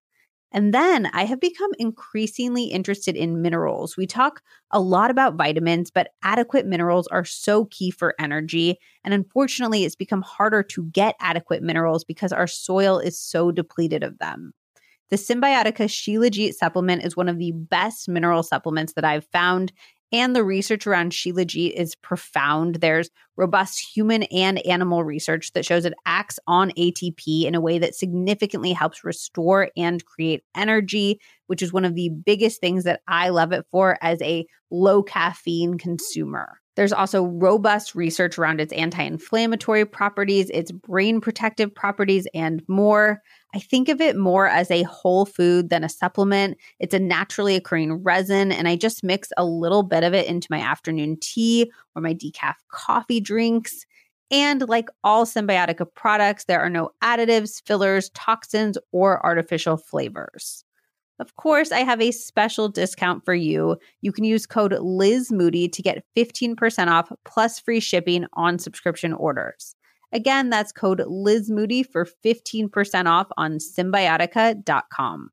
And 0.52 0.74
then 0.74 1.06
I 1.12 1.24
have 1.26 1.40
become 1.40 1.70
increasingly 1.78 2.64
interested 2.64 3.16
in 3.16 3.40
minerals. 3.40 3.96
We 3.96 4.06
talk 4.06 4.42
a 4.72 4.80
lot 4.80 5.10
about 5.10 5.36
vitamins, 5.36 5.90
but 5.90 6.10
adequate 6.22 6.66
minerals 6.66 7.06
are 7.08 7.24
so 7.24 7.66
key 7.66 7.90
for 7.90 8.14
energy. 8.18 8.78
And 9.04 9.14
unfortunately, 9.14 9.84
it's 9.84 9.94
become 9.94 10.22
harder 10.22 10.62
to 10.64 10.84
get 10.86 11.14
adequate 11.20 11.62
minerals 11.62 12.02
because 12.04 12.32
our 12.32 12.48
soil 12.48 12.98
is 12.98 13.18
so 13.18 13.52
depleted 13.52 14.02
of 14.02 14.18
them. 14.18 14.52
The 15.10 15.16
Cymbiotika 15.16 15.86
Shilajit 15.88 16.54
supplement 16.54 17.04
is 17.04 17.16
one 17.16 17.28
of 17.28 17.38
the 17.38 17.52
best 17.52 18.08
mineral 18.08 18.42
supplements 18.42 18.94
that 18.94 19.04
I've 19.04 19.26
found. 19.26 19.72
And 20.12 20.34
the 20.34 20.42
research 20.42 20.86
around 20.86 21.12
Shilajit 21.12 21.72
is 21.72 21.94
profound. 21.94 22.76
There's 22.76 23.10
robust 23.36 23.78
human 23.78 24.24
and 24.24 24.64
animal 24.66 25.04
research 25.04 25.52
that 25.52 25.64
shows 25.64 25.84
it 25.84 25.94
acts 26.04 26.38
on 26.48 26.72
ATP 26.72 27.44
in 27.44 27.54
a 27.54 27.60
way 27.60 27.78
that 27.78 27.94
significantly 27.94 28.72
helps 28.72 29.04
restore 29.04 29.70
and 29.76 30.04
create 30.04 30.42
energy, 30.56 31.20
which 31.46 31.62
is 31.62 31.72
one 31.72 31.84
of 31.84 31.94
the 31.94 32.08
biggest 32.08 32.60
things 32.60 32.84
that 32.84 33.02
I 33.06 33.28
love 33.28 33.52
it 33.52 33.66
for 33.70 33.98
as 34.02 34.20
a 34.22 34.46
low 34.70 35.02
caffeine 35.02 35.78
consumer. 35.78 36.60
There's 36.80 36.94
also 36.94 37.24
robust 37.24 37.94
research 37.94 38.38
around 38.38 38.58
its 38.58 38.72
anti 38.72 39.02
inflammatory 39.02 39.84
properties, 39.84 40.48
its 40.48 40.72
brain 40.72 41.20
protective 41.20 41.74
properties, 41.74 42.26
and 42.32 42.62
more. 42.68 43.20
I 43.54 43.58
think 43.58 43.90
of 43.90 44.00
it 44.00 44.16
more 44.16 44.46
as 44.46 44.70
a 44.70 44.84
whole 44.84 45.26
food 45.26 45.68
than 45.68 45.84
a 45.84 45.90
supplement. 45.90 46.56
It's 46.78 46.94
a 46.94 46.98
naturally 46.98 47.54
occurring 47.54 48.02
resin, 48.02 48.50
and 48.50 48.66
I 48.66 48.76
just 48.76 49.04
mix 49.04 49.28
a 49.36 49.44
little 49.44 49.82
bit 49.82 50.04
of 50.04 50.14
it 50.14 50.26
into 50.26 50.48
my 50.48 50.58
afternoon 50.58 51.18
tea 51.20 51.70
or 51.94 52.00
my 52.00 52.14
decaf 52.14 52.54
coffee 52.70 53.20
drinks. 53.20 53.84
And 54.30 54.66
like 54.66 54.88
all 55.04 55.26
Cymbiotika 55.26 55.86
products, 55.94 56.46
there 56.46 56.60
are 56.60 56.70
no 56.70 56.92
additives, 57.04 57.60
fillers, 57.66 58.08
toxins, 58.14 58.78
or 58.90 59.22
artificial 59.22 59.76
flavors. 59.76 60.64
Of 61.20 61.36
course, 61.36 61.70
I 61.70 61.80
have 61.80 62.00
a 62.00 62.12
special 62.12 62.70
discount 62.70 63.26
for 63.26 63.34
you. 63.34 63.76
You 64.00 64.10
can 64.10 64.24
use 64.24 64.46
code 64.46 64.72
Liz 64.80 65.30
Moody 65.30 65.68
to 65.68 65.82
get 65.82 66.02
15% 66.16 66.88
off 66.88 67.12
plus 67.26 67.60
free 67.60 67.78
shipping 67.78 68.24
on 68.32 68.58
subscription 68.58 69.12
orders. 69.12 69.76
Again, 70.12 70.48
that's 70.48 70.72
code 70.72 71.02
Liz 71.06 71.50
Moody 71.50 71.82
for 71.82 72.06
15% 72.24 73.06
off 73.06 73.28
on 73.36 73.58
cymbiotika.com. 73.58 75.30